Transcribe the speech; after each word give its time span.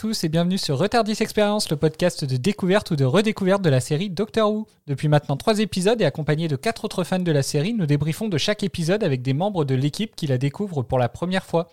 tous 0.00 0.24
et 0.24 0.30
bienvenue 0.30 0.56
sur 0.56 0.78
Retardis 0.78 1.18
Experience, 1.20 1.68
le 1.68 1.76
podcast 1.76 2.24
de 2.24 2.38
découverte 2.38 2.90
ou 2.90 2.96
de 2.96 3.04
redécouverte 3.04 3.60
de 3.60 3.68
la 3.68 3.80
série 3.80 4.08
Doctor 4.08 4.50
Who. 4.50 4.66
Depuis 4.86 5.08
maintenant 5.08 5.36
trois 5.36 5.58
épisodes 5.58 6.00
et 6.00 6.06
accompagné 6.06 6.48
de 6.48 6.56
quatre 6.56 6.86
autres 6.86 7.04
fans 7.04 7.18
de 7.18 7.30
la 7.30 7.42
série, 7.42 7.74
nous 7.74 7.84
débriefons 7.84 8.28
de 8.28 8.38
chaque 8.38 8.62
épisode 8.62 9.04
avec 9.04 9.20
des 9.20 9.34
membres 9.34 9.66
de 9.66 9.74
l'équipe 9.74 10.16
qui 10.16 10.26
la 10.26 10.38
découvrent 10.38 10.82
pour 10.82 10.98
la 10.98 11.10
première 11.10 11.44
fois. 11.44 11.68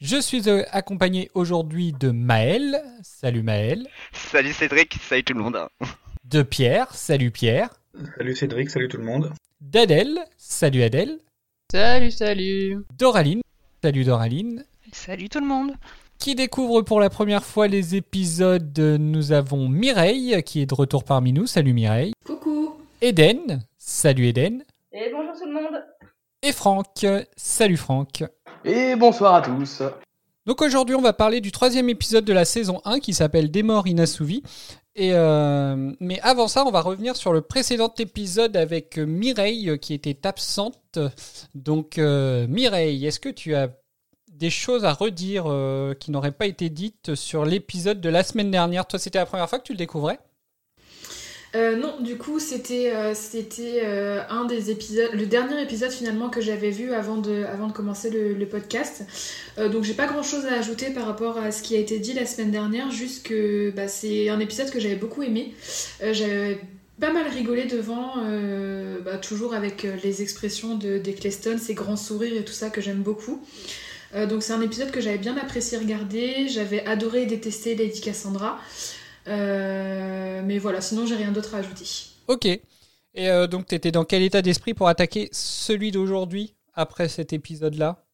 Je 0.00 0.20
suis 0.20 0.48
euh, 0.48 0.64
accompagné 0.72 1.30
aujourd'hui 1.34 1.92
de 1.92 2.10
Maël. 2.10 2.82
Salut 3.04 3.44
Maël. 3.44 3.86
Salut 4.10 4.52
Cédric, 4.52 4.94
salut 4.94 5.22
tout 5.22 5.34
le 5.34 5.42
monde. 5.44 5.68
De 6.24 6.42
Pierre. 6.42 6.92
Salut 6.92 7.30
Pierre. 7.30 7.70
Salut 8.18 8.34
Cédric, 8.34 8.70
salut 8.70 8.88
tout 8.88 8.98
le 8.98 9.04
monde. 9.04 9.32
D'Adèle. 9.60 10.18
Salut 10.36 10.82
Adèle. 10.82 11.20
Salut, 11.70 12.10
salut. 12.10 12.78
Doraline. 12.98 13.42
Salut 13.84 14.02
Doraline. 14.02 14.64
Salut 14.90 15.28
tout 15.28 15.38
le 15.38 15.46
monde. 15.46 15.74
Qui 16.22 16.36
découvre 16.36 16.82
pour 16.82 17.00
la 17.00 17.10
première 17.10 17.42
fois 17.42 17.66
les 17.66 17.96
épisodes, 17.96 18.78
nous 18.78 19.32
avons 19.32 19.68
Mireille 19.68 20.40
qui 20.44 20.60
est 20.60 20.66
de 20.66 20.74
retour 20.74 21.02
parmi 21.02 21.32
nous. 21.32 21.48
Salut 21.48 21.72
Mireille. 21.72 22.12
Coucou 22.24 22.76
Eden. 23.00 23.64
Salut 23.76 24.28
Eden. 24.28 24.62
et 24.92 25.10
bonjour 25.12 25.32
tout 25.36 25.46
le 25.46 25.52
monde. 25.52 25.84
Et 26.40 26.52
Franck. 26.52 27.04
Salut 27.34 27.76
Franck. 27.76 28.22
Et 28.64 28.94
bonsoir 28.94 29.34
à 29.34 29.42
tous. 29.42 29.82
Donc 30.46 30.62
aujourd'hui, 30.62 30.94
on 30.94 31.00
va 31.00 31.12
parler 31.12 31.40
du 31.40 31.50
troisième 31.50 31.88
épisode 31.88 32.24
de 32.24 32.32
la 32.32 32.44
saison 32.44 32.80
1 32.84 33.00
qui 33.00 33.14
s'appelle 33.14 33.50
Des 33.50 33.64
morts 33.64 33.88
inassouvis. 33.88 34.44
Et 34.94 35.14
euh, 35.14 35.92
mais 35.98 36.20
avant 36.20 36.46
ça, 36.46 36.64
on 36.64 36.70
va 36.70 36.82
revenir 36.82 37.16
sur 37.16 37.32
le 37.32 37.40
précédent 37.40 37.92
épisode 37.98 38.56
avec 38.56 38.96
Mireille 38.96 39.76
qui 39.80 39.92
était 39.92 40.24
absente. 40.24 41.00
Donc 41.56 41.98
euh, 41.98 42.46
Mireille, 42.46 43.04
est-ce 43.06 43.18
que 43.18 43.28
tu 43.28 43.56
as 43.56 43.70
des 44.38 44.50
choses 44.50 44.84
à 44.84 44.92
redire 44.92 45.44
euh, 45.46 45.94
qui 45.94 46.10
n'auraient 46.10 46.32
pas 46.32 46.46
été 46.46 46.70
dites 46.70 47.14
sur 47.14 47.44
l'épisode 47.44 48.00
de 48.00 48.08
la 48.08 48.22
semaine 48.22 48.50
dernière 48.50 48.86
Toi, 48.86 48.98
c'était 48.98 49.18
la 49.18 49.26
première 49.26 49.48
fois 49.48 49.58
que 49.58 49.64
tu 49.64 49.72
le 49.72 49.78
découvrais? 49.78 50.18
Euh, 51.54 51.76
non, 51.76 52.00
du 52.00 52.16
coup, 52.16 52.40
c'était 52.40 52.92
euh, 52.94 54.22
un 54.30 54.46
des 54.46 54.70
épisodes, 54.70 55.10
le 55.12 55.26
dernier 55.26 55.60
épisode 55.60 55.90
finalement 55.90 56.30
que 56.30 56.40
j'avais 56.40 56.70
vu 56.70 56.94
avant 56.94 57.18
de, 57.18 57.44
avant 57.44 57.66
de 57.66 57.72
commencer 57.72 58.08
le, 58.08 58.46
podcast. 58.46 59.04
Donc, 59.58 59.84
j'ai 59.84 59.92
pas 59.92 60.06
grand 60.06 60.22
chose 60.22 60.46
à 60.46 60.54
ajouter 60.54 60.90
par 60.90 61.04
rapport 61.04 61.36
à 61.36 61.52
ce 61.52 61.62
qui 61.62 61.76
a 61.76 61.78
été 61.78 61.98
dit 61.98 62.14
la 62.14 62.24
semaine 62.24 62.50
dernière, 62.50 62.90
juste 62.90 63.26
que 63.26 63.70
bah, 63.70 63.86
c'est 63.86 64.30
un 64.30 64.40
épisode 64.40 64.70
que 64.70 64.80
j'avais 64.80 64.96
beaucoup 64.96 65.22
aimé. 65.22 65.54
J'avais 66.00 66.58
pas 66.98 67.12
mal 67.12 67.28
rigolé 67.28 67.66
devant, 67.66 68.14
bah, 69.04 69.18
toujours 69.18 69.52
avec 69.52 69.86
les 70.02 70.22
expressions 70.22 70.76
de 70.76 70.96
d'Eccleston, 70.96 71.58
ses 71.58 71.74
grands 71.74 71.96
sourires 71.96 72.34
et 72.34 72.44
tout 72.46 72.54
ça 72.54 72.70
que 72.70 72.80
j'aime 72.80 73.02
beaucoup. 73.02 73.42
Euh, 74.14 74.26
donc 74.26 74.42
c'est 74.42 74.52
un 74.52 74.60
épisode 74.60 74.90
que 74.90 75.00
j'avais 75.00 75.18
bien 75.18 75.36
apprécié 75.36 75.78
regarder, 75.78 76.48
j'avais 76.48 76.84
adoré 76.86 77.22
et 77.22 77.26
détesté 77.26 77.74
Lady 77.74 78.00
Cassandra. 78.00 78.58
Euh, 79.28 80.42
mais 80.44 80.58
voilà, 80.58 80.80
sinon 80.80 81.06
j'ai 81.06 81.16
rien 81.16 81.32
d'autre 81.32 81.54
à 81.54 81.58
ajouter. 81.58 81.86
Ok. 82.28 82.46
Et 82.46 83.28
euh, 83.28 83.46
donc, 83.46 83.66
tu 83.66 83.74
étais 83.74 83.92
dans 83.92 84.04
quel 84.04 84.22
état 84.22 84.42
d'esprit 84.42 84.74
pour 84.74 84.88
attaquer 84.88 85.28
celui 85.32 85.90
d'aujourd'hui 85.90 86.54
après 86.74 87.08
cet 87.08 87.32
épisode-là? 87.32 88.04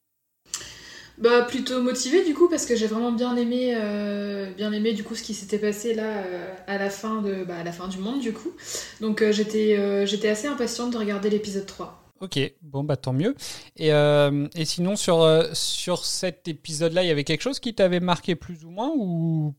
Bah 1.18 1.42
plutôt 1.42 1.82
motivée 1.82 2.24
du 2.24 2.32
coup 2.32 2.48
parce 2.48 2.64
que 2.64 2.76
j'ai 2.76 2.86
vraiment 2.86 3.10
bien 3.10 3.34
aimé, 3.34 3.74
euh, 3.74 4.52
bien 4.52 4.72
aimé 4.72 4.92
du 4.92 5.02
coup 5.02 5.16
ce 5.16 5.22
qui 5.24 5.34
s'était 5.34 5.58
passé 5.58 5.92
là 5.92 6.18
euh, 6.18 6.54
à 6.68 6.78
la 6.78 6.90
fin 6.90 7.22
de, 7.22 7.42
bah, 7.42 7.56
à 7.58 7.64
la 7.64 7.72
fin 7.72 7.88
du 7.88 7.98
monde 7.98 8.20
du 8.20 8.32
coup. 8.32 8.52
Donc 9.00 9.20
euh, 9.20 9.32
j'étais, 9.32 10.06
j'étais 10.06 10.28
assez 10.28 10.46
impatiente 10.46 10.92
de 10.92 10.98
regarder 10.98 11.28
l'épisode 11.28 11.66
3. 11.66 12.07
Ok, 12.20 12.40
bon 12.62 12.82
bah 12.82 12.96
tant 12.96 13.12
mieux. 13.12 13.36
Et, 13.76 13.92
euh, 13.92 14.48
sinon 14.64 14.96
sur, 14.96 15.22
euh, 15.22 15.48
sur 15.52 16.04
cet 16.04 16.48
épisode-là, 16.48 17.04
il 17.04 17.06
y 17.06 17.10
avait 17.10 17.22
quelque 17.24 17.42
chose 17.42 17.60
qui 17.60 17.74
t'avait 17.74 18.00
marqué 18.00 18.34
plus 18.34 18.64
ou 18.64 18.70
moins 18.70 18.90
ou 18.96 19.54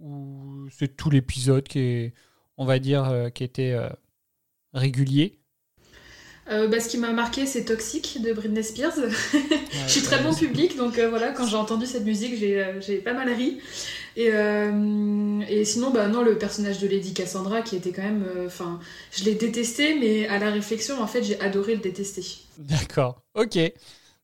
ou 0.00 0.68
c'est 0.70 0.96
tout 0.96 1.10
l'épisode 1.10 1.66
qui 1.66 1.78
est, 1.80 2.14
on 2.56 2.64
va 2.64 2.78
dire, 2.78 3.04
euh, 3.06 3.28
qui 3.30 3.42
était 3.42 3.76
régulier? 4.72 5.39
Euh, 6.50 6.66
bah, 6.66 6.80
ce 6.80 6.88
qui 6.88 6.98
m'a 6.98 7.12
marqué 7.12 7.46
c'est 7.46 7.64
Toxic 7.64 8.20
de 8.22 8.32
Britney 8.32 8.64
Spears. 8.64 8.92
Je 9.86 9.90
suis 9.90 10.02
très 10.02 10.18
bon 10.22 10.34
public 10.34 10.76
donc 10.76 10.98
euh, 10.98 11.08
voilà 11.08 11.28
quand 11.30 11.46
j'ai 11.46 11.56
entendu 11.56 11.86
cette 11.86 12.04
musique 12.04 12.36
j'ai, 12.36 12.60
euh, 12.60 13.00
pas 13.04 13.12
mal 13.14 13.28
ri. 13.32 13.58
Et, 14.16 14.30
euh, 14.32 15.40
et 15.48 15.64
sinon 15.64 15.90
bah 15.90 16.08
non 16.08 16.22
le 16.22 16.36
personnage 16.36 16.80
de 16.80 16.88
Lady 16.88 17.14
Cassandra 17.14 17.62
qui 17.62 17.76
était 17.76 17.92
quand 17.92 18.02
même, 18.02 18.24
enfin 18.46 18.80
je 19.12 19.24
l'ai 19.24 19.36
détesté 19.36 19.94
mais 19.98 20.26
à 20.26 20.38
la 20.38 20.50
réflexion 20.50 21.00
en 21.00 21.06
fait 21.06 21.22
j'ai 21.22 21.40
adoré 21.40 21.74
le 21.76 21.80
détester. 21.80 22.24
D'accord, 22.58 23.22
ok. 23.36 23.58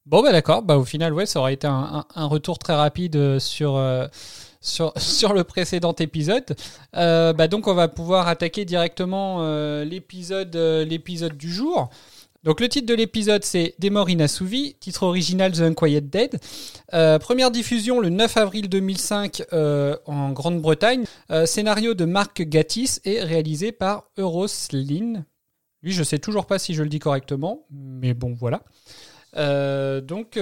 Bon 0.05 0.23
bah 0.23 0.33
d'accord, 0.33 0.63
bah 0.63 0.77
au 0.77 0.85
final 0.85 1.13
ouais 1.15 1.27
ça 1.27 1.39
aurait 1.41 1.55
été 1.55 1.69
un, 1.69 1.73
un- 1.73 2.07
un 2.17 2.27
retour 2.27 2.59
très 2.59 2.75
rapide 2.75 3.39
sur, 3.39 3.81
sur, 4.61 4.93
sur 4.99 5.33
le 5.33 5.45
précédent 5.45 5.95
épisode. 5.99 6.57
Euh, 6.97 7.33
bah 7.33 7.47
donc 7.49 7.69
on 7.69 7.75
va 7.75 7.89
pouvoir 7.89 8.27
attaquer 8.29 8.65
directement 8.65 9.39
euh, 9.41 9.85
l'épisode 9.85 10.55
euh, 10.57 10.85
l'épisode 10.85 11.37
du 11.37 11.53
jour. 11.53 11.89
Donc 12.47 12.61
le 12.61 12.69
titre 12.69 12.87
de 12.87 12.95
l'épisode 12.95 13.43
c'est 13.43 13.75
Des 13.81 13.91
morts 13.91 14.09
inassouvis, 14.09 14.77
titre 14.79 15.03
original 15.03 15.51
The 15.51 15.63
Unquiet 15.63 16.03
Dead. 16.03 16.39
Euh, 16.95 17.19
première 17.19 17.51
diffusion 17.51 17.99
le 17.99 18.09
9 18.09 18.37
avril 18.37 18.69
2005 18.69 19.43
euh, 19.53 19.97
en 20.07 20.31
Grande-Bretagne. 20.31 21.07
Euh, 21.33 21.45
scénario 21.45 21.95
de 21.95 22.05
Mark 22.05 22.41
Gatiss 22.43 23.01
et 23.05 23.21
réalisé 23.21 23.73
par 23.73 24.05
Euroslin. 24.17 25.25
Lui, 25.83 25.91
je 25.91 26.05
sais 26.05 26.21
toujours 26.21 26.47
pas 26.47 26.61
si 26.61 26.73
je 26.73 26.85
le 26.85 26.89
dis 26.89 27.01
correctement, 27.01 27.67
mais 27.71 28.15
bon, 28.15 28.33
voilà. 28.33 28.63
Donc, 30.01 30.39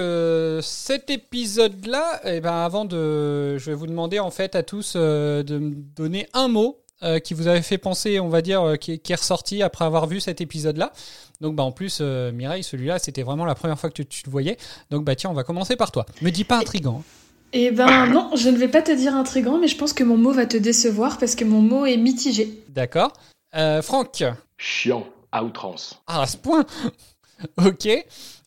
cet 0.62 1.10
épisode-là, 1.10 2.20
eh 2.24 2.40
ben, 2.40 2.52
avant 2.52 2.84
de. 2.84 3.58
Je 3.58 3.70
vais 3.70 3.74
vous 3.74 3.88
demander, 3.88 4.20
en 4.20 4.30
fait, 4.30 4.54
à 4.54 4.62
tous 4.62 4.94
de 4.94 5.58
me 5.58 5.74
donner 5.96 6.28
un 6.32 6.46
mot 6.48 6.83
euh, 7.02 7.18
qui 7.18 7.34
vous 7.34 7.46
avait 7.48 7.62
fait 7.62 7.78
penser, 7.78 8.20
on 8.20 8.28
va 8.28 8.40
dire, 8.42 8.62
euh, 8.62 8.76
qui, 8.76 8.92
est- 8.92 8.98
qui 8.98 9.12
est 9.12 9.16
ressorti 9.16 9.62
après 9.62 9.84
avoir 9.84 10.06
vu 10.06 10.20
cet 10.20 10.40
épisode-là. 10.40 10.92
Donc, 11.40 11.56
bah, 11.56 11.62
en 11.64 11.72
plus, 11.72 11.98
euh, 12.00 12.32
Mireille, 12.32 12.62
celui-là, 12.62 12.98
c'était 12.98 13.22
vraiment 13.22 13.44
la 13.44 13.54
première 13.54 13.78
fois 13.78 13.90
que 13.90 13.94
tu, 13.94 14.06
tu 14.06 14.22
le 14.26 14.30
voyais. 14.30 14.56
Donc, 14.90 15.04
bah, 15.04 15.14
tiens, 15.16 15.30
on 15.30 15.34
va 15.34 15.44
commencer 15.44 15.76
par 15.76 15.90
toi. 15.92 16.06
Me 16.22 16.30
dis 16.30 16.44
pas 16.44 16.58
intrigant. 16.58 17.00
hein. 17.00 17.04
Et 17.52 17.70
ben 17.70 18.06
non, 18.12 18.30
je 18.36 18.48
ne 18.48 18.56
vais 18.56 18.68
pas 18.68 18.82
te 18.82 18.90
dire 18.92 19.14
intrigant, 19.14 19.58
mais 19.58 19.68
je 19.68 19.76
pense 19.76 19.92
que 19.92 20.02
mon 20.04 20.16
mot 20.16 20.32
va 20.32 20.46
te 20.46 20.56
décevoir 20.56 21.18
parce 21.18 21.34
que 21.36 21.44
mon 21.44 21.60
mot 21.60 21.86
est 21.86 21.96
mitigé. 21.96 22.62
D'accord. 22.68 23.12
Euh, 23.54 23.80
Franck. 23.82 24.24
Chiant 24.58 25.06
à 25.30 25.44
outrance. 25.44 26.00
Ah, 26.06 26.22
à 26.22 26.26
ce 26.26 26.36
point 26.36 26.64
Ok. 27.64 27.88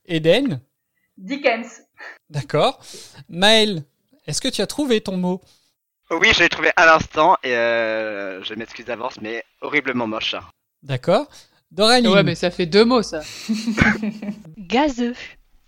Eden. 0.08 0.60
Dickens. 1.18 1.82
D'accord. 2.30 2.80
Maël, 3.30 3.84
est-ce 4.26 4.42
que 4.42 4.48
tu 4.50 4.62
as 4.62 4.68
trouvé 4.68 5.02
ton 5.02 5.18
mot? 5.18 5.42
Oui, 6.12 6.30
je 6.34 6.40
l'ai 6.40 6.50
trouvé 6.50 6.72
à 6.78 6.86
l'instant 6.86 7.36
et 7.44 7.54
euh, 7.54 8.42
je 8.44 8.54
m'excuse 8.54 8.86
d'avance, 8.86 9.16
mais 9.22 9.44
horriblement 9.62 10.08
moche. 10.08 10.36
D'accord. 10.84 11.28
Doraline. 11.72 12.08
Ouais, 12.08 12.24
mais 12.24 12.36
ça 12.36 12.50
fait 12.50 12.66
deux 12.66 12.86
mots, 12.86 13.04
ça. 13.04 13.22
Gazeux. 14.58 15.16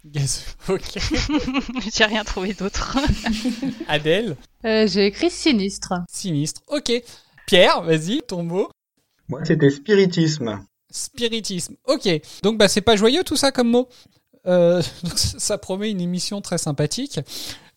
Gazeux. 0.05 0.45
Ok. 0.69 0.97
J'ai 1.93 2.05
rien 2.05 2.23
trouvé 2.23 2.53
d'autre. 2.53 2.97
Adèle. 3.89 4.37
Euh, 4.65 4.87
J'ai 4.87 5.07
écrit 5.07 5.29
sinistre. 5.29 5.93
Sinistre. 6.09 6.61
Ok. 6.67 6.91
Pierre, 7.45 7.81
vas-y, 7.81 8.21
ton 8.21 8.43
mot. 8.43 8.69
Moi, 9.27 9.41
c'était 9.43 9.69
spiritisme. 9.69 10.65
Spiritisme. 10.89 11.75
Ok. 11.85 12.07
Donc, 12.43 12.57
bah, 12.57 12.69
c'est 12.69 12.81
pas 12.81 12.95
joyeux 12.95 13.23
tout 13.23 13.35
ça 13.35 13.51
comme 13.51 13.69
mot? 13.69 13.89
Euh, 14.45 14.81
donc, 15.03 15.17
ça 15.17 15.57
promet 15.57 15.91
une 15.91 15.99
émission 16.01 16.41
très 16.41 16.57
sympathique. 16.57 17.19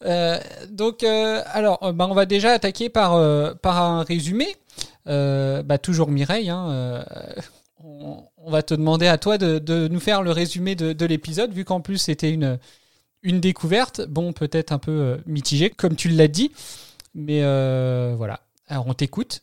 Euh, 0.05 0.39
donc, 0.69 1.03
euh, 1.03 1.43
alors, 1.47 1.79
euh, 1.83 1.93
bah, 1.93 2.07
on 2.11 2.15
va 2.15 2.27
déjà 2.27 2.53
attaquer 2.53 2.89
par, 2.89 3.13
par 3.59 3.83
un 3.83 4.03
résumé. 4.03 4.57
Bah, 5.07 5.79
toujours 5.79 6.11
Mireille. 6.11 6.51
Hein, 6.51 7.05
on, 7.85 8.51
va 8.51 8.63
te 8.63 8.75
demander 8.75 9.07
à 9.07 9.19
toi 9.19 9.39
de, 9.39 9.89
nous 9.89 10.01
faire 10.01 10.23
le 10.23 10.31
résumé 10.31 10.75
de, 10.75 10.93
de 10.93 11.07
l'épisode, 11.07 11.53
vu 11.53 11.65
qu'en 11.65 11.81
plus 11.81 11.99
c'était 11.99 12.31
une, 12.31 12.59
une 13.23 13.41
découverte. 13.41 14.03
Bon, 14.03 14.33
peut-être 14.33 14.73
un 14.73 14.79
peu 14.79 15.19
mitigée, 15.27 15.71
comme 15.71 15.97
tu 15.97 16.09
l'as 16.09 16.29
dit. 16.29 16.53
Mais 17.15 17.41
voilà. 18.15 18.41
Alors, 18.69 18.87
on 18.87 18.95
t'écoute. 18.95 19.43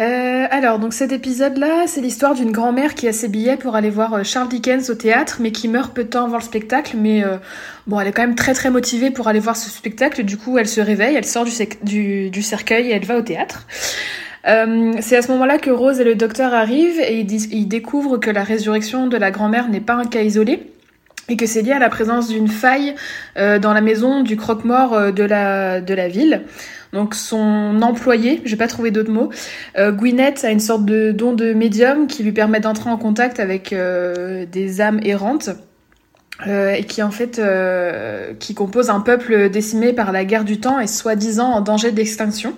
Euh, 0.00 0.46
alors, 0.50 0.78
donc 0.78 0.94
cet 0.94 1.12
épisode-là, 1.12 1.84
c'est 1.86 2.00
l'histoire 2.00 2.34
d'une 2.34 2.50
grand-mère 2.50 2.94
qui 2.94 3.08
a 3.08 3.12
ses 3.12 3.28
billets 3.28 3.58
pour 3.58 3.76
aller 3.76 3.90
voir 3.90 4.14
euh, 4.14 4.22
Charles 4.24 4.48
Dickens 4.48 4.88
au 4.88 4.94
théâtre, 4.94 5.36
mais 5.40 5.52
qui 5.52 5.68
meurt 5.68 5.94
peu 5.94 6.04
de 6.04 6.08
temps 6.08 6.24
avant 6.24 6.38
le 6.38 6.42
spectacle. 6.42 6.96
Mais 6.96 7.22
euh, 7.22 7.36
bon, 7.86 8.00
elle 8.00 8.08
est 8.08 8.12
quand 8.12 8.22
même 8.22 8.34
très 8.34 8.54
très 8.54 8.70
motivée 8.70 9.10
pour 9.10 9.28
aller 9.28 9.38
voir 9.38 9.56
ce 9.56 9.68
spectacle. 9.68 10.22
Du 10.22 10.38
coup, 10.38 10.56
elle 10.56 10.68
se 10.68 10.80
réveille, 10.80 11.14
elle 11.14 11.26
sort 11.26 11.44
du, 11.44 12.42
cercueil 12.42 12.88
et 12.88 12.92
elle 12.92 13.04
va 13.04 13.18
au 13.18 13.22
théâtre. 13.22 13.66
C'est 14.44 15.16
à 15.16 15.22
ce 15.22 15.30
moment-là 15.30 15.58
que 15.58 15.70
Rose 15.70 16.00
et 16.00 16.04
le 16.04 16.16
docteur 16.16 16.52
arrivent 16.52 16.98
et 16.98 17.20
ils, 17.20 17.54
ils 17.54 17.68
découvrent 17.68 18.18
que 18.18 18.28
la 18.28 18.42
résurrection 18.42 19.06
de 19.06 19.16
la 19.16 19.30
grand-mère 19.30 19.68
n'est 19.68 19.80
pas 19.80 19.94
un 19.94 20.04
cas 20.04 20.22
isolé 20.22 20.66
et 21.28 21.36
que 21.36 21.46
c'est 21.46 21.62
lié 21.62 21.70
à 21.70 21.78
la 21.78 21.88
présence 21.88 22.26
d'une 22.26 22.48
faille 22.48 22.96
dans 23.36 23.72
la 23.72 23.80
maison 23.80 24.22
du 24.22 24.36
croque-mort 24.36 25.12
de 25.12 25.22
la 25.22 26.08
ville. 26.08 26.42
Donc 26.92 27.14
son 27.14 27.80
employé, 27.80 28.42
j'ai 28.44 28.56
pas 28.56 28.68
trouvé 28.68 28.90
d'autres 28.90 29.10
mots, 29.10 29.30
euh, 29.78 29.92
Gwyneth 29.92 30.44
a 30.44 30.50
une 30.50 30.60
sorte 30.60 30.84
de 30.84 31.10
don 31.10 31.32
de 31.32 31.54
médium 31.54 32.06
qui 32.06 32.22
lui 32.22 32.32
permet 32.32 32.60
d'entrer 32.60 32.90
en 32.90 32.98
contact 32.98 33.40
avec 33.40 33.72
euh, 33.72 34.44
des 34.44 34.82
âmes 34.82 35.00
errantes 35.02 35.48
euh, 36.46 36.74
et 36.74 36.84
qui 36.84 37.02
en 37.02 37.10
fait 37.10 37.38
euh, 37.38 38.34
qui 38.38 38.52
compose 38.54 38.90
un 38.90 39.00
peuple 39.00 39.48
décimé 39.48 39.94
par 39.94 40.12
la 40.12 40.26
guerre 40.26 40.44
du 40.44 40.60
temps 40.60 40.80
et 40.80 40.86
soi-disant 40.86 41.50
en 41.50 41.62
danger 41.62 41.92
d'extinction. 41.92 42.54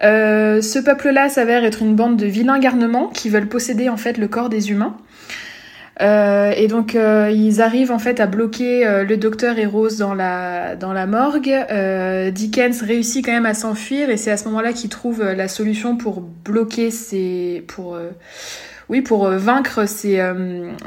Ce 0.00 0.78
peuple-là 0.80 1.28
s'avère 1.28 1.64
être 1.64 1.82
une 1.82 1.94
bande 1.94 2.16
de 2.16 2.26
vilains 2.26 2.58
garnements 2.58 3.08
qui 3.08 3.28
veulent 3.28 3.48
posséder 3.48 3.88
en 3.88 3.96
fait 3.96 4.18
le 4.18 4.26
corps 4.26 4.48
des 4.48 4.70
humains. 4.70 4.96
Euh, 6.00 6.52
et 6.56 6.68
donc 6.68 6.94
euh, 6.94 7.30
ils 7.30 7.60
arrivent 7.60 7.92
en 7.92 7.98
fait 7.98 8.18
à 8.18 8.26
bloquer 8.26 8.86
euh, 8.86 9.04
le 9.04 9.18
docteur 9.18 9.58
et 9.58 9.66
Rose 9.66 9.98
dans 9.98 10.14
la 10.14 10.74
dans 10.74 10.92
la 10.92 11.06
morgue. 11.06 11.50
Euh, 11.50 12.30
Dickens 12.30 12.82
réussit 12.82 13.24
quand 13.24 13.32
même 13.32 13.46
à 13.46 13.52
s'enfuir 13.52 14.08
et 14.08 14.16
c'est 14.16 14.30
à 14.30 14.38
ce 14.38 14.46
moment-là 14.46 14.72
qu'il 14.72 14.88
trouve 14.88 15.20
euh, 15.20 15.34
la 15.34 15.48
solution 15.48 15.96
pour 15.96 16.22
bloquer 16.22 16.90
ces 16.90 17.62
pour 17.68 17.98
oui 18.88 19.02
pour 19.02 19.28
vaincre 19.28 19.86
ces 19.86 20.20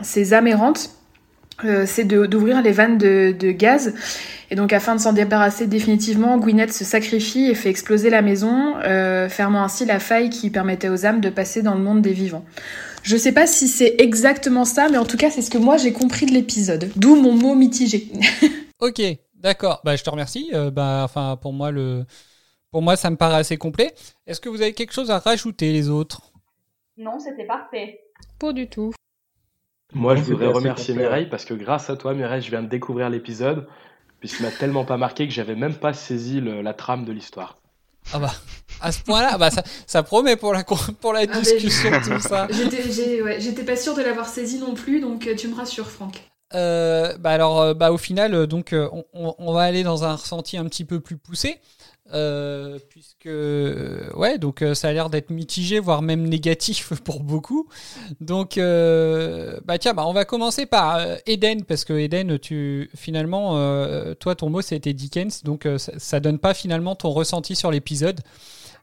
ces. 0.02 0.34
Euh, 1.63 1.86
c'est 1.86 2.04
d'ouvrir 2.04 2.62
les 2.62 2.74
vannes 2.74 2.98
de, 2.98 3.31
de 3.31 3.51
gaz. 3.51 3.94
Et 4.51 4.56
donc, 4.56 4.74
afin 4.74 4.94
de 4.94 5.00
s'en 5.00 5.13
débarrasser 5.13 5.68
définitivement, 5.68 6.38
Gwyneth 6.38 6.74
se 6.74 6.84
sacrifie 6.84 7.50
et 7.50 7.56
fait 7.56 7.69
exploser 7.69 8.10
la 8.10 8.22
maison, 8.22 8.75
fermant 9.30 9.63
ainsi 9.63 9.86
la 9.86 10.00
faille 10.00 10.30
qui 10.30 10.50
permettait 10.50 10.90
aux 10.90 11.06
âmes 11.06 11.22
de 11.22 11.30
passer 11.30 11.62
dans 11.62 11.74
le 11.74 11.80
monde 11.80 12.01
des 12.01 12.12
vivants. 12.12 12.44
Je 13.06 13.18
sais 13.18 13.31
pas 13.31 13.46
si 13.46 13.68
c'est 13.68 13.96
exactement 14.00 14.66
ça, 14.66 14.90
mais 14.90 14.98
en 14.98 15.06
tout 15.06 15.16
cas, 15.16 15.30
c'est 15.30 15.44
ce 15.44 15.52
que 15.52 15.60
moi 15.60 15.78
j'ai 15.78 15.94
compris 15.94 16.25
de 16.25 16.31
l'épisode. 16.31 16.92
D'où 16.96 17.16
mon 17.16 17.34
mot 17.34 17.56
mitigé. 17.56 18.10
Ok, 18.81 19.02
d'accord. 19.36 19.80
Bah, 19.86 19.96
je 19.96 20.04
te 20.04 20.10
remercie. 20.10 20.50
Euh, 20.54 20.69
bah, 20.69 21.02
enfin, 21.06 21.38
pour 21.42 21.54
moi, 21.54 21.72
le, 21.72 22.04
pour 22.72 22.81
moi, 22.81 22.98
ça 22.98 23.10
me 23.10 23.16
paraît 23.16 23.38
assez 23.38 23.56
complet. 23.57 23.96
Est-ce 24.28 24.42
que 24.42 24.50
vous 24.50 24.62
avez 24.62 24.74
quelque 24.74 24.92
chose 24.92 25.12
à 25.12 25.18
rajouter, 25.19 25.72
les 25.72 25.88
autres? 25.90 26.34
Non, 26.98 27.18
c'était 27.18 27.46
parfait. 27.46 28.02
Pas 28.38 28.52
du 28.52 28.68
tout. 28.68 28.92
Moi, 29.94 30.16
je 30.18 30.24
voudrais 30.24 30.48
remercier 30.58 30.94
Mireille 30.94 31.30
parce 31.30 31.46
que 31.46 31.54
grâce 31.54 31.90
à 31.90 31.96
toi, 31.96 32.13
Mireille, 32.13 32.42
je 32.42 32.50
viens 32.50 32.63
de 32.63 32.68
découvrir 32.68 33.10
l'épisode 33.10 33.66
puisqu'il 34.19 34.44
m'a 34.44 34.51
tellement 34.51 34.84
pas 34.84 34.98
marqué 34.98 35.25
que 35.25 35.34
j'avais 35.34 35.56
même 35.56 35.75
pas 35.75 35.94
saisi 35.94 36.42
le- 36.42 36.62
la 36.62 36.74
trame 36.74 37.06
de 37.06 37.13
l'histoire. 37.13 37.58
Ah 38.13 38.19
bah, 38.19 38.34
à 38.81 38.92
ce 38.92 39.02
point-là, 39.02 39.38
bah, 39.38 39.52
ça, 39.52 39.63
ça 39.88 40.04
promet 40.04 40.36
pour 40.36 40.54
la, 40.54 40.63
pour 40.63 41.13
la 41.13 41.22
Ah, 41.22 41.25
mais- 41.28 41.40
discussion, 41.40 41.92
tout 42.04 42.19
ça. 42.19 42.48
J'étais 42.52 43.22
ouais, 43.22 43.63
pas 43.66 43.75
sûre 43.75 43.96
de 43.96 44.02
l'avoir 44.02 44.28
saisi 44.28 44.60
non 44.60 44.74
plus, 44.74 45.00
donc 45.02 45.28
euh, 45.28 45.36
tu 45.36 45.48
me 45.48 45.56
rassures, 45.56 45.90
Franck. 45.90 46.22
Euh, 46.54 47.18
bah 47.18 47.31
alors, 47.31 47.60
euh, 47.60 47.74
bah 47.74 47.92
au 47.92 47.98
final, 47.98 48.46
donc, 48.48 48.69
on, 48.74 49.04
on- 49.13 49.36
on 49.40 49.54
va 49.54 49.63
aller 49.63 49.84
dans 49.84 50.04
un 50.04 50.16
ressenti 50.16 50.57
un 50.57 50.66
petit 50.66 50.86
peu 50.86 51.00
plus 51.00 51.18
poussé, 51.18 51.60
euh, 52.15 52.79
puisque, 52.89 53.27
euh, 53.27 54.09
ouais, 54.13 54.38
donc 54.38 54.62
euh, 54.62 54.73
ça 54.73 54.88
a 54.88 54.94
l'air 54.94 55.09
d'être 55.09 55.29
mitigé, 55.29 55.79
voire 55.79 56.01
même 56.01 56.27
négatif 56.27 56.94
pour 57.03 57.21
beaucoup. 57.21 57.67
Donc, 58.21 58.57
euh, 58.57 59.59
bah 59.65 59.77
tiens, 59.77 59.94
bah 59.94 60.06
on 60.07 60.13
va 60.13 60.25
commencer 60.25 60.65
par 60.65 61.00
Eden, 61.27 61.63
parce 61.65 61.85
que 61.85 61.94
Eden, 61.94 62.39
tu 62.39 62.89
finalement, 62.95 63.57
euh, 63.57 64.13
toi, 64.15 64.35
ton 64.35 64.50
mot 64.50 64.62
c'était 64.62 64.94
Dickens, 64.94 65.44
donc 65.44 65.65
euh, 65.65 65.77
ça, 65.77 65.91
ça 65.97 66.19
donne 66.19 66.39
pas 66.39 66.53
finalement 66.53 66.95
ton 66.95 67.12
ressenti 67.12 67.56
sur 67.56 67.69
l'épisode. 67.69 68.21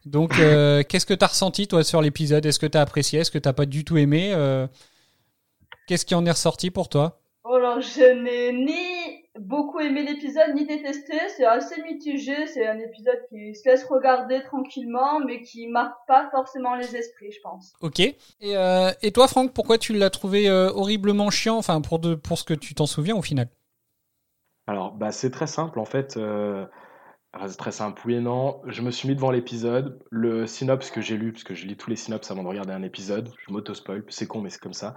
Donc, 0.07 0.39
euh, 0.39 0.83
qu'est-ce 0.89 1.07
que 1.07 1.15
tu 1.15 1.25
as 1.25 1.29
ressenti 1.29 1.67
toi 1.67 1.83
sur 1.83 2.03
l'épisode? 2.03 2.45
Est-ce 2.47 2.59
que 2.59 2.67
tu 2.67 2.79
as 2.79 2.83
apprécié? 2.83 3.21
Est-ce 3.21 3.31
que 3.31 3.39
t'as 3.39 3.53
pas 3.53 3.67
du 3.67 3.85
tout 3.85 3.97
aimé? 3.97 4.33
Euh, 4.35 4.67
Qu'est-ce 5.87 6.07
qui 6.07 6.15
en 6.15 6.25
est 6.27 6.31
ressorti 6.31 6.71
pour 6.71 6.89
toi? 6.89 7.21
Oh 7.45 7.59
là, 7.59 7.81
je 7.81 8.23
n'ai 8.23 8.53
ni 8.53 9.02
beaucoup 9.39 9.81
aimé 9.81 10.03
l'épisode, 10.03 10.55
ni 10.55 10.67
détesté. 10.67 11.15
C'est 11.37 11.45
assez 11.45 11.83
mitigé. 11.83 12.47
C'est 12.47 12.67
un 12.67 12.79
épisode 12.79 13.21
qui 13.29 13.55
se 13.55 13.69
laisse 13.69 13.85
regarder 13.85 14.43
tranquillement, 14.43 15.21
mais 15.21 15.43
qui 15.43 15.69
marque 15.69 15.97
pas 16.07 16.29
forcément 16.31 16.75
les 16.75 16.97
esprits, 16.97 17.33
je 17.33 17.41
pense. 17.43 17.73
Ok. 17.81 18.01
Et, 18.01 18.17
euh, 18.43 18.91
et 19.03 19.13
toi, 19.13 19.29
Franck, 19.29 19.53
pourquoi 19.53 19.79
tu 19.79 19.95
l'as 19.95 20.11
trouvé 20.11 20.49
euh, 20.49 20.71
horriblement 20.71 21.31
chiant? 21.31 21.57
Enfin, 21.57 21.81
pour, 21.81 21.99
de, 21.99 22.15
pour 22.15 22.39
ce 22.39 22.45
que 22.45 22.55
tu 22.55 22.75
t'en 22.75 22.87
souviens 22.87 23.17
au 23.17 23.23
final. 23.23 23.49
Alors, 24.67 24.93
bah, 24.93 25.11
c'est 25.11 25.31
très 25.31 25.47
simple 25.49 25.79
en 25.81 25.85
fait. 25.85 26.17
euh, 26.17 26.65
c'est 27.49 27.57
très 27.57 27.73
simple, 27.73 28.01
oui 28.05 28.15
et 28.17 28.21
non. 28.21 28.61
Je 28.67 28.83
me 28.83 28.91
suis 28.91 29.09
mis 29.09 29.15
devant 29.15 29.31
l'épisode. 29.31 29.99
Le 30.11 30.47
synopsis 30.47 30.93
que 30.93 31.01
j'ai 31.01 31.17
lu, 31.17 31.33
parce 31.33 31.45
que 31.45 31.55
je 31.55 31.67
lis 31.67 31.77
tous 31.77 31.89
les 31.89 31.97
synopsis 31.97 32.31
avant 32.31 32.43
de 32.43 32.49
regarder 32.49 32.73
un 32.73 32.83
épisode, 32.83 33.33
je 33.47 33.53
m'auto-spoil, 33.53 34.05
c'est 34.09 34.27
con, 34.27 34.43
mais 34.43 34.51
c'est 34.51 34.61
comme 34.61 34.75
ça, 34.75 34.95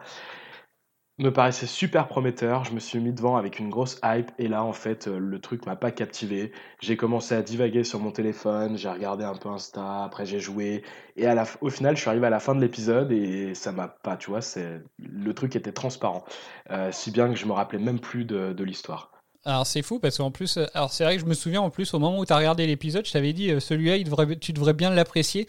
me 1.17 1.31
paraissait 1.31 1.67
super 1.67 2.07
prometteur. 2.07 2.65
Je 2.65 2.73
me 2.73 2.79
suis 2.79 2.99
mis 2.99 3.13
devant 3.13 3.37
avec 3.37 3.59
une 3.59 3.69
grosse 3.69 3.99
hype, 4.03 4.31
et 4.37 4.47
là, 4.47 4.63
en 4.63 4.73
fait, 4.73 5.07
euh, 5.07 5.17
le 5.17 5.39
truc 5.39 5.65
m'a 5.65 5.75
pas 5.75 5.91
captivé. 5.91 6.51
J'ai 6.81 6.97
commencé 6.97 7.35
à 7.35 7.41
divaguer 7.41 7.83
sur 7.83 7.99
mon 7.99 8.11
téléphone, 8.11 8.77
j'ai 8.77 8.89
regardé 8.89 9.23
un 9.23 9.35
peu 9.35 9.49
Insta, 9.49 10.03
après 10.03 10.25
j'ai 10.25 10.39
joué, 10.39 10.83
et 11.15 11.27
au 11.61 11.69
final, 11.69 11.95
je 11.95 12.01
suis 12.01 12.09
arrivé 12.09 12.27
à 12.27 12.29
la 12.29 12.39
fin 12.39 12.53
de 12.53 12.61
l'épisode, 12.61 13.11
et 13.11 13.55
ça 13.55 13.71
m'a 13.71 13.87
pas, 13.87 14.17
tu 14.17 14.29
vois, 14.29 14.41
c'est, 14.41 14.81
le 14.99 15.33
truc 15.33 15.55
était 15.55 15.71
transparent. 15.71 16.25
Euh, 16.71 16.89
si 16.91 17.11
bien 17.11 17.29
que 17.29 17.35
je 17.35 17.45
me 17.45 17.53
rappelais 17.53 17.79
même 17.79 17.99
plus 17.99 18.25
de, 18.25 18.63
l'histoire. 18.65 19.11
Alors, 19.45 19.67
c'est 19.67 19.83
fou 19.83 19.99
parce 19.99 20.17
qu'en 20.17 20.31
plus, 20.31 20.57
euh, 20.57 20.65
alors 20.73 20.91
c'est 20.91 21.03
vrai 21.03 21.15
que 21.15 21.21
je 21.21 21.27
me 21.27 21.35
souviens 21.35 21.61
en 21.61 21.69
plus, 21.69 21.93
au 21.93 21.99
moment 21.99 22.17
où 22.17 22.25
tu 22.25 22.33
as 22.33 22.37
regardé 22.37 22.65
l'épisode, 22.65 23.05
je 23.05 23.11
t'avais 23.11 23.31
dit 23.31 23.53
celui-là, 23.61 23.97
tu 24.41 24.53
devrais 24.53 24.73
bien 24.73 24.89
l'apprécier. 24.89 25.47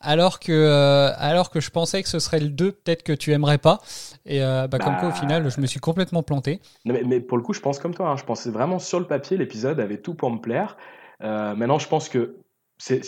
Alors 0.00 0.38
que, 0.38 0.52
euh, 0.52 1.10
alors 1.16 1.50
que 1.50 1.60
je 1.60 1.70
pensais 1.70 2.02
que 2.02 2.08
ce 2.08 2.18
serait 2.18 2.40
le 2.40 2.48
2, 2.50 2.72
peut-être 2.72 3.02
que 3.02 3.12
tu 3.12 3.32
aimerais 3.32 3.58
pas. 3.58 3.80
Et 4.26 4.42
euh, 4.42 4.68
bah, 4.68 4.78
comme 4.78 4.94
Bah. 4.94 5.00
quoi, 5.00 5.08
au 5.08 5.12
final, 5.12 5.50
je 5.50 5.60
me 5.60 5.66
suis 5.66 5.80
complètement 5.80 6.22
planté. 6.22 6.60
Non, 6.84 6.94
mais, 6.94 7.02
mais 7.04 7.20
pour 7.20 7.36
le 7.36 7.42
coup, 7.42 7.52
je 7.52 7.60
pense 7.60 7.78
comme 7.78 7.94
toi. 7.94 8.08
hein. 8.10 8.16
Je 8.16 8.24
pensais 8.24 8.50
vraiment 8.50 8.78
sur 8.78 9.00
le 9.00 9.06
papier, 9.06 9.36
l'épisode 9.36 9.80
avait 9.80 9.98
tout 10.00 10.14
pour 10.14 10.30
me 10.30 10.38
plaire. 10.38 10.76
Euh, 11.22 11.54
maintenant, 11.56 11.78
je 11.78 11.88
pense 11.88 12.08
que 12.08 12.36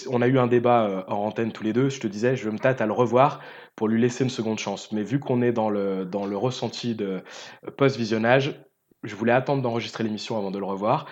on 0.09 0.21
a 0.21 0.27
eu 0.27 0.37
un 0.41 0.49
débat 0.49 1.05
hors 1.07 1.21
antenne 1.21 1.53
tous 1.53 1.63
les 1.63 1.73
deux. 1.73 1.91
Je 1.91 2.01
te 2.01 2.09
disais, 2.09 2.35
je 2.35 2.51
me 2.51 2.59
tâte 2.59 2.81
à 2.81 2.87
le 2.87 2.93
revoir 2.93 3.39
pour 3.77 3.87
lui 3.87 4.01
laisser 4.01 4.25
une 4.25 4.31
seconde 4.31 4.59
chance. 4.59 4.91
Mais 4.91 5.05
vu 5.05 5.21
qu'on 5.21 5.43
est 5.43 5.53
dans 5.53 5.71
le, 5.71 6.05
dans 6.05 6.27
le 6.27 6.37
ressenti 6.37 6.97
de 6.97 7.23
post-visionnage, 7.77 8.61
je 9.05 9.15
voulais 9.15 9.33
attendre 9.33 9.63
d'enregistrer 9.63 10.03
l'émission 10.03 10.37
avant 10.37 10.51
de 10.51 10.59
le 10.59 10.65
revoir. 10.65 11.07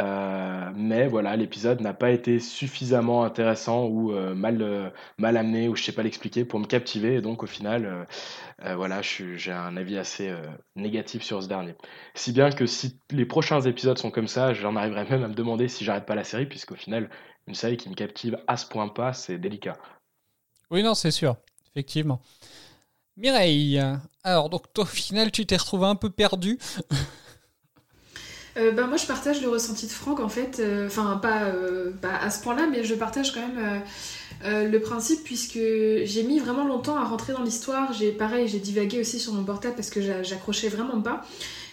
Euh, 0.00 0.70
mais 0.74 1.06
voilà, 1.08 1.36
l'épisode 1.36 1.80
n'a 1.80 1.92
pas 1.92 2.10
été 2.10 2.38
suffisamment 2.38 3.24
intéressant 3.24 3.86
ou 3.86 4.12
euh, 4.12 4.34
mal, 4.34 4.62
euh, 4.62 4.88
mal 5.18 5.36
amené 5.36 5.68
ou 5.68 5.76
je 5.76 5.82
sais 5.82 5.92
pas 5.92 6.02
l'expliquer 6.02 6.44
pour 6.44 6.58
me 6.58 6.66
captiver. 6.66 7.16
Et 7.16 7.20
donc, 7.20 7.42
au 7.42 7.46
final, 7.46 8.06
voilà, 8.76 9.00
j'ai 9.02 9.52
un 9.52 9.76
avis 9.76 9.98
assez 9.98 10.32
négatif 10.76 11.22
sur 11.22 11.42
ce 11.42 11.48
dernier. 11.48 11.74
Si 12.14 12.32
bien 12.32 12.50
que 12.50 12.66
si 12.66 13.00
les 13.10 13.24
prochains 13.24 13.60
épisodes 13.62 13.98
sont 13.98 14.10
comme 14.10 14.28
ça, 14.28 14.52
j'en 14.52 14.76
arriverai 14.76 15.04
même 15.04 15.24
à 15.24 15.28
me 15.28 15.34
demander 15.34 15.68
si 15.68 15.84
j'arrête 15.84 16.06
pas 16.06 16.14
la 16.14 16.24
série, 16.24 16.46
puisqu'au 16.46 16.74
final, 16.74 17.10
une 17.46 17.54
série 17.54 17.76
qui 17.76 17.88
me 17.88 17.94
captive 17.94 18.38
à 18.46 18.56
ce 18.56 18.66
point 18.66 18.88
pas, 18.88 19.12
c'est 19.12 19.38
délicat. 19.38 19.76
Oui, 20.70 20.82
non, 20.82 20.94
c'est 20.94 21.10
sûr, 21.10 21.36
effectivement. 21.70 22.20
Mireille, 23.16 23.82
alors 24.24 24.50
donc 24.50 24.72
toi, 24.72 24.84
au 24.84 24.86
final, 24.86 25.30
tu 25.30 25.46
t'es 25.46 25.56
retrouvé 25.56 25.86
un 25.86 25.96
peu 25.96 26.10
perdu. 26.10 26.58
Euh, 28.56 28.72
bah, 28.72 28.86
moi, 28.86 28.96
je 28.96 29.06
partage 29.06 29.40
le 29.42 29.48
ressenti 29.48 29.86
de 29.86 29.92
Franck, 29.92 30.20
en 30.20 30.28
fait. 30.28 30.58
euh, 30.60 30.86
Enfin, 30.86 31.18
pas, 31.22 31.42
euh, 31.44 31.90
pas 32.02 32.16
à 32.20 32.30
ce 32.30 32.42
point-là, 32.42 32.66
mais 32.70 32.82
je 32.84 32.94
partage 32.94 33.32
quand 33.32 33.40
même 33.40 33.82
le 34.44 34.78
principe, 34.78 35.22
puisque 35.22 35.58
j'ai 35.58 36.22
mis 36.22 36.38
vraiment 36.38 36.64
longtemps 36.64 36.96
à 36.96 37.04
rentrer 37.04 37.32
dans 37.32 37.42
l'histoire. 37.42 37.92
J'ai 37.92 38.10
Pareil, 38.12 38.48
j'ai 38.48 38.58
divagué 38.58 38.98
aussi 39.00 39.18
sur 39.20 39.32
mon 39.34 39.44
portable 39.44 39.74
parce 39.74 39.90
que 39.90 40.00
j'a- 40.00 40.22
j'accrochais 40.22 40.68
vraiment 40.68 41.00
pas. 41.02 41.24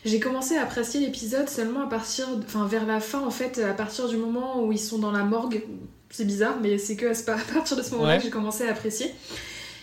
J'ai 0.05 0.19
commencé 0.19 0.55
à 0.57 0.63
apprécier 0.63 0.99
l'épisode 0.99 1.49
seulement 1.49 1.83
à 1.83 1.87
partir, 1.87 2.27
enfin 2.45 2.65
vers 2.67 2.85
la 2.85 2.99
fin 2.99 3.19
en 3.21 3.31
fait, 3.31 3.59
à 3.59 3.73
partir 3.73 4.07
du 4.07 4.17
moment 4.17 4.63
où 4.63 4.71
ils 4.71 4.79
sont 4.79 4.99
dans 4.99 5.11
la 5.11 5.23
morgue. 5.23 5.63
C'est 6.09 6.25
bizarre, 6.25 6.57
mais 6.61 6.77
c'est 6.77 6.95
que 6.95 7.05
à 7.07 7.13
ce- 7.15 7.29
à 7.29 7.37
partir 7.53 7.75
de 7.77 7.81
ce 7.81 7.91
moment-là 7.91 8.11
Ouais. 8.13 8.17
que 8.17 8.23
j'ai 8.25 8.29
commencé 8.29 8.65
à 8.67 8.71
apprécier. 8.71 9.13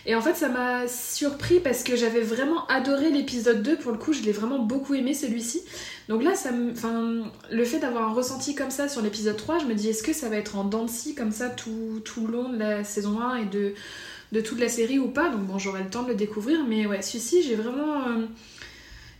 Et 0.07 0.13
en 0.13 0.21
fait, 0.21 0.35
ça 0.35 0.49
m'a 0.49 0.87
surpris 0.87 1.59
parce 1.59 1.81
que 1.83 1.95
j'avais 1.95 2.21
vraiment 2.21 2.67
adoré 2.67 3.09
l'épisode 3.09 3.63
2. 3.63 3.77
Pour 3.77 3.91
le 3.91 3.97
coup, 3.97 4.13
je 4.13 4.21
l'ai 4.21 4.31
vraiment 4.31 4.59
beaucoup 4.59 4.93
aimé 4.93 5.15
celui-ci. 5.15 5.63
Donc 6.09 6.23
là, 6.23 6.35
ça 6.35 6.51
enfin, 6.71 7.23
le 7.51 7.65
fait 7.65 7.79
d'avoir 7.79 8.09
un 8.09 8.13
ressenti 8.13 8.53
comme 8.53 8.69
ça 8.69 8.87
sur 8.87 9.01
l'épisode 9.01 9.35
3, 9.35 9.59
je 9.59 9.65
me 9.65 9.73
dis 9.73 9.89
est-ce 9.89 10.03
que 10.03 10.13
ça 10.13 10.29
va 10.29 10.35
être 10.35 10.57
en 10.57 10.63
dents 10.63 10.85
comme 11.17 11.31
ça 11.31 11.49
tout, 11.49 12.01
tout 12.05 12.27
le 12.27 12.33
long 12.33 12.49
de 12.49 12.57
la 12.57 12.83
saison 12.83 13.19
1 13.19 13.37
et 13.37 13.45
de, 13.45 14.41
toute 14.41 14.59
la 14.59 14.69
série 14.69 14.99
ou 14.99 15.07
pas? 15.07 15.29
Donc 15.29 15.41
bon, 15.41 15.57
j'aurai 15.57 15.81
le 15.81 15.89
temps 15.89 16.03
de 16.03 16.09
le 16.09 16.15
découvrir. 16.15 16.63
Mais 16.67 16.85
ouais, 16.85 17.01
celui-ci, 17.01 17.41
j'ai 17.41 17.55
vraiment. 17.55 18.07
euh, 18.07 18.27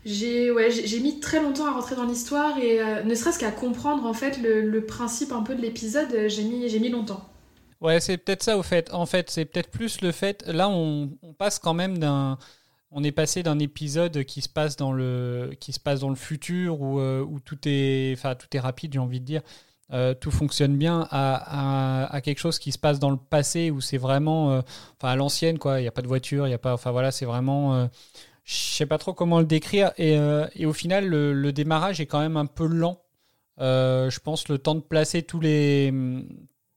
j'ai 0.05 0.99
mis 0.99 1.19
très 1.19 1.41
longtemps 1.41 1.65
à 1.65 1.71
rentrer 1.71 1.95
dans 1.95 2.05
l'histoire 2.05 2.59
et 2.59 2.79
euh, 2.79 3.01
ne 3.01 3.15
serait-ce 3.15 3.39
qu'à 3.39 3.49
comprendre 3.49 4.05
en 4.05 4.13
fait 4.13 4.39
le, 4.39 4.61
le 4.61 4.85
principe 4.85 5.31
un 5.31 5.41
peu 5.41 5.55
de 5.55 5.61
l'épisode, 5.63 6.27
j'ai 6.27 6.43
mis, 6.43 6.69
j'ai 6.69 6.79
mis 6.79 6.89
longtemps. 6.89 7.27
Ouais, 7.81 7.99
c'est 7.99 8.17
peut-être 8.17 8.43
ça 8.43 8.57
au 8.57 8.63
fait. 8.63 8.93
En 8.93 9.05
fait, 9.05 9.29
c'est 9.29 9.45
peut-être 9.45 9.69
plus 9.69 10.01
le 10.01 10.11
fait. 10.11 10.45
Là, 10.47 10.69
on, 10.69 11.09
passe 11.37 11.59
quand 11.59 11.73
même 11.73 11.97
d'un. 11.97 12.37
On 12.91 13.03
est 13.03 13.11
passé 13.11 13.43
d'un 13.43 13.59
épisode 13.59 14.23
qui 14.23 14.41
se 14.41 14.47
passe 14.49 14.77
dans 14.77 14.93
le 14.93 15.51
qui 15.59 15.73
se 15.73 15.79
passe 15.79 15.99
dans 15.99 16.09
le 16.09 16.15
futur 16.15 16.81
où, 16.81 16.99
euh, 16.99 17.25
tout 17.43 17.57
est 17.65 18.13
enfin 18.17 18.35
tout 18.35 18.47
est 18.55 18.59
rapide, 18.59 18.93
j'ai 18.93 18.99
envie 18.99 19.19
de 19.19 19.25
dire. 19.25 19.41
Euh, 19.93 20.13
tout 20.15 20.31
fonctionne 20.31 20.77
bien 20.77 21.07
à, 21.11 22.05
à, 22.11 22.21
quelque 22.21 22.39
chose 22.39 22.57
qui 22.57 22.71
se 22.71 22.79
passe 22.79 22.97
dans 22.99 23.11
le 23.11 23.17
passé 23.17 23.69
où 23.69 23.81
c'est 23.81 23.99
vraiment 23.99 24.51
euh, 24.51 24.61
enfin 24.97 25.09
à 25.11 25.15
l'ancienne 25.15 25.59
quoi. 25.59 25.79
Il 25.79 25.83
n'y 25.83 25.87
a 25.87 25.91
pas 25.91 26.01
de 26.01 26.07
voiture, 26.07 26.47
il 26.47 26.51
y 26.51 26.53
a 26.53 26.57
pas. 26.57 26.73
Enfin 26.73 26.91
voilà, 26.91 27.11
c'est 27.11 27.25
vraiment. 27.25 27.75
euh, 27.75 27.87
je 28.45 28.55
sais 28.55 28.85
pas 28.85 28.97
trop 28.99 29.13
comment 29.13 29.39
le 29.39 29.45
décrire 29.45 29.91
et, 29.97 30.13
et 30.55 30.65
au 30.67 30.73
final 30.73 31.07
le, 31.07 31.33
le 31.33 31.51
démarrage 31.51 31.99
est 31.99 32.05
quand 32.05 32.19
même 32.19 32.37
un 32.37 32.45
peu 32.45 32.67
lent. 32.67 33.01
Je 33.59 34.19
pense 34.19 34.47
le 34.49 34.59
temps 34.59 34.75
de 34.75 34.81
placer 34.81 35.23
tous 35.23 35.39
les 35.39 35.91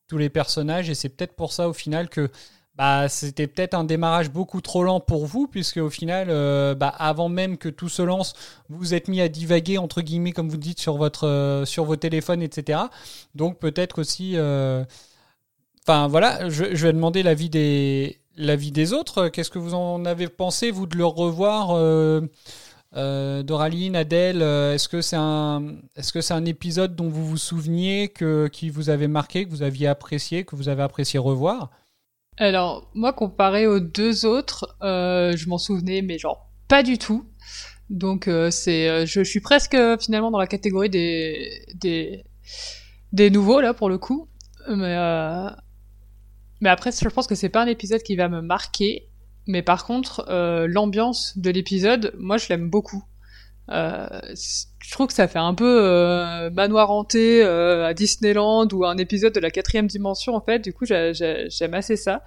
tous 0.08 0.18
les 0.18 0.30
personnages 0.30 0.90
et 0.90 0.94
c'est 0.94 1.08
peut-être 1.08 1.34
pour 1.34 1.52
ça 1.52 1.68
au 1.68 1.72
final 1.72 2.08
que 2.08 2.30
bah, 2.74 3.08
c'était 3.08 3.48
peut-être 3.48 3.74
un 3.74 3.84
démarrage 3.84 4.30
beaucoup 4.30 4.60
trop 4.60 4.84
lent 4.84 5.00
pour 5.00 5.26
vous 5.26 5.46
puisque 5.46 5.78
au 5.78 5.90
final 5.90 6.28
euh, 6.30 6.74
bah, 6.74 6.88
avant 6.98 7.28
même 7.28 7.58
que 7.58 7.68
tout 7.68 7.88
se 7.88 8.02
lance 8.02 8.34
vous 8.68 8.94
êtes 8.94 9.08
mis 9.08 9.20
à 9.20 9.28
divaguer 9.28 9.78
entre 9.78 10.00
guillemets 10.00 10.32
comme 10.32 10.48
vous 10.48 10.56
dites 10.56 10.80
sur 10.80 10.96
votre 10.96 11.26
euh, 11.26 11.64
sur 11.64 11.84
vos 11.84 11.96
téléphones 11.96 12.42
etc 12.42 12.80
donc 13.34 13.58
peut-être 13.58 14.00
aussi 14.00 14.32
euh, 14.36 14.84
enfin 15.86 16.08
voilà 16.08 16.48
je, 16.48 16.74
je 16.74 16.86
vais 16.86 16.92
demander 16.92 17.22
l'avis 17.22 17.50
des 17.50 18.20
l'avis 18.38 18.70
des 18.70 18.92
autres. 18.92 19.28
Qu'est-ce 19.28 19.50
que 19.50 19.58
vous 19.58 19.74
en 19.74 20.04
avez 20.04 20.28
pensé 20.28 20.70
vous 20.70 20.86
de 20.86 20.96
le 20.96 21.04
revoir 21.04 21.70
euh, 22.96 23.42
Doraline, 23.42 23.96
Adèle, 23.96 24.42
euh, 24.42 24.74
est-ce 24.74 24.88
que 24.88 25.00
c'est 25.02 25.16
un, 25.18 25.76
est-ce 25.96 26.12
que 26.12 26.20
c'est 26.20 26.34
un 26.34 26.44
épisode 26.44 26.96
dont 26.96 27.08
vous 27.08 27.26
vous 27.26 27.36
souveniez 27.36 28.08
que 28.08 28.48
qui 28.48 28.70
vous 28.70 28.90
avait 28.90 29.08
marqué, 29.08 29.44
que 29.44 29.50
vous 29.50 29.62
aviez 29.62 29.86
apprécié, 29.86 30.44
que 30.44 30.56
vous 30.56 30.68
avez 30.68 30.82
apprécié 30.82 31.18
revoir? 31.18 31.70
Alors, 32.36 32.90
moi, 32.94 33.12
comparé 33.12 33.66
aux 33.66 33.80
deux 33.80 34.24
autres, 34.24 34.76
euh, 34.82 35.36
je 35.36 35.48
m'en 35.48 35.58
souvenais, 35.58 36.02
mais 36.02 36.18
genre 36.18 36.50
pas 36.68 36.82
du 36.82 36.98
tout. 36.98 37.26
Donc, 37.90 38.30
c'est, 38.50 39.06
je, 39.06 39.24
je 39.24 39.28
suis 39.28 39.40
presque 39.40 39.76
finalement 39.98 40.30
dans 40.30 40.38
la 40.38 40.46
catégorie 40.46 40.90
des, 40.90 41.64
des, 41.74 42.24
des 43.12 43.30
nouveaux, 43.30 43.60
là, 43.60 43.72
pour 43.72 43.88
le 43.88 43.96
coup. 43.96 44.28
Mais, 44.68 44.94
mais 46.60 46.68
après, 46.68 46.90
je 46.92 47.08
pense 47.08 47.26
que 47.26 47.34
c'est 47.34 47.48
pas 47.48 47.62
un 47.62 47.66
épisode 47.66 48.02
qui 48.02 48.16
va 48.16 48.28
me 48.28 48.42
marquer. 48.42 49.08
Mais 49.48 49.62
par 49.62 49.84
contre, 49.86 50.24
euh, 50.28 50.66
l'ambiance 50.68 51.36
de 51.36 51.50
l'épisode, 51.50 52.14
moi, 52.18 52.36
je 52.36 52.48
l'aime 52.50 52.70
beaucoup. 52.70 53.02
Euh, 53.70 54.06
je 54.34 54.90
trouve 54.92 55.08
que 55.08 55.12
ça 55.14 55.26
fait 55.26 55.38
un 55.40 55.54
peu 55.54 55.82
euh, 55.84 56.50
manoir 56.50 56.90
hanté 56.90 57.42
euh, 57.42 57.84
à 57.86 57.92
Disneyland 57.94 58.68
ou 58.72 58.84
un 58.84 58.96
épisode 58.98 59.34
de 59.34 59.40
la 59.40 59.50
quatrième 59.50 59.86
dimension 59.88 60.34
en 60.36 60.40
fait. 60.40 60.60
Du 60.60 60.72
coup, 60.72 60.84
j'a- 60.86 61.12
j'a- 61.12 61.48
j'aime 61.48 61.74
assez 61.74 61.96
ça. 61.96 62.22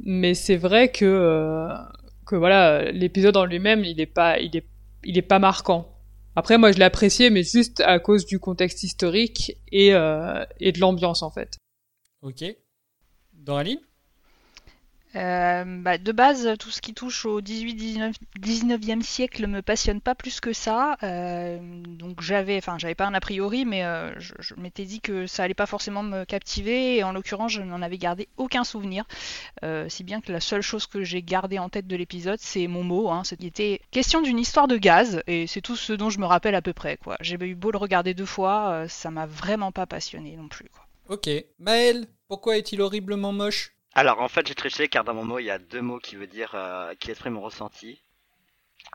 Mais 0.00 0.34
c'est 0.34 0.56
vrai 0.56 0.90
que 0.90 1.04
euh, 1.04 1.68
que 2.26 2.34
voilà, 2.36 2.90
l'épisode 2.92 3.36
en 3.36 3.44
lui-même, 3.44 3.84
il 3.84 4.00
est 4.00 4.06
pas, 4.06 4.38
il 4.40 4.56
est, 4.56 4.66
il 5.04 5.16
est 5.16 5.22
pas 5.22 5.38
marquant. 5.38 5.94
Après, 6.36 6.56
moi, 6.58 6.70
je 6.72 6.78
l'ai 6.78 6.84
apprécié, 6.84 7.30
mais 7.30 7.42
juste 7.42 7.80
à 7.80 7.98
cause 7.98 8.24
du 8.26 8.38
contexte 8.38 8.82
historique 8.82 9.56
et 9.72 9.94
euh, 9.94 10.44
et 10.60 10.72
de 10.72 10.80
l'ambiance 10.80 11.22
en 11.22 11.30
fait. 11.30 11.56
Ok. 12.22 12.44
Doraline 13.34 13.80
Euh, 15.18 15.64
bah, 15.66 15.98
de 15.98 16.12
base, 16.12 16.48
tout 16.58 16.70
ce 16.70 16.80
qui 16.80 16.94
touche 16.94 17.26
au 17.26 17.40
18-19 17.40 18.14
19e 18.40 19.02
siècle 19.02 19.46
me 19.48 19.62
passionne 19.62 20.00
pas 20.00 20.14
plus 20.14 20.40
que 20.40 20.52
ça. 20.52 20.96
Euh, 21.02 21.58
donc 21.84 22.22
j'avais, 22.22 22.56
enfin 22.56 22.78
j'avais 22.78 22.94
pas 22.94 23.06
un 23.06 23.14
a 23.14 23.20
priori, 23.20 23.64
mais 23.64 23.84
euh, 23.84 24.12
je, 24.18 24.54
m'étais 24.56 24.84
dit 24.84 25.00
que 25.00 25.26
ça 25.26 25.42
allait 25.42 25.54
pas 25.54 25.66
forcément 25.66 26.02
me 26.04 26.24
captiver. 26.24 26.96
Et 26.96 27.02
en 27.02 27.12
l'occurrence, 27.12 27.52
je 27.52 27.62
n'en 27.62 27.82
avais 27.82 27.98
gardé 27.98 28.28
aucun 28.36 28.64
souvenir. 28.64 29.04
Si 29.88 30.04
bien 30.04 30.20
que 30.20 30.32
la 30.32 30.40
seule 30.40 30.62
chose 30.62 30.86
que 30.86 31.02
j'ai 31.02 31.22
gardée 31.22 31.58
en 31.58 31.68
tête 31.68 31.86
de 31.86 31.96
l'épisode, 31.96 32.38
c'est 32.40 32.68
mon 32.68 32.84
mot. 32.84 33.10
Hein, 33.10 33.24
C'était 33.24 33.80
question 33.90 34.22
d'une 34.22 34.38
histoire 34.38 34.68
de 34.68 34.76
gaz, 34.76 35.22
et 35.26 35.46
c'est 35.46 35.60
tout 35.60 35.76
ce 35.76 35.92
dont 35.92 36.10
je 36.10 36.20
me 36.20 36.26
rappelle 36.26 36.54
à 36.54 36.62
peu 36.62 36.72
près. 36.72 36.96
Quoi. 36.96 37.16
J'ai 37.20 37.34
eu 37.34 37.54
beau 37.54 37.72
le 37.72 37.78
regarder 37.78 38.14
deux 38.14 38.26
fois, 38.26 38.84
ça 38.88 39.10
m'a 39.10 39.26
vraiment 39.26 39.72
pas 39.72 39.86
passionné 39.86 40.36
non 40.36 40.48
plus. 40.48 40.70
Ok. 41.08 41.28
Maël, 41.58 42.06
pourquoi 42.28 42.56
est-il 42.56 42.80
horriblement 42.80 43.32
moche? 43.32 43.77
Alors 43.94 44.20
en 44.20 44.28
fait 44.28 44.46
j'ai 44.46 44.54
triché 44.54 44.88
car 44.88 45.04
dans 45.04 45.14
mon 45.14 45.24
mot 45.24 45.38
il 45.38 45.46
y 45.46 45.50
a 45.50 45.58
deux 45.58 45.82
mots 45.82 45.98
qui 45.98 46.16
veut 46.16 46.26
dire 46.26 46.54
euh, 46.54 46.94
qui 46.96 47.10
expriment 47.10 47.34
mon 47.34 47.42
ressenti. 47.42 48.00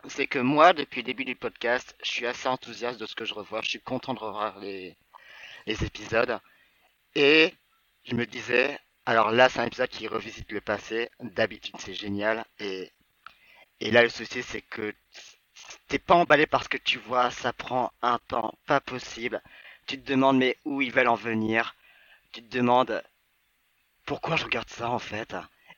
C'est 0.08 0.28
que 0.28 0.40
moi 0.40 0.74
depuis 0.74 1.02
le 1.02 1.06
début 1.06 1.26
du 1.26 1.36
podcast 1.36 1.96
je 2.04 2.10
suis 2.10 2.26
assez 2.26 2.48
enthousiaste 2.48 3.00
de 3.00 3.06
ce 3.06 3.16
que 3.16 3.26
je 3.26 3.34
revois, 3.34 3.62
je 3.62 3.70
suis 3.70 3.82
content 3.82 4.14
de 4.14 4.20
revoir 4.20 4.60
les, 4.60 4.98
les 5.66 5.84
épisodes 5.84 6.40
et 7.16 7.54
je 8.06 8.16
me 8.16 8.26
disais 8.26 8.80
alors 9.06 9.32
là 9.32 9.50
c'est 9.50 9.60
un 9.60 9.66
épisode 9.66 9.90
qui 9.90 10.08
revisite 10.08 10.52
le 10.52 10.62
passé, 10.62 11.10
d'habitude 11.20 11.76
c'est 11.80 11.94
génial 11.94 12.46
et 12.60 12.92
et 13.80 13.92
là 13.92 14.04
le 14.04 14.10
souci 14.10 14.42
c'est 14.44 14.62
que 14.62 14.94
t'es 15.88 16.00
pas 16.00 16.16
emballé 16.16 16.48
par 16.48 16.64
ce 16.64 16.70
que 16.70 16.78
tu 16.78 16.98
vois, 17.00 17.32
ça 17.32 17.54
prend 17.54 17.92
un 18.02 18.20
temps 18.28 18.54
pas 18.66 18.80
possible. 18.80 19.42
Tu 19.88 20.02
te 20.02 20.08
demandes 20.10 20.38
mais 20.38 20.58
où 20.66 20.82
ils 20.82 20.92
veulent 20.92 21.08
en 21.08 21.16
venir? 21.16 21.76
Tu 22.32 22.42
te 22.44 22.56
demandes 22.56 23.04
pourquoi 24.06 24.36
je 24.36 24.46
regarde 24.46 24.70
ça 24.70 24.90
en 24.90 25.00
fait? 25.00 25.36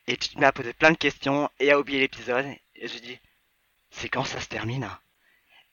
Et 0.08 0.18
tu 0.18 0.44
à 0.44 0.52
poser 0.52 0.74
plein 0.74 0.92
de 0.92 0.98
questions 0.98 1.50
et 1.60 1.72
à 1.72 1.80
oublier 1.80 2.00
l'épisode. 2.00 2.46
Et 2.76 2.88
je 2.88 3.00
dis, 3.00 3.20
c'est 3.92 4.10
quand 4.10 4.26
ça 4.26 4.40
se 4.40 4.48
termine? 4.48 4.90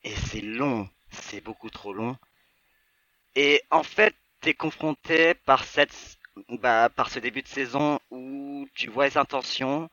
Et 0.04 0.14
c'est 0.16 0.40
long, 0.40 0.88
c'est 1.10 1.42
beaucoup 1.42 1.70
trop 1.70 1.92
long. 1.92 2.16
Et 3.34 3.62
en 3.70 3.82
fait, 3.82 4.14
t'es 4.40 4.54
confronté 4.54 5.34
par 5.34 5.64
cette, 5.64 6.18
bah, 6.48 6.88
par 6.88 7.10
ce 7.10 7.18
début 7.18 7.42
de 7.42 7.48
saison 7.48 8.00
où 8.10 8.68
tu 8.74 8.88
vois 8.88 9.06
les 9.08 9.18
intentions, 9.18 9.88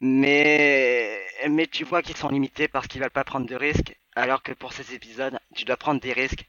mais, 0.00 1.20
mais 1.48 1.66
tu 1.66 1.84
vois 1.84 2.02
qu'ils 2.02 2.16
sont 2.16 2.28
limités 2.28 2.68
parce 2.68 2.86
qu'ils 2.88 3.00
veulent 3.00 3.10
pas 3.10 3.24
prendre 3.24 3.46
de 3.46 3.54
risques, 3.56 3.96
alors 4.16 4.42
que 4.42 4.52
pour 4.52 4.72
ces 4.72 4.94
épisodes, 4.94 5.38
tu 5.54 5.64
dois 5.64 5.76
prendre 5.76 6.00
des 6.00 6.12
risques. 6.12 6.46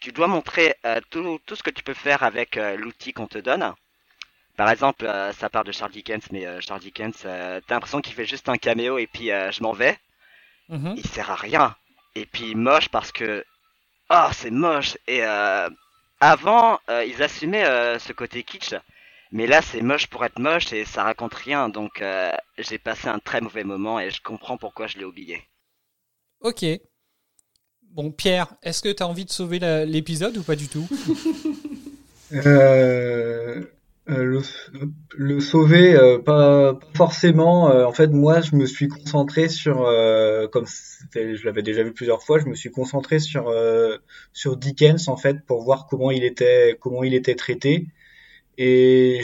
Tu 0.00 0.12
dois 0.12 0.26
montrer 0.26 0.76
euh, 0.84 1.00
tout, 1.10 1.38
tout 1.46 1.56
ce 1.56 1.62
que 1.62 1.70
tu 1.70 1.82
peux 1.82 1.94
faire 1.94 2.22
avec 2.22 2.56
euh, 2.56 2.76
l'outil 2.76 3.12
qu'on 3.12 3.26
te 3.26 3.38
donne. 3.38 3.74
Par 4.56 4.70
exemple, 4.70 5.04
euh, 5.04 5.32
ça 5.32 5.48
part 5.48 5.64
de 5.64 5.72
Charles 5.72 5.92
Dickens, 5.92 6.22
mais 6.30 6.46
euh, 6.46 6.60
Charles 6.60 6.80
Dickens, 6.80 7.22
euh, 7.24 7.60
t'as 7.66 7.74
l'impression 7.74 8.00
qu'il 8.00 8.14
fait 8.14 8.26
juste 8.26 8.48
un 8.48 8.56
caméo 8.56 8.98
et 8.98 9.06
puis 9.06 9.30
euh, 9.32 9.50
je 9.50 9.62
m'en 9.62 9.72
vais. 9.72 9.98
Mhm. 10.68 10.94
Il 10.96 11.06
sert 11.06 11.30
à 11.30 11.34
rien. 11.34 11.74
Et 12.14 12.26
puis 12.26 12.54
moche 12.54 12.88
parce 12.88 13.10
que, 13.10 13.44
oh, 14.10 14.28
c'est 14.32 14.52
moche. 14.52 14.96
Et 15.08 15.24
euh, 15.24 15.68
avant, 16.20 16.78
euh, 16.88 17.04
ils 17.04 17.22
assumaient 17.22 17.64
euh, 17.66 17.98
ce 17.98 18.12
côté 18.12 18.44
kitsch, 18.44 18.74
mais 19.32 19.48
là, 19.48 19.60
c'est 19.60 19.82
moche 19.82 20.06
pour 20.06 20.24
être 20.24 20.38
moche 20.38 20.72
et 20.72 20.84
ça 20.84 21.02
raconte 21.02 21.34
rien. 21.34 21.68
Donc, 21.68 22.00
euh, 22.00 22.32
j'ai 22.56 22.78
passé 22.78 23.08
un 23.08 23.18
très 23.18 23.40
mauvais 23.40 23.64
moment 23.64 23.98
et 23.98 24.10
je 24.10 24.22
comprends 24.22 24.56
pourquoi 24.56 24.86
je 24.86 24.98
l'ai 24.98 25.04
oublié. 25.04 25.42
Ok. 26.40 26.64
Bon, 27.90 28.12
Pierre, 28.12 28.54
est-ce 28.62 28.82
que 28.82 28.92
tu 28.92 29.02
as 29.02 29.06
envie 29.08 29.24
de 29.24 29.30
sauver 29.30 29.58
l'épisode 29.86 30.36
ou 30.36 30.42
pas 30.44 30.56
du 30.56 30.68
tout? 30.68 30.88
Euh, 32.32 33.62
le, 34.06 34.42
le 35.16 35.40
sauver, 35.40 35.94
euh, 35.94 36.18
pas, 36.18 36.78
forcément. 36.94 37.70
Euh, 37.70 37.84
en 37.86 37.92
fait, 37.92 38.08
moi, 38.08 38.40
je 38.40 38.54
me 38.54 38.66
suis 38.66 38.88
concentré 38.88 39.48
sur, 39.48 39.86
euh, 39.86 40.46
comme 40.48 40.66
je 41.14 41.44
l'avais 41.44 41.62
déjà 41.62 41.82
vu 41.82 41.92
plusieurs 41.92 42.22
fois, 42.22 42.38
je 42.38 42.46
me 42.46 42.54
suis 42.54 42.70
concentré 42.70 43.18
sur 43.18 43.48
euh, 43.48 43.96
sur 44.32 44.56
Dickens 44.56 45.08
en 45.08 45.16
fait 45.16 45.44
pour 45.46 45.62
voir 45.62 45.86
comment 45.88 46.10
il 46.10 46.24
était 46.24 46.76
comment 46.80 47.02
il 47.02 47.14
était 47.14 47.34
traité. 47.34 47.86
Et 48.58 49.22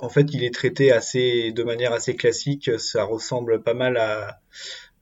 en 0.00 0.08
fait, 0.08 0.32
il 0.34 0.44
est 0.44 0.54
traité 0.54 0.92
assez 0.92 1.52
de 1.52 1.62
manière 1.62 1.92
assez 1.92 2.14
classique. 2.14 2.70
Ça 2.78 3.04
ressemble 3.04 3.62
pas 3.62 3.74
mal 3.74 3.96
à 3.96 4.40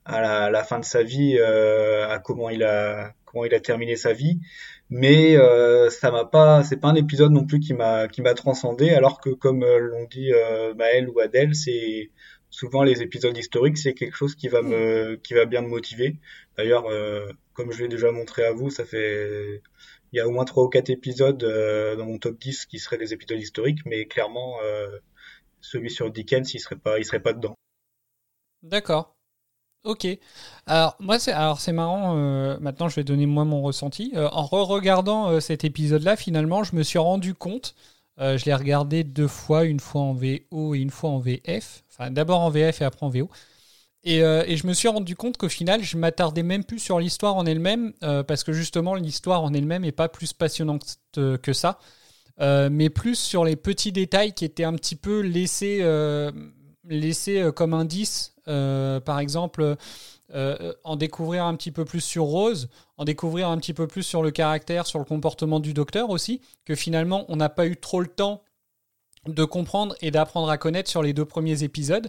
à 0.05 0.21
la, 0.21 0.51
la 0.51 0.63
fin 0.63 0.79
de 0.79 0.85
sa 0.85 1.03
vie, 1.03 1.37
euh, 1.39 2.09
à 2.09 2.21
comment 2.21 2.49
il 2.49 2.63
a 2.63 3.13
comment 3.25 3.45
il 3.45 3.55
a 3.55 3.61
terminé 3.61 3.97
sa 3.97 4.13
vie 4.13 4.41
mais 4.91 5.37
euh, 5.37 5.91
ça 5.91 6.11
m'a 6.11 6.25
pas 6.25 6.63
c'est 6.63 6.77
pas 6.77 6.89
un 6.89 6.95
épisode 6.95 7.33
non 7.33 7.45
plus 7.45 7.61
qui 7.61 7.75
m'a 7.75 8.09
qui 8.09 8.23
m'a 8.23 8.35
transcendé 8.35 8.91
alors 8.91 9.21
que 9.21 9.31
comme 9.31 9.63
euh, 9.65 9.79
l'ont 9.79 10.05
dit 10.05 10.33
euh, 10.33 10.75
Maël 10.75 11.09
ou 11.09 11.19
Adèle 11.21 11.55
c'est 11.55 12.11
souvent 12.51 12.85
les 12.85 13.03
épisodes 13.03 13.37
historiques 13.37 13.79
c'est 13.79 13.95
quelque 13.95 14.17
chose 14.17 14.37
qui 14.37 14.49
va 14.49 14.63
me 14.63 15.17
qui 15.17 15.35
va 15.35 15.45
bien 15.45 15.63
me 15.63 15.69
motiver 15.69 16.17
d'ailleurs 16.57 16.87
euh, 16.87 17.29
comme 17.53 17.73
je 17.73 17.83
l'ai 17.83 17.89
déjà 17.89 18.13
montré 18.13 18.45
à 18.45 18.53
vous 18.53 18.71
ça 18.71 18.85
fait 18.85 19.63
il 20.13 20.17
y 20.17 20.21
a 20.21 20.29
au 20.29 20.31
moins 20.31 20.45
trois 20.45 20.65
ou 20.65 20.69
quatre 20.69 20.91
épisodes 20.91 21.43
euh, 21.43 21.97
dans 21.97 22.07
mon 22.07 22.19
top 22.19 22.39
10 22.39 22.67
qui 22.67 22.79
seraient 22.79 22.99
des 22.99 23.13
épisodes 23.13 23.41
historiques 23.41 23.81
mais 23.87 24.07
clairement 24.07 24.59
celui 25.61 25.91
sur 25.91 26.11
Dickens 26.11 26.55
il 26.55 26.61
serait 26.61 26.77
pas 26.77 26.99
il 26.99 27.05
serait 27.05 27.21
pas 27.21 27.33
dedans 27.33 27.57
D'accord. 28.63 29.16
Ok. 29.87 30.05
Alors 30.67 30.97
moi 30.99 31.21
c'est 31.21 31.31
alors 31.31 31.61
c'est 31.61 31.73
marrant. 31.73 32.17
euh, 32.17 32.59
maintenant 32.61 32.89
je 32.89 32.97
vais 32.97 33.05
donner 33.05 33.25
moi 33.27 33.45
mon 33.45 33.63
ressenti. 33.63 34.13
Euh, 34.17 34.29
en 34.33 34.45
re-regardant 34.45 35.29
euh, 35.31 35.39
cet 35.41 35.65
épisode-là, 35.65 36.17
finalement, 36.17 36.65
je 36.65 36.75
me 36.75 36.83
suis 36.83 36.99
rendu 36.99 37.35
compte. 37.35 37.77
je 38.19 38.45
l'ai 38.47 38.55
regardé 38.55 39.05
deux 39.05 39.29
fois, 39.29 39.65
une 39.65 39.79
fois 39.79 40.01
en 40.03 40.13
VO 40.15 40.75
et 40.75 40.79
une 40.81 40.91
fois 40.91 41.11
en 41.11 41.19
VF. 41.21 41.85
Enfin 41.89 42.11
d'abord 42.11 42.41
en 42.41 42.51
VF 42.51 42.83
et 42.83 42.85
après 42.85 43.07
en 43.07 43.11
VO. 43.11 43.31
Et, 44.05 44.19
et 44.21 44.57
je 44.57 44.67
me 44.69 44.73
suis 44.73 44.89
rendu 44.89 45.17
compte 45.17 45.37
qu'au 45.37 45.49
final, 45.49 45.83
je 45.83 45.97
m'attardais 45.97 46.45
même 46.45 46.65
plus 46.65 46.79
sur 46.79 47.01
l'histoire 47.01 47.37
en 47.37 47.45
elle-même, 47.45 47.93
parce 48.29 48.45
que 48.45 48.53
justement, 48.53 48.95
l'histoire 48.95 49.43
en 49.43 49.53
elle-même 49.53 49.85
est 49.85 49.93
pas 49.93 50.09
plus 50.09 50.33
passionnante 50.33 50.99
que 51.15 51.53
ça. 51.53 51.79
mais 52.39 52.89
plus 52.91 53.17
sur 53.19 53.45
les 53.45 53.57
petits 53.57 53.93
détails 53.93 54.33
qui 54.33 54.45
étaient 54.45 54.65
un 54.65 54.75
petit 54.75 54.97
peu 54.97 55.21
laissés, 55.21 55.81
laissés 56.89 57.51
comme 57.55 57.75
indice. 57.75 58.35
par 58.45 59.19
exemple, 59.19 59.77
en 60.33 60.97
découvrir 60.97 61.45
un 61.45 61.55
petit 61.55 61.71
peu 61.71 61.85
plus 61.85 62.01
sur 62.01 62.25
Rose, 62.25 62.69
en 62.97 63.05
découvrir 63.05 63.49
un 63.49 63.59
petit 63.59 63.75
peu 63.75 63.87
plus 63.87 64.03
sur 64.03 64.23
le 64.23 64.31
caractère, 64.31 64.87
sur 64.87 64.99
le 64.99 65.05
comportement 65.05 65.61
du 65.61 65.73
docteur 65.75 66.11
aussi, 66.11 66.41
que 66.65 66.75
finalement 66.75 67.25
on 67.29 67.37
n'a 67.37 67.49
pas 67.49 67.67
eu 67.67 67.77
trop 67.77 68.01
le 68.01 68.09
temps 68.09 68.43
de 69.33 69.45
comprendre 69.45 69.95
et 70.01 70.11
d'apprendre 70.11 70.51
à 70.51 70.59
connaître 70.59 70.91
sur 70.91 71.03
les 71.03 71.13
deux 71.13 71.25
premiers 71.25 71.63
épisodes. 71.63 72.09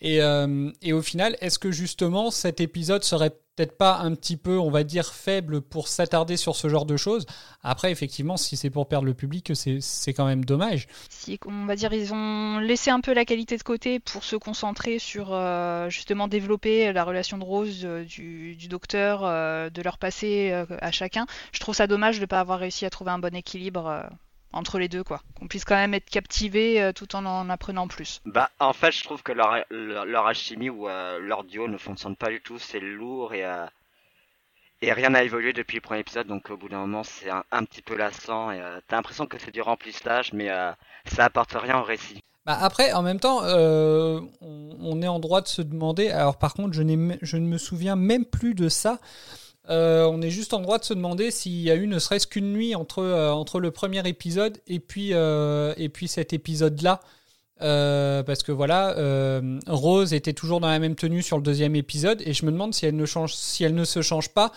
Et, 0.00 0.22
euh, 0.22 0.70
et 0.82 0.92
au 0.92 1.02
final, 1.02 1.36
est-ce 1.40 1.58
que 1.58 1.70
justement 1.70 2.30
cet 2.30 2.60
épisode 2.60 3.04
serait 3.04 3.30
peut-être 3.30 3.76
pas 3.76 3.98
un 3.98 4.14
petit 4.14 4.36
peu, 4.36 4.56
on 4.56 4.70
va 4.70 4.84
dire, 4.84 5.12
faible 5.12 5.60
pour 5.60 5.88
s'attarder 5.88 6.36
sur 6.36 6.54
ce 6.54 6.68
genre 6.68 6.86
de 6.86 6.96
choses? 6.96 7.26
Après, 7.62 7.90
effectivement, 7.90 8.36
si 8.36 8.56
c'est 8.56 8.70
pour 8.70 8.86
perdre 8.86 9.06
le 9.06 9.14
public, 9.14 9.52
c'est 9.54 10.12
quand 10.12 10.26
même 10.26 10.44
dommage. 10.44 10.86
Si, 11.10 11.40
on 11.44 11.66
va 11.66 11.74
dire, 11.74 11.92
ils 11.92 12.14
ont 12.14 12.58
laissé 12.60 12.90
un 12.90 13.00
peu 13.00 13.12
la 13.12 13.24
qualité 13.24 13.56
de 13.56 13.62
côté 13.64 13.98
pour 13.98 14.22
se 14.22 14.36
concentrer 14.36 15.00
sur 15.00 15.32
euh, 15.32 15.90
justement 15.90 16.28
développer 16.28 16.92
la 16.92 17.02
relation 17.02 17.36
de 17.36 17.44
Rose, 17.44 17.80
euh, 17.84 18.04
du, 18.04 18.54
du, 18.54 18.68
docteur, 18.68 19.22
de 19.22 19.82
leur 19.82 19.98
passé 19.98 20.52
à 20.80 20.92
chacun. 20.92 21.26
Je 21.52 21.58
trouve 21.58 21.74
ça 21.74 21.86
dommage 21.86 22.16
de 22.16 22.22
ne 22.22 22.26
pas 22.26 22.40
avoir 22.40 22.60
réussi 22.60 22.86
à 22.86 22.90
trouver 22.90 23.10
un 23.10 23.18
bon 23.18 23.34
équilibre 23.34 24.08
entre 24.52 24.78
les 24.78 24.88
deux, 24.88 25.04
quoi. 25.04 25.20
Qu'on 25.38 25.48
puisse 25.48 25.64
quand 25.64 25.76
même 25.76 25.94
être 25.94 26.08
captivé 26.08 26.80
euh, 26.80 26.92
tout 26.92 27.14
en 27.16 27.24
en 27.26 27.50
apprenant 27.50 27.88
plus. 27.88 28.20
Bah, 28.24 28.50
en 28.58 28.72
fait, 28.72 28.92
je 28.92 29.04
trouve 29.04 29.22
que 29.22 29.32
leur, 29.32 29.64
leur, 29.70 30.26
alchimie 30.26 30.70
ou 30.70 30.88
euh, 30.88 31.18
leur 31.18 31.44
duo 31.44 31.68
ne 31.68 31.76
fonctionne 31.76 32.16
pas 32.16 32.28
du 32.28 32.40
tout. 32.40 32.58
C'est 32.58 32.80
lourd 32.80 33.34
et, 33.34 33.44
euh, 33.44 33.66
et 34.80 34.92
rien 34.92 35.10
n'a 35.10 35.22
évolué 35.22 35.52
depuis 35.52 35.76
le 35.76 35.80
premier 35.82 36.00
épisode. 36.00 36.26
Donc, 36.26 36.50
au 36.50 36.56
bout 36.56 36.68
d'un 36.68 36.78
moment, 36.78 37.04
c'est 37.04 37.30
un, 37.30 37.64
petit 37.64 37.82
peu 37.82 37.96
lassant. 37.96 38.50
Et 38.50 38.60
t'as 38.86 38.96
l'impression 38.96 39.26
que 39.26 39.38
c'est 39.38 39.52
du 39.52 39.60
remplissage, 39.60 40.32
mais 40.32 40.48
ça 41.06 41.24
apporte 41.24 41.52
rien 41.52 41.78
au 41.78 41.84
récit. 41.84 42.22
Bah 42.46 42.56
après, 42.62 42.94
en 42.94 43.02
même 43.02 43.20
temps, 43.20 43.40
on, 43.42 44.30
on, 44.40 45.02
est 45.02 45.08
en 45.08 45.18
droit 45.18 45.42
de 45.42 45.48
se 45.48 45.60
demander. 45.60 46.08
Alors, 46.08 46.38
par 46.38 46.54
contre, 46.54 46.72
je, 46.72 46.82
je 47.20 47.36
ne 47.36 47.46
me 47.46 47.58
souviens 47.58 47.96
même 47.96 48.24
plus 48.24 48.54
de 48.54 48.70
ça. 48.70 49.00
Euh, 49.68 50.08
on 50.10 50.22
est 50.22 50.30
juste 50.30 50.54
en 50.54 50.60
droit 50.60 50.78
de 50.78 50.84
se 50.84 50.94
demander 50.94 51.30
s'il 51.30 51.60
y 51.60 51.70
a 51.70 51.74
eu 51.74 51.86
ne 51.86 51.98
serait-ce 51.98 52.26
qu'une 52.26 52.52
nuit 52.52 52.74
entre, 52.74 53.02
euh, 53.02 53.30
entre 53.30 53.60
le 53.60 53.70
premier 53.70 54.06
épisode 54.08 54.58
et 54.66 54.80
puis, 54.80 55.10
euh, 55.12 55.74
et 55.76 55.88
puis 55.88 56.08
cet 56.08 56.32
épisode-là. 56.32 57.00
parce 57.60 58.44
que 58.44 58.52
voilà, 58.52 58.94
Rose 59.66 60.14
était 60.14 60.32
toujours 60.32 60.60
dans 60.60 60.68
la 60.68 60.78
même 60.78 60.94
tenue 60.94 61.22
sur 61.22 61.36
le 61.36 61.42
deuxième 61.42 61.74
épisode 61.74 62.22
et 62.24 62.32
je 62.32 62.46
me 62.46 62.52
demande 62.52 62.72
si 62.72 62.86
elle 62.86 62.94
ne, 62.94 63.04
change, 63.04 63.34
si 63.34 63.64
elle 63.64 63.74
ne 63.74 63.84
se 63.84 64.00
change 64.00 64.28
pas 64.28 64.52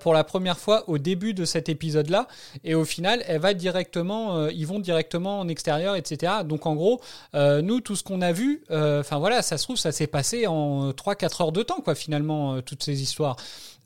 pour 0.00 0.12
la 0.12 0.24
première 0.24 0.58
fois 0.58 0.88
au 0.88 0.98
début 0.98 1.34
de 1.34 1.44
cet 1.44 1.68
épisode-là 1.68 2.26
et 2.64 2.74
au 2.74 2.84
final, 2.84 3.22
elle 3.28 3.40
va 3.40 3.54
directement, 3.54 4.48
ils 4.48 4.66
vont 4.66 4.80
directement 4.80 5.38
en 5.38 5.46
extérieur, 5.46 5.94
etc. 5.94 6.32
Donc 6.44 6.66
en 6.66 6.74
gros, 6.74 7.00
nous, 7.34 7.80
tout 7.80 7.94
ce 7.94 8.02
qu'on 8.02 8.20
a 8.20 8.32
vu, 8.32 8.64
enfin 8.70 9.18
voilà, 9.18 9.40
ça 9.42 9.56
se 9.56 9.62
trouve, 9.62 9.76
ça 9.76 9.92
s'est 9.92 10.08
passé 10.08 10.48
en 10.48 10.90
3-4 10.90 11.42
heures 11.42 11.52
de 11.52 11.62
temps, 11.62 11.80
quoi, 11.80 11.94
finalement, 11.94 12.60
toutes 12.60 12.82
ces 12.82 13.02
histoires. 13.02 13.36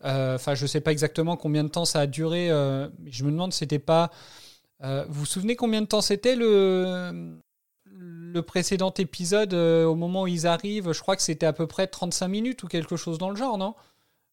Euh, 0.04 0.36
enfin, 0.36 0.54
je 0.54 0.66
sais 0.66 0.80
pas 0.80 0.92
exactement 0.92 1.36
combien 1.36 1.64
de 1.64 1.68
temps 1.68 1.84
ça 1.84 2.00
a 2.00 2.06
duré. 2.06 2.50
Euh, 2.50 2.88
je 3.06 3.24
me 3.24 3.30
demande, 3.30 3.52
c'était 3.52 3.78
pas. 3.78 4.10
Euh, 4.82 5.04
vous 5.08 5.20
vous 5.20 5.26
souvenez 5.26 5.56
combien 5.56 5.80
de 5.80 5.86
temps 5.86 6.02
c'était 6.02 6.36
le 6.36 7.38
le 7.98 8.42
précédent 8.42 8.92
épisode 8.98 9.54
au 9.54 9.94
moment 9.94 10.22
où 10.22 10.26
ils 10.26 10.46
arrivent? 10.46 10.92
Je 10.92 11.00
crois 11.00 11.16
que 11.16 11.22
c'était 11.22 11.46
à 11.46 11.54
peu 11.54 11.66
près 11.66 11.86
35 11.86 12.28
minutes 12.28 12.62
ou 12.62 12.68
quelque 12.68 12.96
chose 12.96 13.16
dans 13.16 13.30
le 13.30 13.36
genre, 13.36 13.56
non? 13.56 13.74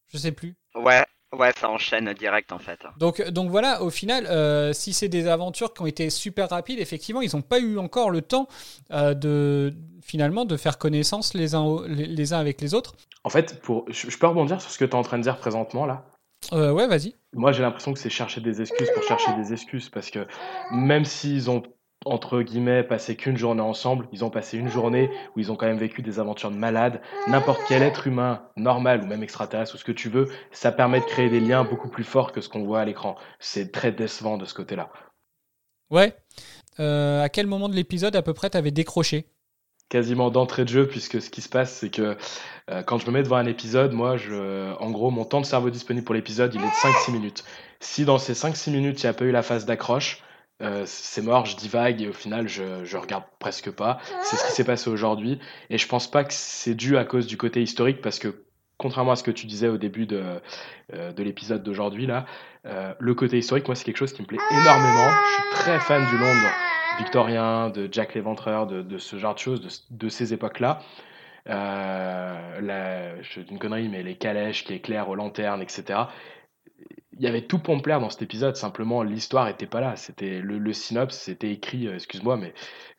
Je 0.08 0.18
sais 0.18 0.34
plus. 0.34 0.56
Ouais, 0.76 1.06
Ouais, 1.38 1.52
ça 1.60 1.70
enchaîne 1.70 2.14
direct 2.14 2.52
en 2.52 2.60
fait. 2.60 2.80
Donc, 2.98 3.22
donc 3.30 3.50
voilà, 3.50 3.82
au 3.82 3.90
final, 3.90 4.28
si 4.74 4.94
c'est 4.94 5.10
des 5.10 5.28
aventures 5.28 5.74
qui 5.74 5.82
ont 5.82 5.88
été 5.88 6.10
super 6.10 6.50
rapides, 6.50 6.80
effectivement, 6.80 7.22
ils 7.22 7.36
n'ont 7.36 7.42
pas 7.42 7.60
eu 7.60 7.78
encore 7.78 8.10
le 8.10 8.22
temps 8.22 8.48
de 8.90 9.74
finalement 10.04 10.46
de 10.46 10.58
faire 10.58 10.78
connaissance 10.78 11.34
les 11.34 11.56
uns, 11.56 11.82
les 11.88 12.34
uns 12.34 12.40
avec 12.40 12.62
les 12.62 12.74
autres. 12.74 12.96
En 13.24 13.30
fait, 13.30 13.62
pour, 13.62 13.86
je, 13.90 14.18
peux 14.18 14.28
rebondir 14.28 14.62
sur 14.62 14.70
ce 14.70 14.78
que 14.78 14.86
tu 14.86 14.92
es 14.92 14.96
en 14.96 15.02
train 15.02 15.18
de 15.18 15.24
dire 15.24 15.38
présentement 15.38 15.86
là? 15.86 16.06
Euh, 16.52 16.72
Ouais, 16.72 16.88
vas-y. 16.88 17.16
Moi, 17.34 17.52
j'ai 17.54 17.62
l'impression 17.62 17.94
que 17.94 18.00
c'est 18.00 18.10
chercher 18.10 18.42
des 18.42 18.62
excuses 18.62 18.90
pour 18.94 19.04
chercher 19.04 19.34
des 19.36 19.54
excuses 19.54 19.90
parce 19.90 20.12
que 20.12 20.28
même 20.72 21.06
s'ils 21.06 21.50
ont 21.50 21.64
entre 22.06 22.42
guillemets 22.42 22.84
passé 22.84 23.16
qu'une 23.16 23.38
journée 23.38 23.62
ensemble, 23.62 24.08
ils 24.12 24.24
ont 24.24 24.30
passé 24.30 24.58
une 24.58 24.70
journée 24.70 25.10
où 25.36 25.40
ils 25.40 25.52
ont 25.52 25.56
quand 25.56 25.66
même 25.66 25.78
vécu 25.78 26.02
des 26.02 26.20
aventures 26.20 26.52
de 26.52 26.58
malades. 26.58 27.02
N'importe 27.28 27.62
quel 27.68 27.82
être 27.82 28.08
humain 28.08 28.44
normal 28.56 29.02
ou 29.04 29.06
même 29.06 29.24
extraterrestre 29.24 29.76
ou 29.76 29.78
ce 29.78 29.84
que 29.84 29.92
tu 29.92 30.10
veux, 30.10 30.30
ça 30.52 30.72
permet 30.72 31.00
de 31.00 31.06
créer 31.06 31.30
des 31.30 31.40
liens 31.40 31.64
beaucoup 31.64 31.90
plus 31.90 32.04
forts 32.04 32.32
que 32.32 32.42
ce 32.42 32.50
qu'on 32.50 32.64
voit 32.64 32.82
à 32.82 32.86
l'écran. 32.86 33.16
C'est 33.40 33.72
très 33.72 33.92
décevant 33.92 34.38
de 34.38 34.46
ce 34.46 34.54
côté-là. 34.54 34.90
Ouais. 35.90 36.16
Euh, 36.80 37.22
à 37.22 37.30
quel 37.30 37.48
moment 37.48 37.70
de 37.70 37.76
l'épisode 37.76 38.16
à 38.16 38.22
peu 38.22 38.34
près 38.34 38.50
t'avais 38.50 38.72
décroché? 38.72 39.28
Quasiment 39.90 40.32
d'entrée 40.32 40.64
de 40.64 40.70
jeu, 40.70 40.88
puisque 40.88 41.22
ce 41.22 41.30
qui 41.30 41.42
se 41.42 41.50
passe, 41.50 41.72
c'est 41.72 41.90
que 41.90 42.18
euh, 42.72 42.82
quand 42.84 42.98
je 42.98 43.06
me 43.06 43.12
mets 43.12 43.22
devant 43.22 43.36
un 43.36 43.46
épisode, 43.46 43.92
moi, 43.92 44.18
je, 44.18 44.74
en 44.80 44.90
gros, 44.90 45.12
mon 45.12 45.24
temps 45.24 45.42
de 45.42 45.46
cerveau 45.46 45.70
disponible 45.70 46.06
pour 46.06 46.16
l'épisode, 46.16 46.54
il 46.56 46.62
est 46.62 46.66
de 46.66 46.70
5-6 46.70 47.12
minutes. 47.12 47.44
Si 47.80 48.06
dans 48.06 48.18
ces 48.18 48.34
5-6 48.34 48.72
minutes, 48.72 49.04
il 49.04 49.06
n'y 49.06 49.10
a 49.10 49.14
pas 49.14 49.26
eu 49.26 49.32
la 49.32 49.44
phase 49.44 49.66
d'accroche, 49.66 50.24
euh, 50.64 50.84
c'est 50.86 51.22
mort, 51.22 51.46
je 51.46 51.56
divague 51.56 52.02
et 52.02 52.08
au 52.08 52.14
final, 52.14 52.48
je, 52.48 52.84
je 52.84 52.98
regarde 52.98 53.24
presque 53.40 53.72
pas. 53.72 54.00
C'est 54.24 54.38
ce 54.38 54.46
qui 54.48 54.52
s'est 54.54 54.64
passé 54.64 54.90
aujourd'hui. 54.90 55.40
Et 55.70 55.78
je 55.78 55.88
pense 55.88 56.10
pas 56.10 56.24
que 56.24 56.34
c'est 56.34 56.76
dû 56.76 56.98
à 56.98 57.06
cause 57.06 57.28
du 57.28 57.38
côté 57.38 57.62
historique, 57.62 58.02
parce 58.02 58.18
que 58.18 58.44
contrairement 58.78 59.12
à 59.12 59.16
ce 59.16 59.24
que 59.24 59.32
tu 59.32 59.46
disais 59.46 59.68
au 59.68 59.78
début 59.78 60.06
de, 60.06 60.24
euh, 60.94 61.12
de 61.12 61.24
l'épisode 61.24 61.64
d'aujourd'hui, 61.64 62.08
là, 62.08 62.26
le 62.98 63.14
côté 63.14 63.38
historique, 63.38 63.68
moi, 63.68 63.76
c'est 63.76 63.84
quelque 63.84 63.98
chose 63.98 64.14
qui 64.14 64.22
me 64.22 64.28
plaît 64.28 64.40
énormément. 64.52 65.10
Je 65.10 65.34
suis 65.34 65.64
très 65.64 65.80
fan 65.82 66.06
du 66.10 66.18
Londres 66.18 66.50
victorien, 66.98 67.70
de 67.70 67.90
Jack 67.92 68.14
l'Éventreur, 68.14 68.68
de, 68.68 68.98
ce 68.98 69.18
genre 69.18 69.34
de 69.34 69.40
choses, 69.40 69.86
de, 69.90 70.10
ces 70.10 70.34
époques-là. 70.34 70.82
Euh, 71.50 73.20
je 73.22 73.42
dis 73.42 73.52
une 73.52 73.60
connerie, 73.60 73.90
mais 73.90 74.04
les 74.04 74.16
calèches 74.16 74.64
qui 74.64 74.74
éclairent 74.74 75.10
aux 75.10 75.16
lanternes, 75.16 75.62
etc. 75.62 76.00
Il 77.24 77.26
y 77.26 77.30
avait 77.30 77.44
tout 77.44 77.58
pour 77.58 77.74
me 77.74 77.82
plaire 77.82 78.02
dans 78.02 78.10
cet 78.10 78.22
épisode, 78.22 78.58
simplement 78.58 79.02
l'histoire 79.02 79.46
n'était 79.46 79.66
pas 79.66 79.80
là. 79.80 79.96
C'était 79.96 80.42
le, 80.42 80.58
le 80.58 80.74
synopsis, 80.74 81.22
c'était 81.22 81.54
écrit, 81.54 81.88
euh, 81.88 81.96
excuse-moi, 81.96 82.36
mais 82.36 82.54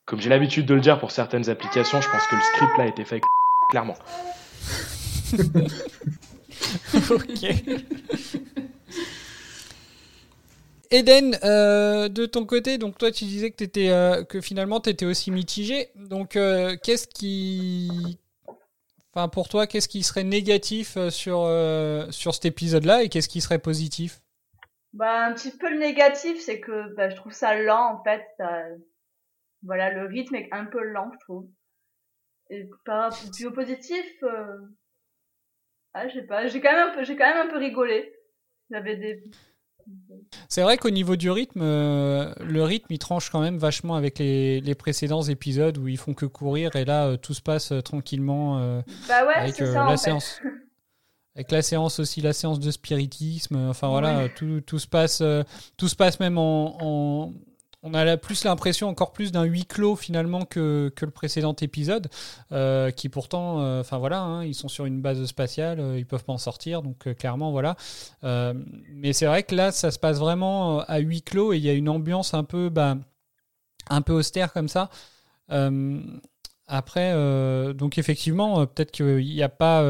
comme 0.07 0.19
j'ai 0.19 0.31
l'habitude 0.31 0.65
de 0.65 0.73
le 0.73 0.81
dire 0.81 0.99
pour 0.99 1.11
certaines 1.11 1.51
applications, 1.51 2.01
je 2.01 2.09
pense 2.09 2.27
que 2.29 2.35
le 2.35 2.41
script 2.41 2.79
là 2.79 2.85
a 2.85 2.87
été 2.87 3.05
fait 3.05 3.21
clairement. 3.71 3.97
ok. 7.11 7.55
Eden, 10.91 11.37
euh, 11.45 12.09
de 12.09 12.25
ton 12.25 12.47
côté, 12.47 12.79
donc 12.79 12.97
toi 12.97 13.11
tu 13.11 13.25
disais 13.25 13.51
que, 13.51 13.63
étais, 13.63 13.91
euh, 13.91 14.25
que 14.25 14.41
finalement 14.41 14.81
tu 14.81 14.89
étais 14.89 15.05
aussi 15.05 15.31
mitigé. 15.33 15.89
Donc 15.97 16.37
euh, 16.37 16.77
qu'est-ce 16.83 17.09
qui. 17.09 18.17
Enfin, 19.15 19.29
pour 19.29 19.49
toi, 19.49 19.69
qu'est-ce 19.69 19.89
qui 19.89 20.03
serait 20.03 20.25
négatif 20.25 20.99
sur, 21.09 21.49
sur 22.11 22.35
cet 22.35 22.45
épisode-là 22.47 23.05
et 23.05 23.09
qu'est-ce 23.09 23.29
qui 23.29 23.41
serait 23.41 23.61
positif? 23.61 24.21
Bah, 24.93 25.27
Un 25.27 25.35
petit 25.35 25.57
peu 25.57 25.71
le 25.71 25.79
négatif, 25.79 26.41
c'est 26.41 26.59
que 26.59 26.93
bah, 26.97 27.09
je 27.09 27.15
trouve 27.15 27.33
ça 27.33 27.55
lent 27.55 27.95
en 27.95 28.03
fait. 28.03 28.27
Voilà, 29.63 29.93
le 29.93 30.07
rythme 30.07 30.35
est 30.35 30.49
un 30.51 30.65
peu 30.65 30.83
lent, 30.83 31.11
je 31.13 31.19
trouve. 31.25 31.49
Et 32.51 32.69
par 32.85 33.17
puis 33.33 33.47
au 33.47 33.53
positif, 33.53 34.05
ah, 35.95 36.09
je 36.09 36.15
sais 36.15 36.27
pas, 36.27 36.49
j'ai 36.49 36.61
quand, 36.61 36.73
même 36.73 36.89
un 36.89 36.95
peu, 36.95 37.05
j'ai 37.05 37.17
quand 37.17 37.33
même 37.33 37.47
un 37.47 37.51
peu 37.51 37.59
rigolé. 37.59 38.13
J'avais 38.71 38.97
des 38.97 39.23
c'est 40.49 40.63
vrai 40.63 40.77
qu'au 40.77 40.91
niveau 40.91 41.17
du 41.17 41.31
rythme, 41.31 41.61
euh, 41.63 42.33
le 42.41 42.63
rythme 42.63 42.87
il 42.91 42.99
tranche 42.99 43.31
quand 43.31 43.41
même 43.41 43.59
vachement 43.59 43.95
avec 43.95 44.19
les, 44.19 44.75
précédents 44.79 45.23
épisodes 45.23 45.79
où 45.79 45.89
ils 45.89 45.99
font 45.99 46.15
que 46.15 46.27
courir 46.27 46.75
et 46.77 46.85
là 46.85 47.07
euh, 47.07 47.17
tout 47.17 47.35
se 47.35 47.43
passe 47.43 47.73
euh, 47.73 47.81
tranquillement 47.81 48.83
bah 49.09 49.27
ouais, 49.27 49.35
avec 49.35 49.57
ça, 49.57 49.85
la 49.85 49.97
séance. 49.97 50.41
Avec 51.37 51.51
la 51.51 51.63
séance 51.63 51.99
aussi, 51.99 52.21
la 52.21 52.33
séance 52.33 52.61
de 52.61 52.71
spiritisme, 52.71 53.57
enfin 53.69 53.89
voilà, 53.89 54.29
tout, 54.29 54.61
tout, 54.61 54.79
se 54.79 54.87
passe, 54.87 55.21
tout 55.77 55.89
se 55.89 55.97
passe 55.97 56.21
même 56.21 56.39
en, 56.39 57.33
on 57.85 57.93
a 57.93 58.17
plus 58.17 58.45
l'impression 58.45 58.89
encore 58.89 59.13
plus 59.13 59.31
d'un 59.31 59.45
huis 59.45 59.67
clos 59.67 59.95
finalement 59.95 60.47
que, 60.47 60.91
le 60.99 61.11
précédent 61.11 61.55
épisode, 61.61 62.09
euh, 62.51 62.91
qui 62.91 63.11
pourtant, 63.11 63.61
euh, 63.61 63.81
enfin 63.81 63.99
voilà, 63.99 64.21
hein, 64.23 64.45
ils 64.45 64.55
sont 64.55 64.69
sur 64.69 64.87
une 64.87 65.03
base 65.03 65.23
spatiale, 65.27 65.81
euh, 65.81 65.99
ils 65.99 66.07
peuvent 66.07 66.25
pas 66.25 66.33
en 66.33 66.39
sortir, 66.39 66.83
donc 66.83 67.15
clairement 67.17 67.53
voilà. 67.53 67.77
mais 68.23 69.13
c'est 69.13 69.27
vrai 69.27 69.43
que 69.43 69.55
là, 69.55 69.71
ça 69.71 69.91
se 69.91 69.99
passe 69.99 70.19
vraiment 70.19 70.81
à 70.81 70.99
huis 70.99 71.23
clos 71.23 71.53
et 71.53 71.59
il 71.59 71.63
y 71.63 71.69
a 71.69 71.75
une 71.75 71.91
ambiance 71.91 72.33
un 72.33 72.45
peu, 72.45 72.71
bah, 72.71 72.97
un 73.91 74.01
peu 74.01 74.15
austère 74.15 74.53
comme 74.53 74.69
ça. 74.69 74.89
après, 76.67 77.13
donc 77.75 77.99
effectivement, 77.99 78.67
peut-être 78.67 78.93
qu'il 78.93 79.19
n'y 79.19 79.43
a 79.43 79.51
pas 79.51 79.83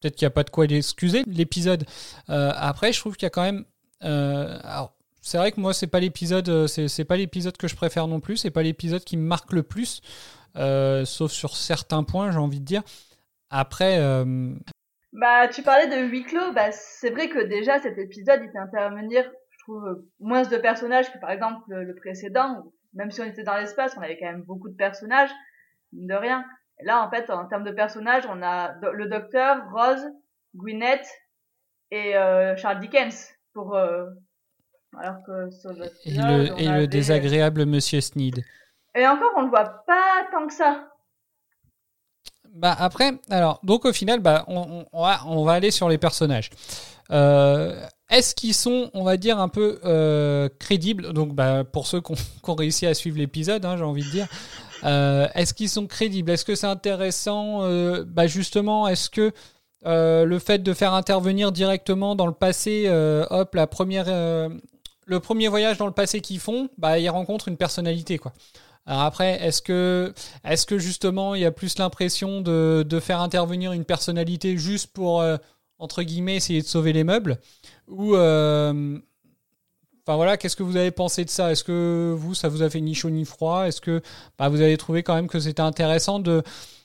peut-être 0.00 0.16
qu'il 0.16 0.26
a 0.26 0.30
pas 0.30 0.44
de 0.44 0.50
quoi 0.50 0.66
l'excuser 0.66 1.24
l'épisode. 1.26 1.84
après, 2.28 2.92
je 2.92 3.00
trouve 3.00 3.16
qu'il 3.16 3.26
y 3.26 3.26
a 3.26 3.30
quand 3.30 3.42
même. 3.42 3.64
alors, 4.00 4.94
c'est 5.20 5.38
vrai 5.38 5.52
que 5.52 5.60
moi 5.60 5.74
c'est 5.74 5.86
pas 5.86 6.00
l'épisode 6.00 6.48
euh, 6.48 6.66
c'est 6.66 7.04
pas 7.04 7.16
l'épisode 7.16 7.56
que 7.56 7.68
je 7.68 7.76
préfère 7.76 8.06
non 8.06 8.20
plus 8.20 8.36
c'est 8.36 8.50
pas 8.50 8.62
l'épisode 8.62 9.04
qui 9.04 9.16
me 9.16 9.26
marque 9.26 9.52
le 9.52 9.62
plus 9.62 10.00
euh, 10.56 11.04
sauf 11.04 11.30
sur 11.30 11.56
certains 11.56 12.02
points 12.02 12.30
j'ai 12.30 12.38
envie 12.38 12.60
de 12.60 12.64
dire 12.64 12.82
après 13.50 13.98
euh, 13.98 14.54
bah 15.12 15.48
tu 15.48 15.62
parlais 15.62 15.88
de 15.88 16.08
huis 16.08 16.24
clos 16.24 16.52
bah 16.52 16.72
c'est 16.72 17.10
vrai 17.10 17.28
que 17.28 17.38
déjà 17.38 17.80
cet 17.80 17.98
épisode 17.98 18.40
il 18.42 18.50
fait 18.50 18.58
intervenir 18.58 19.24
je 19.60 19.64
trouve 19.64 20.02
moins 20.20 20.42
de 20.42 20.56
personnages 20.56 21.12
que 21.12 21.18
par 21.18 21.30
exemple 21.30 21.62
le, 21.68 21.94
précédent. 21.94 22.72
Même 22.94 23.10
si 23.10 23.20
on 23.20 23.24
était 23.24 23.42
dans 23.42 23.56
l'espace, 23.56 23.94
on 23.96 24.02
avait 24.02 24.18
quand 24.18 24.26
même 24.26 24.42
beaucoup 24.42 24.68
de 24.68 24.74
personnages, 24.74 25.30
de 25.92 26.14
rien. 26.14 26.44
Là, 26.82 27.04
en 27.04 27.10
fait, 27.10 27.30
en 27.30 27.46
termes 27.46 27.64
de 27.64 27.70
personnages, 27.70 28.24
on 28.28 28.42
a 28.42 28.72
le 28.92 29.06
docteur, 29.06 29.70
Rose, 29.70 30.08
Gwyneth 30.56 31.06
et 31.90 32.12
Charles 32.56 32.80
Dickens 32.80 33.34
pour 33.52 33.78
alors 34.98 35.22
que 35.24 35.50
sur 35.50 35.72
le 35.72 35.86
et 36.04 36.10
le, 36.10 36.60
et 36.60 36.68
le 36.68 36.86
désagréable 36.86 37.66
Monsieur 37.66 38.00
Sneed. 38.00 38.44
Et 38.94 39.06
encore, 39.06 39.30
on 39.36 39.42
le 39.42 39.48
voit 39.48 39.84
pas 39.86 40.26
tant 40.32 40.46
que 40.46 40.52
ça. 40.54 40.88
Bah 42.52 42.74
après, 42.76 43.12
alors 43.30 43.60
donc 43.62 43.84
au 43.84 43.92
final, 43.92 44.20
bah 44.20 44.44
on, 44.48 44.84
on, 44.92 45.02
va, 45.02 45.20
on 45.26 45.44
va 45.44 45.52
aller 45.52 45.70
sur 45.70 45.88
les 45.88 45.98
personnages. 45.98 46.50
Euh, 47.10 47.80
est-ce 48.08 48.34
qu'ils 48.34 48.54
sont, 48.54 48.90
on 48.94 49.04
va 49.04 49.16
dire, 49.16 49.38
un 49.38 49.48
peu 49.48 49.78
euh, 49.84 50.48
crédibles? 50.58 51.12
Donc, 51.12 51.34
bah, 51.34 51.64
pour 51.64 51.86
ceux 51.86 52.00
qui 52.00 52.12
ont, 52.12 52.54
réussi 52.54 52.86
à 52.86 52.94
suivre 52.94 53.18
l'épisode, 53.18 53.64
hein, 53.64 53.76
j'ai 53.76 53.84
envie 53.84 54.04
de 54.04 54.10
dire, 54.10 54.26
euh, 54.84 55.28
est-ce 55.34 55.54
qu'ils 55.54 55.68
sont 55.68 55.86
crédibles? 55.86 56.30
Est-ce 56.30 56.44
que 56.44 56.54
c'est 56.54 56.66
intéressant? 56.66 57.60
Bah, 58.06 58.26
Justement, 58.26 58.88
est-ce 58.88 59.10
que 59.10 59.32
le 59.84 60.38
fait 60.38 60.58
de 60.62 60.72
faire 60.72 60.94
intervenir 60.94 61.52
directement 61.52 62.14
dans 62.14 62.26
le 62.26 62.32
passé, 62.32 62.88
hop, 63.30 63.54
la 63.54 63.66
première, 63.66 64.06
le 65.10 65.20
premier 65.20 65.48
voyage 65.48 65.76
dans 65.76 65.86
le 65.86 65.92
passé 65.92 66.20
qu'ils 66.20 66.40
font, 66.40 66.68
bah, 66.78 66.98
ils 66.98 67.10
rencontrent 67.10 67.48
une 67.48 67.56
personnalité, 67.56 68.18
quoi. 68.18 68.32
Après, 68.86 69.44
est-ce 69.44 69.60
que, 69.60 70.14
est-ce 70.42 70.64
que 70.64 70.78
justement, 70.78 71.34
il 71.34 71.42
y 71.42 71.44
a 71.44 71.52
plus 71.52 71.78
l'impression 71.78 72.40
de, 72.40 72.84
de, 72.88 72.98
faire 72.98 73.20
intervenir 73.20 73.72
une 73.72 73.84
personnalité 73.84 74.56
juste 74.56 74.92
pour 74.92 75.22
entre 75.80 76.02
guillemets, 76.02 76.36
essayer 76.36 76.62
de 76.62 76.66
sauver 76.66 76.92
les 76.92 77.02
meubles? 77.02 77.38
Ou. 77.88 78.14
Euh, 78.14 78.98
enfin 80.06 80.16
voilà, 80.16 80.36
qu'est-ce 80.36 80.56
que 80.56 80.62
vous 80.62 80.76
avez 80.76 80.92
pensé 80.92 81.24
de 81.24 81.30
ça? 81.30 81.50
Est-ce 81.50 81.64
que 81.64 82.14
vous, 82.16 82.34
ça 82.34 82.48
vous 82.48 82.62
a 82.62 82.70
fait 82.70 82.80
ni 82.80 82.94
chaud 82.94 83.10
ni 83.10 83.24
froid? 83.24 83.66
Est-ce 83.66 83.80
que 83.80 84.02
bah, 84.38 84.48
vous 84.48 84.60
avez 84.60 84.76
trouvé 84.76 85.02
quand 85.02 85.14
même 85.14 85.28
que 85.28 85.40
c'était 85.40 85.62
intéressant 85.62 86.20
de. 86.20 86.42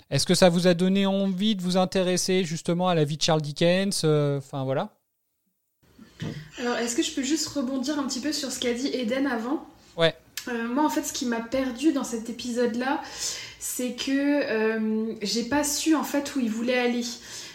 Est-ce 0.09 0.25
que 0.25 0.35
ça 0.35 0.49
vous 0.49 0.67
a 0.67 0.73
donné 0.73 1.05
envie 1.05 1.55
de 1.55 1.61
vous 1.61 1.77
intéresser 1.77 2.43
justement 2.43 2.87
à 2.87 2.95
la 2.95 3.03
vie 3.03 3.17
de 3.17 3.21
Charles 3.21 3.41
Dickens 3.41 4.01
euh, 4.03 4.37
Enfin 4.37 4.63
voilà. 4.63 4.89
Alors, 6.59 6.77
est-ce 6.77 6.95
que 6.95 7.03
je 7.03 7.11
peux 7.11 7.23
juste 7.23 7.47
rebondir 7.47 7.99
un 7.99 8.03
petit 8.03 8.19
peu 8.19 8.31
sur 8.31 8.51
ce 8.51 8.59
qu'a 8.59 8.73
dit 8.73 8.87
Eden 8.87 9.27
avant 9.27 9.67
Ouais. 9.97 10.15
Euh, 10.47 10.67
moi, 10.67 10.85
en 10.85 10.89
fait, 10.89 11.03
ce 11.03 11.13
qui 11.13 11.25
m'a 11.25 11.41
perdu 11.41 11.91
dans 11.91 12.03
cet 12.03 12.29
épisode-là, 12.29 13.01
c'est 13.59 13.93
que 13.93 15.17
j'ai 15.21 15.43
pas 15.43 15.63
su 15.63 15.95
en 15.95 16.03
fait 16.03 16.35
où 16.35 16.39
il 16.39 16.49
voulait 16.49 16.77
aller. 16.77 17.03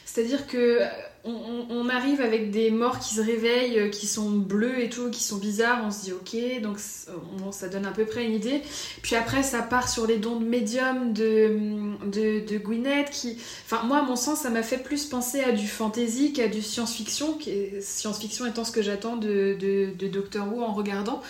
C'est-à-dire 0.04 0.46
que 0.46 0.80
on, 1.24 1.88
arrive 1.88 2.20
avec 2.20 2.50
des 2.50 2.70
morts 2.70 2.98
qui 2.98 3.14
se 3.14 3.20
réveillent, 3.20 3.78
euh, 3.78 3.88
qui 3.88 4.06
sont 4.06 4.30
bleus 4.30 4.80
et 4.80 4.88
tout, 4.88 5.10
qui 5.10 5.22
sont 5.22 5.36
bizarres. 5.36 5.82
On 5.84 5.90
se 5.90 6.04
dit 6.04 6.12
ok, 6.12 6.62
donc 6.62 6.78
ça 6.78 7.68
donne 7.68 7.84
à 7.84 7.90
peu 7.90 8.04
près 8.04 8.24
une 8.24 8.34
idée. 8.34 8.62
Puis 9.02 9.16
après, 9.16 9.42
ça 9.42 9.62
part 9.62 9.88
sur 9.88 10.06
les 10.06 10.16
dons 10.16 10.36
de 10.36 10.44
médium 10.44 11.12
de, 11.12 11.96
de, 12.06 12.46
de 12.46 12.58
Gwyneth. 12.58 13.10
Qui, 13.10 13.36
enfin, 13.64 13.82
moi, 13.84 13.98
à 13.98 14.02
mon 14.02 14.16
sens, 14.16 14.40
ça 14.40 14.50
m'a 14.50 14.62
fait 14.62 14.78
plus 14.78 15.06
penser 15.06 15.40
à 15.40 15.52
du 15.52 15.66
fantasy 15.66 16.32
qu'à 16.32 16.48
du 16.48 16.62
science-fiction. 16.62 17.38
Science-fiction 17.80 18.46
étant 18.46 18.64
ce 18.64 18.72
que 18.72 18.82
j'attends 18.82 19.16
de, 19.16 19.56
de, 19.58 20.08
Doctor 20.08 20.52
Who 20.52 20.62
en 20.62 20.72
regardant. 20.72 21.22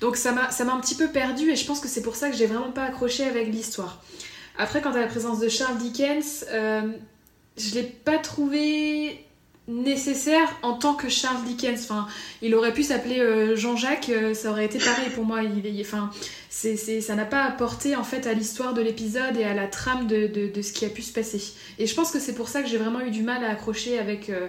Donc 0.00 0.16
ça 0.16 0.32
m'a 0.32 0.48
un 0.48 0.80
petit 0.80 0.94
peu 0.94 1.08
perdu 1.08 1.50
et 1.50 1.56
je 1.56 1.66
pense 1.66 1.80
que 1.80 1.88
c'est 1.88 2.02
pour 2.02 2.16
ça 2.16 2.30
que 2.30 2.36
j'ai 2.36 2.46
vraiment 2.46 2.72
pas 2.72 2.84
accroché 2.84 3.24
avec 3.24 3.48
l'histoire. 3.48 4.02
Après, 4.58 4.82
quant 4.82 4.92
à 4.92 5.00
la 5.00 5.06
présence 5.06 5.40
de 5.40 5.48
Charles 5.48 5.78
Dickens, 5.78 6.44
euh, 6.50 6.82
je 7.60 7.74
l'ai 7.74 7.82
pas 7.82 8.18
trouvé 8.18 9.24
nécessaire 9.70 10.48
en 10.62 10.74
tant 10.74 10.94
que 10.94 11.08
Charles 11.08 11.44
Dickens. 11.44 11.82
Enfin, 11.84 12.08
il 12.42 12.54
aurait 12.54 12.72
pu 12.72 12.82
s'appeler 12.82 13.20
euh, 13.20 13.56
Jean-Jacques, 13.56 14.08
euh, 14.08 14.34
ça 14.34 14.50
aurait 14.50 14.64
été 14.64 14.78
pareil 14.78 15.10
pour 15.10 15.24
moi. 15.24 15.40
Enfin, 15.80 16.10
c'est, 16.48 16.76
ça 17.00 17.14
n'a 17.14 17.24
pas 17.24 17.44
apporté 17.44 17.96
en 17.96 18.04
fait 18.04 18.26
à 18.26 18.32
l'histoire 18.32 18.74
de 18.74 18.82
l'épisode 18.82 19.36
et 19.36 19.44
à 19.44 19.54
la 19.54 19.68
trame 19.68 20.06
de, 20.06 20.26
de, 20.26 20.62
ce 20.62 20.72
qui 20.72 20.84
a 20.84 20.88
pu 20.88 21.02
se 21.02 21.12
passer. 21.12 21.40
Et 21.78 21.86
je 21.86 21.94
pense 21.94 22.10
que 22.10 22.18
c'est 22.18 22.34
pour 22.34 22.48
ça 22.48 22.62
que 22.62 22.68
j'ai 22.68 22.78
vraiment 22.78 23.00
eu 23.00 23.10
du 23.10 23.22
mal 23.22 23.44
à 23.44 23.50
accrocher 23.50 23.98
avec, 23.98 24.28
euh, 24.28 24.48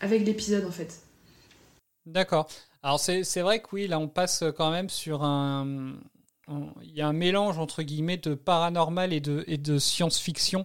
avec 0.00 0.24
l'épisode 0.24 0.64
en 0.66 0.72
fait. 0.72 1.00
D'accord. 2.06 2.48
Alors 2.82 3.00
c'est, 3.00 3.40
vrai 3.40 3.60
que 3.60 3.68
oui, 3.72 3.88
là 3.88 3.98
on 3.98 4.08
passe 4.08 4.44
quand 4.56 4.70
même 4.70 4.90
sur 4.90 5.24
un... 5.24 5.94
Il 6.82 6.94
y 6.94 7.02
a 7.02 7.06
un 7.06 7.12
mélange 7.12 7.58
entre 7.58 7.82
guillemets 7.82 8.16
de 8.16 8.32
paranormal 8.34 9.12
et 9.12 9.20
de, 9.20 9.44
et 9.46 9.58
de 9.58 9.78
science-fiction 9.78 10.64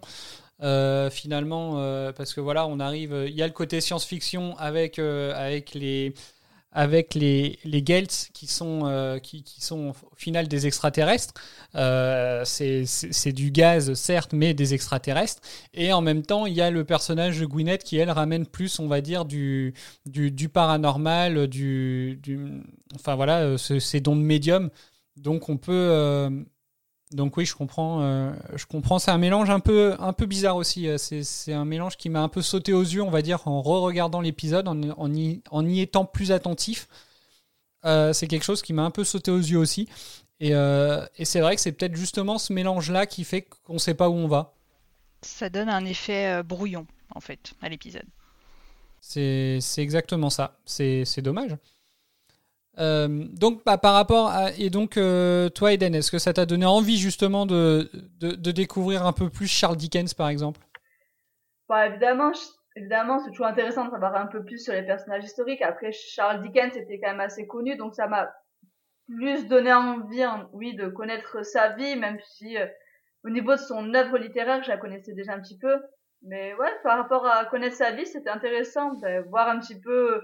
euh, 0.63 1.09
finalement, 1.09 1.75
euh, 1.77 2.13
parce 2.13 2.33
que 2.33 2.39
voilà, 2.39 2.67
on 2.67 2.79
arrive, 2.79 3.25
il 3.27 3.35
y 3.35 3.41
a 3.41 3.47
le 3.47 3.53
côté 3.53 3.81
science-fiction 3.81 4.57
avec, 4.57 4.97
euh, 4.97 5.33
avec 5.35 5.73
les 5.73 6.13
avec 6.75 7.13
les, 7.13 7.59
les 7.65 7.83
qui 7.83 8.47
sont, 8.47 9.19
qui, 9.21 9.43
qui, 9.43 9.61
sont 9.61 9.89
au 9.89 10.15
final 10.15 10.47
des 10.47 10.65
extraterrestres. 10.65 11.35
c'est 12.45 13.31
du 13.31 13.51
gaz, 13.51 13.93
certes, 13.93 14.33
mais 14.33 14.55
des 14.55 14.73
extraterrestres. 14.73 15.39
Et 15.75 15.93
en 15.93 16.01
même 16.01 16.23
temps, 16.23 16.47
il 16.47 16.53
y 16.55 16.61
a 16.61 16.71
le 16.71 16.83
personnage 16.83 17.39
de 17.39 17.45
Gwyneth 17.45 17.83
qui, 17.83 17.97
elle, 17.97 18.09
ramène 18.09 18.47
plus, 18.47 18.79
on 18.79 18.87
va 18.87 19.01
dire, 19.01 19.25
du, 19.25 19.75
du, 20.07 20.31
du 20.31 20.49
paranormal, 20.49 21.45
du, 21.45 22.19
du, 22.23 22.63
enfin 22.95 23.13
voilà, 23.13 23.55
ces 23.59 23.99
dons 23.99 24.15
de 24.15 24.21
médium. 24.21 24.71
Donc 25.15 25.49
on 25.49 25.57
peut, 25.57 26.43
donc 27.13 27.37
oui, 27.37 27.45
je 27.45 27.55
comprends. 27.55 28.01
Euh, 28.01 28.33
je 28.55 28.65
comprends. 28.65 28.99
C'est 28.99 29.11
un 29.11 29.17
mélange 29.17 29.49
un 29.49 29.59
peu, 29.59 29.95
un 29.99 30.13
peu 30.13 30.25
bizarre 30.25 30.55
aussi. 30.55 30.87
Euh, 30.87 30.97
c'est 30.97 31.53
un 31.53 31.65
mélange 31.65 31.97
qui 31.97 32.09
m'a 32.09 32.21
un 32.21 32.29
peu 32.29 32.41
sauté 32.41 32.73
aux 32.73 32.81
yeux, 32.81 33.01
on 33.01 33.09
va 33.09 33.21
dire, 33.21 33.47
en 33.47 33.61
re-regardant 33.61 34.21
l'épisode, 34.21 34.67
en, 34.67 34.81
en, 34.81 35.13
y, 35.13 35.41
en, 35.49 35.65
y, 35.65 35.81
étant 35.81 36.05
plus 36.05 36.31
attentif. 36.31 36.87
Euh, 37.85 38.13
c'est 38.13 38.27
quelque 38.27 38.43
chose 38.43 38.61
qui 38.61 38.73
m'a 38.73 38.83
un 38.83 38.91
peu 38.91 39.03
sauté 39.03 39.31
aux 39.31 39.37
yeux 39.37 39.57
aussi. 39.57 39.87
Et, 40.39 40.49
et 40.49 41.25
c'est 41.25 41.39
vrai 41.39 41.55
que 41.55 41.61
c'est 41.61 41.71
peut-être 41.71 41.95
justement 41.95 42.37
ce 42.37 42.51
mélange-là 42.51 43.05
qui 43.05 43.23
fait 43.23 43.43
qu'on 43.43 43.75
ne 43.75 43.79
sait 43.79 43.93
pas 43.93 44.09
où 44.09 44.13
on 44.13 44.27
va. 44.27 44.53
Ça 45.21 45.49
donne 45.49 45.69
un 45.69 45.85
effet 45.85 46.43
brouillon, 46.43 46.85
en 47.15 47.21
fait, 47.21 47.53
à 47.61 47.69
l'épisode. 47.69 48.03
C'est 48.99 49.61
exactement 49.77 50.29
ça. 50.29 50.59
C'est 50.65 51.21
dommage. 51.21 51.55
Euh, 52.79 53.07
donc, 53.07 53.63
bah, 53.65 53.77
par 53.77 53.93
rapport 53.93 54.29
à. 54.29 54.51
Et 54.57 54.69
donc, 54.69 54.97
euh, 54.97 55.49
toi, 55.49 55.73
Eden, 55.73 55.93
est-ce 55.93 56.11
que 56.11 56.17
ça 56.17 56.33
t'a 56.33 56.45
donné 56.45 56.65
envie 56.65 56.97
justement 56.97 57.45
de, 57.45 57.89
de, 58.19 58.51
découvrir 58.51 59.05
un 59.05 59.13
peu 59.13 59.29
plus 59.29 59.47
Charles 59.47 59.77
Dickens, 59.77 60.13
par 60.13 60.29
exemple? 60.29 60.59
Bah, 61.69 61.87
Évidemment, 61.87 62.31
évidemment 62.75 63.19
c'est 63.19 63.29
toujours 63.29 63.45
intéressant 63.45 63.85
de 63.85 63.91
savoir 63.91 64.15
un 64.15 64.25
peu 64.25 64.43
plus 64.43 64.63
sur 64.63 64.73
les 64.73 64.83
personnages 64.83 65.23
historiques. 65.23 65.61
Après, 65.61 65.91
Charles 65.91 66.41
Dickens 66.41 66.75
était 66.75 66.99
quand 66.99 67.11
même 67.11 67.19
assez 67.19 67.45
connu, 67.45 67.75
donc 67.77 67.93
ça 67.93 68.07
m'a 68.07 68.33
plus 69.07 69.47
donné 69.47 69.71
envie, 69.73 70.23
oui, 70.53 70.75
de 70.75 70.87
connaître 70.87 71.45
sa 71.45 71.69
vie, 71.69 71.95
même 71.95 72.19
si 72.21 72.57
euh, 72.57 72.65
au 73.23 73.29
niveau 73.29 73.51
de 73.51 73.59
son 73.59 73.93
œuvre 73.93 74.17
littéraire, 74.17 74.63
je 74.63 74.69
la 74.69 74.77
connaissais 74.77 75.13
déjà 75.13 75.33
un 75.33 75.41
petit 75.41 75.57
peu. 75.57 75.81
Mais 76.23 76.53
ouais, 76.55 76.71
par 76.83 76.97
rapport 76.97 77.27
à 77.27 77.45
connaître 77.45 77.75
sa 77.75 77.91
vie, 77.91 78.05
c'était 78.05 78.29
intéressant 78.29 78.93
de 78.93 79.29
voir 79.29 79.49
un 79.49 79.59
petit 79.59 79.79
peu 79.79 80.21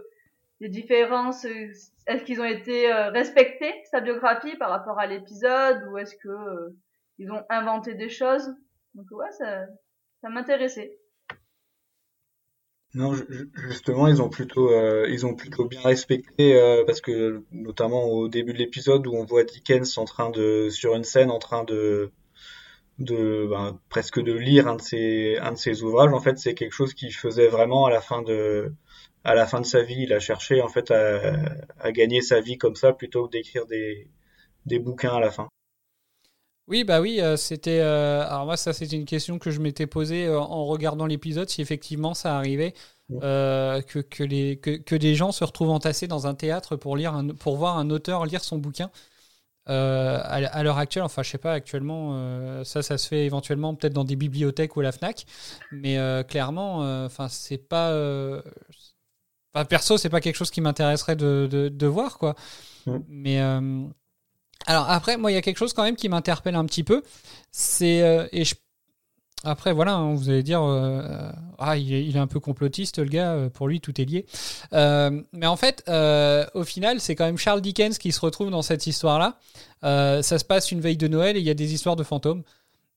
les 0.60 0.70
différences 0.70 1.46
Est-ce 1.46 2.24
qu'ils 2.24 2.42
ont 2.42 2.46
été 2.46 2.92
euh, 2.92 3.10
respectés, 3.10 3.74
sa 3.92 4.02
biographie, 4.02 4.56
par 4.58 4.70
rapport 4.70 5.00
à 5.00 5.08
l'épisode, 5.08 5.84
ou 5.90 5.98
est-ce 5.98 6.16
que 6.16 6.30
euh, 6.30 6.76
ils 7.18 7.32
ont 7.32 7.44
inventé 7.50 7.94
des 7.94 8.10
choses? 8.10 8.54
Donc 8.96 9.06
ouais, 9.12 9.32
ça, 9.38 9.66
ça 10.22 10.30
m'intéressait. 10.30 10.98
Non, 12.96 13.14
justement, 13.68 14.08
ils 14.08 14.20
ont 14.20 14.30
plutôt, 14.30 14.72
euh, 14.72 15.06
ils 15.10 15.24
ont 15.28 15.36
plutôt 15.36 15.66
bien 15.66 15.82
respecté 15.82 16.60
parce 16.88 17.02
que 17.02 17.44
notamment 17.52 18.06
au 18.06 18.28
début 18.28 18.52
de 18.52 18.58
l'épisode 18.58 19.06
où 19.06 19.14
on 19.14 19.26
voit 19.26 19.44
Dickens 19.44 20.00
en 20.00 20.06
train 20.06 20.32
de, 20.32 20.70
sur 20.72 20.96
une 20.96 21.04
scène, 21.04 21.30
en 21.30 21.38
train 21.38 21.64
de, 21.64 22.12
de 22.98 23.48
ben, 23.48 23.80
presque 23.90 24.20
de 24.20 24.34
lire 24.34 24.68
un 24.68 24.76
de 24.76 24.82
ses, 24.82 25.38
un 25.38 25.52
de 25.52 25.58
ses 25.58 25.84
ouvrages. 25.84 26.12
En 26.12 26.20
fait, 26.20 26.40
c'est 26.40 26.56
quelque 26.56 26.74
chose 26.74 26.96
qu'il 26.96 27.14
faisait 27.14 27.48
vraiment 27.48 27.86
à 27.86 27.92
la 27.92 28.02
fin 28.02 28.24
de, 28.24 28.74
à 29.30 29.36
la 29.36 29.46
fin 29.46 29.62
de 29.62 29.66
sa 29.66 29.84
vie, 29.84 30.04
il 30.04 30.14
a 30.14 30.20
cherché 30.20 30.62
en 30.62 30.70
fait 30.70 30.92
à, 30.92 31.92
gagner 31.92 32.22
sa 32.22 32.42
vie 32.42 32.58
comme 32.58 32.76
ça 32.76 32.94
plutôt 32.94 33.28
que 33.28 33.32
d'écrire 33.32 33.68
des, 33.68 34.08
des 34.66 34.80
bouquins 34.80 35.16
à 35.16 35.20
la 35.20 35.30
fin. 35.30 35.50
Oui, 36.68 36.84
bah 36.84 37.02
oui, 37.02 37.20
euh, 37.20 37.36
c'était. 37.36 37.80
Euh, 37.80 38.28
alors 38.28 38.46
moi, 38.46 38.58
ça, 38.58 38.74
c'était 38.74 38.96
une 38.96 39.06
question 39.06 39.40
que 39.40 39.50
je 39.52 39.60
m'étais 39.60 39.88
posée 39.88 40.26
euh, 40.28 40.40
en 40.40 40.66
regardant 40.66 41.06
l'épisode, 41.06 41.50
si 41.50 41.62
effectivement 41.62 42.14
ça 42.14 42.38
arrivait 42.38 42.74
que, 43.10 44.02
que, 44.02 44.24
les, 44.24 44.58
que, 44.58 44.78
que, 44.78 44.96
des 44.96 45.16
gens 45.16 45.32
se 45.32 45.44
retrouvent 45.44 45.72
entassés 45.72 46.08
dans 46.08 46.28
un 46.28 46.36
théâtre 46.36 46.76
pour 46.76 46.96
lire, 46.96 47.14
un, 47.16 47.30
pour 47.30 47.58
voir 47.58 47.78
un 47.80 47.90
auteur 47.90 48.26
lire 48.26 48.44
son 48.44 48.60
bouquin. 48.60 48.92
à, 49.66 50.64
l'heure 50.64 50.78
actuelle, 50.78 51.04
enfin, 51.04 51.24
je 51.24 51.30
sais 51.32 51.38
pas, 51.40 51.54
actuellement, 51.54 52.64
ça, 52.64 52.84
ça 52.84 52.98
se 53.00 53.08
fait 53.08 53.26
éventuellement 53.26 53.74
peut-être 53.74 53.94
dans 53.94 54.04
des 54.04 54.16
bibliothèques 54.16 54.76
ou 54.76 54.82
à 54.82 54.84
la 54.84 54.92
Fnac, 54.92 55.26
mais 55.72 55.98
clairement, 56.28 57.06
enfin, 57.06 57.30
c'est 57.30 57.58
pas 57.58 57.92
Enfin, 59.54 59.66
perso, 59.66 59.98
c'est 59.98 60.10
pas 60.10 60.22
quelque 60.22 60.36
chose 60.36 60.52
qui 60.52 60.62
m'intéresserait 60.62 61.16
de, 61.16 61.48
de, 61.72 61.88
voir, 61.88 62.18
quoi. 62.18 62.36
Mm. 62.86 62.98
Mais 63.08 63.42
euh, 63.42 63.84
alors 64.68 64.90
après, 64.90 65.18
moi, 65.18 65.32
il 65.32 65.36
y 65.36 65.38
a 65.38 65.42
quelque 65.42 65.58
chose 65.58 65.74
quand 65.74 65.84
même 65.84 65.96
qui 65.96 66.10
m'interpelle 66.10 66.56
un 66.56 66.66
petit 66.66 66.84
peu. 66.84 67.02
C'est 67.52 68.04
euh, 68.04 68.28
et 68.32 68.46
je 68.46 68.56
après, 69.46 69.72
voilà, 69.72 69.94
hein, 69.94 70.16
vous 70.16 70.30
allez 70.30 70.44
dire, 70.44 70.62
euh, 70.62 71.32
ah, 71.60 71.78
il 71.78 71.94
est, 71.94 72.06
il 72.06 72.18
est 72.18 72.20
un 72.20 72.28
peu 72.28 72.42
complotiste, 72.42 73.00
le 73.00 73.06
gars, 73.06 73.34
euh, 73.34 73.50
pour 73.50 73.70
lui, 73.70 73.80
tout 73.80 74.00
est 74.02 74.06
lié. 74.06 74.26
Euh, 74.74 75.22
mais 75.32 75.46
en 75.46 75.56
fait, 75.56 75.84
euh, 75.88 76.46
au 76.56 76.66
final, 76.66 77.00
c'est 77.00 77.16
quand 77.16 77.26
même 77.26 77.38
Charles 77.38 77.62
Dickens 77.62 77.98
qui 77.98 78.12
se 78.12 78.20
retrouve 78.20 78.50
dans 78.50 78.62
cette 78.62 78.86
histoire-là. 78.86 79.40
Euh, 79.86 80.22
ça 80.22 80.40
se 80.40 80.46
passe 80.46 80.74
une 80.74 80.82
veille 80.82 80.98
de 80.98 81.08
Noël 81.08 81.38
et 81.38 81.40
il 81.40 81.46
y 81.46 81.50
a 81.50 81.54
des 81.54 81.74
histoires 81.74 81.96
de 81.96 82.04
fantômes. 82.04 82.44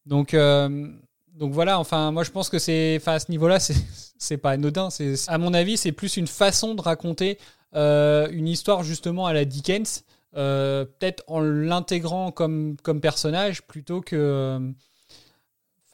Donc, 0.05 0.35
euh, 0.35 0.89
donc 1.35 1.53
voilà, 1.53 1.79
enfin, 1.79 2.11
moi, 2.13 2.25
je 2.25 2.31
pense 2.31 2.49
que 2.49 2.59
c'est, 2.59 2.97
enfin, 3.01 3.13
à 3.15 3.19
ce 3.19 3.31
niveau-là, 3.31 3.59
c'est, 4.19 4.37
pas 4.39 4.51
anodin. 4.51 4.91
C'est, 4.91 5.15
à 5.29 5.39
mon 5.39 5.55
avis, 5.55 5.77
c'est 5.77 5.93
plus 5.93 6.17
une 6.17 6.27
façon 6.27 6.75
de 6.75 6.81
raconter 6.83 7.39
euh, 7.75 8.29
une 8.31 8.49
histoire, 8.49 8.83
justement, 8.83 9.27
à 9.27 9.33
la 9.33 9.45
Dickens, 9.45 10.05
euh, 10.37 10.85
peut-être 10.85 11.25
en 11.27 11.41
l'intégrant 11.41 12.31
comme, 12.33 12.77
comme 12.83 13.01
personnage 13.01 13.63
plutôt 13.63 14.01
que. 14.01 14.17
euh, 14.17 14.71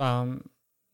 Enfin, 0.01 0.37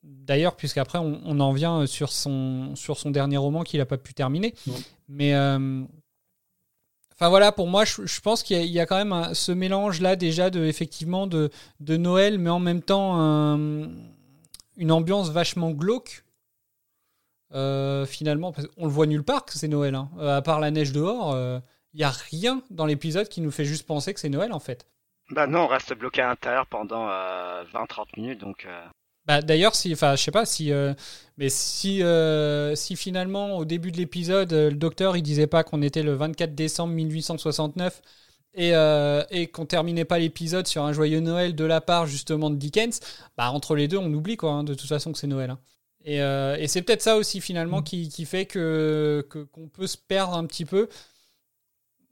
d'ailleurs, 0.02 0.57
puisqu'après, 0.57 0.98
on, 0.98 1.20
on 1.24 1.40
en 1.40 1.52
vient 1.52 1.87
sur 1.87 2.11
son, 2.12 2.74
sur 2.74 2.98
son 2.98 3.11
dernier 3.11 3.37
roman 3.37 3.62
qu'il 3.64 3.80
n'a 3.80 3.87
pas 3.87 3.98
pu 3.98 4.14
terminer. 4.14 4.54
Mais. 5.09 5.35
Enfin 7.12 7.28
voilà, 7.28 7.52
pour 7.52 7.68
moi, 7.68 7.85
je, 7.85 8.07
je 8.07 8.20
pense 8.20 8.42
qu'il 8.42 8.57
y, 8.57 8.61
a- 8.61 8.64
il 8.64 8.72
y 8.72 8.80
a 8.80 8.87
quand 8.87 8.96
même 8.96 9.12
un- 9.12 9.35
ce 9.35 9.52
mélange-là 9.52 10.16
déjà 10.16 10.50
de 10.50 10.64
effectivement 10.64 11.26
de, 11.28 11.50
de 11.78 11.96
Noël, 11.96 12.38
mais 12.40 12.50
en 12.50 12.59
même 12.59 12.83
temps 12.83 13.14
un- 13.20 13.88
une 14.76 14.92
ambiance 14.92 15.30
vachement 15.30 15.70
glauque. 15.72 16.24
Euh, 17.52 18.04
finalement, 18.06 18.52
parce 18.52 18.66
qu'on 18.68 18.84
le 18.87 18.90
voit 18.90 19.06
nulle 19.06 19.22
part 19.22 19.44
que 19.44 19.52
c'est 19.52 19.68
Noël, 19.68 19.94
hein. 19.94 20.10
Euh, 20.18 20.37
à 20.38 20.42
part 20.42 20.60
la 20.60 20.70
neige 20.70 20.92
dehors. 20.92 21.32
euh, 21.34 21.60
Il 21.92 22.00
y 22.00 22.04
a 22.04 22.10
rien 22.10 22.62
dans 22.70 22.87
l'épisode 22.87 23.28
qui 23.28 23.40
nous 23.40 23.52
fait 23.52 23.64
juste 23.64 23.87
penser 23.87 24.12
que 24.12 24.20
c'est 24.20 24.28
Noël 24.28 24.52
en 24.52 24.58
fait. 24.60 24.87
Bah 25.30 25.46
non, 25.46 25.60
on 25.60 25.66
reste 25.68 25.94
bloqué 25.94 26.22
à 26.22 26.28
l'intérieur 26.28 26.66
pendant 26.66 27.08
euh, 27.08 27.64
20-30 27.72 28.08
minutes, 28.16 28.40
donc... 28.40 28.64
euh, 28.66 28.84
Bah, 29.26 29.40
d'ailleurs, 29.40 29.74
si, 29.74 29.92
enfin, 29.92 30.16
je 30.16 30.22
sais 30.22 30.30
pas 30.30 30.44
si, 30.44 30.70
euh, 30.72 30.92
mais 31.38 31.48
si, 31.48 32.02
euh, 32.02 32.74
si 32.74 32.94
finalement 32.96 33.56
au 33.56 33.64
début 33.64 33.90
de 33.90 33.96
l'épisode, 33.96 34.52
euh, 34.52 34.68
le 34.70 34.76
docteur 34.76 35.16
il 35.16 35.22
disait 35.22 35.46
pas 35.46 35.64
qu'on 35.64 35.80
était 35.80 36.02
le 36.02 36.12
24 36.14 36.54
décembre 36.54 36.92
1869 36.92 38.02
et, 38.54 38.74
euh, 38.74 39.22
et 39.30 39.48
qu'on 39.48 39.66
terminait 39.66 40.04
pas 40.04 40.18
l'épisode 40.18 40.66
sur 40.66 40.82
un 40.84 40.92
joyeux 40.92 41.20
Noël 41.20 41.54
de 41.54 41.64
la 41.64 41.80
part 41.80 42.06
justement 42.06 42.50
de 42.50 42.56
Dickens, 42.56 43.00
bah 43.36 43.50
entre 43.50 43.74
les 43.76 43.88
deux 43.88 43.98
on 43.98 44.12
oublie 44.12 44.36
quoi, 44.36 44.52
hein, 44.52 44.64
de 44.64 44.74
toute 44.74 44.88
façon 44.88 45.12
que 45.12 45.18
c'est 45.18 45.26
Noël. 45.26 45.50
hein. 45.50 45.58
Et, 46.04 46.20
euh, 46.22 46.56
et 46.58 46.68
c'est 46.68 46.82
peut-être 46.82 47.00
ça 47.02 47.16
aussi 47.16 47.40
finalement 47.40 47.82
qui, 47.82 48.08
qui 48.10 48.26
fait 48.26 48.44
que 48.46 49.26
qu'on 49.52 49.68
peut 49.68 49.86
se 49.86 49.96
perdre 49.96 50.34
un 50.34 50.44
petit 50.46 50.66
peu. 50.66 50.88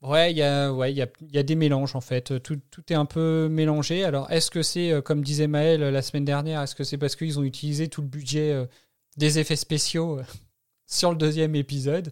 Ouais, 0.02 0.33
il 0.33 0.37
y 0.37 0.42
a, 0.42 0.72
ouais, 0.72 0.90
il 0.92 0.96
y 0.96 1.02
a, 1.02 1.07
il 1.20 1.31
y 1.33 1.38
a 1.38 1.42
des 1.44 1.55
mélanges 1.55 1.94
en 1.94 2.00
fait. 2.00 2.42
Tout, 2.42 2.61
tout 2.70 2.83
est 2.92 2.96
un 2.96 3.05
peu 3.07 3.48
mélangé. 3.48 4.02
Alors, 4.05 4.31
est-ce 4.33 4.50
que 4.50 4.62
c'est, 4.62 4.90
euh, 4.90 5.00
comme 5.00 5.22
disait 5.22 5.46
Maël 5.46 5.83
euh, 5.83 5.90
la 5.92 6.02
semaine 6.02 6.24
dernière, 6.24 6.61
est-ce 6.62 6.74
que 6.74 6.83
c'est 6.85 6.98
parce 6.98 7.14
qu'ils 7.14 7.38
ont 7.38 7.44
utilisé 7.44 7.88
tout 7.88 8.00
le 8.02 8.09
budget 8.09 8.66
des 9.16 9.38
effets 9.38 9.55
spéciaux 9.57 10.20
sur 10.87 11.11
le 11.11 11.16
deuxième 11.16 11.55
épisode? 11.55 12.11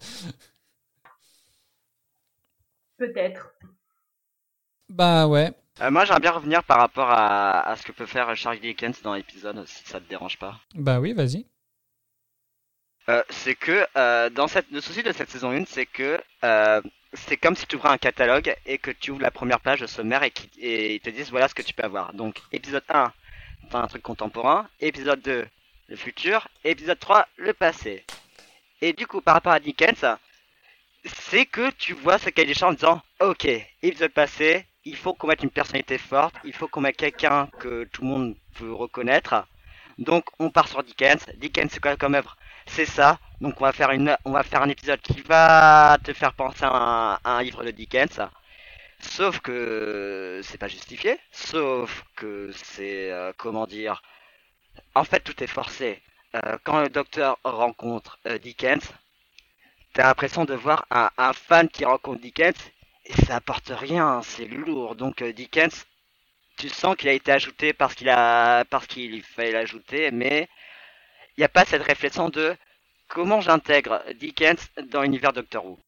Peut-être. 2.98 3.52
Bah 4.90 5.26
ouais. 5.26 5.52
euh, 5.80 5.90
moi, 5.90 6.04
j'aimerais 6.04 6.20
bien 6.20 6.32
revenir 6.32 6.62
par 6.64 6.78
rapport 6.78 7.08
à, 7.10 7.60
à 7.60 7.76
ce 7.76 7.84
que 7.84 7.92
peut 7.92 8.06
faire 8.06 8.34
Charles 8.36 8.58
Dickens 8.60 9.00
dans 9.02 9.14
l'épisode, 9.14 9.64
si 9.66 9.84
ça 9.84 10.00
te 10.00 10.08
dérange 10.08 10.38
pas. 10.38 10.58
Bah 10.74 11.00
oui, 11.00 11.12
vas-y. 11.12 11.46
Euh, 13.08 13.22
c'est 13.30 13.54
que 13.54 13.86
euh, 13.96 14.28
dans 14.30 14.46
cette, 14.46 14.70
le 14.70 14.80
souci 14.80 15.02
de 15.02 15.12
cette 15.12 15.30
saison 15.30 15.50
1, 15.52 15.64
c'est 15.66 15.86
que 15.86 16.20
c'est 17.12 17.36
comme 17.36 17.56
si 17.56 17.66
tu 17.66 17.76
ouvrais 17.76 17.88
un 17.88 17.98
catalogue 17.98 18.54
et 18.66 18.78
que 18.78 18.90
tu 18.90 19.10
ouvres 19.10 19.22
la 19.22 19.30
première 19.32 19.60
page 19.60 19.80
de 19.80 19.86
sommaire 19.86 20.22
et, 20.22 20.30
qui, 20.30 20.48
et 20.60 20.94
ils 20.94 21.00
te 21.00 21.10
disent 21.10 21.30
voilà 21.30 21.48
ce 21.48 21.54
que 21.54 21.62
tu 21.62 21.74
peux 21.74 21.82
avoir. 21.82 22.12
Donc 22.12 22.36
épisode 22.52 22.84
1, 22.88 23.12
t'as 23.70 23.78
un 23.80 23.86
truc 23.88 24.02
contemporain, 24.02 24.68
épisode 24.80 25.20
2, 25.22 25.46
le 25.88 25.96
futur, 25.96 26.46
épisode 26.62 26.98
3, 27.00 27.26
le 27.36 27.52
passé. 27.52 28.04
Et 28.80 28.92
du 28.92 29.06
coup, 29.08 29.20
par 29.20 29.34
rapport 29.34 29.52
à 29.52 29.58
Dickens, 29.60 30.04
c'est 31.04 31.46
que 31.46 31.70
tu 31.72 31.94
vois 31.94 32.18
ce 32.18 32.30
cahier 32.30 32.46
des 32.48 32.54
charges 32.54 32.72
en 32.72 32.76
disant 32.76 33.02
ok, 33.20 33.48
épisode 33.82 34.12
passé, 34.12 34.66
il 34.90 34.96
faut 34.96 35.14
qu'on 35.14 35.28
mette 35.28 35.44
une 35.44 35.50
personnalité 35.50 35.98
forte, 35.98 36.34
il 36.44 36.52
faut 36.52 36.66
qu'on 36.66 36.80
mette 36.80 36.96
quelqu'un 36.96 37.46
que 37.60 37.84
tout 37.92 38.02
le 38.02 38.08
monde 38.08 38.36
peut 38.54 38.72
reconnaître. 38.72 39.46
Donc 39.98 40.24
on 40.38 40.50
part 40.50 40.68
sur 40.68 40.82
Dickens. 40.82 41.24
Dickens 41.36 41.70
c'est 41.72 41.80
quoi 41.80 41.96
comme 41.96 42.16
œuvre? 42.16 42.36
C'est 42.66 42.86
ça. 42.86 43.18
Donc 43.40 43.60
on 43.60 43.64
va 43.64 43.72
faire 43.72 44.62
un 44.62 44.68
épisode 44.68 45.00
qui 45.00 45.20
va 45.22 45.96
te 46.02 46.12
faire 46.12 46.32
penser 46.32 46.64
à 46.64 47.20
un, 47.24 47.42
livre 47.42 47.64
de 47.64 47.70
Dickens. 47.70 48.20
Sauf 48.98 49.40
que 49.40 50.40
c'est 50.42 50.58
pas 50.58 50.68
justifié. 50.68 51.18
Sauf 51.30 52.04
que 52.16 52.50
c'est 52.52 53.12
euh, 53.12 53.32
comment 53.36 53.66
dire. 53.66 54.02
En 54.94 55.04
fait, 55.04 55.20
tout 55.20 55.42
est 55.42 55.46
forcé. 55.46 56.02
Euh, 56.34 56.58
quand 56.64 56.80
le 56.80 56.88
docteur 56.88 57.38
rencontre 57.44 58.18
euh, 58.26 58.38
Dickens, 58.38 58.92
t'as 59.92 60.08
l'impression 60.08 60.44
de 60.44 60.54
voir 60.54 60.86
un 60.90 61.32
fan 61.32 61.68
qui 61.68 61.84
rencontre 61.84 62.20
Dickens 62.20 62.56
et 63.04 63.14
ça 63.26 63.36
apporte 63.36 63.72
rien. 63.74 64.20
C'est 64.22 64.46
lourd. 64.46 64.96
Donc 64.96 65.22
euh, 65.22 65.32
Dickens, 65.32 65.86
tu 66.58 66.68
sens 66.68 66.96
qu'il 66.96 67.08
a 67.08 67.12
été 67.12 67.32
ajouté 67.32 67.72
parce 67.72 67.94
qu'il 67.94 68.08
a, 68.08 68.64
parce 68.66 68.86
qu'il 68.86 69.22
fallait 69.22 69.52
l'ajouter, 69.52 70.10
mais 70.10 70.48
il 71.36 71.40
n'y 71.40 71.44
a 71.44 71.48
pas 71.48 71.64
cette 71.64 71.82
réflexion 71.82 72.28
de 72.28 72.56
comment 73.08 73.40
j'intègre 73.40 74.02
Dickens 74.18 74.68
dans 74.90 75.02
l'univers 75.02 75.32
Doctor 75.32 75.64
Who. 75.64 75.78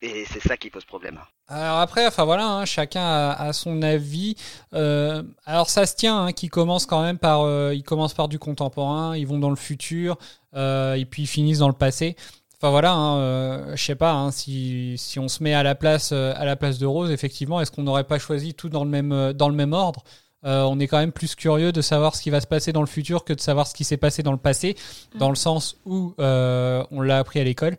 Et 0.00 0.26
c'est 0.26 0.40
ça 0.40 0.56
qui 0.56 0.68
pose 0.68 0.84
problème. 0.84 1.18
Alors 1.48 1.78
après, 1.78 2.06
enfin 2.06 2.24
voilà, 2.24 2.46
hein, 2.46 2.64
chacun 2.66 3.02
a, 3.30 3.52
son 3.54 3.80
avis. 3.80 4.34
Euh, 4.74 5.22
alors 5.46 5.70
ça 5.70 5.86
se 5.86 5.94
tient, 5.94 6.26
hein, 6.26 6.32
qui 6.32 6.48
commence 6.48 6.84
quand 6.84 7.02
même 7.02 7.18
par, 7.18 7.42
euh, 7.42 7.72
ils 7.74 7.82
commencent 7.82 8.12
par 8.12 8.28
du 8.28 8.38
contemporain, 8.38 9.16
ils 9.16 9.26
vont 9.26 9.38
dans 9.38 9.50
le 9.50 9.56
futur, 9.56 10.18
et 10.54 11.06
puis 11.10 11.22
ils 11.22 11.26
finissent 11.26 11.58
dans 11.58 11.68
le 11.68 11.74
passé. 11.74 12.16
Enfin 12.64 12.70
voilà, 12.70 12.94
hein, 12.94 13.18
euh, 13.18 13.76
je 13.76 13.84
sais 13.84 13.94
pas, 13.94 14.14
hein, 14.14 14.30
si, 14.30 14.94
si 14.96 15.18
on 15.18 15.28
se 15.28 15.42
met 15.42 15.52
à 15.52 15.62
la 15.62 15.74
place, 15.74 16.12
euh, 16.12 16.32
à 16.34 16.46
la 16.46 16.56
place 16.56 16.78
de 16.78 16.86
Rose, 16.86 17.10
effectivement, 17.10 17.60
est-ce 17.60 17.70
qu'on 17.70 17.82
n'aurait 17.82 18.04
pas 18.04 18.18
choisi 18.18 18.54
tout 18.54 18.70
dans 18.70 18.84
le 18.84 18.90
même, 18.90 19.12
euh, 19.12 19.34
dans 19.34 19.50
le 19.50 19.54
même 19.54 19.74
ordre? 19.74 20.02
Euh, 20.46 20.62
On 20.62 20.80
est 20.80 20.86
quand 20.86 20.96
même 20.96 21.12
plus 21.12 21.34
curieux 21.34 21.72
de 21.72 21.82
savoir 21.82 22.14
ce 22.14 22.22
qui 22.22 22.30
va 22.30 22.40
se 22.40 22.46
passer 22.46 22.72
dans 22.72 22.80
le 22.80 22.86
futur 22.86 23.24
que 23.24 23.34
de 23.34 23.40
savoir 23.42 23.66
ce 23.66 23.74
qui 23.74 23.84
s'est 23.84 23.98
passé 23.98 24.22
dans 24.22 24.32
le 24.32 24.38
passé, 24.38 24.78
dans 25.14 25.28
le 25.28 25.34
sens 25.34 25.76
où 25.84 26.14
on 26.16 27.00
l'a 27.02 27.18
appris 27.18 27.38
à 27.38 27.44
l'école. 27.44 27.76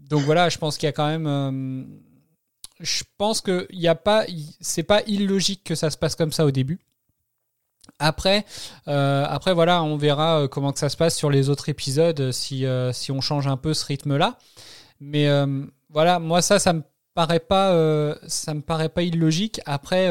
Donc 0.00 0.22
voilà, 0.22 0.48
je 0.48 0.58
pense 0.58 0.78
qu'il 0.78 0.88
y 0.88 0.90
a 0.90 0.92
quand 0.92 1.06
même. 1.06 1.86
je 2.80 3.04
pense 3.18 3.40
que 3.40 3.68
il 3.70 3.78
y 3.78 3.86
a 3.86 3.94
pas, 3.94 4.24
c'est 4.60 4.82
pas 4.82 5.02
illogique 5.06 5.62
que 5.62 5.76
ça 5.76 5.90
se 5.90 5.96
passe 5.96 6.16
comme 6.16 6.32
ça 6.32 6.44
au 6.44 6.50
début. 6.50 6.80
Après, 7.98 8.44
euh, 8.86 9.26
après 9.28 9.54
voilà, 9.54 9.82
on 9.82 9.96
verra 9.96 10.42
euh, 10.42 10.48
comment 10.48 10.72
que 10.72 10.78
ça 10.78 10.88
se 10.88 10.96
passe 10.96 11.16
sur 11.16 11.30
les 11.30 11.48
autres 11.48 11.68
épisodes 11.68 12.20
euh, 12.20 12.32
si 12.32 12.64
si 12.92 13.12
on 13.12 13.20
change 13.20 13.46
un 13.46 13.56
peu 13.56 13.74
ce 13.74 13.84
rythme-là. 13.86 14.38
Mais 15.00 15.28
voilà, 15.90 16.18
moi 16.18 16.42
ça, 16.42 16.58
ça 16.58 16.72
me 16.72 16.82
paraît 17.14 17.40
pas, 17.40 17.72
ça 18.26 18.54
me 18.54 18.60
paraît 18.60 18.88
pas 18.88 19.02
illogique. 19.02 19.60
Après, 19.64 20.10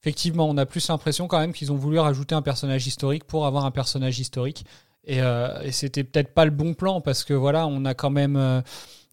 effectivement, 0.00 0.48
on 0.48 0.56
a 0.56 0.66
plus 0.66 0.88
l'impression 0.88 1.26
quand 1.26 1.40
même 1.40 1.52
qu'ils 1.52 1.72
ont 1.72 1.76
voulu 1.76 1.98
rajouter 1.98 2.34
un 2.36 2.42
personnage 2.42 2.86
historique 2.86 3.24
pour 3.24 3.46
avoir 3.46 3.64
un 3.64 3.72
personnage 3.72 4.20
historique. 4.20 4.64
Et, 5.04 5.18
et 5.18 5.72
c'était 5.72 6.04
peut-être 6.04 6.32
pas 6.32 6.44
le 6.44 6.52
bon 6.52 6.74
plan 6.74 7.00
parce 7.00 7.24
que 7.24 7.34
voilà, 7.34 7.66
on 7.66 7.84
a 7.84 7.94
quand 7.94 8.10
même 8.10 8.62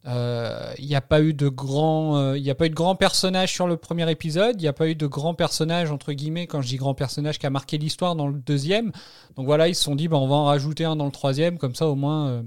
euh, 0.07 0.73
Il 0.77 0.85
n'y 0.85 0.95
a 0.95 1.01
pas 1.01 1.21
eu 1.21 1.33
de 1.33 1.49
grands, 1.49 2.17
euh, 2.17 2.49
a 2.49 2.55
pas 2.55 2.65
eu 2.65 2.69
de 2.69 2.75
grands 2.75 2.95
personnages 2.95 3.53
sur 3.53 3.67
le 3.67 3.77
premier 3.77 4.09
épisode. 4.09 4.55
Il 4.59 4.63
n'y 4.63 4.67
a 4.67 4.73
pas 4.73 4.87
eu 4.87 4.95
de 4.95 5.07
grands 5.07 5.33
personnages 5.33 5.91
entre 5.91 6.13
guillemets. 6.13 6.47
Quand 6.47 6.61
je 6.61 6.69
dis 6.69 6.77
grands 6.77 6.93
personnages, 6.95 7.39
qui 7.39 7.45
a 7.45 7.49
marqué 7.49 7.77
l'histoire 7.77 8.15
dans 8.15 8.27
le 8.27 8.39
deuxième. 8.39 8.91
Donc 9.35 9.45
voilà, 9.45 9.67
ils 9.67 9.75
se 9.75 9.83
sont 9.83 9.95
dit, 9.95 10.07
bah, 10.07 10.17
on 10.17 10.27
va 10.27 10.35
en 10.35 10.45
rajouter 10.45 10.85
un 10.85 10.95
dans 10.95 11.05
le 11.05 11.11
troisième, 11.11 11.57
comme 11.57 11.75
ça 11.75 11.87
au 11.87 11.95
moins. 11.95 12.29
euh. 12.29 12.43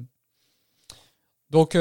Donc 1.51 1.77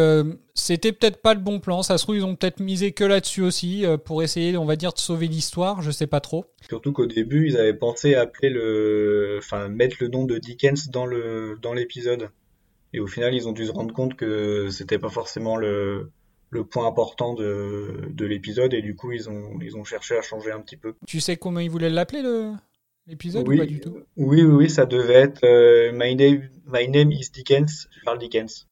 c'était 0.55 0.91
peut-être 0.91 1.21
pas 1.21 1.35
le 1.35 1.39
bon 1.39 1.59
plan. 1.59 1.83
Ça 1.83 1.99
se 1.99 2.03
trouve 2.03 2.15
ils 2.15 2.25
ont 2.25 2.35
peut-être 2.35 2.59
misé 2.59 2.91
que 2.91 3.03
là-dessus 3.03 3.43
aussi 3.43 3.85
pour 4.03 4.23
essayer, 4.23 4.57
on 4.57 4.65
va 4.65 4.75
dire, 4.75 4.93
de 4.93 4.97
sauver 4.97 5.27
l'histoire. 5.27 5.83
Je 5.83 5.91
sais 5.91 6.07
pas 6.07 6.19
trop. 6.21 6.45
Surtout 6.67 6.91
qu'au 6.91 7.05
début, 7.05 7.47
ils 7.47 7.55
avaient 7.55 7.75
pensé 7.75 8.15
appeler 8.15 8.49
le, 8.49 9.35
enfin, 9.37 9.67
mettre 9.69 9.97
le 9.99 10.07
nom 10.07 10.25
de 10.25 10.39
Dickens 10.39 10.89
dans 10.89 11.05
le, 11.05 11.59
dans 11.61 11.73
l'épisode. 11.75 12.31
Et 12.93 12.99
au 12.99 13.07
final, 13.07 13.33
ils 13.33 13.47
ont 13.47 13.51
dû 13.51 13.65
se 13.65 13.71
rendre 13.71 13.93
compte 13.93 14.15
que 14.15 14.69
c'était 14.71 14.97
pas 14.99 15.09
forcément 15.09 15.55
le, 15.57 16.11
le 16.49 16.63
point 16.63 16.87
important 16.87 17.33
de, 17.33 18.01
de 18.09 18.25
l'épisode 18.25 18.73
et 18.73 18.81
du 18.81 18.95
coup, 18.95 19.11
ils 19.11 19.29
ont, 19.29 19.59
ils 19.61 19.77
ont 19.77 19.83
cherché 19.83 20.17
à 20.17 20.21
changer 20.21 20.51
un 20.51 20.59
petit 20.61 20.77
peu. 20.77 20.95
Tu 21.07 21.19
sais 21.19 21.37
comment 21.37 21.59
ils 21.59 21.69
voulaient 21.69 21.89
l'appeler 21.89 22.21
le 22.21 22.53
l'épisode 23.07 23.47
Oui, 23.47 23.55
ou 23.55 23.59
pas 23.59 23.65
du 23.65 23.79
tout? 23.79 23.97
Oui, 24.17 24.41
oui, 24.41 24.51
oui, 24.51 24.69
ça 24.69 24.85
devait 24.85 25.13
être 25.13 25.43
euh, 25.43 25.91
My 25.93 26.15
name, 26.15 26.49
My 26.65 26.87
name 26.87 27.11
is 27.11 27.29
Dickens, 27.33 27.87
Charles 28.03 28.19
Dickens. 28.19 28.67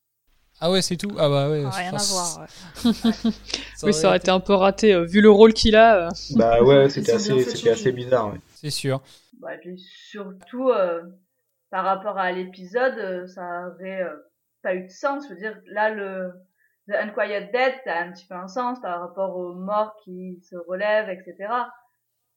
Ah 0.60 0.72
ouais, 0.72 0.82
c'est 0.82 0.98
tout? 0.98 1.12
Ah 1.20 1.30
bah 1.30 1.50
ouais. 1.52 1.64
Rien 1.68 1.92
à 1.92 1.96
enfin, 1.96 2.04
voir. 2.14 2.40
ouais. 2.86 3.32
Oui, 3.84 3.94
ça 3.94 4.08
aurait 4.08 4.18
été 4.18 4.32
un 4.32 4.40
peu 4.40 4.54
raté, 4.54 4.92
euh, 4.94 5.06
vu 5.06 5.22
le 5.22 5.30
rôle 5.30 5.54
qu'il 5.54 5.76
a. 5.76 6.08
euh. 6.08 6.10
Bah 6.36 6.64
ouais, 6.64 6.90
c'était 6.90 7.12
assez, 7.12 7.70
assez 7.70 7.92
bizarre. 7.92 8.34
ouais. 8.34 8.40
C'est 8.56 8.72
sûr. 8.72 9.02
Bah, 9.40 9.54
et 9.54 9.60
puis 9.60 9.78
surtout, 9.80 10.70
euh, 10.70 11.02
par 11.70 11.84
rapport 11.86 12.18
à 12.18 12.32
l'épisode, 12.32 12.98
euh, 12.98 13.28
ça 13.28 13.68
aurait 13.70 14.04
euh, 14.04 14.16
pas 14.62 14.76
eu 14.76 14.84
de 14.86 14.92
sens. 14.92 15.26
Je 15.28 15.34
veux 15.34 15.40
dire, 15.40 15.60
là, 15.68 15.90
le 15.90 16.32
The 16.90 16.94
Unquiet 16.94 17.50
Dead, 17.54 17.74
ça 17.84 17.96
a 17.96 18.04
un 18.04 18.12
petit 18.12 18.26
peu 18.26 18.36
un 18.36 18.48
sens 18.48 18.80
par 18.82 19.02
rapport 19.02 19.36
aux 19.36 19.54
morts 19.54 19.96
qui 20.04 20.40
se 20.50 20.56
relèvent, 20.56 21.10
etc. 21.10 21.50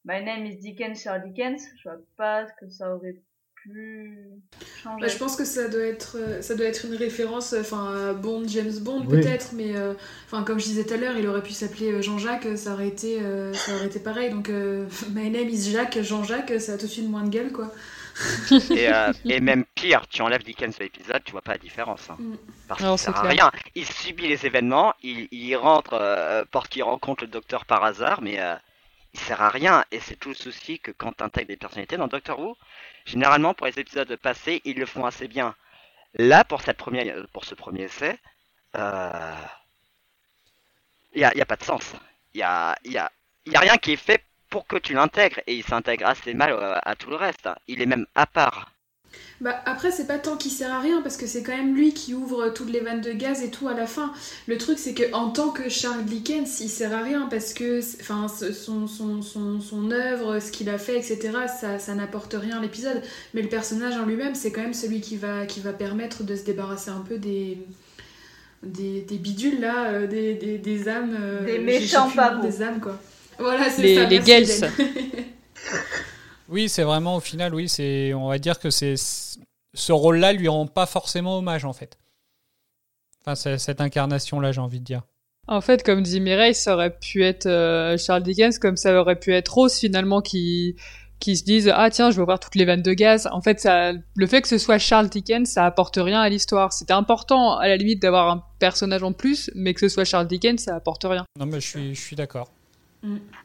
My 0.04 0.24
name 0.24 0.46
is 0.46 0.56
Dickens, 0.56 1.00
Charles 1.02 1.22
Dickens. 1.22 1.60
Je 1.76 1.88
vois 1.88 1.98
pas 2.16 2.46
ce 2.46 2.52
que 2.58 2.70
ça 2.70 2.94
aurait 2.94 3.16
plus 3.54 4.26
Bah, 4.54 4.56
changé. 4.82 5.08
je 5.08 5.18
pense 5.18 5.36
que 5.36 5.44
ça 5.44 5.68
doit 5.68 5.82
être, 5.84 6.16
euh, 6.18 6.40
ça 6.40 6.54
doit 6.54 6.64
être 6.66 6.86
une 6.86 6.94
référence, 6.94 7.52
enfin 7.52 8.08
à 8.08 8.12
Bond, 8.14 8.44
James 8.48 8.72
Bond 8.80 9.04
Oui. 9.06 9.20
peut-être, 9.20 9.52
mais 9.52 9.76
euh, 9.76 9.92
enfin 10.24 10.42
comme 10.44 10.58
je 10.58 10.64
disais 10.64 10.84
tout 10.84 10.94
à 10.94 10.96
l'heure, 10.96 11.16
il 11.18 11.26
aurait 11.28 11.42
pu 11.42 11.52
s'appeler 11.52 12.02
Jean-Jacques, 12.02 12.56
ça 12.56 12.72
aurait 12.72 12.88
été, 12.88 13.20
euh, 13.20 13.52
ça 13.52 13.74
aurait 13.74 13.86
été 13.86 14.00
pareil. 14.00 14.30
Donc 14.30 14.48
euh, 14.48 14.86
My 15.14 15.28
name 15.30 15.48
is 15.50 15.70
Jacques, 15.70 16.00
Jean-Jacques, 16.00 16.58
ça 16.58 16.72
a 16.72 16.76
tout 16.78 16.86
de 16.86 16.90
suite 16.90 17.08
moins 17.08 17.22
de 17.22 17.28
gueule 17.28 17.52
quoi. 17.52 17.70
Et, 18.70 18.88
euh, 18.92 19.12
et 19.24 19.40
même 19.40 19.64
pire, 19.74 20.06
tu 20.08 20.22
enlèves 20.22 20.42
Dickens 20.42 20.76
de 20.76 20.82
l'épisode, 20.84 21.22
tu 21.24 21.32
vois 21.32 21.42
pas 21.42 21.52
la 21.52 21.58
différence. 21.58 22.10
hein. 22.10 22.16
Mm. 22.18 22.36
Parce 22.68 22.80
qu'il 22.80 22.98
sert 22.98 23.16
à 23.16 23.22
rien. 23.28 23.50
Il 23.74 23.86
subit 23.86 24.28
les 24.28 24.46
événements, 24.46 24.94
il, 25.02 25.28
il 25.30 25.54
rentre, 25.56 25.94
euh, 25.94 26.44
parce 26.50 26.68
qu'il 26.68 26.82
rencontre 26.82 27.24
le 27.24 27.30
docteur 27.30 27.64
par 27.64 27.84
hasard, 27.84 28.20
mais 28.22 28.40
euh, 28.40 28.54
il 29.14 29.20
sert 29.20 29.40
à 29.42 29.48
rien. 29.50 29.84
Et 29.90 30.00
c'est 30.00 30.16
tout 30.16 30.28
le 30.30 30.34
souci 30.34 30.78
que 30.78 30.90
quand 30.90 31.12
tu 31.16 31.24
intègres 31.24 31.48
des 31.48 31.56
personnalités 31.56 31.96
dans 31.96 32.08
Doctor 32.08 32.38
Who, 32.38 32.56
généralement 33.06 33.54
pour 33.54 33.66
les 33.66 33.78
épisodes 33.78 34.14
passés, 34.16 34.60
ils 34.64 34.78
le 34.78 34.86
font 34.86 35.04
assez 35.06 35.26
bien. 35.28 35.54
Là, 36.14 36.44
pour, 36.44 36.60
cette 36.62 36.76
première, 36.76 37.26
pour 37.32 37.44
ce 37.44 37.54
premier 37.54 37.82
essai, 37.84 38.18
euh, 38.76 39.34
il 41.14 41.18
n'y 41.18 41.24
a, 41.24 41.32
il 41.34 41.38
y 41.38 41.42
a 41.42 41.46
pas 41.46 41.56
de 41.56 41.64
sens. 41.64 41.92
Il 42.34 42.40
y 42.40 42.42
a, 42.42 42.76
il 42.84 42.92
y, 42.92 42.98
a, 42.98 43.10
il 43.46 43.52
y 43.52 43.56
a 43.56 43.60
rien 43.60 43.76
qui 43.78 43.92
est 43.92 43.96
fait 43.96 44.24
pour 44.50 44.66
que 44.66 44.76
tu 44.76 44.92
l'intègres. 44.94 45.40
Et 45.46 45.54
il 45.56 45.64
s'intègre 45.64 46.06
assez 46.06 46.34
mal 46.34 46.52
euh, 46.52 46.74
à 46.82 46.96
tout 46.96 47.10
le 47.10 47.16
reste. 47.16 47.48
Il 47.68 47.80
est 47.82 47.86
même 47.86 48.06
à 48.14 48.26
part. 48.26 48.72
Bah 49.40 49.60
après 49.64 49.90
c'est 49.90 50.06
pas 50.06 50.18
tant 50.18 50.36
qu'il 50.36 50.50
sert 50.52 50.72
à 50.72 50.80
rien 50.80 51.00
parce 51.02 51.16
que 51.16 51.26
c'est 51.26 51.42
quand 51.42 51.56
même 51.56 51.74
lui 51.74 51.94
qui 51.94 52.14
ouvre 52.14 52.50
toutes 52.50 52.70
les 52.70 52.80
vannes 52.80 53.00
de 53.00 53.12
gaz 53.12 53.42
et 53.42 53.50
tout 53.50 53.68
à 53.68 53.74
la 53.74 53.86
fin. 53.86 54.12
Le 54.46 54.58
truc 54.58 54.78
c'est 54.78 54.94
que 54.94 55.12
en 55.14 55.30
tant 55.30 55.48
que 55.50 55.68
Charles 55.68 56.04
Dickens 56.04 56.60
il 56.60 56.68
sert 56.68 56.92
à 56.94 57.02
rien 57.02 57.26
parce 57.30 57.54
que 57.54 57.80
enfin 58.00 58.26
son, 58.28 58.86
son, 58.86 59.22
son, 59.22 59.60
son 59.60 59.90
œuvre, 59.90 60.38
ce 60.40 60.52
qu'il 60.52 60.68
a 60.68 60.78
fait 60.78 60.96
etc 60.98 61.32
ça, 61.60 61.78
ça 61.78 61.94
n'apporte 61.94 62.34
rien 62.34 62.58
à 62.58 62.60
l'épisode. 62.60 63.02
Mais 63.34 63.42
le 63.42 63.48
personnage 63.48 63.96
en 63.96 64.04
lui-même 64.04 64.34
c'est 64.34 64.52
quand 64.52 64.60
même 64.62 64.74
celui 64.74 65.00
qui 65.00 65.16
va, 65.16 65.46
qui 65.46 65.60
va 65.60 65.72
permettre 65.72 66.22
de 66.22 66.36
se 66.36 66.44
débarrasser 66.44 66.90
un 66.90 67.00
peu 67.00 67.18
des... 67.18 67.58
Des, 68.62 69.00
des 69.00 69.16
bidules 69.16 69.58
là, 69.60 69.86
euh, 69.88 70.06
des, 70.06 70.34
des, 70.34 70.58
des 70.58 70.88
âmes. 70.88 71.16
euh, 71.18 71.46
Des 71.46 71.58
méchants 71.58 72.10
pavots. 72.10 72.42
Des 72.42 72.60
âmes 72.62 72.80
quoi. 72.80 72.98
Voilà, 73.40 73.68
c'est 73.70 73.82
Les- 73.82 73.94
ça. 73.96 74.04
les. 74.04 74.30
Hélène. 74.30 74.72
Oui, 76.48 76.68
c'est 76.68 76.82
vraiment 76.82 77.14
au 77.16 77.20
final, 77.20 77.54
oui, 77.54 77.68
c'est, 77.68 78.12
on 78.12 78.28
va 78.28 78.38
dire 78.38 78.58
que 78.58 78.70
c'est 78.70 78.94
ce 78.96 79.92
rôle-là 79.92 80.32
lui 80.32 80.48
rend 80.48 80.66
pas 80.66 80.86
forcément 80.86 81.38
hommage 81.38 81.64
en 81.64 81.72
fait. 81.72 81.96
Enfin, 83.20 83.36
c'est- 83.36 83.58
cette 83.58 83.80
incarnation-là, 83.80 84.50
j'ai 84.50 84.60
envie 84.60 84.80
de 84.80 84.84
dire. 84.84 85.02
En 85.46 85.60
fait, 85.60 85.84
comme 85.84 86.02
dit 86.02 86.20
Mireille, 86.20 86.54
ça 86.54 86.74
aurait 86.74 86.96
pu 86.98 87.22
être 87.24 87.46
euh, 87.46 87.96
Charles 87.98 88.22
Dickens, 88.24 88.58
comme 88.58 88.76
ça 88.76 89.00
aurait 89.00 89.18
pu 89.18 89.32
être 89.32 89.48
Rose 89.54 89.74
finalement 89.78 90.20
qui 90.22 90.76
qui 91.20 91.36
se 91.36 91.44
disent 91.44 91.70
ah 91.74 91.90
tiens 91.90 92.10
je 92.10 92.16
veux 92.16 92.24
voir 92.24 92.40
toutes 92.40 92.54
les 92.56 92.64
vannes 92.64 92.82
de 92.82 92.94
gaz. 92.94 93.28
En 93.30 93.42
fait, 93.42 93.60
ça, 93.60 93.92
le 94.16 94.26
fait 94.26 94.40
que 94.42 94.48
ce 94.48 94.58
soit 94.58 94.78
Charles 94.78 95.08
Dickens, 95.08 95.46
ça 95.48 95.66
apporte 95.66 95.96
rien 95.98 96.20
à 96.20 96.28
l'histoire. 96.28 96.72
C'était 96.72 96.94
important 96.94 97.58
à 97.58 97.68
la 97.68 97.76
limite 97.76 98.00
d'avoir 98.02 98.28
un 98.30 98.42
personnage 98.58 99.02
en 99.04 99.12
plus, 99.12 99.50
mais 99.54 99.72
que 99.74 99.80
ce 99.80 99.88
soit 99.88 100.04
Charles 100.04 100.26
Dickens, 100.26 100.58
ça 100.60 100.74
apporte 100.74 101.04
rien. 101.04 101.24
Non, 101.38 101.46
mais 101.46 101.60
je 101.60 101.66
suis, 101.68 101.94
je 101.94 102.00
suis 102.00 102.16
d'accord. 102.16 102.50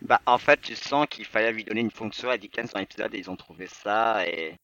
Bah, 0.01 0.21
en 0.25 0.37
fait, 0.37 0.61
tu 0.61 0.75
sens 0.75 1.07
qu'il 1.09 1.25
fallait 1.25 1.51
lui 1.51 1.63
donner 1.63 1.81
une 1.81 1.91
fonction 1.91 2.29
à 2.29 2.37
Dickens 2.37 2.71
dans 2.73 2.79
l'épisode 2.79 3.13
et 3.13 3.19
ils 3.19 3.29
ont 3.29 3.35
trouvé 3.35 3.67
ça 3.67 4.27
et. 4.27 4.55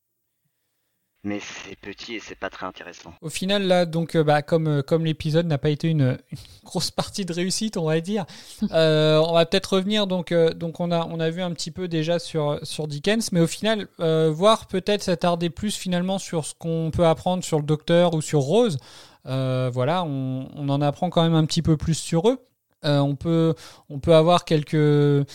Mais 1.23 1.39
c'est 1.39 1.75
petit 1.75 2.15
et 2.15 2.19
c'est 2.19 2.33
pas 2.33 2.49
très 2.49 2.65
intéressant. 2.65 3.13
Au 3.21 3.29
final, 3.29 3.67
là, 3.67 3.85
donc, 3.85 4.15
euh, 4.15 4.23
bah, 4.23 4.41
comme, 4.41 4.67
euh, 4.67 4.81
comme 4.81 5.05
l'épisode 5.05 5.45
n'a 5.45 5.59
pas 5.59 5.69
été 5.69 5.87
une, 5.87 6.17
une 6.31 6.37
grosse 6.63 6.89
partie 6.89 7.25
de 7.25 7.33
réussite, 7.33 7.77
on 7.77 7.85
va 7.85 8.01
dire, 8.01 8.25
euh, 8.71 9.19
on 9.19 9.33
va 9.33 9.45
peut-être 9.45 9.73
revenir. 9.75 10.07
Donc, 10.07 10.31
euh, 10.31 10.49
donc 10.49 10.79
on, 10.79 10.89
a, 10.89 11.05
on 11.05 11.19
a 11.19 11.29
vu 11.29 11.43
un 11.43 11.51
petit 11.51 11.69
peu 11.69 11.87
déjà 11.87 12.17
sur, 12.17 12.57
sur 12.63 12.87
Dickens, 12.87 13.31
mais 13.33 13.39
au 13.39 13.45
final, 13.45 13.87
euh, 13.99 14.31
voir 14.31 14.65
peut-être 14.65 15.03
s'attarder 15.03 15.51
plus 15.51 15.77
finalement 15.77 16.17
sur 16.17 16.43
ce 16.43 16.55
qu'on 16.55 16.89
peut 16.91 17.05
apprendre 17.05 17.43
sur 17.43 17.59
le 17.59 17.65
docteur 17.65 18.15
ou 18.15 18.21
sur 18.21 18.39
Rose. 18.39 18.79
Voilà, 19.23 20.03
on, 20.03 20.49
on 20.55 20.69
en 20.69 20.81
apprend 20.81 21.11
quand 21.11 21.21
même 21.21 21.35
un 21.35 21.45
petit 21.45 21.61
peu 21.61 21.77
plus 21.77 21.93
sur 21.93 22.27
eux. 22.29 22.39
Euh, 22.83 22.99
on, 22.99 23.15
peut, 23.15 23.53
on 23.89 23.99
peut 23.99 24.15
avoir 24.15 24.43
quelques, 24.43 24.73
euh, 24.73 25.25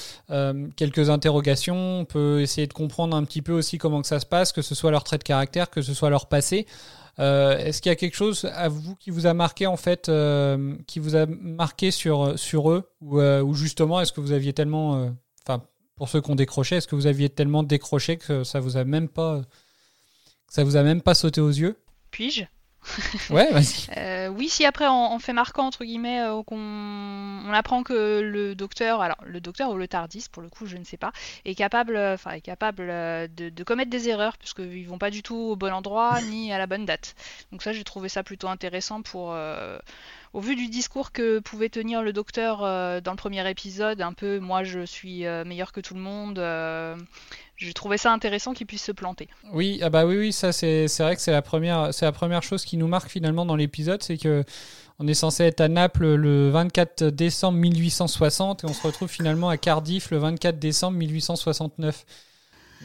quelques 0.75 1.11
interrogations, 1.11 2.01
on 2.01 2.05
peut 2.05 2.41
essayer 2.41 2.67
de 2.67 2.73
comprendre 2.73 3.17
un 3.17 3.25
petit 3.25 3.41
peu 3.41 3.53
aussi 3.53 3.79
comment 3.79 4.03
que 4.03 4.09
ça 4.09 4.19
se 4.19 4.27
passe, 4.27 4.51
que 4.51 4.63
ce 4.63 4.75
soit 4.75 4.91
leur 4.91 5.05
trait 5.05 5.19
de 5.19 5.23
caractère, 5.23 5.71
que 5.71 5.81
ce 5.81 5.95
soit 5.95 6.11
leur 6.11 6.27
passé. 6.27 6.67
Euh, 7.21 7.57
Est-ce 7.57 7.81
qu'il 7.81 7.91
y 7.91 7.93
a 7.93 7.97
quelque 7.97 8.17
chose 8.17 8.47
à 8.53 8.69
vous 8.69 8.97
qui 8.97 9.11
vous 9.11 9.27
a 9.27 9.35
marqué 9.35 9.67
en 9.67 9.77
fait, 9.77 10.11
qui 10.87 10.99
vous 10.99 11.15
a 11.15 11.27
marqué 11.27 11.93
sur, 11.93 12.35
eux, 12.71 12.91
ou, 13.01 13.55
justement 13.55 14.01
est-ce 14.01 14.13
que 14.13 14.21
vous 14.21 14.33
aviez 14.33 14.53
tellement, 14.53 15.13
enfin 15.47 15.63
pour 15.95 16.09
ceux 16.09 16.21
qui 16.21 16.31
ont 16.31 16.35
décroché, 16.35 16.77
est-ce 16.77 16.89
que 16.89 16.97
vous 16.97 17.07
aviez 17.07 17.29
tellement 17.29 17.63
décroché 17.63 18.17
que 18.17 18.43
ça 18.45 18.59
vous 18.59 18.77
a 18.77 18.85
même 18.85 19.09
pas, 19.09 19.41
ça 20.49 20.65
vous 20.65 20.77
a 20.77 20.83
même 20.83 21.01
pas 21.01 21.15
sauté 21.15 21.41
aux 21.41 21.49
yeux? 21.49 21.77
Puis-je? 22.11 22.43
Ouais, 23.31 23.51
vas-y. 23.53 23.89
Euh, 23.97 24.29
oui, 24.29 24.49
si 24.49 24.65
après 24.65 24.87
on, 24.87 25.13
on 25.13 25.19
fait 25.19 25.33
marquant 25.33 25.67
entre 25.67 25.85
guillemets 25.85 26.23
euh, 26.23 26.43
qu'on 26.43 26.57
on 26.59 27.53
apprend 27.53 27.83
que 27.83 28.21
le 28.21 28.55
docteur, 28.55 29.01
alors 29.01 29.19
le 29.25 29.41
docteur 29.41 29.71
ou 29.71 29.77
le 29.77 29.89
Tardis 29.89 30.27
pour 30.31 30.43
le 30.43 30.49
coup, 30.49 30.67
je 30.67 30.77
ne 30.77 30.85
sais 30.85 30.97
pas, 30.97 31.13
est 31.45 31.55
capable, 31.55 31.97
euh, 31.97 32.15
enfin 32.15 32.33
est 32.33 32.41
capable 32.41 32.87
de, 32.87 33.49
de 33.49 33.65
commettre 33.65 33.91
des 33.91 34.09
erreurs 34.09 34.37
puisqu'ils 34.37 34.87
vont 34.87 34.99
pas 34.99 35.11
du 35.11 35.23
tout 35.23 35.37
au 35.37 35.57
bon 35.57 35.73
endroit 35.73 36.21
ni 36.31 36.53
à 36.53 36.59
la 36.59 36.67
bonne 36.67 36.85
date. 36.87 37.15
Donc 37.53 37.63
ça, 37.63 37.73
j'ai 37.73 37.85
trouvé 37.85 38.09
ça 38.09 38.23
plutôt 38.23 38.49
intéressant 38.49 39.03
pour, 39.03 39.33
euh, 39.33 39.79
au 40.33 40.41
vu 40.41 40.57
du 40.57 40.69
discours 40.69 41.13
que 41.13 41.39
pouvait 41.41 41.69
tenir 41.69 42.03
le 42.03 42.13
docteur 42.13 42.61
dans 42.61 43.13
le 43.13 43.17
premier 43.17 43.49
épisode, 43.49 44.01
un 44.03 44.13
peu 44.13 44.39
moi 44.39 44.65
je 44.65 44.85
suis 44.85 45.25
meilleur 45.45 45.73
que 45.73 45.81
tout 45.81 45.95
le 45.95 46.01
monde. 46.01 46.39
J'ai 47.57 47.73
trouvé 47.73 47.99
ça 47.99 48.13
intéressant 48.13 48.53
qu'il 48.53 48.67
puisse 48.67 48.85
se 48.85 48.93
planter. 48.93 49.29
Oui, 49.53 49.81
ah 49.83 49.91
bah 49.91 50.07
oui, 50.07 50.17
oui, 50.17 50.33
ça 50.33 50.53
c'est 50.53 50.89
c'est 50.89 51.03
vrai 51.03 51.17
que 51.17 51.23
c'est 51.23 51.33
la 51.33 51.43
première, 51.43 51.93
c'est 51.93 52.05
la 52.05 52.13
première 52.13 52.43
chose 52.43 52.65
qui 52.65 52.77
nous 52.77 52.87
marque 52.87 53.09
finalement 53.09 53.47
dans 53.47 53.57
l'épisode, 53.57 54.03
c'est 54.03 54.19
que 54.19 54.45
on 54.99 55.07
est 55.07 55.15
censé 55.15 55.45
être 55.45 55.61
à 55.61 55.69
Naples 55.69 56.15
le 56.15 56.51
24 56.51 57.05
décembre 57.05 57.59
1860 57.59 58.65
et 58.65 58.67
on 58.67 58.73
se 58.73 58.87
retrouve 58.87 59.09
finalement 59.09 59.49
à 59.49 59.59
Cardiff 59.59 60.11
le 60.11 60.19
24 60.19 60.59
décembre 60.59 60.97
1869. 60.97 62.05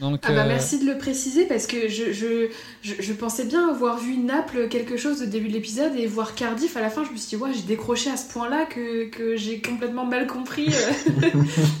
Donc, 0.00 0.20
Ah 0.22 0.32
bah 0.32 0.44
euh, 0.44 0.48
merci 0.48 0.78
de 0.78 0.90
le 0.90 0.96
préciser 0.96 1.44
parce 1.44 1.66
que 1.66 1.86
je, 1.88 2.12
je, 2.12 2.48
je, 2.82 2.94
je 2.98 3.12
pensais 3.12 3.44
bien 3.44 3.68
avoir 3.68 3.98
vu 3.98 4.16
Naples 4.16 4.68
quelque 4.68 4.96
chose 4.96 5.22
au 5.22 5.26
début 5.26 5.48
de 5.48 5.52
l'épisode 5.52 5.94
et 5.96 6.06
voir 6.06 6.34
Cardiff 6.34 6.76
à 6.76 6.80
la 6.80 6.88
fin 6.88 7.04
je 7.04 7.10
me 7.12 7.16
suis 7.16 7.36
dit 7.36 7.42
ouais 7.42 7.50
j'ai 7.52 7.62
décroché 7.62 8.10
à 8.10 8.16
ce 8.16 8.26
point 8.32 8.48
là 8.48 8.64
que, 8.64 9.04
que 9.10 9.36
j'ai 9.36 9.60
complètement 9.60 10.06
mal 10.06 10.26
compris 10.26 10.68
euh, 10.68 11.30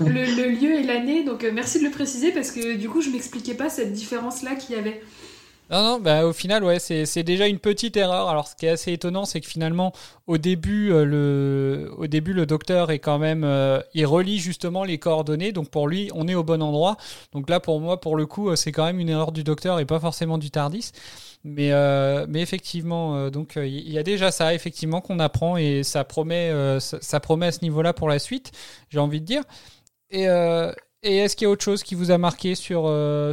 le, 0.00 0.42
le 0.42 0.48
lieu 0.50 0.74
et 0.74 0.82
l'année 0.82 1.24
donc 1.24 1.42
euh, 1.42 1.50
merci 1.54 1.78
de 1.78 1.84
le 1.84 1.90
préciser 1.90 2.32
parce 2.32 2.50
que 2.50 2.74
du 2.76 2.88
coup 2.88 3.00
je 3.00 3.08
m'expliquais 3.08 3.54
pas 3.54 3.70
cette 3.70 3.92
différence 3.92 4.42
là 4.42 4.54
qu'il 4.56 4.76
y 4.76 4.78
avait. 4.78 5.00
Non, 5.72 5.82
non, 5.82 6.00
bah, 6.00 6.26
au 6.26 6.34
final, 6.34 6.64
ouais, 6.64 6.78
c'est 6.78 7.22
déjà 7.22 7.46
une 7.46 7.58
petite 7.58 7.96
erreur. 7.96 8.28
Alors, 8.28 8.46
ce 8.46 8.54
qui 8.54 8.66
est 8.66 8.68
assez 8.68 8.92
étonnant, 8.92 9.24
c'est 9.24 9.40
que 9.40 9.46
finalement, 9.46 9.92
au 10.26 10.36
début, 10.36 10.92
euh, 10.92 11.06
le, 11.06 11.90
au 11.96 12.06
début, 12.06 12.34
le 12.34 12.44
docteur 12.44 12.90
est 12.90 12.98
quand 12.98 13.18
même, 13.18 13.42
euh, 13.42 13.80
il 13.94 14.04
relie 14.04 14.38
justement 14.38 14.84
les 14.84 14.98
coordonnées. 14.98 15.50
Donc, 15.50 15.70
pour 15.70 15.88
lui, 15.88 16.10
on 16.14 16.28
est 16.28 16.34
au 16.34 16.44
bon 16.44 16.62
endroit. 16.62 16.98
Donc 17.32 17.48
là, 17.48 17.58
pour 17.58 17.80
moi, 17.80 17.98
pour 18.02 18.16
le 18.16 18.26
coup, 18.26 18.50
euh, 18.50 18.56
c'est 18.56 18.70
quand 18.70 18.84
même 18.84 19.00
une 19.00 19.08
erreur 19.08 19.32
du 19.32 19.44
docteur 19.44 19.80
et 19.80 19.86
pas 19.86 19.98
forcément 19.98 20.36
du 20.36 20.50
Tardis. 20.50 20.92
Mais, 21.44 21.72
mais 22.28 22.40
effectivement, 22.40 23.28
donc 23.30 23.54
il 23.56 23.90
y 23.90 23.98
a 23.98 24.04
déjà 24.04 24.30
ça, 24.30 24.54
effectivement, 24.54 25.00
qu'on 25.00 25.18
apprend 25.18 25.56
et 25.56 25.82
ça 25.82 26.04
promet, 26.04 26.52
ça, 26.78 27.18
promet 27.18 27.46
à 27.46 27.52
ce 27.52 27.62
niveau-là 27.62 27.92
pour 27.92 28.08
la 28.08 28.20
suite. 28.20 28.52
J'ai 28.90 29.00
envie 29.00 29.20
de 29.20 29.26
dire. 29.26 29.42
Et, 30.10 30.22
et 31.02 31.16
est-ce 31.18 31.34
qu'il 31.34 31.46
y 31.46 31.48
a 31.48 31.50
autre 31.50 31.64
chose 31.64 31.82
qui 31.82 31.96
vous 31.96 32.12
a 32.12 32.18
marqué 32.18 32.54
sur, 32.54 32.82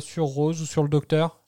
sur 0.01 0.25
Rose 0.25 0.59
ou 0.59 0.65
sur 0.65 0.81
le 0.81 0.89
docteur? 0.89 1.38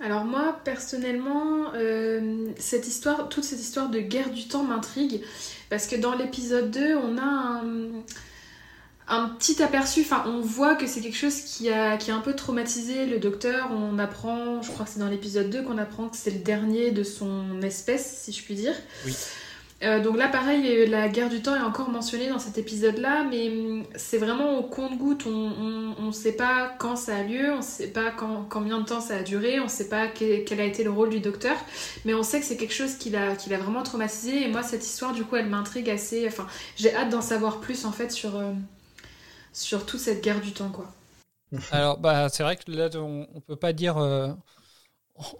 Alors 0.00 0.24
moi 0.24 0.60
personnellement 0.64 1.72
euh, 1.74 2.48
cette 2.58 2.86
histoire, 2.86 3.28
toute 3.28 3.44
cette 3.44 3.60
histoire 3.60 3.88
de 3.88 3.98
guerre 3.98 4.30
du 4.30 4.46
temps 4.46 4.62
m'intrigue 4.62 5.22
parce 5.70 5.86
que 5.86 5.96
dans 5.96 6.14
l'épisode 6.14 6.70
2 6.70 6.96
on 6.96 7.16
a 7.16 7.62
un, 9.08 9.28
petit 9.38 9.62
aperçu, 9.62 10.02
enfin 10.02 10.24
on 10.26 10.40
voit 10.40 10.74
que 10.74 10.86
c'est 10.86 11.00
quelque 11.00 11.16
chose 11.16 11.40
qui 11.40 11.70
a, 11.70 11.96
qui 11.96 12.10
a 12.10 12.16
un 12.16 12.20
peu 12.20 12.34
traumatisé 12.34 13.06
le 13.06 13.18
docteur, 13.18 13.70
on 13.72 13.98
apprend, 13.98 14.60
je 14.60 14.70
crois 14.70 14.84
que 14.84 14.90
c'est 14.90 15.00
dans 15.00 15.08
l'épisode 15.08 15.48
2 15.48 15.62
qu'on 15.62 15.78
apprend 15.78 16.08
que 16.08 16.16
c'est 16.16 16.32
le 16.32 16.40
dernier 16.40 16.90
de 16.90 17.02
son 17.02 17.62
espèce 17.62 18.20
si 18.22 18.32
je 18.32 18.42
puis 18.42 18.54
dire. 18.54 18.74
Oui. 19.06 19.16
Euh, 19.82 20.02
donc 20.02 20.16
là, 20.16 20.28
pareil, 20.28 20.66
euh, 20.66 20.86
la 20.86 21.08
guerre 21.08 21.28
du 21.28 21.42
temps 21.42 21.54
est 21.54 21.60
encore 21.60 21.90
mentionnée 21.90 22.28
dans 22.28 22.38
cet 22.38 22.56
épisode-là, 22.56 23.24
mais 23.24 23.50
hum, 23.50 23.84
c'est 23.94 24.16
vraiment 24.16 24.58
au 24.58 24.62
compte-goutte. 24.62 25.26
On 25.26 26.06
ne 26.06 26.12
sait 26.12 26.32
pas 26.32 26.74
quand 26.78 26.96
ça 26.96 27.16
a 27.16 27.22
lieu, 27.22 27.52
on 27.52 27.58
ne 27.58 27.62
sait 27.62 27.88
pas 27.88 28.10
combien 28.48 28.80
de 28.80 28.86
temps 28.86 29.02
ça 29.02 29.16
a 29.16 29.22
duré, 29.22 29.60
on 29.60 29.64
ne 29.64 29.68
sait 29.68 29.90
pas 29.90 30.08
quel, 30.08 30.60
a 30.60 30.64
été 30.64 30.82
le 30.82 30.90
rôle 30.90 31.10
du 31.10 31.20
docteur, 31.20 31.56
mais 32.06 32.14
on 32.14 32.22
sait 32.22 32.40
que 32.40 32.46
c'est 32.46 32.56
quelque 32.56 32.72
chose 32.74 32.94
qui 32.94 33.10
l'a 33.10 33.34
vraiment 33.58 33.82
traumatisé. 33.82 34.44
Et 34.44 34.48
moi, 34.48 34.62
cette 34.62 34.84
histoire, 34.84 35.12
du 35.12 35.24
coup, 35.24 35.36
elle 35.36 35.48
m'intrigue 35.48 35.90
assez. 35.90 36.26
Enfin, 36.26 36.46
j'ai 36.76 36.94
hâte 36.94 37.10
d'en 37.10 37.20
savoir 37.20 37.60
plus 37.60 37.84
en 37.84 37.92
fait 37.92 38.10
sur 38.10 38.36
euh, 38.36 38.52
sur 39.52 39.84
toute 39.84 40.00
cette 40.00 40.24
guerre 40.24 40.40
du 40.40 40.52
temps, 40.52 40.70
quoi. 40.70 40.90
Alors, 41.70 41.98
bah, 41.98 42.28
c'est 42.30 42.42
vrai 42.42 42.56
que 42.56 42.70
là, 42.70 42.88
on, 42.94 43.26
on 43.34 43.40
peut 43.40 43.56
pas 43.56 43.74
dire, 43.74 43.98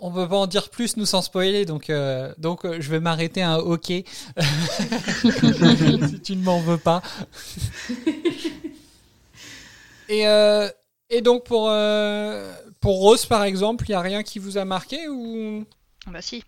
on 0.01 0.11
peut 0.13 0.29
pas 0.29 0.37
en 0.37 0.47
dire 0.47 0.71
plus 0.71 0.97
nous 0.97 1.07
sans 1.07 1.23
spoiler, 1.23 1.65
donc, 1.65 1.91
euh, 1.91 2.33
donc 2.39 2.65
euh, 2.65 2.79
je 2.81 2.91
vais 2.91 3.01
m'arrêter 3.01 3.43
à 3.43 3.53
un 3.53 3.59
OK 3.59 3.87
si 3.87 4.05
tu 6.23 6.37
ne 6.37 6.43
m'en 6.43 6.61
veux 6.61 6.79
pas. 6.79 7.03
et, 10.09 10.27
euh, 10.27 10.69
et 11.11 11.21
donc 11.21 11.45
pour, 11.45 11.69
euh, 11.71 12.55
pour 12.81 12.99
Rose, 13.01 13.27
par 13.27 13.45
exemple, 13.45 13.85
il 13.89 13.91
n'y 13.91 13.97
a 13.97 14.01
rien 14.01 14.23
qui 14.23 14.39
vous 14.39 14.59
a 14.59 14.65
marqué 14.65 15.09
ou? 15.09 15.65
Bah 16.07 16.23
si. 16.23 16.45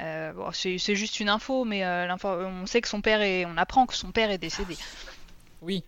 Euh, 0.00 0.32
bon, 0.32 0.50
c'est 0.52 0.76
c'est 0.78 0.94
juste 0.96 1.20
une 1.20 1.28
info, 1.30 1.64
mais 1.64 1.84
euh, 1.84 2.06
l'info- 2.06 2.28
on 2.28 2.66
sait 2.66 2.80
que 2.82 2.88
son 2.88 3.00
père 3.00 3.22
est, 3.22 3.46
on 3.46 3.56
apprend 3.56 3.86
que 3.86 3.94
son 3.94 4.10
père 4.12 4.30
est 4.30 4.38
décédé. 4.38 4.76
Oui. 5.62 5.84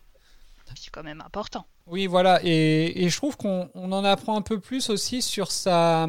C'est 0.74 0.90
quand 0.90 1.03
même 1.03 1.22
important. 1.24 1.66
Oui, 1.86 2.07
voilà. 2.07 2.40
Et, 2.44 3.05
et 3.05 3.09
je 3.09 3.16
trouve 3.16 3.36
qu'on 3.36 3.70
on 3.74 3.90
en 3.92 4.05
apprend 4.05 4.36
un 4.36 4.42
peu 4.42 4.61
plus 4.61 4.90
aussi 4.90 5.22
sur 5.22 5.51
sa, 5.51 6.07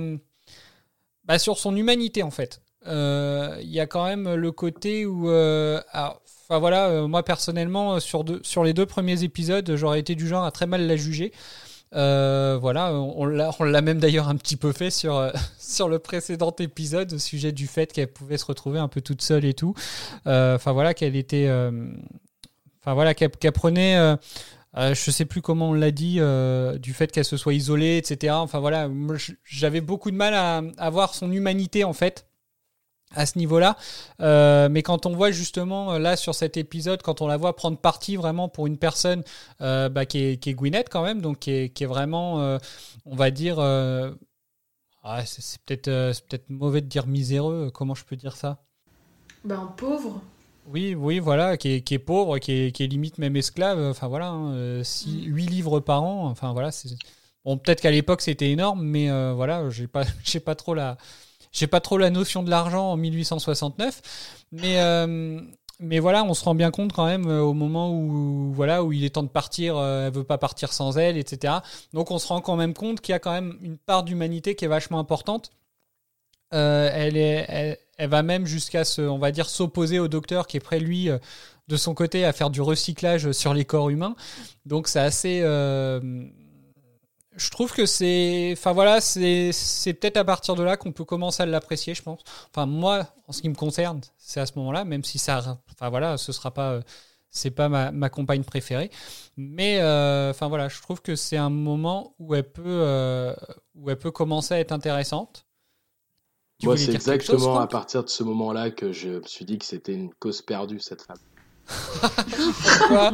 bah, 1.29 1.37
sur 1.37 1.59
son 1.59 1.75
humanité 1.75 2.23
en 2.23 2.31
fait. 2.31 2.59
Euh, 2.87 3.55
Il 3.61 3.69
y 3.69 3.79
a 3.79 3.85
quand 3.85 4.03
même 4.03 4.33
le 4.33 4.51
côté 4.51 5.05
où, 5.05 5.29
euh, 5.29 5.79
enfin 5.93 6.57
voilà, 6.57 6.87
euh, 6.87 7.07
moi 7.07 7.23
personnellement 7.23 7.99
sur 7.99 8.25
sur 8.41 8.63
les 8.63 8.73
deux 8.73 8.87
premiers 8.87 9.23
épisodes, 9.23 9.75
j'aurais 9.75 9.99
été 9.99 10.15
du 10.15 10.27
genre 10.27 10.43
à 10.43 10.49
très 10.49 10.65
mal 10.65 10.87
la 10.87 10.95
juger. 10.95 11.31
Voilà, 11.91 12.93
on, 12.93 13.25
l'a 13.25 13.81
même 13.81 13.99
d'ailleurs 13.99 14.27
un 14.27 14.37
petit 14.37 14.55
peu 14.55 14.71
fait 14.71 14.89
sur 14.89 15.31
sur 15.59 15.87
le 15.87 15.99
précédent 15.99 16.55
épisode 16.57 17.13
au 17.13 17.19
sujet 17.19 17.51
du 17.51 17.67
fait 17.67 17.93
qu'elle 17.93 18.11
pouvait 18.11 18.39
se 18.39 18.45
retrouver 18.45 18.79
un 18.79 18.87
peu 18.87 19.01
toute 19.01 19.21
seule 19.21 19.45
et 19.45 19.53
tout. 19.53 19.75
Enfin 20.25 20.71
voilà, 20.71 20.95
qu'elle 20.95 21.15
était, 21.15 21.47
enfin 22.81 22.95
voilà, 22.95 23.13
qu'elle 23.13 23.51
prenait. 23.51 24.17
Euh, 24.77 24.93
je 24.93 25.11
sais 25.11 25.25
plus 25.25 25.41
comment 25.41 25.69
on 25.69 25.73
l'a 25.73 25.91
dit, 25.91 26.17
euh, 26.19 26.77
du 26.77 26.93
fait 26.93 27.11
qu'elle 27.11 27.25
se 27.25 27.37
soit 27.37 27.53
isolée, 27.53 27.97
etc. 27.97 28.33
Enfin 28.33 28.59
voilà, 28.59 28.89
j'avais 29.43 29.81
beaucoup 29.81 30.11
de 30.11 30.15
mal 30.15 30.33
à, 30.77 30.89
voir 30.89 31.13
son 31.13 31.31
humanité 31.31 31.83
en 31.83 31.93
fait 31.93 32.27
à 33.15 33.25
ce 33.25 33.39
niveau-là. 33.39 33.75
Euh, 34.21 34.69
mais 34.69 34.83
quand 34.83 35.07
on 35.07 35.15
voit 35.15 35.31
justement 35.31 35.93
euh, 35.93 35.99
là 35.99 36.15
sur 36.15 36.35
cet 36.35 36.57
épisode, 36.57 37.01
quand 37.01 37.21
on 37.21 37.27
la 37.27 37.37
voit 37.37 37.55
prendre 37.55 37.79
parti 37.79 38.15
vraiment 38.15 38.47
pour 38.47 38.67
une 38.67 38.77
personne 38.77 39.23
bah, 39.59 40.05
qui, 40.05 40.19
est, 40.19 40.37
qui 40.37 40.53
Gwyneth 40.53 40.89
quand 40.89 41.03
même, 41.03 41.21
donc 41.21 41.39
qui 41.39 41.51
est, 41.51 41.85
vraiment, 41.85 42.59
on 43.05 43.15
va 43.15 43.31
dire, 43.31 43.59
ah, 43.59 45.25
c'est 45.25 45.41
c'est 45.41 45.61
peut-être 45.61 46.13
c'est 46.13 46.27
peut-être 46.27 46.49
mauvais 46.49 46.81
de 46.81 46.87
dire 46.87 47.07
miséreux. 47.07 47.71
Comment 47.73 47.95
je 47.95 48.05
peux 48.05 48.15
dire 48.15 48.35
ça? 48.35 48.61
Ben, 49.43 49.73
pauvre. 49.77 50.21
Oui, 50.69 50.93
oui, 50.95 51.19
voilà, 51.19 51.57
qui 51.57 51.69
est, 51.75 51.81
qui 51.81 51.95
est 51.95 51.99
pauvre, 51.99 52.37
qui 52.39 52.51
est, 52.51 52.71
qui 52.71 52.83
est 52.83 52.87
limite 52.87 53.17
même 53.17 53.35
esclave. 53.35 53.79
Enfin 53.79 54.07
voilà, 54.07 54.27
hein, 54.29 54.53
euh, 54.53 54.83
six- 54.83 55.23
huit 55.25 55.47
livres 55.47 55.79
par 55.79 56.03
an. 56.03 56.27
Enfin 56.27 56.53
voilà, 56.53 56.71
c'est 56.71 56.89
bon. 57.45 57.57
Peut-être 57.57 57.81
qu'à 57.81 57.91
l'époque 57.91 58.21
c'était 58.21 58.51
énorme, 58.51 58.83
mais 58.83 59.09
euh, 59.09 59.33
voilà, 59.35 59.69
j'ai 59.69 59.87
pas, 59.87 60.03
j'ai 60.23 60.39
pas 60.39 60.55
trop 60.55 60.73
la, 60.73 60.97
j'ai 61.51 61.67
pas 61.67 61.81
trop 61.81 61.97
la 61.97 62.09
notion 62.11 62.43
de 62.43 62.49
l'argent 62.49 62.91
en 62.91 62.97
1869. 62.97 64.01
Mais 64.51 64.79
euh, 64.81 65.41
mais 65.79 65.99
voilà, 65.99 66.23
on 66.25 66.33
se 66.33 66.43
rend 66.43 66.55
bien 66.55 66.71
compte 66.71 66.93
quand 66.93 67.05
même 67.05 67.27
euh, 67.27 67.41
au 67.41 67.53
moment 67.53 67.91
où 67.93 68.51
voilà 68.53 68.83
où 68.83 68.91
il 68.93 69.03
est 69.05 69.11
temps 69.11 69.23
de 69.23 69.29
partir, 69.29 69.79
elle 69.79 70.11
veut 70.13 70.23
pas 70.25 70.37
partir 70.37 70.73
sans 70.73 70.97
elle, 70.97 71.17
etc. 71.17 71.63
Donc 71.93 72.11
on 72.11 72.19
se 72.19 72.27
rend 72.27 72.41
quand 72.41 72.55
même 72.57 72.73
compte 72.73 73.01
qu'il 73.01 73.13
y 73.13 73.15
a 73.15 73.19
quand 73.19 73.31
même 73.33 73.57
une 73.61 73.77
part 73.77 74.03
d'humanité 74.03 74.55
qui 74.55 74.65
est 74.65 74.69
vachement 74.69 74.99
importante. 74.99 75.51
Euh, 76.53 77.77
elle, 77.97 78.09
va 78.09 78.23
même 78.23 78.45
jusqu'à 78.45 78.85
se, 78.85 79.01
on 79.01 79.17
va 79.17 79.31
dire, 79.31 79.49
s'opposer 79.49 79.99
au 79.99 80.07
docteur 80.07 80.47
qui 80.47 80.57
est 80.57 80.61
près 80.61 80.79
lui, 80.79 81.09
euh, 81.09 81.17
de 81.67 81.77
son 81.77 81.93
côté, 81.93 82.25
à 82.25 82.33
faire 82.33 82.49
du 82.49 82.61
recyclage 82.61 83.31
sur 83.31 83.53
les 83.53 83.65
corps 83.65 83.89
humains. 83.89 84.15
Donc 84.65 84.87
c'est 84.87 84.99
assez. 84.99 85.41
euh, 85.43 85.99
je 87.35 87.49
trouve 87.51 87.71
que 87.71 87.85
c'est, 87.85 88.49
enfin 88.53 88.73
voilà, 88.73 88.99
c'est, 89.01 89.51
peut-être 89.93 90.17
à 90.17 90.25
partir 90.25 90.55
de 90.55 90.63
là 90.63 90.77
qu'on 90.77 90.91
peut 90.91 91.05
commencer 91.05 91.43
à 91.43 91.45
l'apprécier, 91.45 91.93
je 91.93 92.01
pense. 92.01 92.21
Enfin 92.53 92.65
moi, 92.65 93.07
en 93.27 93.31
ce 93.31 93.41
qui 93.41 93.49
me 93.49 93.55
concerne, 93.55 94.01
c'est 94.17 94.39
à 94.39 94.45
ce 94.45 94.53
moment-là, 94.57 94.83
même 94.83 95.03
si 95.03 95.19
ça, 95.19 95.59
enfin 95.71 95.89
voilà, 95.89 96.17
ce 96.17 96.31
sera 96.31 96.51
pas, 96.53 96.79
c'est 97.29 97.51
pas 97.51 97.69
ma, 97.69 97.91
ma 97.91 98.09
compagne 98.09 98.43
préférée, 98.43 98.89
mais 99.37 99.77
enfin 99.77 100.47
voilà, 100.49 100.67
je 100.67 100.81
trouve 100.81 101.01
que 101.01 101.15
c'est 101.15 101.37
un 101.37 101.49
moment 101.49 102.13
où 102.19 102.35
elle 102.35 102.49
peut, 102.51 103.33
où 103.75 103.89
elle 103.89 103.99
peut 103.99 104.11
commencer 104.11 104.55
à 104.55 104.59
être 104.59 104.73
intéressante. 104.73 105.45
Tu 106.59 106.65
Moi, 106.65 106.75
c'est 106.77 106.87
chose, 106.87 106.95
exactement 106.95 107.59
à 107.59 107.67
partir 107.67 108.03
de 108.03 108.09
ce 108.09 108.23
moment-là 108.23 108.69
que 108.71 108.91
je 108.91 109.09
me 109.09 109.23
suis 109.25 109.45
dit 109.45 109.57
que 109.57 109.65
c'était 109.65 109.93
une 109.93 110.09
cause 110.19 110.41
perdue, 110.41 110.79
cette 110.79 111.01
femme. 111.03 111.17
Quoi 112.87 113.13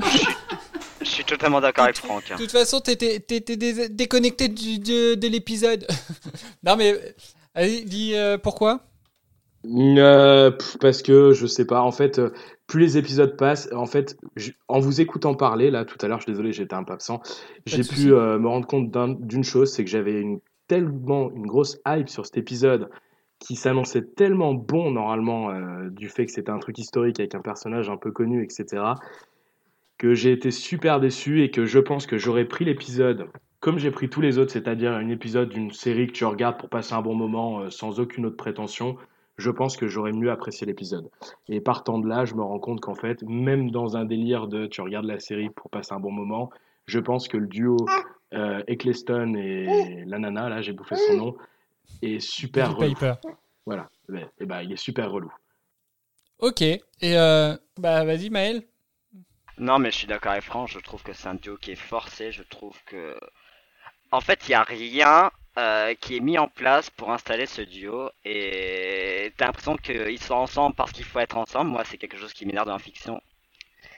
Je 1.02 1.06
suis 1.06 1.24
totalement 1.26 1.62
d'accord 1.62 1.84
avec 1.84 1.98
Franck. 1.98 2.24
hein. 2.32 2.36
De 2.38 2.41
toute 2.41 2.52
façon, 2.52 2.80
t'étais, 2.80 3.20
t'étais 3.20 3.56
dé- 3.56 3.89
déconnecté 3.89 4.48
du- 4.48 4.80
de, 4.80 5.14
de 5.14 5.28
l'épisode. 5.28 5.86
non 6.64 6.76
mais, 6.76 7.00
allez, 7.54 7.82
dis 7.84 8.16
euh, 8.16 8.39
pourquoi? 8.39 8.80
Euh, 9.68 10.52
parce 10.80 11.04
que 11.04 11.32
je 11.34 11.46
sais 11.46 11.66
pas. 11.66 11.82
En 11.82 11.91
fait, 11.91 12.18
euh, 12.18 12.32
plus 12.66 12.80
les 12.80 12.98
épisodes 12.98 13.38
passent, 13.38 13.70
en 13.74 13.86
fait, 13.86 14.18
je- 14.36 14.52
en 14.68 14.80
vous 14.80 15.02
écoutant 15.02 15.36
parler 15.36 15.70
là 15.70 15.86
tout 15.86 15.98
à 16.02 16.08
l'heure, 16.08 16.20
je 16.20 16.24
suis 16.24 16.32
désolé, 16.32 16.52
j'étais 16.52 16.74
un 16.76 16.84
peu 16.84 16.93
absent. 16.93 17.22
J'ai 17.68 17.84
pu 17.84 18.12
euh, 18.14 18.39
me 18.39 18.48
rendre 18.48 18.66
compte 18.66 18.89
d'un- 18.89 19.16
d'une 19.20 19.43
chose, 19.43 19.72
c'est 19.72 19.84
que 19.84 19.89
j'avais 19.91 20.20
une 20.20 20.39
tellement 20.68 21.30
une 21.32 21.46
grosse 21.46 21.78
hype 21.88 22.10
sur 22.10 22.26
cet 22.26 22.38
épisode 22.38 22.89
qui 23.46 23.56
s'annonçait 23.56 24.02
tellement 24.02 24.56
bon 24.56 24.89
normalement 24.89 25.52
euh, 25.52 25.89
du 25.91 26.10
fait 26.10 26.26
que 26.26 26.32
c'était 26.32 26.50
un 26.50 26.58
truc 26.58 26.80
historique 26.80 27.20
avec 27.20 27.36
un 27.36 27.41
personnage 27.41 27.91
un 27.91 27.98
peu 27.98 28.12
connu, 28.12 28.43
etc. 28.43 28.84
Que 30.00 30.16
j'ai 30.16 30.32
été 30.32 30.50
super 30.50 31.00
déçu 31.00 31.43
et 31.43 31.52
que 31.52 31.66
je 31.66 31.78
pense 31.78 32.08
que 32.08 32.18
j'aurais 32.18 32.46
pris 32.46 32.66
l'épisode 32.66 33.28
comme 33.60 33.80
j'ai 33.80 33.89
pris 33.89 34.10
tous 34.10 34.22
les 34.22 34.38
autres, 34.38 34.52
c'est-à-dire 34.52 34.91
un 34.91 35.10
épisode 35.10 35.50
d'une 35.50 35.72
série 35.72 36.06
que 36.08 36.12
tu 36.12 36.26
regardes 36.26 36.60
pour 36.60 36.70
passer 36.70 36.93
un 36.93 37.02
bon 37.02 37.16
moment 37.16 37.62
euh, 37.62 37.70
sans 37.70 38.00
aucune 38.00 38.26
autre 38.26 38.38
prétention, 38.38 38.96
je 39.38 39.50
pense 39.50 39.76
que 39.76 39.88
j'aurais 39.88 40.12
mieux 40.12 40.30
apprécié 40.30 40.68
l'épisode. 40.68 41.10
Et 41.48 41.62
partant 41.62 42.00
de 42.00 42.08
là, 42.08 42.26
je 42.26 42.36
me 42.36 42.43
rends 42.43 42.60
compte 42.60 42.80
qu'en 42.80 42.93
fait, 42.93 43.24
même 43.24 43.72
dans 43.72 43.98
un 43.98 44.06
délire 44.06 44.48
de 44.48 44.68
tu 44.68 44.82
regardes 44.82 45.06
la 45.06 45.20
série 45.20 45.50
pour 45.50 45.70
passer 45.70 45.93
un 45.93 46.00
bon 46.00 46.12
moment, 46.12 46.52
je 46.86 47.00
pense 47.00 47.28
que 47.28 47.38
le 47.38 47.48
duo 47.48 47.78
euh, 48.34 48.62
Eccleston 48.68 49.34
et 49.36 50.04
la 50.06 50.20
nana, 50.20 50.50
là 50.50 50.62
j'ai 50.62 50.74
bouffé 50.74 50.96
son 50.96 51.18
nom, 51.18 51.36
est 52.02 52.20
super 52.20 52.76
Billy 52.76 52.94
relou. 52.94 52.94
Piper. 52.96 53.14
Voilà, 53.66 53.90
Ouais, 54.10 54.30
et 54.40 54.46
ben 54.46 54.62
il 54.62 54.72
est 54.72 54.78
super 54.78 55.12
relou. 55.12 55.32
Ok. 56.40 56.62
Et 56.62 56.82
euh, 57.04 57.56
bah 57.78 58.04
vas-y 58.04 58.30
Maël. 58.30 58.64
Non, 59.58 59.80
mais 59.80 59.90
je 59.90 59.98
suis 59.98 60.08
d'accord 60.08 60.34
avec 60.34 60.44
Franck, 60.44 60.68
je 60.68 60.80
trouve 60.80 61.02
que 61.02 61.14
c'est 61.14 61.28
un 61.28 61.36
duo 61.36 61.58
qui 61.58 61.72
est 61.72 61.76
forcé, 61.76 62.32
je 62.32 62.44
trouve 62.44 62.78
que... 62.86 63.18
En 64.12 64.20
fait, 64.20 64.48
il 64.48 64.52
n'y 64.52 64.56
a 64.56 64.64
rien 64.64 65.32
euh, 65.58 65.94
qui 65.96 66.18
est 66.18 66.20
mis 66.20 66.38
en 66.38 66.50
place 66.50 66.90
pour 66.90 67.12
installer 67.12 67.46
ce 67.46 67.62
duo, 67.62 68.10
et 68.26 69.34
t'as 69.38 69.46
l'impression 69.46 69.78
qu'ils 69.78 70.22
sont 70.22 70.36
ensemble 70.36 70.76
parce 70.76 70.92
qu'il 70.92 71.06
faut 71.06 71.20
être 71.20 71.38
ensemble, 71.38 71.72
moi 71.72 71.86
c'est 71.86 71.98
quelque 71.98 72.18
chose 72.18 72.34
qui 72.34 72.46
m'énerve 72.46 72.68
dans 72.68 72.74
la 72.74 72.80
fiction, 72.80 73.22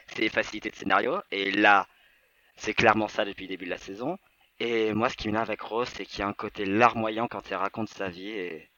c'est 0.07 0.21
les 0.21 0.29
facilités 0.29 0.69
de 0.69 0.75
scénario, 0.75 1.19
et 1.31 1.49
là, 1.51 1.87
c'est 2.55 2.75
clairement 2.75 3.07
ça 3.07 3.25
depuis 3.25 3.45
le 3.45 3.49
début 3.49 3.65
de 3.65 3.71
la 3.71 3.77
saison, 3.79 4.19
et 4.59 4.93
moi 4.93 5.09
ce 5.09 5.15
qui 5.15 5.27
m'énerve 5.27 5.49
avec 5.49 5.61
Rose, 5.61 5.87
c'est 5.95 6.05
qu'il 6.05 6.19
y 6.19 6.21
a 6.23 6.27
un 6.27 6.33
côté 6.33 6.65
larmoyant 6.65 7.27
quand 7.27 7.41
elle 7.49 7.57
raconte 7.57 7.89
sa 7.89 8.09
vie, 8.09 8.29
et 8.29 8.69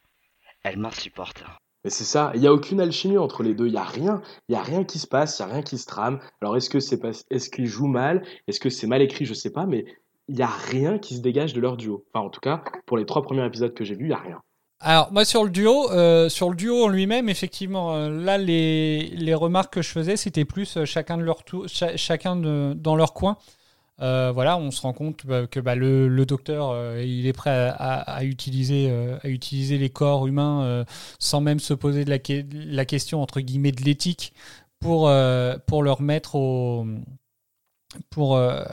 elle 0.64 0.78
m'insupporte. 0.78 1.44
Mais 1.86 1.90
c'est 1.90 2.04
ça, 2.04 2.32
il 2.36 2.42
n'y 2.42 2.48
a 2.48 2.54
aucune 2.54 2.82
alchimie 2.82 3.18
entre 3.18 3.42
les 3.42 3.54
deux, 3.54 3.68
il 3.68 3.72
n'y 3.72 3.78
a 3.78 3.84
rien, 3.84 4.22
il 4.50 4.54
y 4.54 4.58
a 4.58 4.62
rien 4.62 4.84
qui 4.84 5.00
se 5.00 5.08
passe, 5.08 5.40
il 5.40 5.46
n'y 5.46 5.52
a 5.52 5.54
rien 5.54 5.64
qui 5.64 5.78
se 5.78 5.86
trame. 5.86 6.20
Alors 6.42 6.58
est-ce 6.58 6.70
que 6.70 6.82
c'est 6.82 7.00
pas, 7.00 7.12
est-ce 7.30 7.50
qu'ils 7.50 7.68
jouent 7.68 7.88
mal, 7.88 8.26
est-ce 8.48 8.60
que 8.60 8.70
c'est 8.70 8.88
mal 8.88 9.02
écrit, 9.02 9.26
je 9.26 9.34
sais 9.34 9.52
pas, 9.52 9.66
mais 9.66 9.86
il 10.28 10.36
n'y 10.36 10.42
a 10.42 10.48
rien 10.48 11.00
qui 11.00 11.16
se 11.16 11.22
dégage 11.22 11.54
de 11.54 11.62
leur 11.62 11.78
duo. 11.78 12.06
Enfin 12.14 12.26
en 12.26 12.30
tout 12.30 12.42
cas, 12.42 12.62
pour 12.86 12.98
les 12.98 13.06
trois 13.06 13.22
premiers 13.22 13.46
épisodes 13.46 13.74
que 13.74 13.86
j'ai 13.86 13.96
vus, 13.96 14.06
il 14.06 14.10
n'y 14.10 14.14
a 14.14 14.18
rien. 14.18 14.42
Alors 14.82 15.12
moi 15.14 15.24
sur 15.24 15.44
le 15.46 15.50
duo, 15.50 15.90
euh, 15.92 16.28
sur 16.28 16.50
le 16.50 16.56
duo 16.58 16.84
en 16.84 16.90
lui-même, 16.90 17.30
effectivement, 17.30 17.96
euh, 17.96 18.10
là 18.10 18.38
les, 18.38 19.08
les 19.14 19.34
remarques 19.34 19.74
que 19.74 19.82
je 19.82 19.90
faisais, 19.90 20.18
c'était 20.18 20.46
plus 20.46 20.76
euh, 20.76 20.86
chacun 20.86 21.18
de 21.18 21.24
leur 21.24 21.44
tour, 21.44 21.68
cha- 21.68 21.96
chacun 21.96 22.36
de, 22.36 22.74
dans 22.76 22.98
leur 22.98 23.14
coin. 23.14 23.38
Euh, 24.02 24.32
voilà, 24.34 24.58
on 24.58 24.72
se 24.72 24.82
rend 24.82 24.94
compte 24.94 25.26
bah, 25.26 25.46
que 25.48 25.60
bah, 25.60 25.76
le, 25.76 26.08
le 26.08 26.26
docteur, 26.26 26.70
euh, 26.72 27.04
il 27.04 27.28
est 27.28 27.34
prêt 27.34 27.50
à, 27.52 27.72
à- 27.74 28.12
à 28.18 28.24
utiliser, 28.24 28.88
euh, 28.90 29.18
à 29.24 29.30
utiliser 29.30 29.78
les 29.78 29.90
corps 29.90 30.26
humains 30.28 30.64
euh, 30.64 30.86
sans 31.20 31.42
même 31.42 31.60
se 31.60 31.74
poser 31.74 32.06
de 32.06 32.10
la, 32.10 32.18
la 32.54 32.86
question 32.86 33.22
entre 33.22 33.42
guillemets 33.42 33.72
de 33.74 33.84
l'éthique 33.84 34.34
pour 34.80 35.10
euh, 35.10 35.58
pour 35.68 35.84
leur 35.84 36.02
mettre 36.02 36.36
au 36.36 36.86
pour 38.10 38.36
euh, 38.36 38.64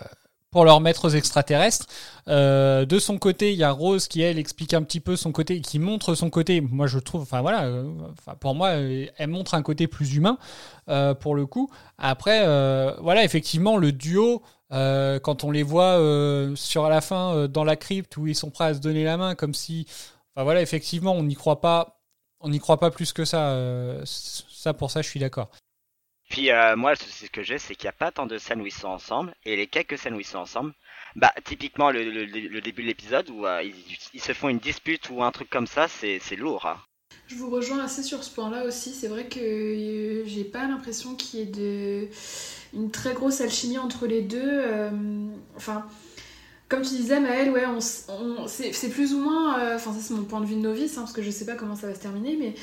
pour 0.51 0.65
leur 0.65 0.81
mettre 0.81 1.07
aux 1.07 1.11
extraterrestres. 1.11 1.87
Euh, 2.29 2.87
de 2.87 2.99
son 2.99 3.19
côté, 3.19 3.53
il 3.53 3.59
y 3.59 3.65
a 3.65 3.71
Rose 3.71 4.09
qui 4.09 4.23
elle 4.23 4.39
explique 4.39 4.75
un 4.75 4.83
petit 4.83 5.01
peu 5.01 5.17
son 5.17 5.33
côté, 5.33 5.61
qui 5.61 5.79
montre 5.79 6.15
son 6.15 6.31
côté. 6.31 6.61
Moi, 6.61 6.87
je 6.87 6.99
trouve, 6.99 7.23
enfin 7.23 7.43
voilà, 7.43 7.65
euh, 7.65 7.85
pour 8.41 8.55
moi, 8.55 8.69
euh, 8.69 9.07
elle 9.19 9.29
montre 9.29 9.55
un 9.55 9.63
côté 9.63 9.87
plus 9.87 10.15
humain 10.15 10.39
pour 11.21 11.35
le 11.35 11.47
coup. 11.47 11.69
Après, 11.99 12.41
voilà, 13.01 13.25
effectivement, 13.25 13.77
le 13.77 13.93
duo. 13.93 14.43
quand 14.71 15.45
on 15.45 15.51
les 15.51 15.63
voit 15.63 16.01
sur 16.55 16.89
la 16.89 17.01
fin 17.01 17.49
dans 17.49 17.65
la 17.65 17.77
crypte 17.77 18.17
où 18.17 18.27
ils 18.27 18.35
sont 18.35 18.51
prêts 18.51 18.67
à 18.67 18.75
se 18.75 18.81
donner 18.81 19.05
la 19.05 19.17
main 19.17 19.35
comme 19.35 19.55
si 19.55 19.87
enfin 20.35 20.45
voilà 20.45 20.61
effectivement 20.63 21.13
on 21.13 21.23
n'y 21.23 21.35
croit 21.35 21.61
pas 21.61 22.01
on 22.41 22.51
n'y 22.51 22.59
croit 22.59 22.79
pas 22.79 22.91
plus 22.91 23.13
que 23.13 23.25
ça 23.25 23.57
ça 24.05 24.75
pour 24.75 24.91
ça 24.91 25.03
je 25.03 25.09
suis 25.09 25.21
d'accord 25.21 25.51
Puis 26.29 26.51
euh, 26.51 26.77
moi, 26.77 26.91
le 26.91 26.97
souci 26.97 27.29
que 27.29 27.43
j'ai, 27.43 27.59
c'est 27.59 27.75
qu'il 27.75 27.87
n'y 27.87 27.91
a 27.91 27.93
pas 27.93 28.11
tant 28.11 28.27
de 28.27 28.39
scènes 28.39 28.61
où 28.61 28.67
ils 28.67 28.73
sont 28.73 28.89
ensemble, 28.89 29.35
et 29.45 29.57
les 29.57 29.67
quelques 29.67 29.99
scènes 29.99 30.15
où 30.15 30.21
ils 30.21 30.27
sont 30.27 30.39
ensemble, 30.39 30.73
bah 31.15 31.33
typiquement 31.45 31.91
le, 31.91 32.61
début 32.61 32.83
de 32.83 32.89
l'épisode 32.89 33.31
où 33.31 33.47
euh, 33.47 33.63
ils, 34.13 34.21
se 34.21 34.33
font 34.33 34.49
une 34.49 34.59
dispute 34.59 35.09
ou 35.11 35.23
un 35.23 35.31
truc 35.31 35.49
comme 35.49 35.67
ça, 35.67 35.87
c'est 35.89 36.37
lourd. 36.37 36.67
hein. 36.67 36.79
Je 37.29 37.37
vous 37.37 37.51
rejoins 37.51 37.81
assez 37.81 38.03
sur 38.03 38.23
ce 38.23 38.33
point-là 38.35 38.65
aussi. 38.65 38.93
C'est 38.93 39.09
vrai 39.09 39.27
que 39.27 39.41
euh, 39.41 40.25
j'ai 40.27 40.45
pas 40.45 40.67
l'impression 40.67 41.15
qu'il 41.15 41.41
y 41.41 41.43
ait 41.43 42.11
une 42.75 42.91
très 42.91 43.15
grosse 43.15 43.41
alchimie 43.41 43.79
entre 43.79 44.07
les 44.07 44.23
deux. 44.23 44.63
Enfin, 45.57 45.87
comme 46.69 46.83
tu 46.83 46.91
disais, 46.91 47.21
Maëlle, 47.21 47.51
ouais, 47.51 47.65
c'est 48.47 48.91
plus 48.91 49.15
ou 49.15 49.21
moins. 49.21 49.75
Enfin, 49.75 49.93
ça, 49.93 50.01
c'est 50.01 50.15
mon 50.15 50.25
point 50.25 50.41
de 50.41 50.47
vue 50.47 50.57
de 50.57 50.61
novice, 50.61 50.99
hein, 50.99 51.03
parce 51.03 51.13
que 51.13 51.23
je 51.23 51.31
sais 51.31 51.47
pas 51.47 51.55
comment 51.55 51.77
ça 51.77 51.87
va 51.87 51.95
se 51.95 52.01
terminer, 52.01 52.37
mais. 52.37 52.55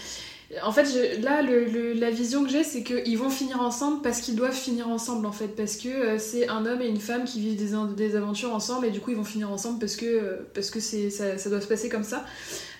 En 0.61 0.71
fait, 0.71 1.19
là, 1.21 1.41
la 1.41 2.11
vision 2.11 2.43
que 2.43 2.49
j'ai, 2.49 2.63
c'est 2.63 2.83
qu'ils 2.83 3.17
vont 3.17 3.29
finir 3.29 3.61
ensemble 3.61 4.01
parce 4.01 4.21
qu'ils 4.21 4.35
doivent 4.35 4.53
finir 4.53 4.89
ensemble, 4.89 5.25
en 5.25 5.31
fait. 5.31 5.47
Parce 5.47 5.77
que 5.77 5.87
euh, 5.87 6.19
c'est 6.19 6.47
un 6.47 6.65
homme 6.65 6.81
et 6.81 6.87
une 6.87 6.99
femme 6.99 7.23
qui 7.23 7.39
vivent 7.39 7.57
des, 7.95 8.15
aventures 8.15 8.53
ensemble, 8.53 8.85
et 8.85 8.91
du 8.91 8.99
coup, 8.99 9.11
ils 9.11 9.17
vont 9.17 9.23
finir 9.23 9.51
ensemble 9.51 9.79
parce 9.79 9.95
que, 9.95 10.05
euh, 10.05 11.37
ça, 11.37 11.49
doit 11.49 11.61
se 11.61 11.67
passer 11.67 11.89
comme 11.89 12.03
ça. 12.03 12.25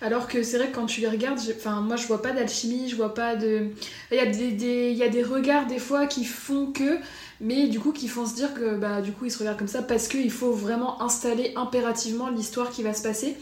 Alors 0.00 0.28
que 0.28 0.42
c'est 0.42 0.58
vrai 0.58 0.68
que 0.68 0.74
quand 0.74 0.86
tu 0.86 1.00
les 1.00 1.08
regardes, 1.08 1.40
enfin, 1.56 1.80
moi, 1.80 1.96
je 1.96 2.06
vois 2.06 2.22
pas 2.22 2.32
d'alchimie, 2.32 2.88
je 2.88 2.96
vois 2.96 3.14
pas 3.14 3.36
de. 3.36 3.68
Il 4.12 4.16
y, 4.16 4.20
a 4.20 4.26
des, 4.26 4.52
des- 4.52 4.90
il 4.90 4.96
y 4.96 5.02
a 5.02 5.08
des 5.08 5.22
regards, 5.22 5.66
des 5.66 5.78
fois, 5.78 6.06
qui 6.06 6.24
font 6.24 6.70
que 6.72 6.98
mais 7.40 7.66
du 7.66 7.80
coup 7.80 7.92
qui 7.92 8.06
font 8.08 8.26
se 8.26 8.34
dire 8.34 8.54
que 8.54 8.76
bah 8.76 9.00
du 9.00 9.12
coup 9.12 9.24
ils 9.24 9.30
se 9.30 9.38
regardent 9.38 9.58
comme 9.58 9.66
ça 9.68 9.82
parce 9.82 10.06
qu'il 10.08 10.30
faut 10.30 10.52
vraiment 10.52 11.02
installer 11.02 11.52
impérativement 11.56 12.30
l'histoire 12.30 12.70
qui 12.70 12.82
va 12.82 12.94
se 12.94 13.02
passer 13.02 13.36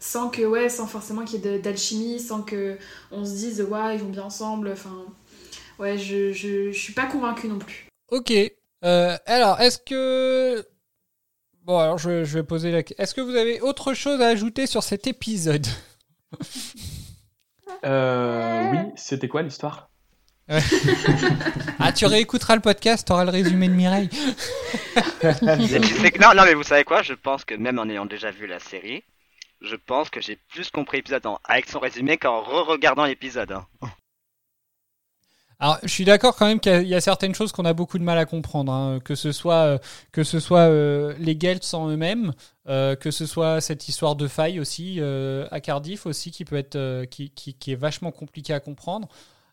sans 0.00 0.28
que 0.30 0.42
ouais 0.42 0.68
sans 0.68 0.86
forcément 0.88 1.24
qu'il 1.24 1.44
y 1.44 1.46
ait 1.48 1.58
de- 1.58 1.62
d'alchimie 1.62 2.18
sans 2.18 2.42
que 2.42 2.76
on 3.12 3.24
se 3.24 3.30
dise 3.32 3.60
ouais 3.62 3.94
ils 3.94 4.00
vont 4.00 4.08
bien 4.08 4.24
ensemble 4.24 4.70
enfin 4.72 4.96
ouais 5.78 5.96
je, 5.98 6.32
je, 6.32 6.72
je 6.72 6.78
suis 6.78 6.92
pas 6.94 7.06
convaincue 7.06 7.46
non 7.48 7.58
plus 7.58 7.86
Ok. 8.10 8.32
Euh, 8.84 9.16
alors, 9.26 9.60
est-ce 9.60 9.78
que. 9.78 10.66
Bon, 11.62 11.78
alors 11.78 11.96
je, 11.98 12.24
je 12.24 12.38
vais 12.38 12.42
poser 12.42 12.72
la 12.72 12.82
question. 12.82 13.00
Est-ce 13.04 13.14
que 13.14 13.20
vous 13.20 13.36
avez 13.36 13.60
autre 13.60 13.94
chose 13.94 14.20
à 14.20 14.26
ajouter 14.26 14.66
sur 14.66 14.82
cet 14.82 15.06
épisode? 15.06 15.66
Euh, 17.84 18.70
oui, 18.72 18.78
c'était 18.96 19.28
quoi 19.28 19.42
l'histoire? 19.42 19.88
Ah, 21.78 21.92
tu 21.92 22.04
réécouteras 22.04 22.54
le 22.56 22.60
podcast, 22.60 23.06
t'auras 23.08 23.24
le 23.24 23.30
résumé 23.30 23.68
de 23.68 23.72
Mireille. 23.74 24.10
Non, 25.22 26.34
non, 26.34 26.42
mais 26.44 26.54
vous 26.54 26.62
savez 26.62 26.84
quoi? 26.84 27.02
Je 27.02 27.14
pense 27.14 27.44
que 27.44 27.54
même 27.54 27.78
en 27.78 27.88
ayant 27.88 28.04
déjà 28.06 28.30
vu 28.30 28.46
la 28.46 28.58
série, 28.58 29.02
je 29.60 29.76
pense 29.76 30.10
que 30.10 30.20
j'ai 30.20 30.36
plus 30.48 30.70
compris 30.70 30.98
l'épisode 30.98 31.22
avec 31.44 31.68
son 31.68 31.78
résumé 31.78 32.16
qu'en 32.16 32.40
re-regardant 32.42 33.04
l'épisode. 33.04 33.52
hein. 33.52 33.66
Alors, 35.62 35.78
je 35.82 35.88
suis 35.88 36.06
d'accord 36.06 36.36
quand 36.36 36.46
même 36.46 36.58
qu'il 36.58 36.88
y 36.88 36.94
a- 36.94 37.00
certaines 37.02 37.34
choses 37.34 37.52
qu'on 37.52 37.66
a 37.66 37.74
beaucoup 37.74 37.98
de 37.98 38.02
mal 38.02 38.16
à 38.16 38.24
comprendre, 38.24 38.72
hein, 38.72 38.98
que 39.04 39.14
ce 39.14 39.30
soit 39.30 39.74
euh, 39.74 39.78
que 40.10 40.24
ce 40.24 40.40
soit 40.40 40.70
euh, 40.70 41.14
les 41.18 41.38
Gelts 41.38 41.74
en 41.74 41.88
eux-mêmes, 41.90 42.32
euh, 42.66 42.96
que 42.96 43.10
ce 43.10 43.26
soit 43.26 43.60
cette 43.60 43.86
histoire 43.86 44.16
de 44.16 44.26
faille 44.26 44.58
aussi 44.58 45.00
à 45.50 45.60
Cardiff 45.60 46.06
aussi 46.06 46.30
qui 46.30 46.46
peut 46.46 46.56
être 46.56 47.04
qui, 47.10 47.30
qui, 47.30 47.72
est 47.72 47.76
vachement 47.76 48.10
compliqué 48.10 48.54
à 48.54 48.60
comprendre. 48.60 49.08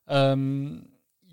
Il 0.10 0.80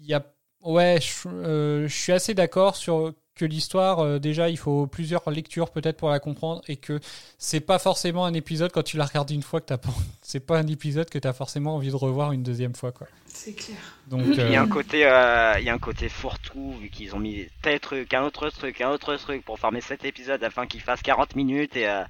y 0.01 0.15
a 0.15 0.25
ouais, 0.63 0.99
je 1.01 1.87
suis 1.89 2.13
assez 2.13 2.35
d'accord 2.35 2.75
sur 2.75 3.15
que 3.35 3.45
l'histoire 3.45 3.99
euh, 4.01 4.19
déjà 4.19 4.49
il 4.49 4.57
faut 4.57 4.87
plusieurs 4.87 5.29
lectures 5.31 5.71
peut-être 5.71 5.97
pour 5.97 6.11
la 6.11 6.21
comprendre 6.21 6.63
et 6.69 6.77
que 6.77 7.01
c'est 7.39 7.61
pas 7.61 7.79
forcément 7.79 8.25
un 8.27 8.35
épisode 8.35 8.71
quand 8.73 8.83
tu 8.85 8.97
la 8.97 9.05
regardes 9.07 9.31
une 9.31 9.43
fois 9.43 9.61
que 9.61 9.67
t'as 9.67 9.79
pas 9.79 9.91
c'est 10.23 10.41
pas 10.41 10.59
un 10.59 10.67
épisode 10.67 11.11
que 11.11 11.19
tu 11.19 11.27
as 11.29 11.33
forcément 11.33 11.75
envie 11.77 11.91
de 11.91 11.97
revoir 11.97 12.33
une 12.33 12.43
deuxième 12.43 12.75
fois 12.75 12.93
quoi. 12.93 13.07
c'est 13.27 13.53
clair 13.55 13.77
Donc 14.07 14.23
Il 14.27 14.37
y 14.37 14.41
a 14.57 14.61
euh, 14.61 14.65
un 14.65 14.69
côté, 14.69 15.05
euh, 15.07 15.55
il 15.59 15.65
y 15.65 15.69
a 15.69 15.75
un 15.75 15.79
côté 15.79 16.09
fourre-tout 16.09 16.75
vu 16.81 16.89
qu'ils 16.91 17.15
ont 17.15 17.19
mis 17.19 17.47
tel 17.63 17.81
truc, 17.81 18.13
un 18.15 18.23
autre 18.23 18.49
truc, 18.51 18.81
un 18.81 18.91
autre 18.91 19.17
truc 19.17 19.45
pour 19.45 19.59
former 19.59 19.81
cet 19.81 20.05
épisode 20.05 20.43
afin 20.45 20.67
qu'il 20.67 20.81
fasse 20.81 21.03
40 21.03 21.35
minutes 21.37 21.77
et 21.77 21.89
euh, 21.89 22.03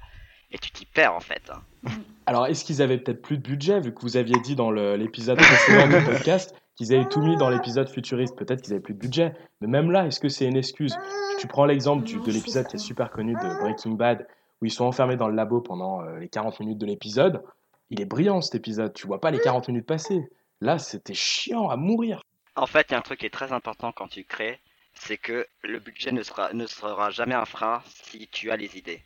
et 0.51 0.57
tu 0.59 0.69
t'y 0.71 0.85
perds 0.85 1.15
en 1.15 1.19
fait. 1.19 1.41
hein. 1.51 1.89
Alors, 2.27 2.45
est-ce 2.47 2.63
qu'ils 2.63 2.81
avaient 2.81 2.97
peut-être 2.99 3.21
plus 3.21 3.37
de 3.37 3.41
budget, 3.43 3.79
vu 3.81 3.93
que 3.93 3.99
vous 4.01 4.15
aviez 4.15 4.39
dit 4.43 4.55
dans 4.55 4.71
l'épisode 4.71 5.37
précédent 5.37 5.87
du 5.87 6.05
podcast 6.11 6.55
qu'ils 6.75 6.93
avaient 6.93 7.07
tout 7.07 7.21
mis 7.21 7.37
dans 7.37 7.49
l'épisode 7.49 7.89
futuriste 7.89 8.35
Peut-être 8.35 8.61
qu'ils 8.61 8.73
avaient 8.73 8.81
plus 8.81 8.93
de 8.93 8.99
budget. 8.99 9.33
Mais 9.61 9.67
même 9.67 9.91
là, 9.91 10.05
est-ce 10.05 10.19
que 10.19 10.29
c'est 10.29 10.45
une 10.45 10.57
excuse? 10.57 10.95
Tu 11.39 11.47
prends 11.47 11.65
l'exemple 11.65 12.05
de 12.05 12.31
l'épisode 12.31 12.67
qui 12.67 12.75
est 12.75 12.79
super 12.79 13.11
connu 13.11 13.33
de 13.33 13.59
Breaking 13.61 13.91
Bad, 13.91 14.27
où 14.61 14.65
ils 14.65 14.71
sont 14.71 14.85
enfermés 14.85 15.17
dans 15.17 15.27
le 15.27 15.35
labo 15.35 15.61
pendant 15.61 16.01
euh, 16.01 16.19
les 16.19 16.29
40 16.29 16.59
minutes 16.59 16.77
de 16.77 16.85
l'épisode. 16.85 17.43
Il 17.89 18.01
est 18.01 18.05
brillant 18.05 18.41
cet 18.41 18.55
épisode, 18.55 18.93
tu 18.93 19.07
vois 19.07 19.21
pas 19.21 19.31
les 19.31 19.39
40 19.39 19.67
minutes 19.69 19.85
passer. 19.85 20.27
Là, 20.61 20.79
c'était 20.79 21.13
chiant 21.13 21.69
à 21.69 21.75
mourir. 21.75 22.21
En 22.55 22.65
fait, 22.67 22.87
il 22.89 22.93
y 22.93 22.95
a 22.95 22.99
un 22.99 23.01
truc 23.01 23.19
qui 23.19 23.25
est 23.25 23.33
très 23.33 23.51
important 23.51 23.91
quand 23.91 24.07
tu 24.07 24.23
crées, 24.23 24.59
c'est 24.93 25.17
que 25.17 25.45
le 25.61 25.79
budget 25.79 26.11
ne 26.11 26.23
sera 26.23 26.53
ne 26.53 26.65
sera 26.65 27.09
jamais 27.09 27.35
un 27.35 27.45
frein 27.45 27.81
si 27.85 28.27
tu 28.29 28.49
as 28.49 28.55
les 28.55 28.77
idées. 28.77 29.03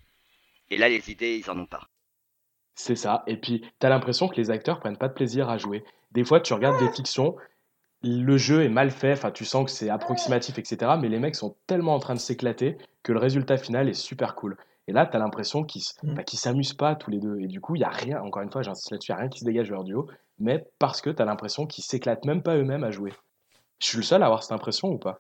Et 0.70 0.78
là, 0.78 0.88
les 0.88 1.10
idées, 1.10 1.38
ils 1.38 1.50
en 1.50 1.60
ont 1.60 1.66
pas. 1.66 1.88
C'est 2.76 2.96
ça. 2.96 3.24
Et 3.28 3.38
puis, 3.38 3.66
t'as 3.80 3.90
l'impression 3.90 4.28
que 4.28 4.36
les 4.36 4.52
acteurs 4.52 4.80
prennent 4.80 4.98
pas 4.98 5.08
de 5.08 5.14
plaisir 5.14 5.50
à 5.50 5.58
jouer. 5.58 5.84
Des 6.12 6.24
fois, 6.24 6.40
tu 6.40 6.54
regardes 6.54 6.80
des 6.80 6.92
fictions, 6.94 7.36
le 8.02 8.38
jeu 8.38 8.64
est 8.64 8.70
mal 8.70 8.92
fait, 8.92 9.14
enfin, 9.14 9.32
tu 9.32 9.46
sens 9.46 9.66
que 9.66 9.72
c'est 9.72 9.90
approximatif, 9.90 10.58
etc. 10.58 10.94
Mais 11.02 11.10
les 11.10 11.20
mecs 11.20 11.36
sont 11.36 11.56
tellement 11.68 11.96
en 11.96 12.00
train 12.00 12.14
de 12.14 12.20
s'éclater 12.20 12.78
que 13.04 13.12
le 13.12 13.20
résultat 13.20 13.58
final 13.58 13.90
est 13.90 13.94
super 13.94 14.36
cool. 14.36 14.58
Et 14.88 14.92
là, 14.92 15.06
t'as 15.06 15.20
l'impression 15.20 15.64
qu'ils 15.64 15.84
Mm. 16.04 16.14
bah, 16.16 16.24
qu'ils 16.24 16.40
s'amusent 16.40 16.74
pas 16.74 16.96
tous 16.96 17.12
les 17.12 17.20
deux. 17.20 17.40
Et 17.40 17.48
du 17.48 17.62
coup, 17.62 17.76
il 17.76 17.82
y 17.82 17.84
a 17.84 17.90
rien, 17.90 18.22
encore 18.22 18.42
une 18.42 18.52
fois, 18.52 18.62
j'insiste 18.62 18.92
là-dessus, 18.92 19.12
il 19.12 19.16
y 19.16 19.18
a 19.18 19.20
rien 19.20 19.30
qui 19.30 19.40
se 19.40 19.46
dégage 19.46 19.68
de 19.68 19.74
leur 19.74 19.84
duo. 19.84 20.08
Mais 20.40 20.66
parce 20.80 21.02
que 21.02 21.10
t'as 21.10 21.26
l'impression 21.26 21.68
qu'ils 21.68 21.84
s'éclatent 21.84 22.26
même 22.26 22.42
pas 22.42 22.56
eux-mêmes 22.56 22.84
à 22.84 22.92
jouer. 22.92 23.14
Je 23.80 23.88
suis 23.88 23.98
le 23.98 24.04
seul 24.04 24.24
à 24.24 24.26
avoir 24.26 24.44
cette 24.44 24.54
impression 24.54 24.90
ou 24.90 24.98
pas? 24.98 25.20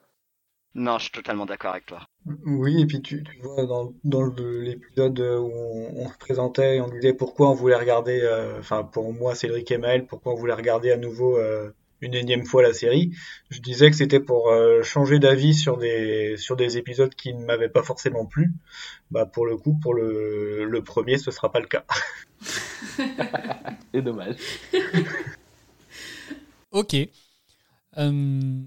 Non, 0.75 0.97
je 0.97 1.03
suis 1.03 1.11
totalement 1.11 1.45
d'accord 1.45 1.71
avec 1.71 1.87
toi. 1.87 2.01
Oui, 2.45 2.81
et 2.81 2.85
puis 2.85 3.01
tu, 3.01 3.23
tu 3.23 3.39
vois 3.41 3.65
dans, 3.65 3.91
l'épisode 4.37 5.19
où 5.19 5.51
on, 5.51 6.05
on 6.05 6.09
se 6.09 6.17
présentait 6.17 6.77
et 6.77 6.81
on 6.81 6.87
disait 6.89 7.13
pourquoi 7.13 7.49
on 7.49 7.53
voulait 7.55 7.75
regarder, 7.75 8.21
euh, 8.21 8.59
enfin 8.59 8.83
pour 8.83 9.11
moi 9.11 9.33
Cédric 9.33 9.71
et 9.71 9.79
Maël, 9.79 10.05
pourquoi 10.05 10.33
on 10.33 10.35
voulait 10.35 10.53
regarder 10.53 10.91
à 10.91 10.97
nouveau 10.97 11.37
euh, 11.37 11.71
une 12.01 12.13
énième 12.13 12.45
fois 12.45 12.61
la 12.61 12.73
série. 12.73 13.11
Je 13.49 13.59
disais 13.59 13.89
que 13.89 13.95
c'était 13.95 14.19
pour 14.19 14.49
euh, 14.49 14.83
changer 14.83 15.19
d'avis 15.19 15.53
sur 15.53 15.77
des 15.77 16.35
sur 16.37 16.55
des 16.55 16.77
épisodes 16.77 17.13
qui 17.15 17.33
ne 17.33 17.43
m'avaient 17.45 17.69
pas 17.69 17.83
forcément 17.83 18.25
plu. 18.25 18.51
Bah 19.11 19.25
pour 19.25 19.45
le 19.45 19.57
coup, 19.57 19.77
pour 19.81 19.93
le, 19.93 20.65
le 20.65 20.83
premier, 20.83 21.17
ce 21.17 21.31
sera 21.31 21.51
pas 21.51 21.59
le 21.59 21.67
cas. 21.67 21.85
C'est 23.93 24.01
dommage. 24.01 24.35
Ok. 26.71 26.95
Euh, 27.97 28.61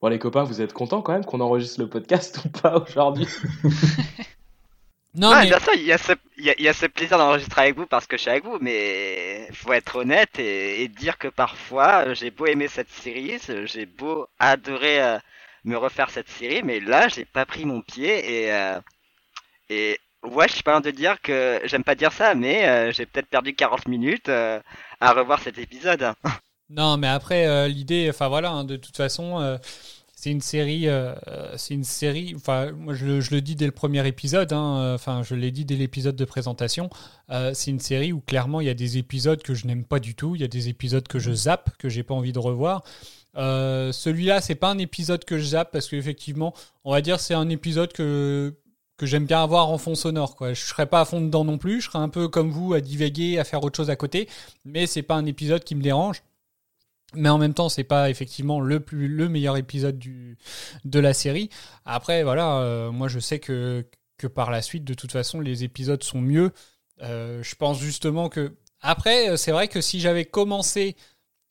Bon, 0.00 0.06
les 0.06 0.20
copains, 0.20 0.44
vous 0.44 0.60
êtes 0.60 0.72
contents 0.72 1.02
quand 1.02 1.12
même 1.12 1.24
qu'on 1.24 1.40
enregistre 1.40 1.80
le 1.80 1.88
podcast 1.88 2.40
ou 2.44 2.48
pas 2.50 2.78
aujourd'hui? 2.78 3.26
Non, 5.14 5.30
Ouais, 5.30 5.40
mais 5.40 5.46
bien 5.46 5.58
sûr, 5.58 5.72
il 5.74 5.82
y 5.82 5.92
a 5.92 5.98
ce, 5.98 6.12
il 6.36 6.44
y 6.44 6.50
a, 6.50 6.54
il 6.58 6.64
y 6.64 6.68
a 6.68 6.72
ce 6.72 6.86
plaisir 6.86 7.18
d'enregistrer 7.18 7.62
avec 7.62 7.76
vous 7.76 7.86
parce 7.86 8.06
que 8.06 8.16
je 8.16 8.22
suis 8.22 8.30
avec 8.30 8.44
vous, 8.44 8.58
mais 8.60 9.48
faut 9.52 9.72
être 9.72 9.96
honnête 9.96 10.38
et, 10.38 10.82
et 10.82 10.88
dire 10.88 11.18
que 11.18 11.28
parfois 11.28 12.08
euh, 12.08 12.14
j'ai 12.14 12.30
beau 12.30 12.46
aimer 12.46 12.68
cette 12.68 12.90
série, 12.90 13.38
euh, 13.48 13.66
j'ai 13.66 13.86
beau 13.86 14.28
adorer 14.38 15.02
euh, 15.02 15.18
me 15.64 15.76
refaire 15.76 16.10
cette 16.10 16.28
série, 16.28 16.62
mais 16.62 16.80
là 16.80 17.08
j'ai 17.08 17.24
pas 17.24 17.46
pris 17.46 17.64
mon 17.64 17.80
pied 17.82 18.44
et 18.44 18.52
euh, 18.52 18.80
et 19.70 19.98
ouais, 20.24 20.48
je 20.48 20.54
suis 20.54 20.62
pas 20.62 20.72
loin 20.72 20.80
de 20.80 20.90
dire 20.90 21.20
que 21.22 21.60
j'aime 21.64 21.84
pas 21.84 21.94
dire 21.94 22.12
ça, 22.12 22.34
mais 22.34 22.68
euh, 22.68 22.92
j'ai 22.92 23.06
peut-être 23.06 23.28
perdu 23.28 23.54
40 23.54 23.88
minutes 23.88 24.28
à 24.28 25.12
revoir 25.12 25.40
cet 25.40 25.58
épisode. 25.58 26.12
non, 26.70 26.96
mais 26.98 27.08
après 27.08 27.68
l'idée, 27.68 28.08
enfin 28.10 28.28
voilà, 28.28 28.50
hein, 28.50 28.64
de 28.64 28.76
toute 28.76 28.96
façon, 28.96 29.40
euh, 29.40 29.58
c'est 30.20 30.32
une 30.32 30.40
série, 30.40 30.88
euh, 30.88 31.14
euh, 31.28 31.52
c'est 31.56 31.74
une 31.74 31.84
série. 31.84 32.32
Enfin, 32.34 32.72
moi 32.72 32.92
je, 32.94 33.06
le- 33.06 33.20
je 33.20 33.30
le 33.32 33.40
dis 33.40 33.54
dès 33.54 33.66
le 33.66 33.72
premier 33.72 34.04
épisode. 34.06 34.52
hein, 34.52 34.78
euh, 34.80 34.94
Enfin, 34.96 35.22
je 35.22 35.36
l'ai 35.36 35.52
dit 35.52 35.64
dès 35.64 35.76
l'épisode 35.76 36.16
de 36.16 36.24
présentation. 36.24 36.90
euh, 37.30 37.52
c'est 37.54 37.70
une 37.70 37.78
série 37.78 38.12
où 38.12 38.20
clairement 38.20 38.60
il 38.60 38.66
y 38.66 38.70
a 38.70 38.74
des 38.74 38.98
épisodes 38.98 39.40
que 39.42 39.54
je 39.54 39.66
n'aime 39.68 39.84
pas 39.84 40.00
du 40.00 40.16
tout. 40.16 40.34
Il 40.34 40.40
y 40.40 40.44
a 40.44 40.48
des 40.48 40.68
épisodes 40.68 41.06
que 41.06 41.20
je 41.20 41.32
zappe, 41.32 41.70
que 41.78 41.88
j'ai 41.88 42.02
pas 42.02 42.14
envie 42.14 42.32
de 42.32 42.40
revoir. 42.40 42.82
Euh, 43.36 43.92
Celui-là, 43.92 44.40
c'est 44.40 44.56
pas 44.56 44.70
un 44.70 44.78
épisode 44.78 45.24
que 45.24 45.38
je 45.38 45.44
zappe 45.44 45.70
parce 45.72 45.88
qu'effectivement, 45.88 46.52
on 46.84 46.90
va 46.92 47.00
dire 47.00 47.20
c'est 47.20 47.34
un 47.34 47.48
épisode 47.48 47.92
que 47.92 48.54
que 48.96 49.06
j'aime 49.06 49.26
bien 49.26 49.40
avoir 49.44 49.68
en 49.70 49.78
fond 49.78 49.94
sonore. 49.94 50.34
Quoi. 50.34 50.54
Je 50.54 50.60
serais 50.62 50.86
pas 50.86 51.02
à 51.02 51.04
fond 51.04 51.20
dedans 51.20 51.44
non 51.44 51.56
plus. 51.58 51.80
Je 51.80 51.86
serais 51.86 52.00
un 52.00 52.08
peu 52.08 52.26
comme 52.26 52.50
vous 52.50 52.74
à 52.74 52.80
divaguer, 52.80 53.38
à 53.38 53.44
faire 53.44 53.62
autre 53.62 53.76
chose 53.76 53.90
à 53.90 53.94
côté. 53.94 54.28
Mais 54.64 54.88
c'est 54.88 55.02
pas 55.02 55.14
un 55.14 55.24
épisode 55.26 55.62
qui 55.62 55.76
me 55.76 55.82
dérange. 55.82 56.24
Mais 57.14 57.30
en 57.30 57.38
même 57.38 57.54
temps, 57.54 57.68
c'est 57.68 57.84
pas 57.84 58.10
effectivement 58.10 58.60
le 58.60 58.80
plus 58.80 59.08
le 59.08 59.28
meilleur 59.28 59.56
épisode 59.56 59.98
de 60.84 61.00
la 61.00 61.14
série. 61.14 61.48
Après, 61.84 62.22
voilà, 62.22 62.58
euh, 62.60 62.90
moi 62.92 63.08
je 63.08 63.18
sais 63.18 63.38
que 63.38 63.86
que 64.18 64.26
par 64.26 64.50
la 64.50 64.62
suite, 64.62 64.84
de 64.84 64.94
toute 64.94 65.12
façon, 65.12 65.40
les 65.40 65.64
épisodes 65.64 66.02
sont 66.02 66.20
mieux. 66.20 66.52
Euh, 67.02 67.42
je 67.42 67.54
pense 67.54 67.78
justement 67.80 68.28
que 68.28 68.56
après, 68.80 69.30
euh, 69.30 69.36
c'est 69.36 69.52
vrai 69.52 69.68
que 69.68 69.80
si 69.80 70.00
j'avais 70.00 70.24
commencé 70.24 70.96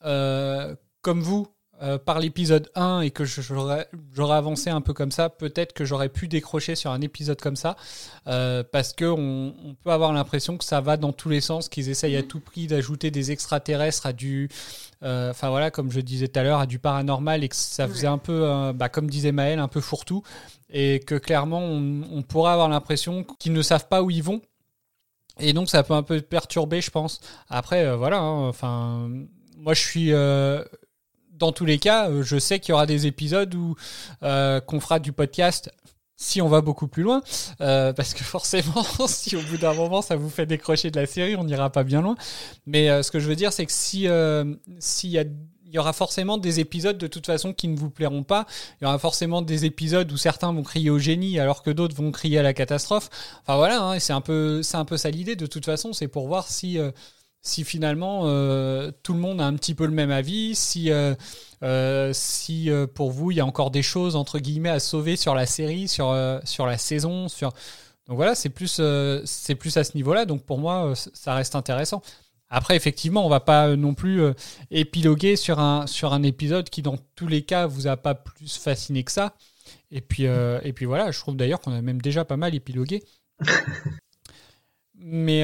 comme 0.02 1.22
vous 1.22 1.48
euh, 1.84 2.00
par 2.00 2.20
l'épisode 2.20 2.72
1 2.74 3.02
et 3.02 3.12
que 3.12 3.24
j'aurais 3.24 3.86
avancé 4.18 4.72
un 4.72 4.82
peu 4.82 4.94
comme 4.94 5.12
ça, 5.12 5.30
peut-être 5.30 5.74
que 5.74 5.86
j'aurais 5.86 6.10
pu 6.10 6.28
décrocher 6.28 6.74
sur 6.74 6.90
un 6.90 7.02
épisode 7.02 7.40
comme 7.40 7.56
ça, 7.56 7.76
euh, 8.26 8.64
parce 8.64 8.94
que 8.94 9.06
on, 9.06 9.54
peut 9.84 9.92
avoir 9.92 10.12
l'impression 10.12 10.58
que 10.58 10.64
ça 10.64 10.82
va 10.82 10.98
dans 10.98 11.14
tous 11.14 11.30
les 11.30 11.40
sens, 11.40 11.70
qu'ils 11.70 11.90
essayent 11.90 12.16
à 12.16 12.24
tout 12.24 12.40
prix 12.40 12.66
d'ajouter 12.66 13.12
des 13.12 13.30
extraterrestres 13.30 14.08
à 14.08 14.14
du, 14.14 14.50
euh, 15.04 15.30
enfin 15.30 15.52
voilà, 15.52 15.70
comme 15.70 15.92
je 15.92 16.00
disais 16.00 16.28
tout 16.28 16.40
à 16.40 16.44
l'heure, 16.44 16.62
à 16.62 16.66
du 16.66 16.80
paranormal 16.80 17.44
et 17.44 17.50
que 17.50 17.56
ça 17.56 17.88
faisait 17.88 18.08
un 18.08 18.18
peu, 18.18 18.72
bah, 18.74 18.90
comme 18.90 19.08
disait 19.08 19.32
Maël, 19.32 19.60
un 19.60 19.68
peu 19.68 19.80
fourre-tout, 19.80 20.24
et 20.72 21.00
que 21.02 21.14
clairement 21.14 21.62
on, 21.62 22.02
on 22.12 22.24
pourrait 22.24 22.54
avoir 22.54 22.70
l'impression 22.70 23.24
qu'ils 23.38 23.54
ne 23.54 23.62
savent 23.62 23.88
pas 23.88 24.02
où 24.02 24.10
ils 24.10 24.24
vont. 24.24 24.42
Et 25.40 25.54
donc 25.54 25.70
ça 25.70 25.84
peut 25.84 25.94
un 25.94 26.02
peu 26.02 26.20
perturber, 26.22 26.82
je 26.82 26.90
pense. 26.90 27.20
Après, 27.50 27.96
voilà, 27.96 28.18
hein, 28.18 28.48
enfin, 28.48 29.12
moi 29.58 29.76
je 29.76 29.82
suis, 29.82 30.12
dans 31.38 31.52
tous 31.52 31.66
les 31.66 31.78
cas, 31.78 32.10
euh, 32.10 32.24
je 32.24 32.38
sais 32.38 32.60
qu'il 32.60 32.72
y 32.72 32.74
aura 32.74 32.86
des 32.86 33.08
épisodes 33.08 33.54
où 33.56 33.76
euh, 34.24 34.60
qu'on 34.60 34.80
fera 34.80 35.00
du 35.00 35.12
podcast 35.12 35.72
si 36.18 36.42
on 36.42 36.48
va 36.50 36.62
beaucoup 36.62 36.88
plus 36.88 37.04
loin, 37.04 37.22
euh, 37.62 37.94
parce 37.94 38.14
que 38.14 38.24
forcément, 38.24 38.84
si 39.08 39.36
au 39.36 39.42
bout 39.44 39.58
d'un 39.58 39.74
moment 39.74 40.02
ça 40.02 40.16
vous 40.16 40.30
fait 40.30 40.46
décrocher 40.46 40.92
de 40.92 41.00
la 41.00 41.06
série, 41.06 41.36
on 41.36 41.44
n'ira 41.46 41.70
pas 41.72 41.84
bien 41.84 42.02
loin. 42.02 42.16
Mais 42.66 42.90
euh, 42.90 43.04
ce 43.04 43.12
que 43.12 43.20
je 43.20 43.28
veux 43.28 43.36
dire, 43.36 43.54
c'est 43.54 43.66
que 43.66 43.72
si 43.72 44.08
euh, 44.08 44.56
s'il 44.80 45.12
y 45.12 45.20
a 45.20 45.24
il 45.68 45.74
y 45.74 45.80
aura 45.80 45.92
forcément 45.92 46.38
des 46.38 46.62
épisodes 46.62 46.98
de 46.98 47.08
toute 47.08 47.26
façon 47.26 47.54
qui 47.54 47.68
ne 47.68 47.76
vous 47.76 47.90
plairont 47.90 48.24
pas. 48.24 48.46
Il 48.80 48.86
y 48.86 48.88
aura 48.88 48.98
forcément 49.00 49.42
des 49.42 49.66
épisodes 49.66 50.10
où 50.10 50.16
certains 50.16 50.54
vont 50.54 50.64
crier 50.64 50.90
au 50.90 50.98
génie 50.98 51.40
alors 51.40 51.62
que 51.62 51.70
d'autres 51.72 51.94
vont 51.94 52.12
crier 52.12 52.40
à 52.40 52.42
la 52.42 52.54
catastrophe. 52.54 53.10
Enfin 53.42 53.58
voilà, 53.58 53.84
hein, 53.84 54.00
c'est 54.00 54.14
un 54.14 54.22
peu 54.22 54.64
c'est 54.64 54.78
un 54.78 54.86
peu 54.86 54.96
ça 54.96 55.10
l'idée. 55.10 55.36
De 55.36 55.46
toute 55.46 55.66
façon, 55.66 55.92
c'est 55.92 56.08
pour 56.08 56.28
voir 56.28 56.48
si 56.48 56.80
euh, 56.80 56.92
si 57.42 57.64
finalement 57.64 58.24
euh, 58.26 58.92
tout 59.04 59.14
le 59.14 59.20
monde 59.20 59.42
a 59.42 59.46
un 59.46 59.54
petit 59.54 59.74
peu 59.74 59.86
le 59.86 59.92
même 59.92 60.12
avis, 60.12 60.56
si 60.56 60.92
euh, 60.92 61.16
euh, 61.64 62.12
si 62.14 62.70
pour 62.94 63.12
vous 63.12 63.32
il 63.32 63.38
y 63.38 63.40
a 63.40 63.46
encore 63.46 63.72
des 63.72 63.82
choses 63.82 64.16
entre 64.16 64.40
guillemets 64.40 64.70
à 64.70 64.80
sauver 64.80 65.16
sur 65.16 65.34
la 65.34 65.46
série, 65.46 65.88
sur 65.88 66.16
sur 66.44 66.66
la 66.66 66.78
saison, 66.78 67.28
sur 67.28 67.54
donc 68.08 68.18
voilà, 68.18 68.36
c'est 68.36 68.50
plus 68.50 68.82
c'est 69.26 69.56
plus 69.56 69.78
à 69.78 69.84
ce 69.84 69.96
niveau-là. 69.96 70.26
Donc 70.26 70.44
pour 70.44 70.60
moi, 70.60 70.94
ça 70.96 71.34
reste 71.36 71.56
intéressant. 71.56 72.02
Après, 72.50 72.78
effectivement, 72.78 73.26
on 73.26 73.30
va 73.30 73.42
pas 73.42 73.76
non 73.76 73.94
plus 73.94 74.22
épiloguer 74.72 75.36
sur 75.36 75.60
un, 75.60 75.86
sur 75.86 76.14
un 76.14 76.24
épisode 76.24 76.70
qui, 76.70 76.82
dans 76.82 76.96
tous 77.16 77.28
les 77.28 77.42
cas, 77.42 77.68
vous 77.68 77.88
a 77.88 77.98
pas 77.98 78.16
plus 78.16 78.58
fasciné 78.58 79.04
que 79.04 79.12
ça. 79.12 79.36
Et 79.92 80.00
puis, 80.00 80.24
et 80.24 80.74
puis 80.74 80.86
voilà, 80.86 81.12
je 81.12 81.20
trouve 81.20 81.36
d'ailleurs 81.36 81.60
qu'on 81.60 81.74
a 81.74 81.82
même 81.82 82.02
déjà 82.02 82.24
pas 82.24 82.38
mal 82.38 82.56
épilogué. 82.56 83.04
Mais 84.96 85.44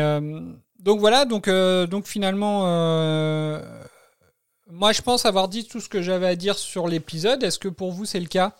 donc 0.83 0.99
voilà, 0.99 1.23
donc, 1.23 1.47
euh, 1.47 1.87
donc 1.87 2.05
finalement, 2.05 2.63
euh, 2.65 3.57
moi 4.69 4.91
je 4.91 5.01
pense 5.01 5.25
avoir 5.25 5.47
dit 5.47 5.65
tout 5.65 5.79
ce 5.79 5.87
que 5.87 6.01
j'avais 6.01 6.27
à 6.27 6.35
dire 6.35 6.57
sur 6.57 6.89
l'épisode. 6.89 7.41
Est-ce 7.41 7.57
que 7.57 7.69
pour 7.69 7.93
vous 7.93 8.03
c'est 8.03 8.19
le 8.19 8.27
cas? 8.27 8.51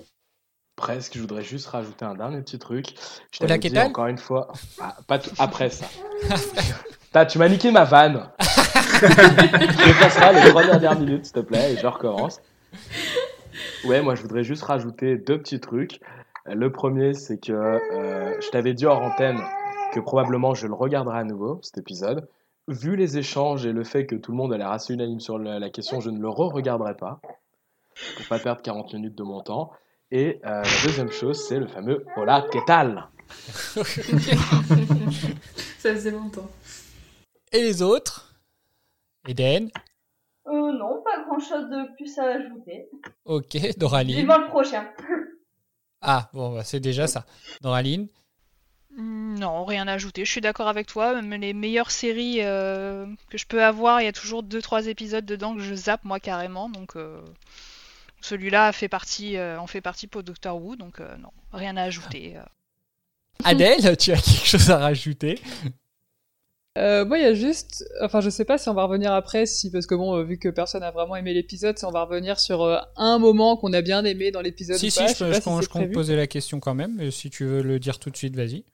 Presque, 0.77 1.15
je 1.15 1.19
voudrais 1.19 1.43
juste 1.43 1.67
rajouter 1.67 2.05
un 2.05 2.15
dernier 2.15 2.41
petit 2.41 2.57
truc. 2.57 2.95
Je 3.31 3.39
t'avais 3.39 3.57
dit 3.57 3.77
encore 3.77 4.07
une 4.07 4.17
fois, 4.17 4.47
Ah, 4.81 4.95
pas 5.05 5.19
après 5.37 5.69
ça. 5.69 5.85
Tu 7.29 7.37
m'as 7.37 7.47
niqué 7.47 7.69
ma 7.69 7.83
vanne. 7.83 8.27
je 8.39 9.99
passerai 9.99 10.33
les 10.33 10.49
trois 10.49 10.63
dernières 10.63 10.99
minutes, 10.99 11.25
s'il 11.25 11.33
te 11.33 11.41
plaît, 11.41 11.73
et 11.73 11.77
je 11.77 11.85
recommence. 11.85 12.41
Ouais, 13.85 14.01
moi 14.01 14.15
je 14.15 14.23
voudrais 14.23 14.43
juste 14.43 14.63
rajouter 14.63 15.17
deux 15.17 15.37
petits 15.37 15.59
trucs. 15.59 15.99
Le 16.45 16.71
premier, 16.71 17.13
c'est 17.13 17.37
que 17.37 17.51
euh, 17.51 18.41
je 18.41 18.49
t'avais 18.49 18.73
dit 18.73 18.87
hors 18.87 19.01
antenne 19.01 19.39
que 19.93 19.99
probablement 19.99 20.53
je 20.53 20.67
le 20.67 20.73
regarderai 20.73 21.19
à 21.19 21.23
nouveau, 21.23 21.59
cet 21.61 21.77
épisode. 21.77 22.27
Vu 22.67 22.95
les 22.95 23.17
échanges 23.17 23.65
et 23.65 23.73
le 23.73 23.83
fait 23.83 24.05
que 24.05 24.15
tout 24.15 24.31
le 24.31 24.37
monde 24.37 24.53
a 24.53 24.57
l'air 24.57 24.71
assez 24.71 24.93
unanime 24.93 25.19
sur 25.19 25.37
la, 25.37 25.59
la 25.59 25.69
question, 25.69 25.99
je 25.99 26.09
ne 26.09 26.19
le 26.19 26.29
re-regarderai 26.29 26.95
pas. 26.95 27.19
Pour 28.17 28.27
pas 28.27 28.39
perdre 28.39 28.61
40 28.61 28.93
minutes 28.93 29.15
de 29.15 29.23
mon 29.23 29.41
temps. 29.41 29.71
Et 30.11 30.39
euh, 30.45 30.63
la 30.63 30.83
deuxième 30.83 31.11
chose, 31.11 31.45
c'est 31.47 31.59
le 31.59 31.67
fameux 31.67 32.05
Hola, 32.17 32.45
¿qué 32.51 32.59
tal? 32.65 33.07
Ça 35.79 35.93
faisait 35.93 36.11
longtemps. 36.11 36.49
Et 37.51 37.61
les 37.61 37.81
autres? 37.81 38.33
Eden? 39.27 39.69
Euh, 40.47 40.51
non, 40.51 41.01
pas 41.03 41.23
grand 41.25 41.39
chose 41.39 41.69
de 41.69 41.95
plus 41.95 42.17
à 42.17 42.23
ajouter. 42.23 42.89
Ok, 43.25 43.57
Doraline? 43.77 44.15
Vivement 44.15 44.39
le 44.39 44.47
prochain. 44.47 44.85
Ah, 46.01 46.29
bon, 46.33 46.55
bah, 46.55 46.63
c'est 46.63 46.79
déjà 46.79 47.07
ça. 47.07 47.25
Doraline? 47.61 48.07
Non, 48.97 49.65
rien 49.65 49.87
à 49.87 49.93
ajouter. 49.93 50.23
Je 50.23 50.29
suis 50.31 50.41
d'accord 50.41 50.67
avec 50.67 50.87
toi. 50.87 51.19
Même 51.21 51.41
les 51.41 51.53
meilleures 51.53 51.89
séries 51.91 52.37
euh, 52.41 53.05
que 53.29 53.37
je 53.37 53.45
peux 53.47 53.63
avoir, 53.63 54.01
il 54.01 54.05
y 54.05 54.07
a 54.07 54.11
toujours 54.13 54.43
deux 54.43 54.61
trois 54.61 54.85
épisodes 54.87 55.25
dedans 55.25 55.55
que 55.55 55.61
je 55.61 55.73
zappe 55.73 56.03
moi 56.03 56.19
carrément. 56.19 56.69
Donc 56.69 56.95
euh, 56.95 57.19
celui-là 58.21 58.71
fait 58.71 58.89
partie, 58.89 59.37
euh, 59.37 59.59
en 59.59 59.67
fait 59.67 59.81
partie 59.81 60.07
pour 60.07 60.23
Doctor 60.23 60.61
Who. 60.61 60.75
Donc 60.75 60.99
euh, 60.99 61.17
non, 61.17 61.31
rien 61.51 61.75
à 61.77 61.83
ajouter. 61.83 62.37
euh. 62.37 62.43
Adèle, 63.43 63.97
tu 63.97 64.11
as 64.11 64.15
quelque 64.17 64.45
chose 64.45 64.69
à 64.69 64.77
rajouter? 64.77 65.39
Euh, 66.77 67.05
moi, 67.05 67.19
il 67.19 67.21
y 67.23 67.25
a 67.27 67.35
juste, 67.35 67.83
enfin, 68.01 68.19
je 68.19 68.31
sais 68.31 68.45
pas 68.45 68.57
si 68.57 68.67
on 68.67 68.73
va 68.73 68.85
revenir 68.85 69.11
après, 69.13 69.45
si 69.45 69.69
parce 69.71 69.85
que 69.85 69.93
bon, 69.93 70.23
vu 70.23 70.39
que 70.39 70.49
personne 70.49 70.81
a 70.81 70.89
vraiment 70.89 71.15
aimé 71.15 71.31
l'épisode, 71.33 71.77
si 71.77 71.85
on 71.85 71.91
va 71.91 72.03
revenir 72.03 72.39
sur 72.39 72.63
euh, 72.63 72.79
un 72.95 73.19
moment 73.19 73.57
qu'on 73.57 73.73
a 73.73 73.81
bien 73.81 74.03
aimé 74.05 74.31
dans 74.31 74.41
l'épisode. 74.41 74.77
Si, 74.77 74.87
ou 74.87 74.89
si, 74.89 74.97
pas, 74.99 75.07
je, 75.07 75.13
peux- 75.19 75.29
pas 75.29 75.35
je 75.35 75.39
si 75.41 75.49
je 75.61 75.69
compte 75.69 75.91
poser 75.93 76.15
la 76.15 76.25
question 76.25 76.59
quand 76.59 76.73
même. 76.73 76.95
mais 76.95 77.11
Si 77.11 77.29
tu 77.29 77.45
veux 77.45 77.61
le 77.61 77.79
dire 77.79 77.99
tout 77.99 78.09
de 78.09 78.17
suite, 78.17 78.35
vas-y. 78.35 78.65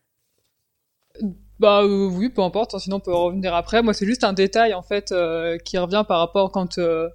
Bah 1.60 1.82
euh, 1.84 2.08
oui, 2.10 2.30
peu 2.30 2.42
importe. 2.42 2.74
hein, 2.74 2.80
sinon, 2.80 2.98
on 2.98 3.02
peut 3.02 3.14
revenir 3.14 3.54
après. 3.54 3.82
Moi, 3.82 3.94
c'est 3.94 4.06
juste 4.06 4.24
un 4.24 4.34
détail 4.34 4.74
en 4.74 4.82
fait 4.82 5.12
euh, 5.12 5.58
qui 5.58 5.78
revient 5.78 6.06
par 6.08 6.20
rapport 6.20 6.52
quand 6.52 6.78
euh, 6.78 7.10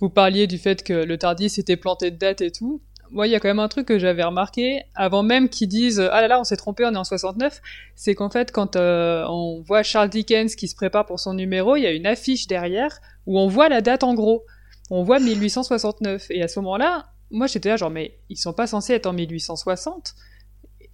vous 0.00 0.10
parliez 0.10 0.46
du 0.46 0.58
fait 0.58 0.82
que 0.82 0.92
le 0.92 1.18
Tardis 1.18 1.54
était 1.58 1.76
planté 1.76 2.10
de 2.10 2.16
date 2.16 2.42
et 2.42 2.52
tout. 2.52 2.82
Moi, 3.10 3.26
il 3.26 3.30
y 3.30 3.34
a 3.34 3.40
quand 3.40 3.48
même 3.48 3.58
un 3.58 3.68
truc 3.68 3.88
que 3.88 3.98
j'avais 3.98 4.22
remarqué 4.22 4.82
avant 4.94 5.22
même 5.22 5.48
qu'ils 5.48 5.66
disent 5.68 5.98
ah 5.98 6.20
là 6.20 6.28
là, 6.28 6.40
on 6.40 6.44
s'est 6.44 6.56
trompé, 6.56 6.84
on 6.84 6.92
est 6.92 6.96
en 6.96 7.04
69. 7.04 7.60
C'est 7.96 8.14
qu'en 8.14 8.30
fait, 8.30 8.52
quand 8.52 8.76
on 8.76 9.62
voit 9.66 9.82
Charles 9.82 10.10
Dickens 10.10 10.54
qui 10.54 10.68
se 10.68 10.76
prépare 10.76 11.06
pour 11.06 11.18
son 11.18 11.34
numéro, 11.34 11.74
il 11.74 11.82
y 11.82 11.86
a 11.86 11.90
une 11.90 12.06
affiche 12.06 12.46
derrière 12.46 13.00
où 13.26 13.38
on 13.40 13.48
voit 13.48 13.68
la 13.68 13.80
date 13.80 14.04
en 14.04 14.14
gros. 14.14 14.44
On 14.90 15.02
voit 15.02 15.18
1869 15.18 16.26
et 16.30 16.42
à 16.42 16.48
ce 16.48 16.60
moment-là, 16.60 17.06
moi 17.30 17.46
j'étais 17.46 17.68
là 17.70 17.76
genre 17.76 17.90
mais 17.90 18.18
ils 18.28 18.36
sont 18.36 18.52
pas 18.52 18.66
censés 18.66 18.92
être 18.92 19.06
en 19.06 19.12
1860. 19.12 20.14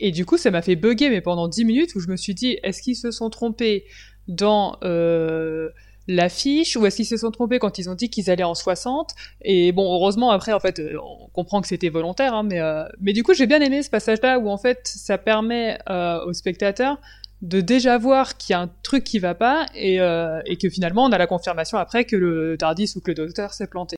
Et 0.01 0.11
du 0.11 0.27
coup, 0.27 0.37
ça 0.37 0.51
m'a 0.51 0.63
fait 0.63 0.77
bugger, 0.77 1.11
mais 1.11 1.21
pendant 1.21 1.49
10 1.49 1.65
minutes, 1.65 1.95
où 1.95 2.01
je 2.01 2.09
me 2.09 2.17
suis 2.17 2.35
dit, 2.35 2.59
est-ce 2.63 2.83
qu'ils 2.83 2.97
se 2.97 3.11
sont 3.11 3.31
trompés 3.31 3.85
dans 4.29 4.77
euh, 4.83 5.71
l'affiche, 6.09 6.77
ou 6.77 6.87
est-ce 6.87 6.97
qu'ils 6.97 7.07
se 7.07 7.17
sont 7.17 7.31
trompés 7.31 7.59
quand 7.59 7.79
ils 7.79 7.91
ont 7.91 7.95
dit 7.95 8.11
qu'ils 8.11 8.31
allaient 8.31 8.45
en 8.45 8.55
60 8.55 9.11
Et 9.43 9.73
bon, 9.73 9.93
heureusement, 9.93 10.31
après, 10.31 10.53
en 10.53 10.61
fait, 10.61 10.79
euh, 10.79 10.97
on 11.03 11.29
comprend 11.29 11.61
que 11.61 11.69
c'était 11.69 11.89
volontaire, 11.89 12.35
hein, 12.35 12.43
mais, 12.43 12.61
euh, 12.61 12.85
mais 13.01 13.13
du 13.13 13.23
coup, 13.23 13.35
j'ai 13.35 13.47
bien 13.47 13.61
aimé 13.61 13.83
ce 13.83 13.91
passage-là, 13.91 14.39
où 14.39 14.49
en 14.49 14.59
fait, 14.59 14.81
ça 14.85 15.19
permet 15.19 15.79
euh, 15.89 16.25
aux 16.25 16.33
spectateurs 16.33 16.99
de 17.43 17.61
déjà 17.61 17.99
voir 17.99 18.37
qu'il 18.37 18.55
y 18.55 18.57
a 18.57 18.61
un 18.61 18.71
truc 18.83 19.05
qui 19.05 19.19
va 19.19 19.35
pas, 19.35 19.67
et, 19.75 19.97
et 19.97 20.57
que 20.57 20.71
finalement, 20.71 21.05
on 21.05 21.13
a 21.13 21.19
la 21.19 21.27
confirmation 21.27 21.77
après 21.77 22.07
que 22.07 22.17
le 22.17 22.57
Tardis 22.59 22.95
ou 22.97 23.01
que 23.01 23.11
le 23.11 23.15
Docteur 23.15 23.53
s'est 23.53 23.67
planté. 23.67 23.97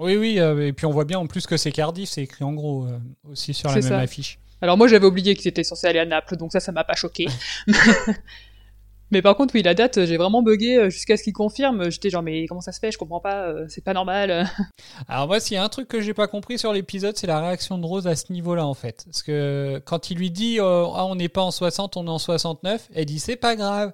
Oui, 0.00 0.16
oui, 0.16 0.38
et 0.38 0.72
puis 0.72 0.84
on 0.86 0.90
voit 0.90 1.04
bien 1.04 1.20
en 1.20 1.28
plus 1.28 1.46
que 1.46 1.56
c'est 1.56 1.70
Cardiff, 1.70 2.10
c'est 2.10 2.22
écrit 2.22 2.42
en 2.42 2.52
gros 2.54 2.88
aussi 3.22 3.54
sur 3.54 3.68
la 3.68 3.76
même 3.76 3.82
ça. 3.84 3.98
affiche. 4.00 4.40
Alors 4.62 4.78
moi 4.78 4.86
j'avais 4.86 5.06
oublié 5.06 5.34
qu'ils 5.34 5.48
étaient 5.48 5.64
censés 5.64 5.88
aller 5.88 5.98
à 5.98 6.06
Naples, 6.06 6.36
donc 6.36 6.52
ça, 6.52 6.60
ça 6.60 6.70
m'a 6.70 6.84
pas 6.84 6.94
choqué. 6.94 7.26
mais 9.10 9.20
par 9.20 9.36
contre, 9.36 9.54
oui, 9.56 9.62
la 9.62 9.74
date, 9.74 10.04
j'ai 10.04 10.16
vraiment 10.16 10.40
bugué 10.40 10.76
euh, 10.76 10.88
jusqu'à 10.88 11.16
ce 11.16 11.24
qu'ils 11.24 11.32
confirment. 11.32 11.90
J'étais 11.90 12.10
genre, 12.10 12.22
mais 12.22 12.46
comment 12.46 12.60
ça 12.60 12.70
se 12.70 12.78
fait? 12.78 12.92
Je 12.92 12.96
comprends 12.96 13.18
pas, 13.18 13.48
euh, 13.48 13.66
c'est 13.68 13.82
pas 13.82 13.92
normal. 13.92 14.48
Alors 15.08 15.26
moi, 15.26 15.40
s'il 15.40 15.56
y 15.56 15.58
a 15.58 15.64
un 15.64 15.68
truc 15.68 15.88
que 15.88 16.00
j'ai 16.00 16.14
pas 16.14 16.28
compris 16.28 16.60
sur 16.60 16.72
l'épisode, 16.72 17.16
c'est 17.16 17.26
la 17.26 17.40
réaction 17.40 17.76
de 17.76 17.84
Rose 17.84 18.06
à 18.06 18.14
ce 18.14 18.32
niveau-là 18.32 18.64
en 18.64 18.74
fait. 18.74 19.02
Parce 19.04 19.24
que 19.24 19.82
quand 19.84 20.10
il 20.10 20.18
lui 20.18 20.30
dit 20.30 20.60
euh, 20.60 20.86
ah 20.94 21.06
on 21.06 21.16
n'est 21.16 21.28
pas 21.28 21.42
en 21.42 21.50
60, 21.50 21.96
on 21.96 22.06
est 22.06 22.10
en 22.10 22.18
69, 22.20 22.88
elle 22.94 23.04
dit 23.04 23.18
c'est 23.18 23.36
pas 23.36 23.56
grave. 23.56 23.92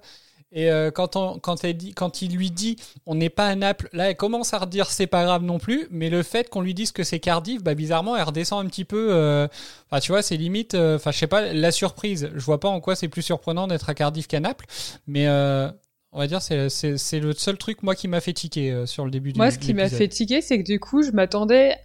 Et 0.51 0.71
euh, 0.71 0.89
quand, 0.89 1.15
on, 1.15 1.37
quand, 1.37 1.63
elle 1.63 1.77
dit, 1.77 1.93
quand 1.93 2.23
il 2.23 2.35
lui 2.35 2.49
dit 2.49 2.75
on 3.05 3.13
n'est 3.15 3.29
pas 3.29 3.47
à 3.47 3.55
Naples, 3.55 3.87
là 3.93 4.09
elle 4.09 4.15
commence 4.15 4.53
à 4.53 4.57
redire 4.59 4.89
c'est 4.89 5.05
pas 5.07 5.23
grave 5.23 5.43
non 5.43 5.59
plus. 5.59 5.87
Mais 5.91 6.09
le 6.09 6.23
fait 6.23 6.49
qu'on 6.49 6.61
lui 6.61 6.73
dise 6.73 6.91
que 6.91 7.03
c'est 7.03 7.19
Cardiff, 7.19 7.61
bah 7.63 7.75
bizarrement 7.75 8.15
elle 8.17 8.23
redescend 8.23 8.65
un 8.65 8.67
petit 8.69 8.85
peu. 8.85 9.09
euh, 9.11 9.47
Enfin 9.89 9.99
tu 9.99 10.11
vois, 10.11 10.21
c'est 10.23 10.37
limite. 10.37 10.73
euh, 10.73 10.95
Enfin 10.95 11.11
je 11.11 11.19
sais 11.19 11.27
pas 11.27 11.53
la 11.53 11.71
surprise. 11.71 12.31
Je 12.33 12.43
vois 12.43 12.59
pas 12.59 12.67
en 12.69 12.79
quoi 12.79 12.95
c'est 12.95 13.09
plus 13.09 13.21
surprenant 13.21 13.67
d'être 13.67 13.89
à 13.89 13.93
Cardiff 13.93 14.27
qu'à 14.27 14.39
Naples. 14.39 14.65
Mais 15.05 15.27
euh, 15.27 15.69
on 16.11 16.17
va 16.17 16.25
dire 16.25 16.41
c'est 16.41 16.69
c'est 16.69 16.97
c'est 16.97 17.19
le 17.19 17.33
seul 17.33 17.57
truc 17.57 17.83
moi 17.83 17.93
qui 17.93 18.07
m'a 18.07 18.19
fait 18.19 18.33
tiquer 18.33 18.71
euh, 18.71 18.85
sur 18.87 19.05
le 19.05 19.11
début 19.11 19.33
du 19.33 19.37
Moi, 19.37 19.51
ce 19.51 19.59
qui 19.59 19.75
m'a 19.75 19.87
fait 19.89 20.07
tiquer, 20.07 20.41
c'est 20.41 20.57
que 20.57 20.63
du 20.63 20.79
coup, 20.79 21.03
je 21.03 21.11
m'attendais 21.11 21.75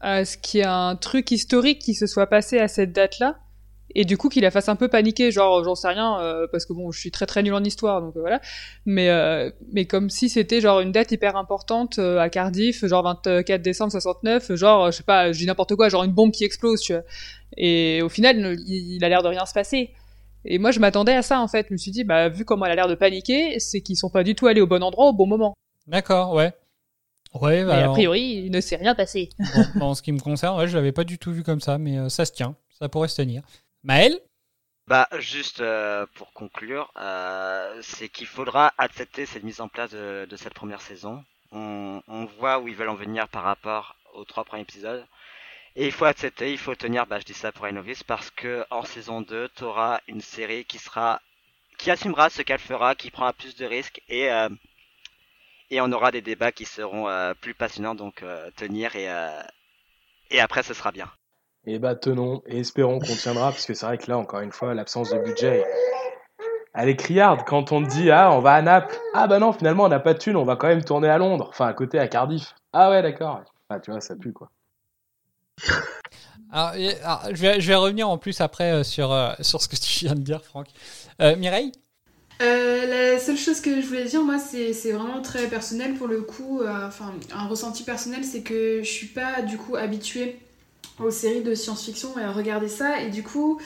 à 0.00 0.26
ce 0.26 0.36
qu'il 0.36 0.58
y 0.58 0.62
ait 0.62 0.66
un 0.66 0.96
truc 0.96 1.30
historique 1.30 1.78
qui 1.78 1.94
se 1.94 2.06
soit 2.06 2.26
passé 2.26 2.58
à 2.58 2.68
cette 2.68 2.92
date-là. 2.92 3.38
Et 3.94 4.04
du 4.04 4.16
coup, 4.16 4.28
qu'il 4.28 4.42
la 4.42 4.50
fasse 4.50 4.68
un 4.68 4.76
peu 4.76 4.88
paniquer, 4.88 5.30
genre, 5.30 5.64
j'en 5.64 5.74
sais 5.74 5.88
rien, 5.88 6.20
euh, 6.20 6.46
parce 6.50 6.64
que 6.66 6.72
bon, 6.72 6.90
je 6.90 7.00
suis 7.00 7.10
très 7.10 7.26
très 7.26 7.42
nul 7.42 7.54
en 7.54 7.64
histoire, 7.64 8.00
donc 8.00 8.16
euh, 8.16 8.20
voilà. 8.20 8.40
Mais, 8.86 9.08
euh, 9.10 9.50
mais 9.72 9.84
comme 9.84 10.10
si 10.10 10.28
c'était 10.28 10.60
genre 10.60 10.80
une 10.80 10.92
date 10.92 11.12
hyper 11.12 11.36
importante 11.36 11.98
à 11.98 12.28
Cardiff, 12.28 12.84
genre 12.86 13.02
24 13.02 13.62
décembre 13.62 13.92
69, 13.92 14.54
genre, 14.54 14.90
je 14.90 14.98
sais 14.98 15.02
pas, 15.02 15.32
je 15.32 15.38
dis 15.38 15.46
n'importe 15.46 15.74
quoi, 15.74 15.88
genre 15.88 16.04
une 16.04 16.12
bombe 16.12 16.30
qui 16.30 16.44
explose, 16.44 16.80
tu 16.80 16.92
vois. 16.92 17.02
Et 17.56 18.00
au 18.02 18.08
final, 18.08 18.56
il, 18.66 18.96
il 18.96 19.04
a 19.04 19.08
l'air 19.08 19.22
de 19.22 19.28
rien 19.28 19.44
se 19.46 19.52
passer. 19.52 19.90
Et 20.44 20.58
moi, 20.58 20.70
je 20.70 20.80
m'attendais 20.80 21.14
à 21.14 21.22
ça, 21.22 21.40
en 21.40 21.48
fait. 21.48 21.66
Je 21.68 21.74
me 21.74 21.78
suis 21.78 21.90
dit, 21.90 22.04
bah, 22.04 22.28
vu 22.28 22.44
comment 22.44 22.64
elle 22.66 22.72
a 22.72 22.76
l'air 22.76 22.88
de 22.88 22.94
paniquer, 22.94 23.58
c'est 23.58 23.80
qu'ils 23.80 23.96
sont 23.96 24.08
pas 24.08 24.24
du 24.24 24.34
tout 24.34 24.46
allés 24.46 24.60
au 24.60 24.66
bon 24.66 24.82
endroit 24.82 25.08
au 25.08 25.12
bon 25.12 25.26
moment. 25.26 25.54
D'accord, 25.86 26.32
ouais. 26.32 26.52
Ouais, 27.40 27.64
bah 27.64 27.84
a 27.84 27.88
priori, 27.90 28.42
il 28.44 28.50
ne 28.50 28.60
s'est 28.60 28.74
rien 28.74 28.96
passé. 28.96 29.28
bon, 29.76 29.86
en 29.86 29.94
ce 29.94 30.02
qui 30.02 30.10
me 30.10 30.18
concerne, 30.18 30.58
ouais, 30.58 30.66
je 30.66 30.76
l'avais 30.76 30.90
pas 30.90 31.04
du 31.04 31.16
tout 31.16 31.32
vu 31.32 31.44
comme 31.44 31.60
ça, 31.60 31.78
mais 31.78 32.08
ça 32.08 32.24
se 32.24 32.32
tient, 32.32 32.56
ça 32.76 32.88
pourrait 32.88 33.06
se 33.06 33.16
tenir. 33.16 33.42
Maël 33.82 34.18
Bah, 34.88 35.08
juste 35.18 35.60
euh, 35.60 36.06
pour 36.14 36.32
conclure, 36.34 36.92
euh, 36.96 37.80
c'est 37.82 38.08
qu'il 38.08 38.26
faudra 38.26 38.74
accepter 38.78 39.26
cette 39.26 39.44
mise 39.44 39.60
en 39.60 39.68
place 39.68 39.90
de, 39.92 40.26
de 40.28 40.36
cette 40.36 40.54
première 40.54 40.80
saison. 40.82 41.24
On, 41.52 42.02
on 42.08 42.24
voit 42.26 42.58
où 42.60 42.68
ils 42.68 42.74
veulent 42.76 42.88
en 42.90 42.94
venir 42.96 43.28
par 43.28 43.44
rapport 43.44 43.96
aux 44.14 44.24
trois 44.24 44.44
premiers 44.44 44.62
épisodes. 44.62 45.06
Et 45.76 45.86
il 45.86 45.92
faut 45.92 46.06
accepter, 46.06 46.52
il 46.52 46.58
faut 46.58 46.74
tenir, 46.76 47.06
bah 47.06 47.20
je 47.20 47.24
dis 47.26 47.34
ça 47.34 47.52
pour 47.52 47.68
Inovis, 47.68 48.02
parce 48.04 48.30
que 48.30 48.64
en 48.70 48.84
saison 48.84 49.22
2, 49.22 49.48
tu 49.56 49.64
auras 49.64 50.00
une 50.08 50.20
série 50.22 50.64
qui 50.66 50.78
sera 50.78 51.20
qui 51.78 51.90
assumera 51.90 52.30
ce 52.30 52.42
qu'elle 52.42 52.60
fera, 52.60 52.94
qui 52.96 53.10
prendra 53.10 53.32
plus 53.34 53.56
de 53.56 53.66
risques 53.66 54.02
et 54.08 54.30
euh, 54.32 54.48
et 55.70 55.80
on 55.80 55.90
aura 55.92 56.10
des 56.12 56.20
débats 56.22 56.52
qui 56.52 56.66
seront 56.66 57.08
euh, 57.08 57.34
plus 57.34 57.54
passionnants, 57.54 57.94
donc 57.94 58.22
euh, 58.22 58.50
tenir 58.56 58.94
et 58.96 59.10
euh, 59.10 59.42
et 60.30 60.40
après 60.40 60.62
ce 60.64 60.74
sera 60.74 60.92
bien. 60.92 61.10
Et 61.66 61.78
bah 61.78 61.94
tenons 61.94 62.42
et 62.46 62.60
espérons 62.60 62.98
qu'on 62.98 63.14
tiendra, 63.14 63.50
parce 63.50 63.66
que 63.66 63.74
c'est 63.74 63.84
vrai 63.84 63.98
que 63.98 64.10
là, 64.10 64.16
encore 64.16 64.40
une 64.40 64.52
fois, 64.52 64.72
l'absence 64.72 65.10
de 65.10 65.18
budget, 65.18 65.64
elle 66.74 66.88
est 66.88 66.96
criarde. 66.96 67.42
Quand 67.46 67.70
on 67.72 67.82
te 67.84 67.90
dit, 67.90 68.10
ah, 68.10 68.32
on 68.32 68.40
va 68.40 68.54
à 68.54 68.62
Naples, 68.62 68.98
ah 69.12 69.26
bah 69.26 69.38
non, 69.38 69.52
finalement, 69.52 69.84
on 69.84 69.88
n'a 69.88 70.00
pas 70.00 70.14
de 70.14 70.18
thunes, 70.18 70.36
on 70.36 70.44
va 70.44 70.56
quand 70.56 70.68
même 70.68 70.82
tourner 70.82 71.08
à 71.08 71.18
Londres, 71.18 71.48
enfin 71.50 71.66
à 71.66 71.74
côté, 71.74 71.98
à 71.98 72.08
Cardiff. 72.08 72.54
Ah 72.72 72.88
ouais, 72.90 73.02
d'accord. 73.02 73.42
Ah, 73.68 73.78
tu 73.78 73.90
vois, 73.90 74.00
ça 74.00 74.16
pue 74.16 74.32
quoi. 74.32 74.50
Alors, 76.50 76.72
je, 76.74 77.40
vais, 77.42 77.60
je 77.60 77.68
vais 77.68 77.74
revenir 77.76 78.08
en 78.08 78.16
plus 78.18 78.40
après 78.40 78.72
euh, 78.72 78.82
sur, 78.82 79.12
euh, 79.12 79.32
sur 79.40 79.60
ce 79.60 79.68
que 79.68 79.76
tu 79.76 80.06
viens 80.06 80.14
de 80.14 80.20
dire, 80.20 80.42
Franck. 80.42 80.68
Euh, 81.20 81.36
Mireille? 81.36 81.72
Euh, 82.42 83.12
la 83.12 83.18
seule 83.20 83.36
chose 83.36 83.60
que 83.60 83.82
je 83.82 83.86
voulais 83.86 84.06
dire, 84.06 84.22
moi, 84.22 84.38
c'est 84.38 84.72
c'est 84.72 84.92
vraiment 84.92 85.20
très 85.20 85.46
personnel 85.46 85.94
pour 85.94 86.08
le 86.08 86.22
coup. 86.22 86.62
euh, 86.62 86.86
Enfin, 86.88 87.12
un 87.34 87.46
ressenti 87.46 87.82
personnel, 87.84 88.24
c'est 88.24 88.42
que 88.42 88.82
je 88.82 88.90
suis 88.90 89.08
pas 89.08 89.42
du 89.42 89.58
coup 89.58 89.76
habituée 89.76 90.40
aux 91.04 91.10
séries 91.10 91.42
de 91.42 91.54
science-fiction 91.54 92.18
et 92.18 92.22
à 92.22 92.32
regarder 92.32 92.68
ça. 92.68 93.00
Et 93.02 93.10
du 93.10 93.22
coup, 93.22 93.60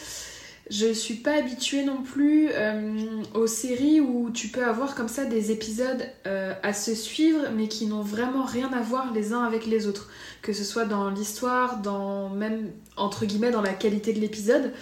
je 0.70 0.92
suis 0.92 1.14
pas 1.14 1.32
habituée 1.32 1.84
non 1.84 2.02
plus 2.02 2.48
euh, 2.52 3.22
aux 3.34 3.46
séries 3.46 4.00
où 4.00 4.30
tu 4.30 4.48
peux 4.48 4.64
avoir 4.64 4.94
comme 4.94 5.08
ça 5.08 5.26
des 5.26 5.50
épisodes 5.52 6.02
euh, 6.26 6.54
à 6.62 6.72
se 6.72 6.94
suivre, 6.94 7.50
mais 7.54 7.68
qui 7.68 7.86
n'ont 7.86 8.02
vraiment 8.02 8.44
rien 8.44 8.72
à 8.72 8.80
voir 8.80 9.12
les 9.12 9.32
uns 9.32 9.44
avec 9.44 9.66
les 9.66 9.86
autres. 9.86 10.08
Que 10.40 10.52
ce 10.52 10.64
soit 10.64 10.86
dans 10.86 11.10
l'histoire, 11.10 11.78
dans 11.78 12.30
même 12.30 12.70
entre 12.96 13.26
guillemets 13.26 13.50
dans 13.50 13.62
la 13.62 13.74
qualité 13.74 14.12
de 14.12 14.20
l'épisode. 14.20 14.72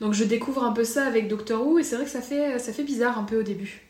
Donc 0.00 0.12
je 0.12 0.24
découvre 0.24 0.64
un 0.64 0.72
peu 0.72 0.84
ça 0.84 1.06
avec 1.06 1.28
Doctor 1.28 1.64
Who 1.64 1.78
et 1.78 1.84
c'est 1.84 1.96
vrai 1.96 2.04
que 2.04 2.10
ça 2.10 2.22
fait, 2.22 2.58
ça 2.58 2.72
fait 2.72 2.84
bizarre 2.84 3.18
un 3.18 3.24
peu 3.24 3.38
au 3.38 3.44
début. 3.44 3.87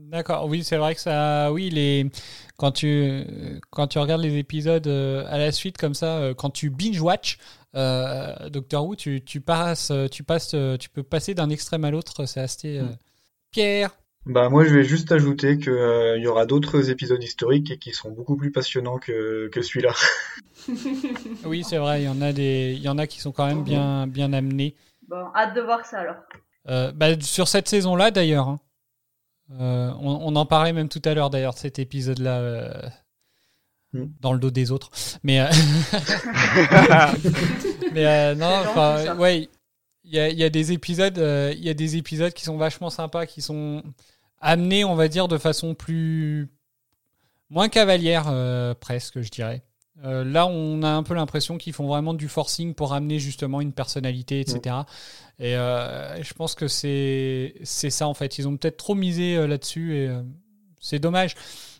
D'accord, 0.00 0.46
oui, 0.46 0.64
c'est 0.64 0.76
vrai 0.76 0.94
que 0.94 1.00
ça. 1.00 1.52
Oui, 1.52 1.70
les, 1.70 2.06
quand, 2.56 2.72
tu, 2.72 3.24
quand 3.70 3.88
tu 3.88 3.98
regardes 3.98 4.22
les 4.22 4.36
épisodes 4.38 4.86
euh, 4.86 5.24
à 5.28 5.38
la 5.38 5.52
suite, 5.52 5.76
comme 5.76 5.94
ça, 5.94 6.18
euh, 6.18 6.34
quand 6.34 6.50
tu 6.50 6.70
binge-watch 6.70 7.38
euh, 7.74 8.48
Doctor 8.48 8.86
Who, 8.86 8.96
tu, 8.96 9.22
tu, 9.22 9.40
passes, 9.40 9.92
tu, 10.10 10.22
passes, 10.22 10.54
tu 10.80 10.88
peux 10.88 11.02
passer 11.02 11.34
d'un 11.34 11.50
extrême 11.50 11.84
à 11.84 11.90
l'autre, 11.90 12.24
c'est 12.26 12.40
assez. 12.40 12.78
euh, 12.78 12.86
Pierre? 13.50 13.90
Bah 14.26 14.50
moi 14.50 14.62
je 14.64 14.74
vais 14.74 14.84
juste 14.84 15.10
ajouter 15.10 15.56
que 15.58 15.70
euh, 15.70 16.18
il 16.18 16.22
y 16.22 16.26
aura 16.26 16.44
d'autres 16.44 16.90
épisodes 16.90 17.22
historiques 17.22 17.70
et 17.70 17.78
qui 17.78 17.92
seront 17.92 18.10
beaucoup 18.10 18.36
plus 18.36 18.50
passionnants 18.52 18.98
que, 18.98 19.48
que 19.48 19.62
celui-là. 19.62 19.92
Oui, 21.44 21.64
c'est 21.64 21.78
vrai, 21.78 22.02
il 22.02 22.04
y 22.04 22.08
en 22.08 22.20
a 22.20 22.32
des, 22.32 22.74
il 22.76 22.82
y 22.82 22.88
en 22.88 22.98
a 22.98 23.06
qui 23.06 23.20
sont 23.20 23.32
quand 23.32 23.46
même 23.46 23.64
bien, 23.64 24.06
bien 24.06 24.32
amenés. 24.34 24.74
Bon, 25.08 25.24
hâte 25.34 25.54
de 25.54 25.62
voir 25.62 25.86
ça 25.86 26.00
alors. 26.00 26.16
Euh, 26.68 26.92
bah, 26.92 27.18
sur 27.20 27.48
cette 27.48 27.68
saison-là, 27.68 28.10
d'ailleurs. 28.10 28.48
hein. 28.48 28.60
Euh, 29.52 29.92
on, 30.00 30.32
on 30.32 30.36
en 30.36 30.46
parlait 30.46 30.72
même 30.72 30.88
tout 30.88 31.02
à 31.04 31.14
l'heure, 31.14 31.30
d'ailleurs, 31.30 31.54
de 31.54 31.58
cet 31.58 31.78
épisode-là, 31.78 32.38
euh, 32.38 32.88
Mm. 33.92 34.04
dans 34.20 34.32
le 34.34 34.38
dos 34.38 34.50
des 34.50 34.70
autres. 34.70 34.90
Mais, 35.22 35.40
euh, 35.40 35.48
mais 37.92 38.06
euh, 38.06 38.34
non, 38.34 38.46
enfin, 38.46 39.16
ouais, 39.16 39.48
il 40.04 40.14
y 40.14 40.18
a, 40.18 40.28
il 40.28 40.38
y 40.38 40.44
a 40.44 40.50
des 40.50 40.72
épisodes, 40.72 41.18
euh, 41.18 41.54
il 41.56 41.64
y 41.64 41.70
a 41.70 41.74
des 41.74 41.96
épisodes 41.96 42.32
qui 42.32 42.44
sont 42.44 42.58
vachement 42.58 42.90
sympas, 42.90 43.26
qui 43.26 43.40
sont 43.40 43.82
amenés, 44.40 44.84
on 44.84 44.94
va 44.94 45.08
dire, 45.08 45.26
de 45.26 45.38
façon 45.38 45.74
plus 45.74 46.48
moins 47.48 47.70
cavalière, 47.70 48.26
euh, 48.28 48.74
presque, 48.74 49.22
je 49.22 49.30
dirais. 49.30 49.62
Euh, 50.04 50.22
là, 50.24 50.46
on 50.46 50.82
a 50.82 50.88
un 50.88 51.02
peu 51.02 51.14
l'impression 51.14 51.58
qu'ils 51.58 51.72
font 51.72 51.86
vraiment 51.88 52.14
du 52.14 52.28
forcing 52.28 52.74
pour 52.74 52.94
amener 52.94 53.18
justement 53.18 53.60
une 53.60 53.72
personnalité, 53.72 54.40
etc. 54.40 54.76
Et 55.40 55.56
euh, 55.56 56.22
je 56.22 56.34
pense 56.34 56.54
que 56.54 56.68
c'est 56.68 57.54
c'est 57.64 57.90
ça 57.90 58.06
en 58.06 58.14
fait. 58.14 58.38
Ils 58.38 58.46
ont 58.46 58.56
peut-être 58.56 58.76
trop 58.76 58.94
misé 58.94 59.36
euh, 59.36 59.46
là-dessus 59.48 59.96
et 59.96 60.08
euh, 60.08 60.22
c'est 60.80 61.00
dommage. 61.00 61.34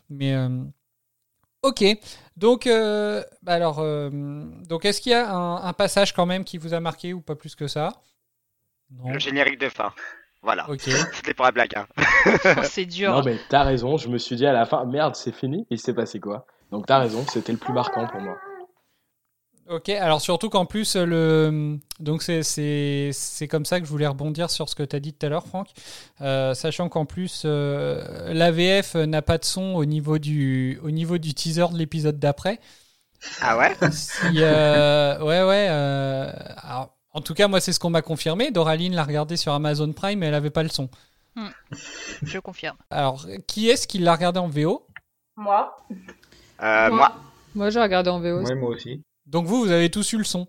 Mais 0.09 0.33
euh, 0.33 0.49
ok. 1.63 1.83
Donc 2.35 2.67
euh, 2.67 3.23
bah 3.41 3.53
alors 3.53 3.79
euh, 3.79 4.09
donc 4.67 4.83
est-ce 4.85 4.99
qu'il 5.01 5.11
y 5.13 5.15
a 5.15 5.33
un, 5.33 5.63
un 5.63 5.73
passage 5.73 6.13
quand 6.13 6.25
même 6.25 6.43
qui 6.43 6.57
vous 6.57 6.73
a 6.73 6.79
marqué 6.81 7.13
ou 7.13 7.21
pas 7.21 7.35
plus 7.35 7.55
que 7.55 7.67
ça? 7.67 8.01
Non. 8.91 9.11
Le 9.11 9.19
générique 9.19 9.59
de 9.59 9.69
fin. 9.69 9.93
Voilà. 10.41 10.69
Ok. 10.69 10.81
C'était 11.13 11.33
pour 11.33 11.45
la 11.45 11.51
blague. 11.51 11.75
Hein. 11.75 11.87
Oh, 12.25 12.61
c'est 12.63 12.85
dur. 12.85 13.11
Non, 13.11 13.21
mais 13.23 13.37
t'as 13.49 13.63
raison, 13.63 13.97
je 13.97 14.07
me 14.09 14.17
suis 14.17 14.35
dit 14.35 14.45
à 14.45 14.53
la 14.53 14.65
fin, 14.65 14.83
merde, 14.85 15.15
c'est 15.15 15.33
fini, 15.33 15.67
il 15.69 15.79
s'est 15.79 15.93
passé 15.93 16.19
quoi? 16.19 16.45
Donc 16.71 16.85
t'as 16.85 16.99
raison, 16.99 17.25
c'était 17.31 17.51
le 17.51 17.57
plus 17.57 17.73
marquant 17.73 18.07
pour 18.07 18.21
moi. 18.21 18.37
Ok, 19.69 19.89
alors 19.89 20.19
surtout 20.19 20.49
qu'en 20.49 20.65
plus, 20.65 20.95
euh, 20.95 21.05
le... 21.05 21.77
donc 21.99 22.23
c'est- 22.23 22.41
c'est 22.41 23.11
c'est 23.13 23.47
comme 23.47 23.65
ça 23.65 23.79
que 23.79 23.85
je 23.85 23.91
voulais 23.91 24.07
rebondir 24.07 24.49
sur 24.49 24.67
ce 24.67 24.73
que 24.73 24.81
tu 24.81 24.95
as 24.95 24.99
dit 24.99 25.13
tout 25.13 25.23
à 25.27 25.29
l'heure, 25.29 25.45
Franck. 25.45 25.67
Euh, 26.21 26.55
sachant 26.55 26.89
qu'en 26.89 27.05
plus, 27.05 27.43
euh, 27.45 28.33
l'AVF 28.33 28.95
n'a 28.95 29.21
pas 29.21 29.37
de 29.37 29.45
son 29.45 29.75
au 29.75 29.85
niveau 29.85 30.17
du, 30.17 30.79
au 30.83 30.89
niveau 30.89 31.19
du 31.19 31.35
teaser 31.35 31.67
de 31.71 31.77
l'épisode 31.77 32.17
d'après. 32.17 32.59
Ah 33.41 33.57
ouais? 33.59 33.75
Si, 33.91 34.21
euh, 34.37 35.19
ouais, 35.19 35.43
ouais. 35.43 35.67
euh, 35.69 36.31
alors, 36.63 36.95
en 37.13 37.21
tout 37.21 37.35
cas, 37.35 37.47
moi, 37.47 37.59
c'est 37.61 37.73
ce 37.73 37.79
qu'on 37.79 37.91
m'a 37.91 38.01
confirmé. 38.01 38.49
Doraline 38.49 38.95
l'a 38.95 39.03
regardé 39.03 39.37
sur 39.37 39.53
Amazon 39.53 39.91
Prime, 39.93 40.17
mais 40.17 40.27
elle 40.27 40.33
avait 40.33 40.49
pas 40.49 40.63
le 40.63 40.69
son. 40.69 40.89
Je 42.23 42.39
confirme. 42.39 42.77
Alors, 42.89 43.25
qui 43.47 43.69
est-ce 43.69 43.87
qui 43.87 43.99
l'a 43.99 44.13
regardé 44.15 44.39
en 44.39 44.47
VO 44.47 44.87
Moi, 45.35 45.75
euh, 46.63 46.89
Moi. 46.91 47.11
Moi, 47.55 47.69
j'ai 47.69 47.81
regardé 47.81 48.09
en 48.09 48.19
VO. 48.19 48.41
Ouais, 48.43 48.55
moi 48.55 48.69
aussi. 48.69 49.01
Donc 49.25 49.45
vous, 49.45 49.61
vous 49.63 49.71
avez 49.71 49.89
tous 49.89 50.13
eu 50.13 50.17
le 50.17 50.23
son. 50.23 50.47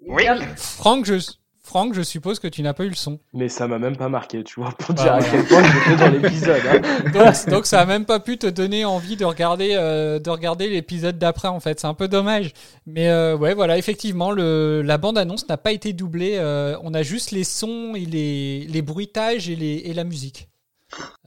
Oui. 0.00 0.24
Franck, 0.56 1.04
je, 1.04 1.14
Franck, 1.62 1.94
je 1.94 2.02
suppose 2.02 2.40
que 2.40 2.48
tu 2.48 2.62
n'as 2.62 2.72
pas 2.74 2.84
eu 2.84 2.88
le 2.88 2.94
son. 2.94 3.20
Mais 3.34 3.48
ça 3.48 3.68
m'a 3.68 3.78
même 3.78 3.96
pas 3.96 4.08
marqué, 4.08 4.42
tu 4.42 4.60
vois, 4.60 4.72
pour 4.72 4.94
Bah, 4.94 5.02
dire 5.02 5.12
à 5.14 5.22
quel 5.22 5.44
point 5.46 5.62
j'étais 5.62 5.96
dans 5.96 6.10
l'épisode. 6.10 6.62
hein. 6.66 7.10
donc, 7.12 7.48
donc 7.48 7.66
ça 7.66 7.80
a 7.80 7.86
même 7.86 8.04
pas 8.04 8.18
pu 8.18 8.36
te 8.38 8.46
donner 8.48 8.84
envie 8.84 9.16
de 9.16 9.24
regarder 9.24 9.74
euh, 9.74 10.18
de 10.18 10.28
regarder 10.30 10.68
l'épisode 10.68 11.18
d'après 11.18 11.48
en 11.48 11.60
fait 11.60 11.78
c'est 11.78 11.86
un 11.86 11.94
peu 11.94 12.08
dommage 12.08 12.52
mais 12.86 13.08
euh, 13.08 13.36
ouais 13.36 13.54
voilà 13.54 13.78
effectivement 13.78 14.32
le 14.32 14.82
la 14.82 14.98
bande 14.98 15.16
annonce 15.18 15.48
n'a 15.48 15.56
pas 15.56 15.72
été 15.72 15.92
doublée 15.92 16.34
euh, 16.36 16.76
on 16.82 16.94
a 16.94 17.02
juste 17.02 17.30
les 17.30 17.44
sons 17.44 17.94
et 17.94 18.04
les, 18.04 18.66
les 18.68 18.82
bruitages 18.82 19.48
et 19.48 19.56
les 19.56 19.74
et 19.84 19.94
la 19.94 20.04
musique 20.04 20.48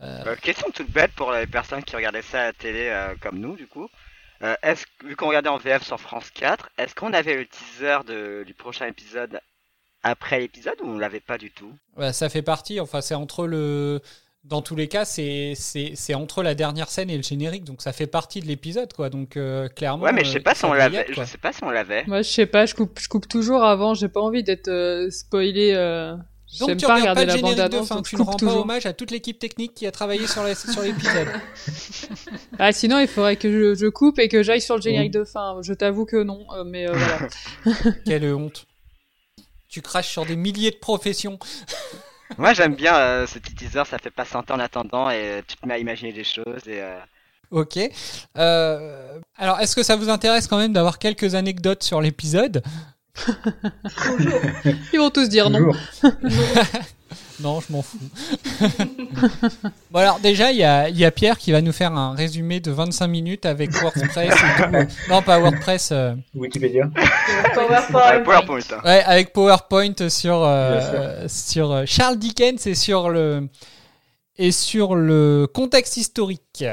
Euh, 0.03 0.23
Euh, 0.27 0.35
question 0.35 0.67
toute 0.73 0.91
bête 0.91 1.11
pour 1.15 1.31
les 1.31 1.47
personnes 1.47 1.83
qui 1.83 1.95
regardaient 1.95 2.21
ça 2.21 2.39
à 2.41 2.45
la 2.47 2.53
télé 2.53 2.87
euh, 2.89 3.15
comme 3.21 3.39
nous 3.39 3.55
du 3.55 3.67
coup. 3.67 3.87
Euh, 4.43 4.55
est-ce 4.63 4.85
vu 5.03 5.15
qu'on 5.15 5.27
regardait 5.27 5.49
en 5.49 5.57
VF 5.57 5.83
sur 5.83 5.99
France 5.99 6.29
4, 6.31 6.69
est-ce 6.77 6.95
qu'on 6.95 7.13
avait 7.13 7.35
le 7.35 7.45
teaser 7.45 7.99
de, 8.05 8.43
du 8.43 8.53
prochain 8.53 8.87
épisode 8.87 9.39
après 10.03 10.39
l'épisode 10.39 10.75
ou 10.81 10.87
on 10.87 10.97
l'avait 10.97 11.19
pas 11.19 11.37
du 11.37 11.51
tout? 11.51 11.73
Ouais, 11.97 12.13
ça 12.13 12.29
fait 12.29 12.41
partie 12.41 12.79
enfin 12.79 13.01
c'est 13.01 13.15
entre 13.15 13.47
le 13.47 14.01
dans 14.43 14.61
tous 14.61 14.75
les 14.75 14.87
cas 14.87 15.05
c'est 15.05 15.53
c'est 15.55 15.93
c'est 15.95 16.13
entre 16.13 16.43
la 16.43 16.53
dernière 16.53 16.89
scène 16.89 17.09
et 17.09 17.17
le 17.17 17.23
générique 17.23 17.63
donc 17.63 17.81
ça 17.81 17.93
fait 17.93 18.05
partie 18.05 18.41
de 18.41 18.45
l'épisode 18.45 18.93
quoi 18.93 19.09
donc 19.09 19.37
euh, 19.37 19.67
clairement 19.69 20.03
Ouais, 20.03 20.11
mais 20.11 20.23
je 20.23 20.31
sais 20.31 20.39
euh, 20.39 20.43
pas 20.43 20.53
si 20.53 20.61
ça 20.61 20.67
on 20.69 20.73
l'avait. 20.73 21.05
Je 21.09 21.23
sais 21.23 21.37
pas 21.37 21.51
si 21.53 21.63
on 21.63 21.69
l'avait. 21.69 22.03
Moi, 22.05 22.21
je 22.21 22.29
sais 22.29 22.45
pas, 22.45 22.65
je 22.65 22.75
coupe, 22.75 22.99
je 22.99 23.07
coupe 23.07 23.27
toujours 23.27 23.63
avant. 23.63 23.93
J'ai 23.93 24.09
pas 24.09 24.21
envie 24.21 24.43
d'être 24.43 24.67
euh, 24.67 25.09
spoilé. 25.09 25.73
Donc 26.59 26.69
J'aime 26.69 26.77
tu 26.77 26.85
pas 26.85 26.95
regardes 26.95 27.17
regarder 27.17 27.21
pas 27.21 27.21
le 27.21 27.27
la 27.27 27.41
bande 27.41 27.51
générique 27.51 27.71
de 27.71 27.75
annonce, 27.77 27.87
fin, 27.89 28.01
tu 28.01 28.15
ne 28.15 28.21
rends 28.21 28.37
pas 28.37 28.53
hommage 28.53 28.85
à 28.85 28.93
toute 28.93 29.11
l'équipe 29.11 29.39
technique 29.39 29.73
qui 29.73 29.85
a 29.87 29.91
travaillé 29.91 30.25
sur 30.27 30.43
la- 30.43 30.55
sur 30.55 30.81
l'épisode. 30.81 31.27
Ah, 32.59 32.71
sinon, 32.71 32.99
il 32.99 33.07
faudrait 33.07 33.35
que 33.35 33.51
je, 33.51 33.75
je 33.75 33.87
coupe 33.87 34.17
et 34.19 34.29
que 34.29 34.41
j'aille 34.43 34.61
sur 34.61 34.75
le 34.75 34.81
générique 34.81 35.11
de 35.11 35.23
fin. 35.25 35.57
Je 35.61 35.73
t'avoue 35.73 36.05
que 36.05 36.23
non, 36.23 36.45
euh, 36.53 36.63
mais 36.63 36.87
euh, 36.87 36.93
voilà. 36.93 37.95
Quelle 38.05 38.25
honte. 38.33 38.65
Tu 39.67 39.81
craches 39.81 40.07
sur 40.09 40.25
des 40.25 40.35
milliers 40.37 40.71
de 40.71 40.77
professions. 40.77 41.37
Moi 42.37 42.53
j'aime 42.53 42.75
bien 42.75 42.95
euh, 42.95 43.27
ce 43.27 43.37
petit 43.39 43.53
teaser, 43.53 43.83
ça 43.85 43.97
fait 43.99 44.09
patienter 44.09 44.51
en 44.53 44.59
attendant 44.59 45.09
et 45.09 45.15
euh, 45.19 45.41
tu 45.47 45.57
te 45.57 45.67
mets 45.67 45.75
à 45.75 45.77
imaginer 45.77 46.11
des 46.13 46.23
choses 46.23 46.67
et. 46.67 46.81
euh, 46.81 46.97
Ok. 47.51 47.77
Euh, 48.37 49.19
alors, 49.37 49.59
est-ce 49.59 49.75
que 49.75 49.83
ça 49.83 49.95
vous 49.95 50.09
intéresse 50.09 50.47
quand 50.47 50.57
même 50.57 50.73
d'avoir 50.73 50.97
quelques 50.97 51.35
anecdotes 51.35 51.83
sur 51.83 52.01
l'épisode? 52.01 52.63
Toujours. 53.15 54.41
Ils 54.93 54.99
vont 54.99 55.09
tous 55.09 55.29
dire 55.29 55.49
non. 55.49 55.59
Toujours. 55.59 55.77
Non, 57.41 57.59
je 57.59 57.71
m'en 57.73 57.81
fous. 57.81 57.97
bon, 59.91 59.99
alors 59.99 60.19
déjà, 60.21 60.51
il 60.51 60.57
y 60.57 60.63
a, 60.63 60.87
il 60.87 60.97
y 60.97 61.03
a 61.03 61.11
Pierre 61.11 61.37
qui 61.37 61.51
va 61.51 61.61
nous 61.61 61.73
faire 61.73 61.91
un 61.91 62.15
résumé 62.15 62.61
de 62.61 62.71
25 62.71 63.07
minutes 63.07 63.45
avec 63.45 63.73
WordPress 63.73 64.33
et 64.33 64.63
tout. 64.63 64.93
Non, 65.09 65.21
pas 65.21 65.37
WordPress. 65.39 65.89
euh, 65.91 66.15
Wikipédia. 66.33 66.89
PowerPoint. 67.53 68.21
PowerPoint. 68.23 68.59
hein. 68.71 68.81
Ouais, 68.85 69.03
avec 69.05 69.33
PowerPoint 69.33 70.07
sur, 70.09 70.43
euh, 70.43 70.79
euh, 70.81 71.25
sur 71.27 71.71
euh, 71.73 71.83
Charles 71.85 72.17
Dickens 72.19 72.65
et 72.67 72.75
sur 72.75 73.09
le, 73.09 73.49
et 74.37 74.53
sur 74.53 74.95
le 74.95 75.45
contexte 75.53 75.97
historique. 75.97 76.63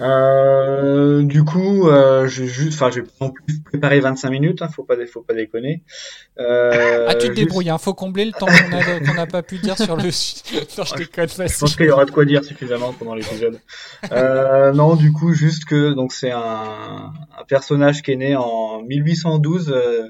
Euh, 0.00 1.22
du 1.24 1.42
coup, 1.44 1.88
euh, 1.88 2.28
j'ai 2.28 2.46
juste, 2.46 2.74
enfin, 2.74 2.90
j'ai 2.90 3.02
pas 3.02 3.08
non 3.20 3.30
plus 3.32 3.60
préparé 3.64 3.98
25 3.98 4.30
minutes, 4.30 4.62
hein, 4.62 4.68
faut 4.68 4.84
pas, 4.84 4.94
faut 5.06 5.22
pas 5.22 5.34
déconner. 5.34 5.82
Euh, 6.38 7.06
ah, 7.08 7.14
tu 7.14 7.18
te 7.18 7.24
juste- 7.26 7.34
débrouilles, 7.36 7.70
hein, 7.70 7.78
faut 7.78 7.94
combler 7.94 8.24
le 8.24 8.32
temps 8.32 8.46
qu'on 8.46 9.14
n'a 9.14 9.26
pas 9.26 9.42
pu 9.42 9.58
dire 9.58 9.76
sur 9.76 9.96
le. 9.96 10.04
non, 10.04 10.10
je 10.84 10.94
déconne, 10.96 11.28
Je 11.28 11.58
pense 11.58 11.76
qu'il 11.76 11.86
y 11.86 11.90
aura 11.90 12.04
de 12.04 12.12
quoi 12.12 12.24
dire 12.24 12.44
suffisamment 12.44 12.92
pendant 12.92 13.14
l'épisode. 13.14 13.58
Euh, 14.12 14.72
non, 14.72 14.94
du 14.94 15.12
coup, 15.12 15.32
juste 15.32 15.64
que 15.64 15.92
donc 15.94 16.12
c'est 16.12 16.30
un, 16.30 16.40
un 16.40 17.44
personnage 17.48 18.02
qui 18.02 18.12
est 18.12 18.16
né 18.16 18.36
en 18.36 18.82
1812, 18.82 19.72
euh, 19.74 20.08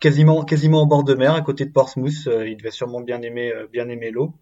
quasiment 0.00 0.44
quasiment 0.44 0.82
en 0.82 0.86
bord 0.86 1.04
de 1.04 1.14
mer, 1.14 1.34
à 1.34 1.40
côté 1.40 1.64
de 1.64 1.72
Portsmouth. 1.72 2.26
Euh, 2.26 2.46
il 2.46 2.58
devait 2.58 2.70
sûrement 2.70 3.00
bien 3.00 3.22
aimer 3.22 3.52
bien 3.72 3.88
aimer 3.88 4.10
l'eau. 4.10 4.34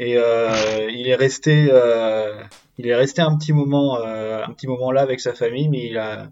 Et 0.00 0.16
euh, 0.16 0.50
il 0.92 1.08
est 1.08 1.16
resté 1.16 1.70
euh, 1.72 2.40
il 2.78 2.86
est 2.88 2.94
resté 2.94 3.22
un 3.22 3.36
petit 3.36 3.52
moment 3.52 3.98
euh, 3.98 4.42
un 4.44 4.52
petit 4.52 4.66
moment 4.66 4.90
là 4.92 5.02
avec 5.02 5.20
sa 5.20 5.34
famille, 5.34 5.68
mais 5.68 5.86
il 5.86 5.98
a 5.98 6.30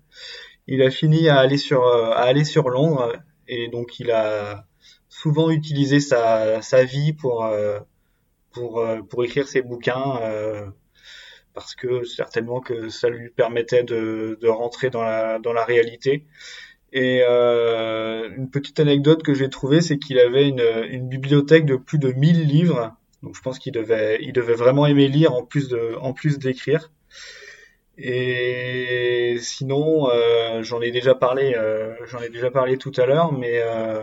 il 0.66 0.82
a 0.82 0.90
fini 0.90 1.28
à 1.28 1.38
aller 1.38 1.58
sur 1.58 1.84
euh, 1.84 2.10
à 2.10 2.22
aller 2.22 2.44
sur 2.44 2.68
Londres 2.70 3.12
et 3.48 3.68
donc 3.68 4.00
il 4.00 4.10
a 4.10 4.64
souvent 5.08 5.50
utilisé 5.50 6.00
sa, 6.00 6.62
sa 6.62 6.84
vie 6.84 7.12
pour 7.12 7.44
euh, 7.44 7.80
pour 8.52 8.84
pour 9.08 9.24
écrire 9.24 9.48
ses 9.48 9.62
bouquins 9.62 10.20
parce 11.54 11.74
que 11.74 12.04
certainement 12.04 12.60
que 12.60 12.90
ça 12.90 13.08
lui 13.08 13.30
permettait 13.30 13.82
de, 13.82 14.38
de 14.40 14.48
rentrer 14.48 14.90
dans 14.90 15.02
la 15.02 15.38
dans 15.38 15.52
la 15.52 15.64
réalité. 15.64 16.26
Et 16.92 17.22
euh, 17.28 18.30
une 18.36 18.48
petite 18.48 18.80
anecdote 18.80 19.22
que 19.22 19.34
j'ai 19.34 19.50
trouvée, 19.50 19.80
c'est 19.82 19.98
qu'il 19.98 20.18
avait 20.18 20.48
une, 20.48 20.64
une 20.88 21.08
bibliothèque 21.08 21.66
de 21.66 21.76
plus 21.76 21.98
de 21.98 22.12
1000 22.12 22.46
livres. 22.46 22.96
Donc 23.22 23.34
je 23.34 23.40
pense 23.42 23.58
qu'il 23.58 23.72
devait, 23.72 24.18
il 24.22 24.32
devait 24.32 24.54
vraiment 24.54 24.86
aimer 24.86 25.08
lire 25.08 25.32
en 25.34 25.42
plus 25.44 25.68
de, 25.68 25.96
en 26.00 26.12
plus 26.12 26.38
d'écrire. 26.38 26.90
Et 27.98 29.38
sinon, 29.40 30.10
euh, 30.10 30.62
j'en 30.62 30.82
ai 30.82 30.90
déjà 30.90 31.14
parlé, 31.14 31.54
euh, 31.56 31.94
j'en 32.06 32.20
ai 32.20 32.28
déjà 32.28 32.50
parlé 32.50 32.76
tout 32.76 32.92
à 32.96 33.06
l'heure, 33.06 33.32
mais 33.32 33.62
euh, 33.62 34.02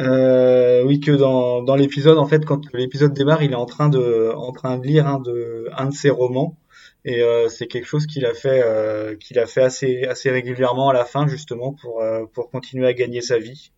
euh, 0.00 0.82
oui 0.82 0.98
que 0.98 1.12
dans, 1.12 1.62
dans 1.62 1.76
l'épisode, 1.76 2.18
en 2.18 2.26
fait, 2.26 2.44
quand 2.44 2.60
l'épisode 2.74 3.14
démarre, 3.14 3.44
il 3.44 3.52
est 3.52 3.54
en 3.54 3.66
train 3.66 3.88
de, 3.88 4.32
en 4.34 4.50
train 4.50 4.78
de 4.78 4.86
lire 4.86 5.06
un 5.06 5.20
de, 5.20 5.68
un 5.76 5.86
de 5.86 5.94
ses 5.94 6.10
romans, 6.10 6.58
et 7.04 7.22
euh, 7.22 7.48
c'est 7.48 7.68
quelque 7.68 7.86
chose 7.86 8.06
qu'il 8.06 8.26
a 8.26 8.34
fait, 8.34 8.62
euh, 8.64 9.14
qu'il 9.14 9.38
a 9.38 9.46
fait 9.46 9.62
assez, 9.62 10.04
assez 10.04 10.30
régulièrement 10.30 10.88
à 10.88 10.92
la 10.92 11.04
fin, 11.04 11.28
justement 11.28 11.72
pour, 11.72 12.02
pour 12.32 12.50
continuer 12.50 12.88
à 12.88 12.94
gagner 12.94 13.20
sa 13.20 13.38
vie. 13.38 13.70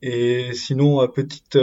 Et 0.00 0.52
sinon, 0.52 1.06
petite 1.08 1.56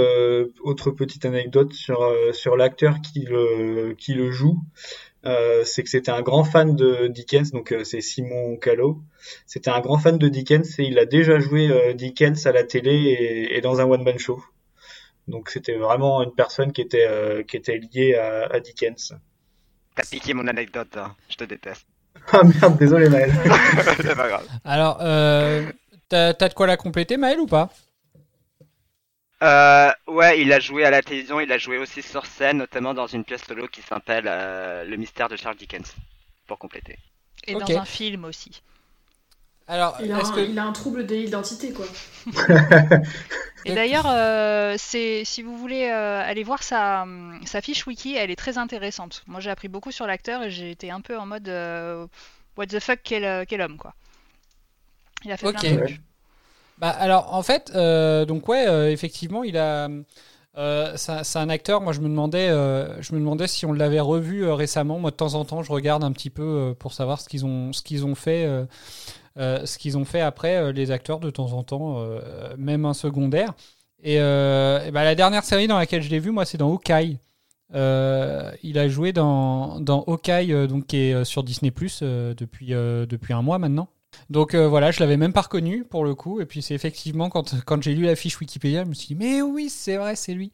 autre 0.64 0.92
petite 0.92 1.26
anecdote 1.26 1.74
sur 1.74 2.12
sur 2.34 2.58
l'acteur 2.58 2.96
qui 3.02 3.22
le 3.22 3.94
qui 3.98 4.14
le 4.14 4.32
joue. 4.32 4.60
Euh, 5.26 5.64
c'est 5.66 5.82
que 5.82 5.90
c'était 5.90 6.12
un 6.12 6.22
grand 6.22 6.44
fan 6.44 6.76
de 6.76 7.08
Dickens, 7.08 7.52
donc 7.52 7.72
euh, 7.72 7.84
c'est 7.84 8.02
Simon 8.02 8.58
Callow. 8.58 9.02
C'était 9.48 9.72
un 9.72 9.80
grand 9.80 9.98
fan 9.98 10.20
de 10.20 10.28
Dickens 10.28 10.78
et 10.80 10.84
il 10.84 11.00
a 11.00 11.06
déjà 11.06 11.40
joué 11.40 11.72
euh, 11.72 11.94
Dickens 11.94 12.46
à 12.46 12.52
la 12.52 12.64
télé 12.64 12.94
et, 12.94 13.58
et 13.58 13.62
dans 13.62 13.82
un 13.82 13.86
one-man 13.86 14.20
show. 14.20 14.44
Donc 15.28 15.50
c'était 15.50 15.78
vraiment 15.78 16.22
une 16.22 16.34
personne 16.36 16.72
qui 16.72 16.82
était, 16.82 17.44
qui 17.48 17.58
était 17.58 17.80
liée 17.80 18.14
à, 18.14 18.46
à 18.54 18.60
Dickens. 18.60 19.16
T'as 19.96 20.04
piqué 20.04 20.36
mon 20.36 20.48
anecdote, 20.48 20.96
hein. 20.98 21.16
je 21.28 21.38
te 21.38 21.44
déteste. 21.44 21.88
ah 22.32 22.44
merde, 22.44 22.78
désolé 22.78 23.10
Maël. 23.10 23.34
c'est 23.98 24.16
pas 24.16 24.28
grave. 24.28 24.48
Alors, 24.64 25.00
euh, 25.02 25.72
t'as 26.10 26.34
as 26.40 26.50
de 26.50 26.54
quoi 26.54 26.68
la 26.68 26.78
compléter, 26.78 27.18
Maël, 27.18 27.40
ou 27.40 27.48
pas? 27.48 27.72
Euh, 29.44 29.92
ouais, 30.08 30.42
il 30.42 30.52
a 30.54 30.60
joué 30.60 30.86
à 30.86 30.90
la 30.90 31.02
télévision, 31.02 31.40
il 31.40 31.52
a 31.52 31.58
joué 31.58 31.78
aussi 31.78 32.02
sur 32.02 32.26
scène, 32.26 32.58
notamment 32.58 32.94
dans 32.94 33.08
une 33.08 33.24
pièce 33.24 33.44
solo 33.44 33.68
qui 33.68 33.82
s'appelle 33.82 34.26
euh, 34.28 34.86
Le 34.86 34.98
mystère 34.98 35.30
de 35.30 35.36
Charles 35.36 35.58
Dickens, 35.58 35.94
pour 36.48 36.58
compléter. 36.58 36.98
Et 37.48 37.54
dans 37.54 37.78
un 37.78 37.86
film 37.86 38.26
aussi. 38.26 38.62
Alors, 39.68 39.98
Il 40.00 40.12
a, 40.12 40.18
un, 40.18 40.32
que 40.32 40.42
il 40.42 40.60
a 40.60 40.64
un 40.66 40.72
trouble 40.74 41.08
de 41.08 41.16
l'identité, 41.16 41.74
quoi. 41.74 41.86
Et 43.66 43.74
d'ailleurs, 43.74 44.06
euh, 44.08 44.76
si 44.78 45.42
vous 45.42 45.58
voulez 45.58 45.90
euh, 45.90 46.22
aller 46.22 46.44
voir 46.44 46.62
sa, 46.62 47.02
hum, 47.04 47.42
sa 47.46 47.62
fiche 47.62 47.88
wiki, 47.88 48.16
elle 48.16 48.30
est 48.30 48.36
très 48.36 48.58
intéressante. 48.60 49.24
Moi, 49.28 49.40
j'ai 49.40 49.50
appris 49.50 49.68
beaucoup 49.68 49.92
sur 49.92 50.06
l'acteur 50.06 50.44
et 50.44 50.52
j'ai 50.52 50.70
été 50.70 50.92
un 50.92 51.02
peu 51.02 51.18
en 51.18 51.26
mode 51.26 51.50
euh, 51.50 52.06
what 52.58 52.68
the 52.68 52.80
fuck 52.80 53.00
quel, 53.04 53.46
quel 53.48 53.62
homme 53.62 53.78
quoi. 53.78 53.96
Il 55.24 55.32
a 55.32 55.38
fait 55.38 55.48
Ok. 55.48 55.54
plein 55.60 55.64
de 55.64 55.78
trucs. 55.78 56.02
Bah 56.78 56.90
alors 56.90 57.34
en 57.34 57.42
fait, 57.44 57.72
euh, 57.76 58.26
donc 58.26 58.48
ouais, 58.50 58.68
euh, 58.68 58.92
effectivement, 58.92 59.44
il 59.44 59.58
a. 59.58 59.90
euh, 60.58 60.94
c'est 60.98 61.40
un 61.40 61.50
acteur. 61.50 61.82
Moi, 61.82 61.94
je 61.94 62.02
me 62.02 62.10
demandais, 62.10 62.50
euh, 62.50 63.02
je 63.02 63.14
me 63.14 63.20
demandais 63.20 63.48
si 63.48 63.66
on 63.66 63.74
l'avait 63.74 64.00
revu 64.02 64.50
récemment. 64.52 65.00
Moi, 65.00 65.12
de 65.12 65.16
temps 65.16 65.36
en 65.36 65.46
temps, 65.46 65.64
je 65.64 65.72
regarde 65.72 66.04
un 66.04 66.12
petit 66.12 66.30
peu 66.30 66.76
pour 66.80 66.94
savoir 66.94 67.22
ce 67.22 67.30
qu'ils 67.30 67.46
ont, 67.46 67.72
ce 67.74 67.82
qu'ils 67.82 68.06
ont 68.06 68.16
fait, 68.16 68.48
ce 69.38 69.78
qu'ils 69.78 69.98
ont 69.98 70.06
fait 70.06 70.22
après 70.22 70.74
les 70.74 70.92
acteurs 70.92 71.20
de 71.20 71.30
temps 71.30 71.54
en 71.54 71.64
temps, 71.64 72.06
même 72.58 72.86
un 72.86 72.94
secondaire. 72.94 73.54
Et, 74.04 74.18
bah, 74.20 75.04
la 75.04 75.16
dernière 75.16 75.44
série 75.46 75.68
dans 75.68 75.78
laquelle 75.78 76.02
je 76.04 76.10
l'ai 76.10 76.20
vu, 76.20 76.32
moi, 76.32 76.46
c'est 76.46 76.58
dans 76.58 76.70
Hawkeye. 76.72 77.18
Il 77.74 78.80
a 78.80 78.88
joué 78.90 79.14
dans, 79.14 79.80
dans 79.80 80.04
Hawkeye, 80.08 80.68
donc 80.68 80.88
qui 80.88 80.98
est 80.98 81.24
sur 81.26 81.44
Disney 81.44 81.72
Plus 81.72 82.02
depuis 82.04 82.68
depuis 82.68 83.34
un 83.34 83.42
mois 83.42 83.60
maintenant. 83.60 83.88
Donc 84.30 84.54
euh, 84.54 84.68
voilà, 84.68 84.92
je 84.92 85.00
l'avais 85.00 85.18
même 85.18 85.34
pas 85.34 85.42
reconnu 85.42 85.84
pour 85.84 86.04
le 86.06 86.16
coup. 86.16 86.42
Et 86.42 86.46
puis 86.46 86.62
c'est 86.62 86.74
effectivement 86.74 87.30
quand, 87.30 87.56
quand 87.66 87.82
j'ai 87.84 87.94
lu 87.94 88.06
la 88.06 88.16
fiche 88.16 88.40
Wikipédia, 88.40 88.84
je 88.84 88.90
me 88.90 88.94
suis 88.94 89.08
dit 89.10 89.16
mais 89.16 89.42
oui 89.42 89.70
c'est 89.70 89.98
vrai 89.98 90.16
c'est 90.16 90.34
lui. 90.34 90.52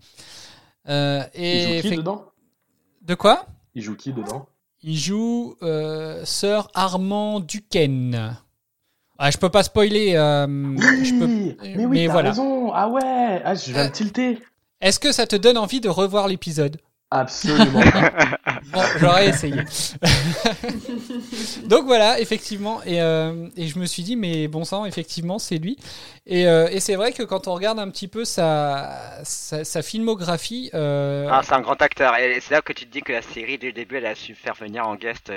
Euh, 0.90 1.24
Il 1.36 1.42
et 1.44 1.82
joue 1.82 1.90
qui 1.90 1.96
dedans? 1.98 2.26
De 3.04 3.16
quoi? 3.16 3.46
Il 3.76 3.82
joue 3.84 3.96
qui 3.96 4.14
dedans? 4.14 4.48
Il 4.84 4.98
joue 4.98 5.56
euh, 5.62 6.26
Sir 6.26 6.68
Armand 6.74 7.40
Duquesne. 7.40 8.36
Ah, 9.20 9.30
je 9.30 9.38
peux 9.38 9.50
pas 9.50 9.62
spoiler. 9.62 10.16
euh, 10.16 10.48
je 10.48 11.20
peux- 11.20 11.28
mais 11.28 11.86
oui, 11.86 11.88
mais 11.88 12.06
t'as 12.08 12.12
voilà. 12.12 12.30
raison. 12.32 12.72
Ah 12.74 12.90
ouais, 12.90 13.42
ah, 13.46 13.54
je 13.54 13.72
viens 13.72 13.84
Euh, 13.84 13.88
de 13.88 13.92
tilter. 13.94 14.40
Est-ce 14.82 15.00
que 15.00 15.12
ça 15.12 15.28
te 15.28 15.36
donne 15.36 15.60
envie 15.60 15.80
de 15.82 15.90
revoir 15.90 16.28
l'épisode? 16.28 16.78
Absolument 17.12 17.82
pas. 17.92 18.12
Bon, 18.74 18.82
j'aurais 19.00 19.30
essayé. 19.30 19.62
Donc 21.66 21.86
voilà, 21.86 22.20
effectivement. 22.20 22.82
Et, 22.84 23.02
euh, 23.02 23.48
et 23.58 23.68
je 23.68 23.80
me 23.80 23.86
suis 23.86 24.04
dit, 24.04 24.16
mais 24.16 24.48
bon 24.48 24.64
sang, 24.64 24.86
effectivement, 24.86 25.40
c'est 25.40 25.58
lui. 25.58 25.78
Et, 26.26 26.48
euh, 26.48 26.68
et 26.70 26.80
c'est 26.80 26.96
vrai 26.96 27.12
que 27.12 27.24
quand 27.24 27.48
on 27.48 27.54
regarde 27.54 27.80
un 27.80 27.90
petit 27.90 28.08
peu 28.08 28.26
sa, 28.26 29.20
sa, 29.24 29.64
sa 29.64 29.82
filmographie. 29.82 30.70
euh, 30.74 31.28
Ah, 31.32 31.42
c'est 31.44 31.54
un 31.54 31.62
grand 31.62 31.82
acteur, 31.82 32.16
et 32.18 32.40
c'est 32.42 32.54
là 32.54 32.62
que 32.62 32.74
tu 32.74 32.86
te 32.86 32.92
dis 32.92 33.02
que 33.02 33.12
la 33.12 33.22
série, 33.22 33.58
dès 33.58 33.68
le 33.68 33.74
début, 33.74 33.98
elle 33.98 34.06
a 34.06 34.16
su 34.16 34.36
faire 34.36 34.56
venir 34.56 34.88
en 34.88 34.96
guest. 34.96 35.32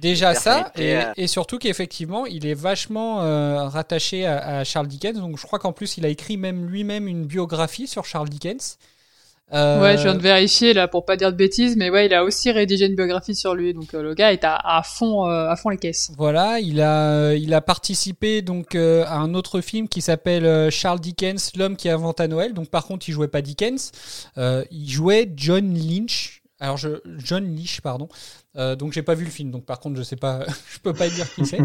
Déjà 0.00 0.34
ça, 0.34 0.72
et, 0.76 0.98
et 1.16 1.26
surtout 1.26 1.58
qu'effectivement, 1.58 2.24
il 2.24 2.46
est 2.46 2.54
vachement 2.54 3.20
euh, 3.22 3.64
rattaché 3.64 4.24
à, 4.26 4.58
à 4.60 4.64
Charles 4.64 4.86
Dickens. 4.86 5.18
Donc 5.18 5.36
je 5.38 5.44
crois 5.44 5.58
qu'en 5.58 5.72
plus, 5.72 5.98
il 5.98 6.06
a 6.06 6.08
écrit 6.08 6.36
même 6.38 6.66
lui-même 6.66 7.06
une 7.06 7.26
biographie 7.26 7.86
sur 7.86 8.06
Charles 8.06 8.30
Dickens. 8.30 8.78
Euh, 9.52 9.80
Ouais, 9.80 9.96
je 9.96 10.02
viens 10.04 10.14
de 10.14 10.22
vérifier 10.22 10.72
là 10.72 10.86
pour 10.88 11.04
pas 11.04 11.16
dire 11.16 11.32
de 11.32 11.36
bêtises, 11.36 11.76
mais 11.76 11.90
ouais, 11.90 12.06
il 12.06 12.14
a 12.14 12.24
aussi 12.24 12.50
rédigé 12.50 12.86
une 12.86 12.94
biographie 12.94 13.34
sur 13.34 13.54
lui, 13.54 13.74
donc 13.74 13.94
euh, 13.94 14.02
le 14.02 14.14
gars 14.14 14.32
est 14.32 14.44
à, 14.44 14.54
à 14.56 14.82
fond, 14.82 15.26
euh, 15.26 15.48
à 15.48 15.56
fond 15.56 15.70
les 15.70 15.76
caisses. 15.76 16.12
Voilà, 16.16 16.60
il 16.60 16.80
a, 16.80 17.34
il 17.34 17.52
a 17.52 17.60
participé 17.60 18.42
donc 18.42 18.74
à 18.74 19.14
un 19.16 19.34
autre 19.34 19.60
film 19.60 19.88
qui 19.88 20.00
s'appelle 20.00 20.70
Charles 20.70 21.00
Dickens, 21.00 21.52
l'homme 21.56 21.76
qui 21.76 21.88
inventa 21.88 22.28
Noël. 22.28 22.54
Donc 22.54 22.68
par 22.68 22.86
contre, 22.86 23.08
il 23.08 23.12
jouait 23.12 23.28
pas 23.28 23.42
Dickens, 23.42 23.92
il 24.36 24.88
jouait 24.88 25.30
John 25.36 25.74
Lynch. 25.74 26.42
Alors 26.62 26.76
je, 26.76 26.88
John 27.18 27.44
Lynch, 27.56 27.80
pardon. 27.80 28.08
Donc 28.54 28.92
j'ai 28.92 29.02
pas 29.02 29.14
vu 29.14 29.24
le 29.24 29.30
film, 29.30 29.50
donc 29.50 29.64
par 29.64 29.80
contre 29.80 29.96
je 29.96 30.02
sais 30.02 30.16
pas, 30.16 30.40
je 30.72 30.78
peux 30.78 30.92
pas 30.94 31.08
dire 31.08 31.32
qui 31.34 31.44
c'est. 31.46 31.58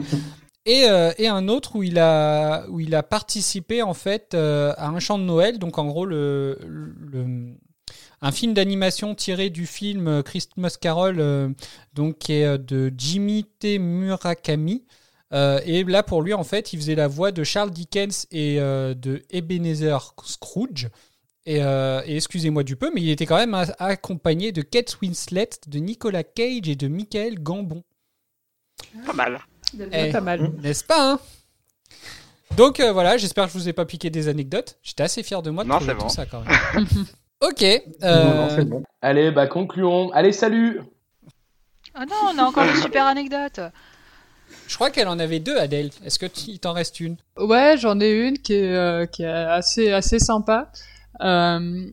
Et, 0.65 0.85
euh, 0.89 1.11
et 1.19 1.27
un 1.27 1.47
autre 1.47 1.75
où 1.75 1.83
il 1.83 1.99
a 1.99 2.65
où 2.69 2.79
il 2.79 2.95
a 2.95 3.03
participé 3.03 3.83
en 3.83 3.93
fait 3.93 4.33
euh, 4.33 4.73
à 4.77 4.87
un 4.87 4.99
chant 4.99 5.19
de 5.19 5.23
Noël. 5.23 5.59
Donc 5.59 5.77
en 5.77 5.85
gros 5.85 6.05
le, 6.05 6.57
le 6.67 7.53
un 8.21 8.31
film 8.31 8.53
d'animation 8.53 9.13
tiré 9.15 9.49
du 9.49 9.65
film 9.65 10.07
euh, 10.07 10.21
Christmas 10.23 10.75
Carol, 10.79 11.19
euh, 11.19 11.49
donc 11.93 12.17
qui 12.19 12.33
est 12.33 12.45
euh, 12.45 12.57
de 12.57 12.91
Jimmy 12.97 13.43
T. 13.59 13.79
Murakami. 13.79 14.85
Euh, 15.33 15.59
et 15.65 15.83
là, 15.83 16.01
pour 16.03 16.21
lui, 16.21 16.33
en 16.33 16.43
fait, 16.43 16.71
il 16.73 16.79
faisait 16.79 16.95
la 16.95 17.07
voix 17.07 17.31
de 17.31 17.43
Charles 17.43 17.71
Dickens 17.71 18.25
et 18.31 18.59
euh, 18.59 18.93
de 18.93 19.23
Ebenezer 19.31 20.13
Scrooge. 20.23 20.87
Et, 21.47 21.61
euh, 21.61 22.01
et 22.05 22.15
excusez-moi 22.15 22.63
du 22.63 22.75
peu, 22.75 22.89
mais 22.93 23.01
il 23.01 23.09
était 23.09 23.25
quand 23.25 23.35
même 23.37 23.53
accompagné 23.77 24.51
de 24.51 24.61
Kate 24.61 24.97
Winslet, 25.01 25.49
de 25.67 25.79
Nicolas 25.79 26.23
Cage 26.23 26.67
et 26.69 26.75
de 26.75 26.87
Michael 26.87 27.39
Gambon. 27.41 27.83
Pas 29.05 29.13
mal. 29.13 29.39
Eh. 29.91 30.11
Pas 30.11 30.21
mal. 30.21 30.51
N'est-ce 30.63 30.83
pas 30.83 31.11
hein? 31.13 31.19
Donc 32.55 32.79
euh, 32.79 32.91
voilà, 32.93 33.17
j'espère 33.17 33.45
que 33.45 33.51
je 33.53 33.57
vous 33.57 33.67
ai 33.69 33.73
pas 33.73 33.85
piqué 33.85 34.09
des 34.09 34.27
anecdotes. 34.27 34.77
J'étais 34.81 35.03
assez 35.03 35.21
fier 35.23 35.41
de 35.41 35.49
moi 35.49 35.63
de 35.63 35.69
Non, 35.69 35.75
trouver 35.77 35.93
tout 35.93 35.99
bon. 35.99 36.09
ça 36.09 36.25
quand 36.25 36.41
même. 36.73 36.87
Ok. 37.49 37.63
euh, 37.63 38.23
Non, 38.23 38.35
non, 38.35 38.49
c'est 38.55 38.65
bon. 38.65 38.83
Allez, 39.01 39.31
bah 39.31 39.47
concluons. 39.47 40.11
Allez, 40.11 40.31
salut 40.31 40.81
Ah 41.93 42.05
non, 42.05 42.15
on 42.33 42.37
a 42.37 42.43
encore 42.43 42.63
une 42.63 42.75
super 42.81 43.05
anecdote. 43.05 43.59
je 44.67 44.75
crois 44.75 44.89
qu'elle 44.91 45.07
en 45.07 45.19
avait 45.19 45.39
deux, 45.39 45.57
Adèle. 45.57 45.91
Est-ce 46.03 46.19
que 46.19 46.25
tu- 46.25 46.49
il 46.51 46.59
t'en 46.59 46.73
reste 46.73 46.99
une? 46.99 47.17
Ouais, 47.37 47.75
j'en 47.77 47.99
ai 47.99 48.11
une 48.27 48.37
qui 48.39 48.53
est, 48.53 48.73
euh, 48.75 49.05
qui 49.05 49.23
est 49.23 49.27
assez, 49.27 49.91
assez 49.91 50.19
sympa. 50.19 50.71
Euh, 51.21 51.85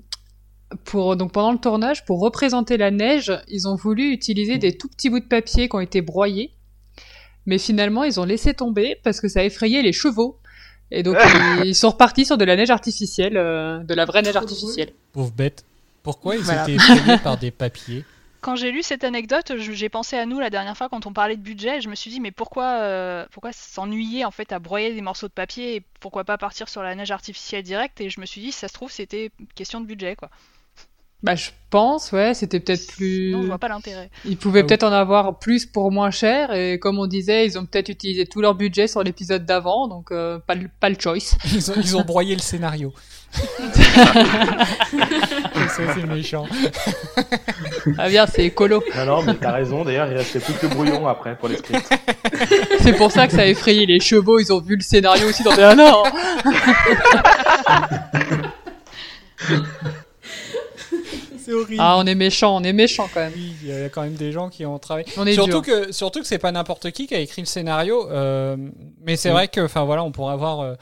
pour, 0.84 1.16
donc 1.16 1.32
pendant 1.32 1.52
le 1.52 1.58
tournage, 1.58 2.04
pour 2.06 2.20
représenter 2.20 2.76
la 2.78 2.90
neige, 2.90 3.30
ils 3.48 3.68
ont 3.68 3.76
voulu 3.76 4.10
utiliser 4.12 4.58
des 4.58 4.76
tout 4.76 4.88
petits 4.88 5.10
bouts 5.10 5.20
de 5.20 5.26
papier 5.26 5.68
qui 5.68 5.76
ont 5.76 5.80
été 5.80 6.00
broyés. 6.00 6.52
Mais 7.44 7.58
finalement, 7.58 8.04
ils 8.04 8.18
ont 8.20 8.24
laissé 8.24 8.54
tomber 8.54 8.96
parce 9.04 9.20
que 9.20 9.28
ça 9.28 9.44
effrayait 9.44 9.82
les 9.82 9.92
chevaux. 9.92 10.38
Et 10.94 11.02
donc, 11.02 11.16
ils 11.64 11.74
sont 11.74 11.90
repartis 11.90 12.24
sur 12.24 12.36
de 12.38 12.44
la 12.44 12.54
neige 12.54 12.70
artificielle, 12.70 13.36
euh, 13.36 13.78
de 13.78 13.94
la 13.94 14.04
vraie 14.04 14.22
neige 14.22 14.36
artificielle. 14.36 14.92
Pauvre 15.12 15.32
bête. 15.32 15.64
Pourquoi 16.02 16.36
ils 16.36 16.42
Voilà. 16.42 16.62
étaient 16.64 16.74
effrayés 16.74 17.18
par 17.18 17.38
des 17.38 17.50
papiers 17.50 18.04
Quand 18.42 18.56
j'ai 18.56 18.72
lu 18.72 18.82
cette 18.82 19.04
anecdote, 19.04 19.52
je- 19.56 19.70
j'ai 19.72 19.88
pensé 19.88 20.16
à 20.16 20.26
nous 20.26 20.40
la 20.40 20.50
dernière 20.50 20.76
fois 20.76 20.88
quand 20.88 21.06
on 21.06 21.12
parlait 21.12 21.36
de 21.36 21.40
budget. 21.42 21.80
Je 21.80 21.88
me 21.88 21.94
suis 21.94 22.10
dit, 22.10 22.18
mais 22.18 22.32
pourquoi, 22.32 22.64
euh, 22.80 23.24
pourquoi 23.30 23.52
s'ennuyer 23.52 24.24
en 24.24 24.32
fait 24.32 24.50
à 24.52 24.58
broyer 24.58 24.92
des 24.92 25.00
morceaux 25.00 25.28
de 25.28 25.32
papier 25.32 25.76
et 25.76 25.82
pourquoi 26.00 26.24
pas 26.24 26.36
partir 26.38 26.68
sur 26.68 26.82
la 26.82 26.94
neige 26.96 27.12
artificielle 27.12 27.62
directe? 27.62 28.00
Et 28.00 28.10
je 28.10 28.20
me 28.20 28.26
suis 28.26 28.40
dit, 28.40 28.50
si 28.50 28.58
ça 28.58 28.66
se 28.68 28.72
trouve, 28.74 28.90
c'était 28.90 29.30
question 29.54 29.80
de 29.80 29.86
budget 29.86 30.16
quoi. 30.16 30.28
Bah, 31.22 31.36
je 31.36 31.50
pense, 31.70 32.10
ouais, 32.10 32.34
c'était 32.34 32.58
peut-être 32.58 32.86
plus. 32.88 33.30
Non, 33.30 33.42
je 33.42 33.46
vois 33.46 33.58
pas 33.58 33.68
l'intérêt. 33.68 34.10
Ils 34.24 34.36
pouvaient 34.36 34.60
Ah 34.60 34.62
oui. 34.62 34.66
peut-être 34.66 34.82
en 34.82 34.92
avoir 34.92 35.38
plus 35.38 35.66
pour 35.66 35.92
moins 35.92 36.10
cher, 36.10 36.52
et 36.52 36.78
comme 36.80 36.98
on 36.98 37.06
disait, 37.06 37.46
ils 37.46 37.56
ont 37.58 37.64
peut-être 37.64 37.88
utilisé 37.90 38.26
tout 38.26 38.40
leur 38.40 38.54
budget 38.56 38.88
sur 38.88 39.02
l'épisode 39.04 39.46
d'avant, 39.46 39.86
donc 39.86 40.10
euh, 40.10 40.38
pas, 40.40 40.56
le, 40.56 40.68
pas 40.80 40.88
le 40.88 40.96
choice. 40.98 41.36
Ils 41.52 41.70
ont, 41.70 41.74
ils 41.76 41.96
ont 41.96 42.02
broyé 42.02 42.34
le 42.34 42.40
scénario. 42.40 42.92
Ça, 45.68 45.82
c'est 45.94 46.06
méchant. 46.06 46.44
Ah 47.96 48.08
bien, 48.10 48.26
c'est 48.26 48.44
écolo. 48.44 48.82
Non, 48.96 49.06
non, 49.06 49.22
mais 49.22 49.34
t'as 49.34 49.52
raison. 49.52 49.84
D'ailleurs, 49.84 50.06
il 50.10 50.16
restait 50.18 50.38
plus 50.40 50.52
que 50.54 50.66
le 50.66 50.74
brouillon 50.74 51.06
après 51.08 51.36
pour 51.38 51.48
les 51.48 51.56
scripts. 51.56 51.88
C'est 52.80 52.92
pour 52.94 53.10
ça 53.10 53.26
que 53.26 53.32
ça 53.32 53.42
a 53.42 53.46
effrayé 53.46 53.86
les 53.86 54.00
chevaux, 54.00 54.38
ils 54.38 54.52
ont 54.52 54.60
vu 54.60 54.76
le 54.76 54.82
scénario 54.82 55.28
aussi, 55.28 55.46
ont 55.48 55.54
dit 55.54 55.62
ah 55.62 55.74
non 55.74 56.02
C'est 61.52 61.58
horrible. 61.58 61.82
Ah, 61.84 61.96
on 61.98 62.06
est 62.06 62.14
méchant, 62.14 62.56
on 62.56 62.62
est 62.64 62.72
méchant 62.72 63.08
quand 63.12 63.20
même. 63.20 63.32
Oui, 63.34 63.54
il 63.62 63.68
y 63.68 63.72
a 63.72 63.88
quand 63.88 64.02
même 64.02 64.14
des 64.14 64.32
gens 64.32 64.48
qui 64.48 64.64
ont 64.66 64.78
travaillé. 64.78 65.06
On 65.16 65.26
est 65.26 65.34
surtout 65.34 65.60
dur. 65.60 65.86
que 65.86 65.92
surtout 65.92 66.20
que 66.20 66.26
c'est 66.26 66.38
pas 66.38 66.52
n'importe 66.52 66.90
qui 66.90 67.06
qui 67.06 67.14
a 67.14 67.18
écrit 67.20 67.42
le 67.42 67.46
scénario. 67.46 68.10
euh, 68.10 68.56
mais 69.00 69.16
c'est 69.16 69.30
vrai 69.30 69.48
que, 69.48 69.60
enfin 69.60 69.84
voilà, 69.84 70.02
on 70.04 70.12
pourrait 70.12 70.32
avoir. 70.34 70.60
euh, 70.60 70.74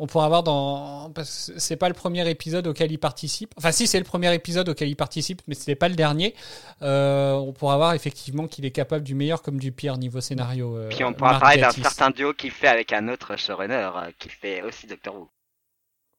on 0.00 0.06
pourrait 0.06 0.26
avoir 0.26 0.44
dans 0.44 1.10
parce 1.12 1.50
que 1.52 1.58
c'est 1.58 1.74
pas 1.76 1.88
le 1.88 1.94
premier 1.94 2.28
épisode 2.30 2.68
auquel 2.68 2.92
il 2.92 2.98
participe. 2.98 3.52
Enfin 3.56 3.72
si 3.72 3.88
c'est 3.88 3.98
le 3.98 4.04
premier 4.04 4.32
épisode 4.32 4.68
auquel 4.68 4.88
il 4.88 4.94
participe, 4.94 5.42
mais 5.48 5.56
c'était 5.56 5.74
pas 5.74 5.88
le 5.88 5.96
dernier. 5.96 6.34
Euh, 6.82 7.32
on 7.32 7.52
pourrait 7.52 7.74
avoir 7.74 7.94
effectivement 7.94 8.46
qu'il 8.46 8.64
est 8.64 8.70
capable 8.70 9.02
du 9.02 9.16
meilleur 9.16 9.42
comme 9.42 9.58
du 9.58 9.72
pire 9.72 9.98
niveau 9.98 10.20
scénario. 10.20 10.76
euh, 10.76 10.88
Puis 10.88 11.02
on 11.02 11.12
pourra 11.12 11.32
Mark 11.32 11.42
parler 11.42 11.60
d'un 11.62 11.72
certain 11.72 12.10
duo 12.10 12.32
qu'il 12.32 12.52
fait 12.52 12.68
avec 12.68 12.92
un 12.92 13.08
autre 13.08 13.36
showrunner 13.36 13.90
euh, 13.96 14.10
qui 14.20 14.28
fait 14.28 14.62
aussi 14.62 14.86
Doctor 14.86 15.16
Who. 15.16 15.28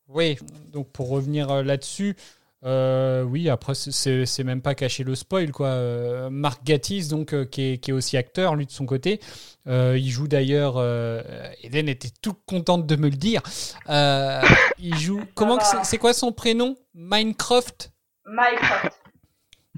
Oui, 0.09 0.37
donc 0.73 0.89
pour 0.89 1.07
revenir 1.09 1.49
euh, 1.49 1.63
là-dessus, 1.63 2.17
euh, 2.65 3.23
oui, 3.23 3.49
après 3.49 3.73
c'est- 3.75 4.43
même 4.43 4.61
pas 4.61 4.75
cacher 4.75 5.03
le 5.03 5.15
spoil 5.15 5.51
quoi. 5.51 5.67
Euh, 5.67 6.29
Mark 6.29 6.63
Gatiss 6.63 7.07
donc 7.07 7.33
euh, 7.33 7.45
qui, 7.45 7.73
est, 7.73 7.77
qui 7.77 7.91
est 7.91 7.93
aussi 7.93 8.17
acteur 8.17 8.55
lui 8.55 8.65
de 8.65 8.71
son 8.71 8.85
côté, 8.85 9.19
Euh, 9.67 9.97
il 9.97 10.09
joue 10.09 10.27
d'ailleurs. 10.27 10.75
Euh, 10.77 11.21
Eden 11.63 11.87
était 11.89 12.09
toute 12.21 12.39
contente 12.47 12.87
de 12.87 12.95
me 12.95 13.09
le 13.09 13.15
dire. 13.17 13.41
Euh, 13.89 14.41
il 14.79 14.97
joue. 14.97 15.21
Comment 15.35 15.59
c'est- 15.83 15.97
quoi 15.99 16.13
son 16.13 16.31
prénom? 16.31 16.75
Minecraft? 16.95 17.91
Minecraft. 18.25 18.97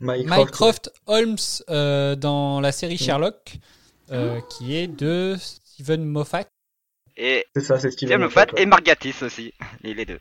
Mycroft 0.02 0.92
Holmes 1.08 1.36
euh, 1.70 2.16
dans 2.16 2.60
la 2.62 2.72
série 2.72 2.98
Sherlock, 2.98 3.58
euh, 4.12 4.40
qui 4.50 4.76
est 4.76 4.88
de 4.88 5.36
Steven 5.40 6.04
Moffat. 6.06 6.46
Et 7.18 7.46
C'est 7.56 7.62
ça, 7.64 7.78
c'est 7.80 7.92
Steven 7.92 8.10
Steven 8.14 8.22
Moffat. 8.22 8.46
Moffat 8.48 8.62
et 8.62 8.66
Mark 8.66 8.84
Gatiss 8.84 9.22
aussi, 9.22 9.54
les 9.84 10.06
deux. 10.06 10.20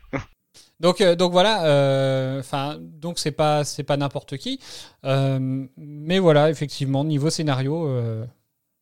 Donc, 0.81 0.99
euh, 0.99 1.15
donc 1.15 1.31
voilà, 1.31 1.65
euh, 1.65 2.39
enfin, 2.39 2.77
donc 2.79 3.19
c'est 3.19 3.31
pas, 3.31 3.63
c'est 3.63 3.83
pas 3.83 3.97
n'importe 3.97 4.37
qui, 4.37 4.59
Euh, 5.05 5.67
mais 5.77 6.19
voilà, 6.19 6.49
effectivement, 6.49 7.03
niveau 7.03 7.29
scénario, 7.29 7.87
euh, 7.87 8.25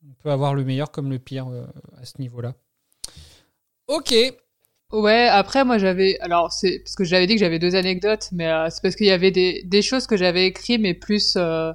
on 0.08 0.14
peut 0.24 0.32
avoir 0.32 0.54
le 0.54 0.64
meilleur 0.64 0.91
comme 0.91 1.10
le 1.10 1.20
pire 1.20 1.47
euh, 1.50 1.66
à 2.02 2.06
ce 2.06 2.20
niveau-là. 2.20 2.54
Ok, 3.88 4.14
Ouais, 4.91 5.28
après 5.28 5.64
moi 5.66 5.78
j'avais, 5.78 6.20
alors 6.20 6.52
c'est 6.52 6.80
parce 6.80 6.95
que 6.95 7.04
j'avais 7.04 7.28
dit 7.28 7.36
que 7.36 7.39
j'avais 7.39 7.60
deux 7.60 7.76
anecdotes, 7.76 8.30
mais 8.32 8.47
euh, 8.47 8.70
c'est 8.72 8.82
parce 8.82 8.95
qu'il 8.95 9.06
y 9.06 9.12
avait 9.12 9.30
des, 9.30 9.62
des 9.64 9.84
choses 9.84 10.08
que 10.08 10.18
j'avais 10.18 10.47
écrites, 10.47 10.82
mais 10.82 10.95
plus 10.95 11.36
euh, 11.38 11.72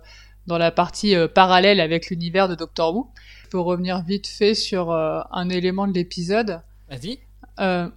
dans 0.49 0.59
la 0.59 0.73
partie 0.73 1.15
euh, 1.15 1.29
parallèle 1.29 1.79
avec 1.81 2.11
l'univers 2.11 2.49
de 2.49 2.57
Doctor 2.57 2.93
Who. 2.97 3.13
Je 3.45 3.49
peux 3.51 3.61
revenir 3.61 4.03
vite 4.03 4.27
fait 4.27 4.55
sur 4.55 4.91
euh, 4.91 5.21
un 5.31 5.49
élément 5.49 5.87
de 5.87 5.93
l'épisode. 5.93 6.61
vas-y. 6.89 7.21
Euh, 7.61 7.89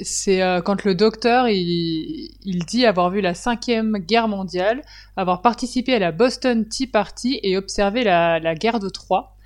c'est 0.00 0.42
euh, 0.42 0.60
quand 0.60 0.84
le 0.84 0.94
docteur 0.94 1.48
il, 1.48 2.64
dit 2.66 2.84
avoir 2.84 3.10
vu 3.10 3.20
la 3.20 3.34
cinquième 3.34 3.98
guerre 3.98 4.28
mondiale, 4.28 4.82
avoir 5.16 5.42
participé 5.42 5.94
à 5.94 5.98
la 5.98 6.12
Boston 6.12 6.68
Tea 6.68 6.86
Party 6.86 7.40
et 7.42 7.56
observé 7.56 8.04
la, 8.04 8.54
guerre 8.54 8.80
de 8.80 8.88
Troie. 8.88 9.36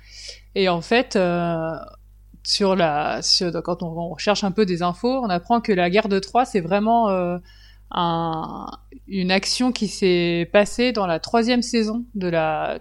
Et 0.55 0.67
en 0.67 0.81
fait, 0.81 1.15
euh, 1.15 1.71
sur 2.43 2.75
la, 2.75 3.21
quand 3.63 3.83
on, 3.83 4.11
on 4.11 4.17
cherche 4.17 4.43
un 4.43 4.51
peu 4.51 4.65
des 4.65 4.81
infos, 4.81 5.21
on 5.23 5.29
apprend 5.29 5.61
que 5.61 5.71
la 5.71 5.89
guerre 5.89 6.09
de 6.09 6.19
Troie 6.19 6.45
c'est 6.45 6.61
vraiment 6.61 7.09
euh, 7.09 7.37
un, 7.91 8.67
une 9.07 9.31
action 9.31 9.71
qui 9.71 9.87
s'est 9.87 10.49
passée 10.51 10.91
dans 10.91 11.07
la 11.07 11.19
troisième 11.19 11.61
saison 11.61 12.05
de 12.15 12.27
la. 12.27 12.79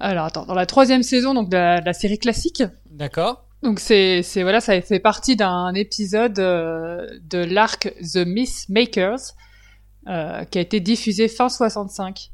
Alors 0.00 0.24
attends, 0.24 0.46
dans 0.46 0.54
la 0.54 0.66
troisième 0.66 1.04
saison 1.04 1.34
donc 1.34 1.48
de 1.48 1.56
la 1.56 1.92
série 1.92 2.18
classique. 2.18 2.64
D'accord. 2.90 3.44
Donc 3.62 3.78
c'est 3.78 4.22
c'est 4.22 4.42
voilà 4.42 4.60
ça 4.60 4.80
fait 4.82 4.98
partie 4.98 5.36
d'un 5.36 5.72
épisode 5.74 6.38
euh, 6.38 7.06
de 7.22 7.38
l'arc 7.38 7.92
The 8.00 8.26
Myth 8.26 8.66
Makers 8.68 9.34
euh, 10.08 10.44
qui 10.44 10.58
a 10.58 10.60
été 10.60 10.80
diffusé 10.80 11.28
fin 11.28 11.48
65. 11.48 12.30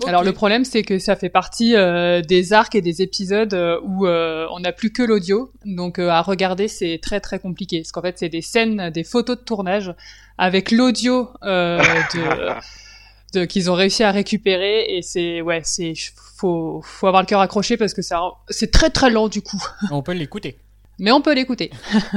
Ok. 0.00 0.08
Alors 0.08 0.22
le 0.22 0.32
problème 0.32 0.64
c'est 0.64 0.82
que 0.82 0.98
ça 0.98 1.16
fait 1.16 1.28
partie 1.28 1.74
euh, 1.74 2.22
des 2.22 2.52
arcs 2.54 2.74
et 2.74 2.80
des 2.80 3.02
épisodes 3.02 3.52
euh, 3.52 3.78
où 3.82 4.06
euh, 4.06 4.46
on 4.52 4.60
n'a 4.60 4.72
plus 4.72 4.90
que 4.90 5.02
l'audio, 5.02 5.52
donc 5.64 5.98
euh, 5.98 6.08
à 6.08 6.22
regarder 6.22 6.68
c'est 6.68 6.98
très 7.02 7.20
très 7.20 7.38
compliqué 7.38 7.80
parce 7.80 7.92
qu'en 7.92 8.02
fait 8.02 8.18
c'est 8.18 8.28
des 8.30 8.42
scènes, 8.42 8.90
des 8.90 9.04
photos 9.04 9.38
de 9.38 9.42
tournage 9.42 9.94
avec 10.38 10.70
l'audio 10.70 11.28
euh, 11.44 11.78
de, 11.78 12.18
de 12.18 12.52
qu'ils 13.32 13.70
ont 13.70 13.74
réussi 13.74 14.02
à 14.04 14.10
récupérer 14.10 14.96
et 14.96 15.02
c'est 15.02 15.40
ouais 15.42 15.60
c'est 15.64 15.92
faut 16.36 16.80
faut 16.82 17.06
avoir 17.06 17.22
le 17.22 17.26
cœur 17.26 17.40
accroché 17.40 17.76
parce 17.76 17.94
que 17.94 18.02
ça 18.02 18.20
c'est 18.48 18.70
très 18.70 18.90
très 18.90 19.10
lent 19.10 19.28
du 19.28 19.42
coup, 19.42 19.62
On 19.90 20.02
peut 20.02 20.12
l'écouter. 20.12 20.58
mais 20.98 21.12
on 21.12 21.20
peut 21.22 21.34
l'écouter. 21.34 21.70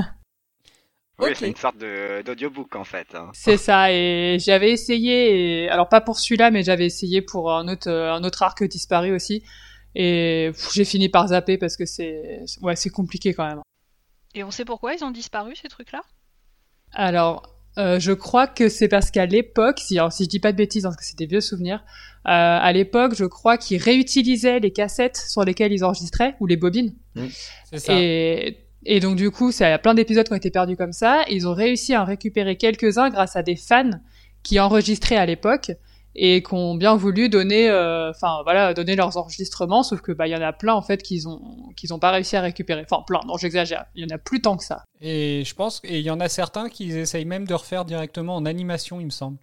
Oui, 1.22 1.32
c'est 1.36 1.50
une 1.50 1.56
sorte 1.58 1.78
de- 1.78 2.22
d'audiobook 2.22 2.78
en 2.78 2.86
fait. 2.86 3.14
hein. 3.14 3.30
C'est 3.34 3.58
ça, 3.58 3.92
et 3.92 4.38
j'avais 4.40 4.72
essayé, 4.72 5.64
et... 5.66 5.70
alors 5.70 5.90
pas 5.90 6.00
pour 6.00 6.18
celui-là, 6.18 6.50
mais 6.50 6.64
j'avais 6.64 6.86
essayé 6.86 7.22
pour 7.22 7.52
un 7.52 7.68
autre, 7.68 7.92
un 7.92 8.24
autre 8.24 8.42
arc 8.42 8.64
disparu 8.64 9.14
aussi, 9.14 9.44
et 9.96 10.52
j'ai 10.72 10.86
fini 10.86 11.10
par 11.10 11.28
zapper 11.28 11.58
parce 11.58 11.76
que 11.76 11.86
c'est, 11.86 12.46
ouais, 12.62 12.78
c'est 12.78 12.90
compliqué 12.90 13.34
quand 13.34 13.46
même. 13.46 13.60
Et 14.34 14.46
on 14.46 14.52
sait 14.52 14.64
pourquoi 14.64 14.94
ils 14.94 15.04
ont 15.04 15.12
disparu 15.12 15.58
ces 15.58 15.68
trucs-là? 15.68 16.00
Alors, 16.94 17.54
euh, 17.80 18.00
je 18.00 18.12
crois 18.12 18.46
que 18.46 18.68
c'est 18.70 18.88
parce 18.88 19.10
qu'à 19.10 19.26
l'époque, 19.26 19.80
si, 19.80 19.98
alors, 19.98 20.12
si 20.12 20.26
je 20.26 20.30
dis 20.30 20.40
pas 20.40 20.52
de 20.52 20.58
bêtises, 20.58 20.86
hein, 20.86 20.90
parce 20.90 20.98
que 20.98 21.06
c'est 21.06 21.18
des 21.18 21.26
vieux 21.26 21.42
souvenirs, 21.42 21.84
euh, 22.28 22.32
à 22.32 22.72
l'époque, 22.74 23.16
je 23.16 23.26
crois 23.26 23.58
qu'ils 23.58 23.82
réutilisaient 23.82 24.60
les 24.60 24.72
cassettes 24.72 25.18
sur 25.18 25.44
lesquelles 25.46 25.72
ils 25.72 25.86
enregistraient, 25.86 26.36
ou 26.40 26.46
les 26.46 26.58
bobines, 26.58 26.94
C'est 27.72 27.80
ça. 27.80 27.94
Et, 27.98 28.58
et 28.86 29.00
donc 29.00 29.16
du 29.16 29.32
coup, 29.32 29.52
ça 29.52 29.68
il 29.68 29.72
y 29.72 29.74
a 29.74 29.80
plein 29.80 29.94
d'épisodes 29.94 30.26
qui 30.26 30.34
ont 30.34 30.38
été 30.38 30.52
perdus 30.52 30.76
comme 30.76 30.94
ça. 30.94 31.24
Ils 31.30 31.48
ont 31.48 31.54
réussi 31.54 31.94
à 31.94 32.02
en 32.02 32.06
récupérer 32.06 32.58
quelques-uns 32.58 33.10
grâce 33.10 33.36
à 33.36 33.44
des 33.44 33.56
fans 33.56 33.90
qui 34.44 34.60
enregistraient 34.60 35.18
à 35.18 35.26
l'époque 35.26 35.72
et 36.16 36.44
qui 36.44 36.54
ont 36.54 36.76
bien 36.76 36.96
voulu 36.96 37.30
donner, 37.30 37.70
euh, 37.70 38.12
enfin 38.12 38.42
voilà, 38.44 38.74
donner 38.74 38.96
leurs 38.96 39.18
enregistrements. 39.18 39.84
Sauf 39.84 40.02
que 40.02 40.12
bah 40.12 40.28
il 40.28 40.32
y 40.32 40.36
en 40.36 40.42
a 40.42 40.54
plein 40.54 40.74
en 40.74 40.82
fait 40.82 41.02
qu'ils 41.02 41.28
ont 41.28 41.42
qu'ils 41.76 41.94
ont 41.94 42.00
pas 42.00 42.12
réussi 42.12 42.36
à 42.36 42.42
récupérer. 42.42 42.86
Enfin 42.90 43.04
plein, 43.06 43.22
non 43.28 43.38
j'exagère. 43.38 43.86
Il 43.96 44.04
y 44.04 44.12
en 44.12 44.16
a 44.16 44.18
plus 44.18 44.42
tant 44.42 44.58
que 44.58 44.64
ça. 44.64 44.84
Et 45.02 45.44
je 45.46 45.56
pense, 45.56 45.82
et 45.84 46.00
il 46.00 46.06
y 46.06 46.12
en 46.12 46.20
a 46.20 46.30
certains 46.30 46.70
qui 46.70 46.92
essayent 46.92 47.26
même 47.26 47.46
de 47.46 47.54
refaire 47.54 47.86
directement 47.86 48.36
en 48.36 48.46
animation, 48.46 49.00
il 49.00 49.06
me 49.06 49.12
semble. 49.12 49.38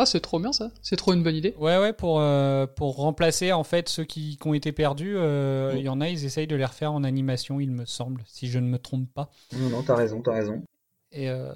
Ah 0.00 0.06
c'est 0.06 0.20
trop 0.20 0.38
bien 0.38 0.52
ça. 0.52 0.70
C'est 0.80 0.94
trop 0.94 1.12
une 1.12 1.24
bonne 1.24 1.34
idée. 1.34 1.56
Ouais, 1.58 1.76
ouais, 1.76 1.92
pour, 1.92 2.20
euh, 2.20 2.66
pour 2.68 2.94
remplacer 2.96 3.52
en 3.52 3.64
fait 3.64 3.88
ceux 3.88 4.04
qui, 4.04 4.36
qui 4.36 4.46
ont 4.46 4.54
été 4.54 4.70
perdus, 4.70 5.16
euh, 5.16 5.72
il 5.74 5.82
y 5.82 5.88
en 5.88 6.00
a, 6.00 6.08
ils 6.08 6.24
essayent 6.24 6.46
de 6.46 6.54
les 6.54 6.64
refaire 6.64 6.92
en 6.92 7.02
animation, 7.02 7.58
il 7.58 7.72
me 7.72 7.84
semble, 7.84 8.22
si 8.24 8.46
je 8.46 8.60
ne 8.60 8.68
me 8.68 8.78
trompe 8.78 9.12
pas. 9.12 9.28
Non, 9.58 9.70
non, 9.70 9.82
t'as 9.82 9.96
raison, 9.96 10.22
t'as 10.22 10.34
raison. 10.34 10.62
Et, 11.10 11.30
euh, 11.30 11.52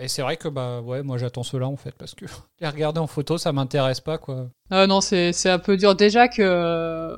et 0.00 0.08
c'est 0.08 0.22
vrai 0.22 0.36
que 0.36 0.48
bah 0.48 0.80
ouais, 0.80 1.02
moi 1.02 1.16
j'attends 1.16 1.44
cela 1.44 1.68
en 1.68 1.76
fait 1.76 1.92
parce 1.92 2.14
que 2.14 2.24
les 2.60 2.68
regarder 2.68 2.98
en 2.98 3.06
photo, 3.06 3.38
ça 3.38 3.52
m'intéresse 3.52 4.00
pas 4.00 4.18
quoi. 4.18 4.48
Ah 4.70 4.86
non 4.86 5.00
c'est 5.00 5.32
c'est 5.32 5.50
un 5.50 5.60
peu 5.60 5.76
dur 5.76 5.94
déjà 5.94 6.26
que 6.28 7.16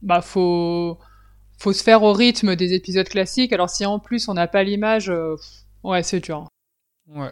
bah 0.00 0.22
faut 0.22 0.98
faut 1.58 1.72
se 1.72 1.82
faire 1.82 2.02
au 2.02 2.12
rythme 2.12 2.56
des 2.56 2.72
épisodes 2.72 3.08
classiques. 3.08 3.52
Alors 3.52 3.68
si 3.68 3.84
en 3.84 3.98
plus 3.98 4.28
on 4.28 4.34
n'a 4.34 4.48
pas 4.48 4.62
l'image, 4.62 5.10
euh, 5.10 5.36
ouais 5.84 6.02
c'est 6.02 6.20
dur. 6.20 6.48
Ouais. 7.08 7.30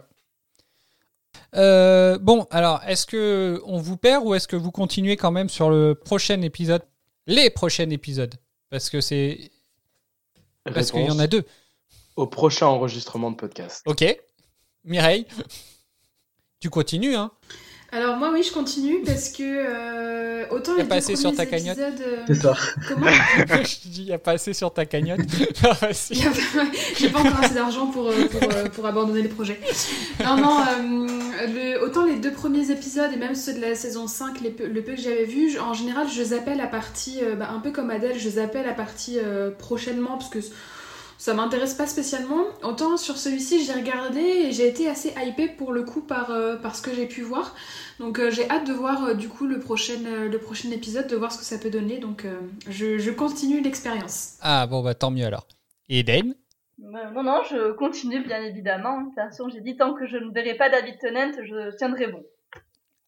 Euh, 1.55 2.17
bon, 2.19 2.47
alors 2.51 2.81
est-ce 2.87 3.05
que 3.05 3.61
on 3.65 3.79
vous 3.79 3.97
perd 3.97 4.25
ou 4.25 4.35
est-ce 4.35 4.47
que 4.47 4.55
vous 4.55 4.71
continuez 4.71 5.17
quand 5.17 5.31
même 5.31 5.49
sur 5.49 5.69
le 5.69 5.95
prochain 5.95 6.41
épisode, 6.41 6.83
les 7.25 7.49
prochains 7.49 7.89
épisodes, 7.89 8.35
parce 8.69 8.89
que 8.89 9.01
c'est 9.01 9.51
parce 10.63 10.91
qu'il 10.91 11.05
y 11.05 11.09
en 11.09 11.19
a 11.19 11.27
deux. 11.27 11.43
Au 12.15 12.27
prochain 12.27 12.67
enregistrement 12.67 13.31
de 13.31 13.35
podcast. 13.35 13.81
Ok. 13.85 14.03
Mireille, 14.83 15.25
tu 16.59 16.69
continues 16.69 17.15
hein 17.15 17.31
Alors 17.91 18.17
moi 18.17 18.31
oui 18.33 18.41
je 18.43 18.51
continue 18.51 19.01
parce 19.05 19.29
que 19.29 19.43
euh, 19.43 20.45
autant 20.49 20.71
T'as 20.71 20.77
les 20.77 20.83
deux 20.83 20.89
passé 20.89 21.15
sur 21.15 21.29
ta 21.35 21.45
premiers 21.45 21.59
cagnotte 21.63 21.77
épisodes, 21.77 22.07
euh, 22.07 22.23
C'est 22.27 22.35
ça. 22.41 22.57
Comment 22.87 23.07
Je 23.63 23.89
dis, 23.89 24.01
il 24.01 24.07
y 24.07 24.13
a 24.13 24.17
pas 24.17 24.31
assez 24.31 24.53
sur 24.53 24.73
ta 24.73 24.85
cagnotte. 24.85 25.19
Vas-y. 25.61 26.11
Il 26.11 26.23
y 26.23 26.25
a 26.27 26.31
pas- 26.31 26.71
J'ai 26.97 27.09
pas 27.09 27.19
encore 27.19 27.39
assez 27.43 27.53
d'argent 27.53 27.87
pour, 27.87 28.07
euh, 28.09 28.27
pour, 28.27 28.39
pour 28.71 28.85
abandonner 28.87 29.21
le 29.21 29.29
projet. 29.29 29.59
Non, 30.23 30.35
non, 30.37 30.59
euh, 30.61 31.47
le- 31.47 31.83
autant 31.83 32.05
les 32.05 32.15
deux 32.17 32.31
premiers 32.33 32.71
épisodes 32.71 33.11
et 33.13 33.17
même 33.17 33.35
ceux 33.35 33.53
de 33.53 33.61
la 33.61 33.75
saison 33.75 34.07
5, 34.07 34.41
les 34.41 34.49
peu- 34.49 34.67
le 34.67 34.81
peu 34.83 34.95
que 34.95 35.01
j'avais 35.01 35.25
vu, 35.25 35.59
en 35.59 35.73
général, 35.73 36.07
je 36.09 36.23
zappais 36.23 36.55
la 36.55 36.67
partie, 36.67 37.19
euh, 37.23 37.35
bah, 37.35 37.49
un 37.51 37.59
peu 37.59 37.71
comme 37.71 37.89
Adèle, 37.91 38.17
je 38.19 38.29
zappais 38.29 38.63
la 38.63 38.73
partie 38.73 39.19
euh, 39.19 39.51
prochainement 39.51 40.17
parce 40.17 40.29
que 40.29 40.39
ça 41.21 41.35
m'intéresse 41.35 41.75
pas 41.75 41.85
spécialement. 41.85 42.45
Autant 42.63 42.97
sur 42.97 43.15
celui-ci, 43.15 43.63
j'ai 43.63 43.73
regardé 43.73 44.19
et 44.21 44.51
j'ai 44.51 44.67
été 44.67 44.89
assez 44.89 45.13
hypée 45.23 45.47
pour 45.49 45.71
le 45.71 45.83
coup 45.83 46.01
par, 46.01 46.31
euh, 46.31 46.55
par 46.55 46.75
ce 46.75 46.81
que 46.81 46.91
j'ai 46.95 47.05
pu 47.05 47.21
voir. 47.21 47.53
Donc 47.99 48.17
euh, 48.17 48.31
j'ai 48.31 48.49
hâte 48.49 48.65
de 48.65 48.73
voir 48.73 49.03
euh, 49.03 49.13
du 49.13 49.29
coup 49.29 49.45
le 49.45 49.59
prochain, 49.59 49.99
euh, 50.07 50.27
le 50.29 50.39
prochain 50.39 50.71
épisode, 50.71 51.05
de 51.05 51.15
voir 51.15 51.31
ce 51.31 51.37
que 51.37 51.43
ça 51.45 51.59
peut 51.59 51.69
donner. 51.69 51.99
Donc 51.99 52.25
euh, 52.25 52.39
je, 52.67 52.97
je 52.97 53.11
continue 53.11 53.61
l'expérience. 53.61 54.37
Ah 54.41 54.65
bon, 54.65 54.81
bah 54.81 54.95
tant 54.95 55.11
mieux 55.11 55.25
alors. 55.27 55.45
Et 55.89 55.99
Eden 55.99 56.33
Euh, 56.83 57.11
Non, 57.13 57.21
non, 57.21 57.41
je 57.51 57.73
continue 57.73 58.23
bien 58.25 58.41
évidemment. 58.41 59.01
De 59.01 59.05
toute 59.05 59.15
façon, 59.15 59.47
j'ai 59.53 59.61
dit 59.61 59.77
tant 59.77 59.93
que 59.93 60.07
je 60.07 60.17
ne 60.17 60.31
verrai 60.33 60.55
pas 60.55 60.69
David 60.69 60.97
Tennant, 60.99 61.33
je 61.45 61.77
tiendrai 61.77 62.07
bon. 62.07 62.23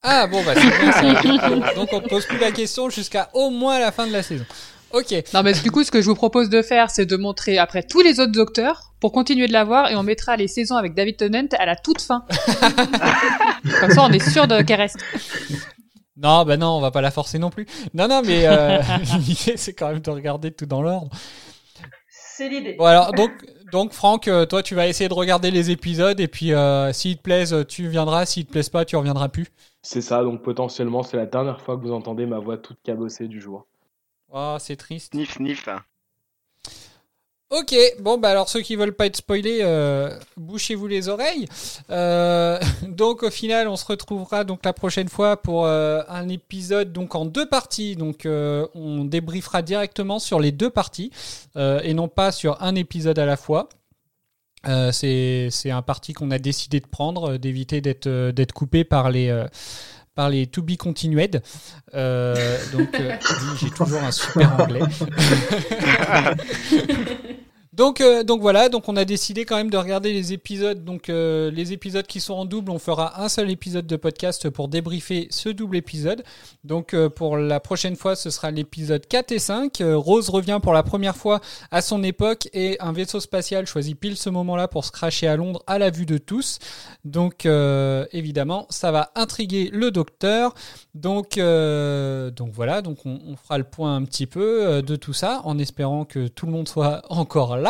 Ah 0.03 0.27
bon, 0.27 0.43
bah 0.43 0.53
c'est 0.53 0.69
bien 0.69 0.91
ça. 0.91 1.73
Donc 1.73 1.89
on 1.93 2.01
pose 2.01 2.27
plus 2.27 2.37
la 2.37 2.51
question 2.51 2.91
jusqu'à 2.91 3.29
au 3.33 3.49
moins 3.49 3.79
la 3.79 3.91
fin 3.91 4.05
de 4.05 4.11
la 4.11 4.21
saison. 4.21 4.45
Ok. 4.93 5.11
Non, 5.33 5.41
mais 5.41 5.53
du 5.53 5.71
coup, 5.71 5.83
ce 5.83 5.89
que 5.89 6.01
je 6.01 6.07
vous 6.07 6.15
propose 6.15 6.49
de 6.49 6.61
faire, 6.61 6.91
c'est 6.91 7.07
de 7.07 7.17
montrer 7.17 7.57
après 7.57 7.81
tous 7.81 8.01
les 8.01 8.19
autres 8.19 8.31
docteurs 8.31 8.93
pour 8.99 9.11
continuer 9.11 9.47
de 9.47 9.53
la 9.53 9.63
voir 9.63 9.89
et 9.89 9.95
on 9.95 10.03
mettra 10.03 10.37
les 10.37 10.47
saisons 10.47 10.75
avec 10.75 10.93
David 10.93 11.17
Tennant 11.17 11.47
à 11.57 11.65
la 11.65 11.75
toute 11.75 11.99
fin. 11.99 12.23
Comme 13.79 13.89
ça, 13.89 14.03
on 14.03 14.11
est 14.11 14.29
sûr 14.29 14.47
de 14.47 14.61
qu'elle 14.61 14.79
reste. 14.79 14.97
Non, 16.15 16.45
bah 16.45 16.57
non, 16.57 16.77
on 16.77 16.79
va 16.79 16.91
pas 16.91 17.01
la 17.01 17.09
forcer 17.09 17.39
non 17.39 17.49
plus. 17.49 17.65
Non, 17.95 18.07
non, 18.07 18.21
mais 18.23 18.45
euh, 18.45 18.79
l'idée 19.27 19.57
c'est 19.57 19.73
quand 19.73 19.89
même 19.89 19.99
de 19.99 20.11
regarder 20.11 20.51
tout 20.51 20.67
dans 20.67 20.83
l'ordre. 20.83 21.09
C'est 22.09 22.47
l'idée. 22.47 22.75
Bon 22.77 22.85
alors, 22.85 23.13
donc, 23.13 23.31
donc 23.71 23.93
Franck, 23.93 24.27
euh, 24.27 24.45
toi 24.45 24.61
tu 24.61 24.75
vas 24.75 24.87
essayer 24.87 25.09
de 25.09 25.13
regarder 25.15 25.49
les 25.49 25.71
épisodes 25.71 26.19
et 26.19 26.27
puis 26.27 26.53
euh, 26.53 26.93
s'ils 26.93 27.17
te 27.17 27.23
plaisent, 27.23 27.65
tu 27.67 27.87
viendras. 27.87 28.27
S'ils 28.27 28.45
te 28.45 28.51
plaisent 28.51 28.69
pas, 28.69 28.85
tu 28.85 28.95
reviendras 28.95 29.29
plus. 29.29 29.47
C'est 29.81 30.01
ça, 30.01 30.23
donc 30.23 30.43
potentiellement, 30.43 31.01
c'est 31.01 31.17
la 31.17 31.25
dernière 31.25 31.61
fois 31.61 31.77
que 31.77 31.81
vous 31.81 31.93
entendez 31.93 32.27
ma 32.27 32.37
voix 32.37 32.59
toute 32.59 32.77
cabossée 32.83 33.27
du 33.27 33.41
jour. 33.41 33.65
Oh, 34.35 34.57
c'est 34.59 34.75
triste. 34.75 35.13
Sniff, 35.13 35.35
sniff. 35.35 35.69
Ok, 37.51 37.75
bon 37.99 38.17
bah 38.17 38.31
alors 38.31 38.49
ceux 38.49 38.61
qui 38.61 38.75
veulent 38.75 38.95
pas 38.95 39.05
être 39.05 39.17
spoilés, 39.17 39.59
euh, 39.61 40.09
bouchez-vous 40.37 40.87
les 40.87 41.07
oreilles. 41.07 41.47
Euh, 41.91 42.59
donc 42.87 43.21
au 43.21 43.29
final, 43.29 43.67
on 43.67 43.75
se 43.75 43.85
retrouvera 43.85 44.43
donc 44.43 44.65
la 44.65 44.73
prochaine 44.73 45.07
fois 45.07 45.37
pour 45.39 45.67
euh, 45.67 46.01
un 46.09 46.29
épisode 46.29 46.91
donc 46.91 47.13
en 47.13 47.25
deux 47.25 47.47
parties. 47.47 47.95
Donc 47.95 48.25
on 48.25 49.05
débriefera 49.05 49.61
directement 49.61 50.17
sur 50.17 50.39
les 50.39 50.51
deux 50.51 50.71
parties 50.71 51.11
et 51.55 51.93
non 51.93 52.07
pas 52.07 52.31
sur 52.31 52.59
un 52.63 52.73
épisode 52.73 53.19
à 53.19 53.27
la 53.27 53.37
fois. 53.37 53.69
C'est 54.91 55.51
un 55.65 55.83
parti 55.83 56.13
qu'on 56.13 56.31
a 56.31 56.39
décidé 56.39 56.79
de 56.79 56.87
prendre, 56.87 57.37
d'éviter 57.37 57.81
d'être 57.81 58.31
d'être 58.31 58.53
coupé 58.53 58.83
par 58.83 59.11
les 59.11 59.45
par 60.15 60.29
les 60.29 60.47
to 60.47 60.61
be 60.61 60.77
continued. 60.77 61.41
Euh, 61.93 62.57
donc 62.71 62.99
euh, 62.99 63.15
j'ai 63.59 63.69
toujours 63.69 64.03
un 64.03 64.11
super 64.11 64.59
anglais. 64.59 64.81
Donc, 67.73 68.01
euh, 68.01 68.21
donc 68.23 68.39
voilà, 68.39 68.69
donc 68.69 68.87
on 68.87 68.95
a 68.95 69.03
décidé 69.03 69.45
quand 69.45 69.55
même 69.55 69.71
de 69.71 69.77
regarder 69.77 70.13
les 70.13 70.31
épisodes. 70.31 70.83
Donc 70.83 71.09
euh, 71.09 71.49
les 71.49 71.73
épisodes 71.73 72.05
qui 72.05 72.19
sont 72.19 72.35
en 72.35 72.45
double, 72.45 72.69
on 72.69 72.77
fera 72.77 73.23
un 73.23 73.29
seul 73.29 73.49
épisode 73.49 73.87
de 73.87 73.95
podcast 73.95 74.47
pour 74.51 74.67
débriefer 74.67 75.27
ce 75.31 75.49
double 75.49 75.77
épisode. 75.77 76.23
Donc 76.63 76.93
euh, 76.93 77.09
pour 77.09 77.35
la 77.35 77.59
prochaine 77.59 77.95
fois, 77.95 78.15
ce 78.15 78.29
sera 78.29 78.51
l'épisode 78.51 79.07
4 79.07 79.31
et 79.31 79.39
5. 79.39 79.81
Euh, 79.81 79.97
Rose 79.97 80.29
revient 80.29 80.59
pour 80.61 80.73
la 80.73 80.83
première 80.83 81.15
fois 81.15 81.41
à 81.71 81.81
son 81.81 82.03
époque 82.03 82.47
et 82.53 82.77
un 82.79 82.93
vaisseau 82.93 83.19
spatial 83.19 83.65
choisit 83.65 83.99
pile 83.99 84.17
ce 84.17 84.29
moment-là 84.29 84.67
pour 84.67 84.85
se 84.85 84.91
cracher 84.91 85.27
à 85.27 85.35
Londres 85.35 85.63
à 85.65 85.79
la 85.79 85.89
vue 85.89 86.05
de 86.05 86.19
tous. 86.19 86.59
Donc 87.05 87.45
évidemment, 87.45 88.67
ça 88.69 88.91
va 88.91 89.11
intriguer 89.15 89.69
le 89.73 89.89
docteur. 89.89 90.53
Donc, 90.93 91.37
donc 91.37 92.51
voilà, 92.53 92.81
donc 92.81 92.99
on, 93.05 93.35
fera 93.35 93.57
le 93.57 93.63
point 93.63 93.95
un 93.95 94.03
petit 94.03 94.27
peu 94.27 94.81
de 94.83 94.95
tout 94.95 95.13
ça 95.13 95.41
en 95.43 95.57
espérant 95.57 96.05
que 96.05 96.27
tout 96.27 96.45
le 96.45 96.51
monde 96.51 96.67
soit 96.67 97.01
encore 97.09 97.57
là. 97.57 97.62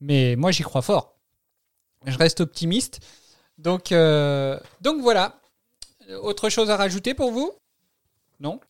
Mais 0.00 0.36
moi, 0.36 0.50
j'y 0.50 0.62
crois 0.62 0.82
fort. 0.82 1.16
Je 2.06 2.16
reste 2.16 2.40
optimiste. 2.40 3.00
Donc, 3.58 3.92
euh, 3.92 4.58
donc 4.80 5.00
voilà. 5.00 5.40
Autre 6.22 6.48
chose 6.48 6.70
à 6.70 6.76
rajouter 6.76 7.14
pour 7.14 7.32
vous? 7.32 7.52
Non? 8.40 8.60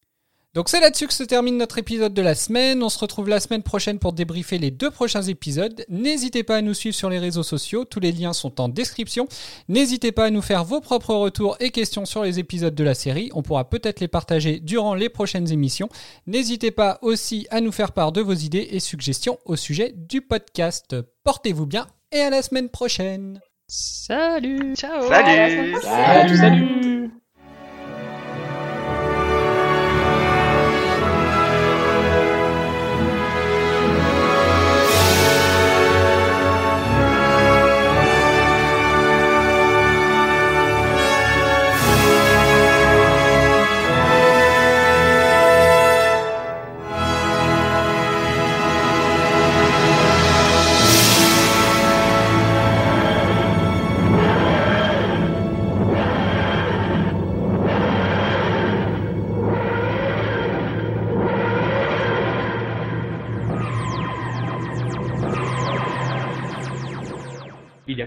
Donc 0.54 0.68
c'est 0.70 0.80
là-dessus 0.80 1.06
que 1.06 1.14
se 1.14 1.22
termine 1.22 1.58
notre 1.58 1.78
épisode 1.78 2.14
de 2.14 2.22
la 2.22 2.34
semaine. 2.34 2.82
On 2.82 2.88
se 2.88 2.98
retrouve 2.98 3.28
la 3.28 3.38
semaine 3.38 3.62
prochaine 3.62 3.98
pour 3.98 4.12
débriefer 4.12 4.58
les 4.58 4.70
deux 4.70 4.90
prochains 4.90 5.22
épisodes. 5.22 5.84
N'hésitez 5.88 6.42
pas 6.42 6.56
à 6.56 6.62
nous 6.62 6.74
suivre 6.74 6.96
sur 6.96 7.10
les 7.10 7.18
réseaux 7.18 7.42
sociaux, 7.42 7.84
tous 7.84 8.00
les 8.00 8.12
liens 8.12 8.32
sont 8.32 8.60
en 8.60 8.68
description. 8.68 9.28
N'hésitez 9.68 10.10
pas 10.10 10.24
à 10.24 10.30
nous 10.30 10.42
faire 10.42 10.64
vos 10.64 10.80
propres 10.80 11.14
retours 11.14 11.56
et 11.60 11.70
questions 11.70 12.06
sur 12.06 12.22
les 12.24 12.38
épisodes 12.38 12.74
de 12.74 12.84
la 12.84 12.94
série. 12.94 13.30
On 13.34 13.42
pourra 13.42 13.68
peut-être 13.68 14.00
les 14.00 14.08
partager 14.08 14.58
durant 14.58 14.94
les 14.94 15.10
prochaines 15.10 15.52
émissions. 15.52 15.90
N'hésitez 16.26 16.70
pas 16.70 16.98
aussi 17.02 17.46
à 17.50 17.60
nous 17.60 17.72
faire 17.72 17.92
part 17.92 18.12
de 18.12 18.22
vos 18.22 18.34
idées 18.34 18.68
et 18.70 18.80
suggestions 18.80 19.38
au 19.44 19.54
sujet 19.54 19.92
du 19.94 20.22
podcast. 20.22 20.96
Portez-vous 21.24 21.66
bien 21.66 21.86
et 22.10 22.20
à 22.20 22.30
la 22.30 22.42
semaine 22.42 22.70
prochaine. 22.70 23.40
Salut 23.68 24.74
Ciao 24.76 25.08
Salut 25.08 25.76
Salut, 25.82 27.10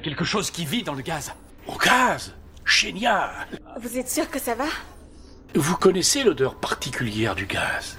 quelque 0.01 0.25
chose 0.25 0.51
qui 0.51 0.65
vit 0.65 0.83
dans 0.83 0.93
le 0.93 1.01
gaz. 1.01 1.33
Au 1.67 1.77
gaz? 1.77 2.33
Génial 2.65 3.29
Vous 3.81 3.97
êtes 3.97 4.09
sûr 4.09 4.29
que 4.29 4.39
ça 4.39 4.55
va? 4.55 4.65
Vous 5.55 5.75
connaissez 5.77 6.23
l'odeur 6.23 6.55
particulière 6.55 7.35
du 7.35 7.45
gaz? 7.45 7.97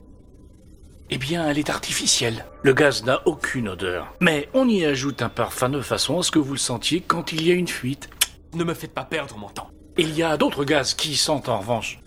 Eh 1.11 1.19
bien, 1.19 1.47
elle 1.49 1.59
est 1.59 1.69
artificielle. 1.69 2.47
Le 2.63 2.73
gaz 2.73 3.05
n'a 3.05 3.21
aucune 3.27 3.69
odeur. 3.69 4.15
Mais 4.21 4.49
on 4.55 4.67
y 4.69 4.85
ajoute 4.85 5.21
un 5.21 5.29
parfum 5.29 5.69
de 5.69 5.81
façon 5.83 6.19
à 6.19 6.23
ce 6.23 6.31
que 6.31 6.39
vous 6.39 6.53
le 6.55 6.59
sentiez 6.59 7.01
quand 7.03 7.33
il 7.33 7.47
y 7.47 7.51
a 7.51 7.55
une 7.55 7.69
fuite. 7.69 8.09
Ne 8.55 8.65
me 8.65 8.73
faites 8.75 8.95
pas 8.95 9.05
perdre 9.05 9.37
mon 9.37 9.49
temps. 9.49 9.71
Il 9.99 10.15
y 10.17 10.23
a 10.23 10.37
d'autres 10.39 10.65
gaz 10.65 10.95
qui 10.95 11.17
sentent 11.17 11.51
en 11.51 11.59
revanche. 11.59 12.01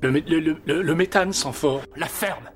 Le, 0.00 0.10
mé- 0.12 0.24
le, 0.26 0.40
le- 0.40 0.56
le- 0.64 0.82
le 0.82 0.94
méthane 0.94 1.32
sent 1.34 1.52
fort. 1.52 1.82
La 1.96 2.06
ferme 2.06 2.48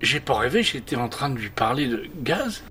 J'ai 0.00 0.18
pas 0.20 0.38
rêvé, 0.38 0.62
j'étais 0.64 0.96
en 0.96 1.08
train 1.08 1.30
de 1.30 1.38
lui 1.38 1.50
parler 1.50 1.86
de 1.86 2.04
gaz 2.22 2.64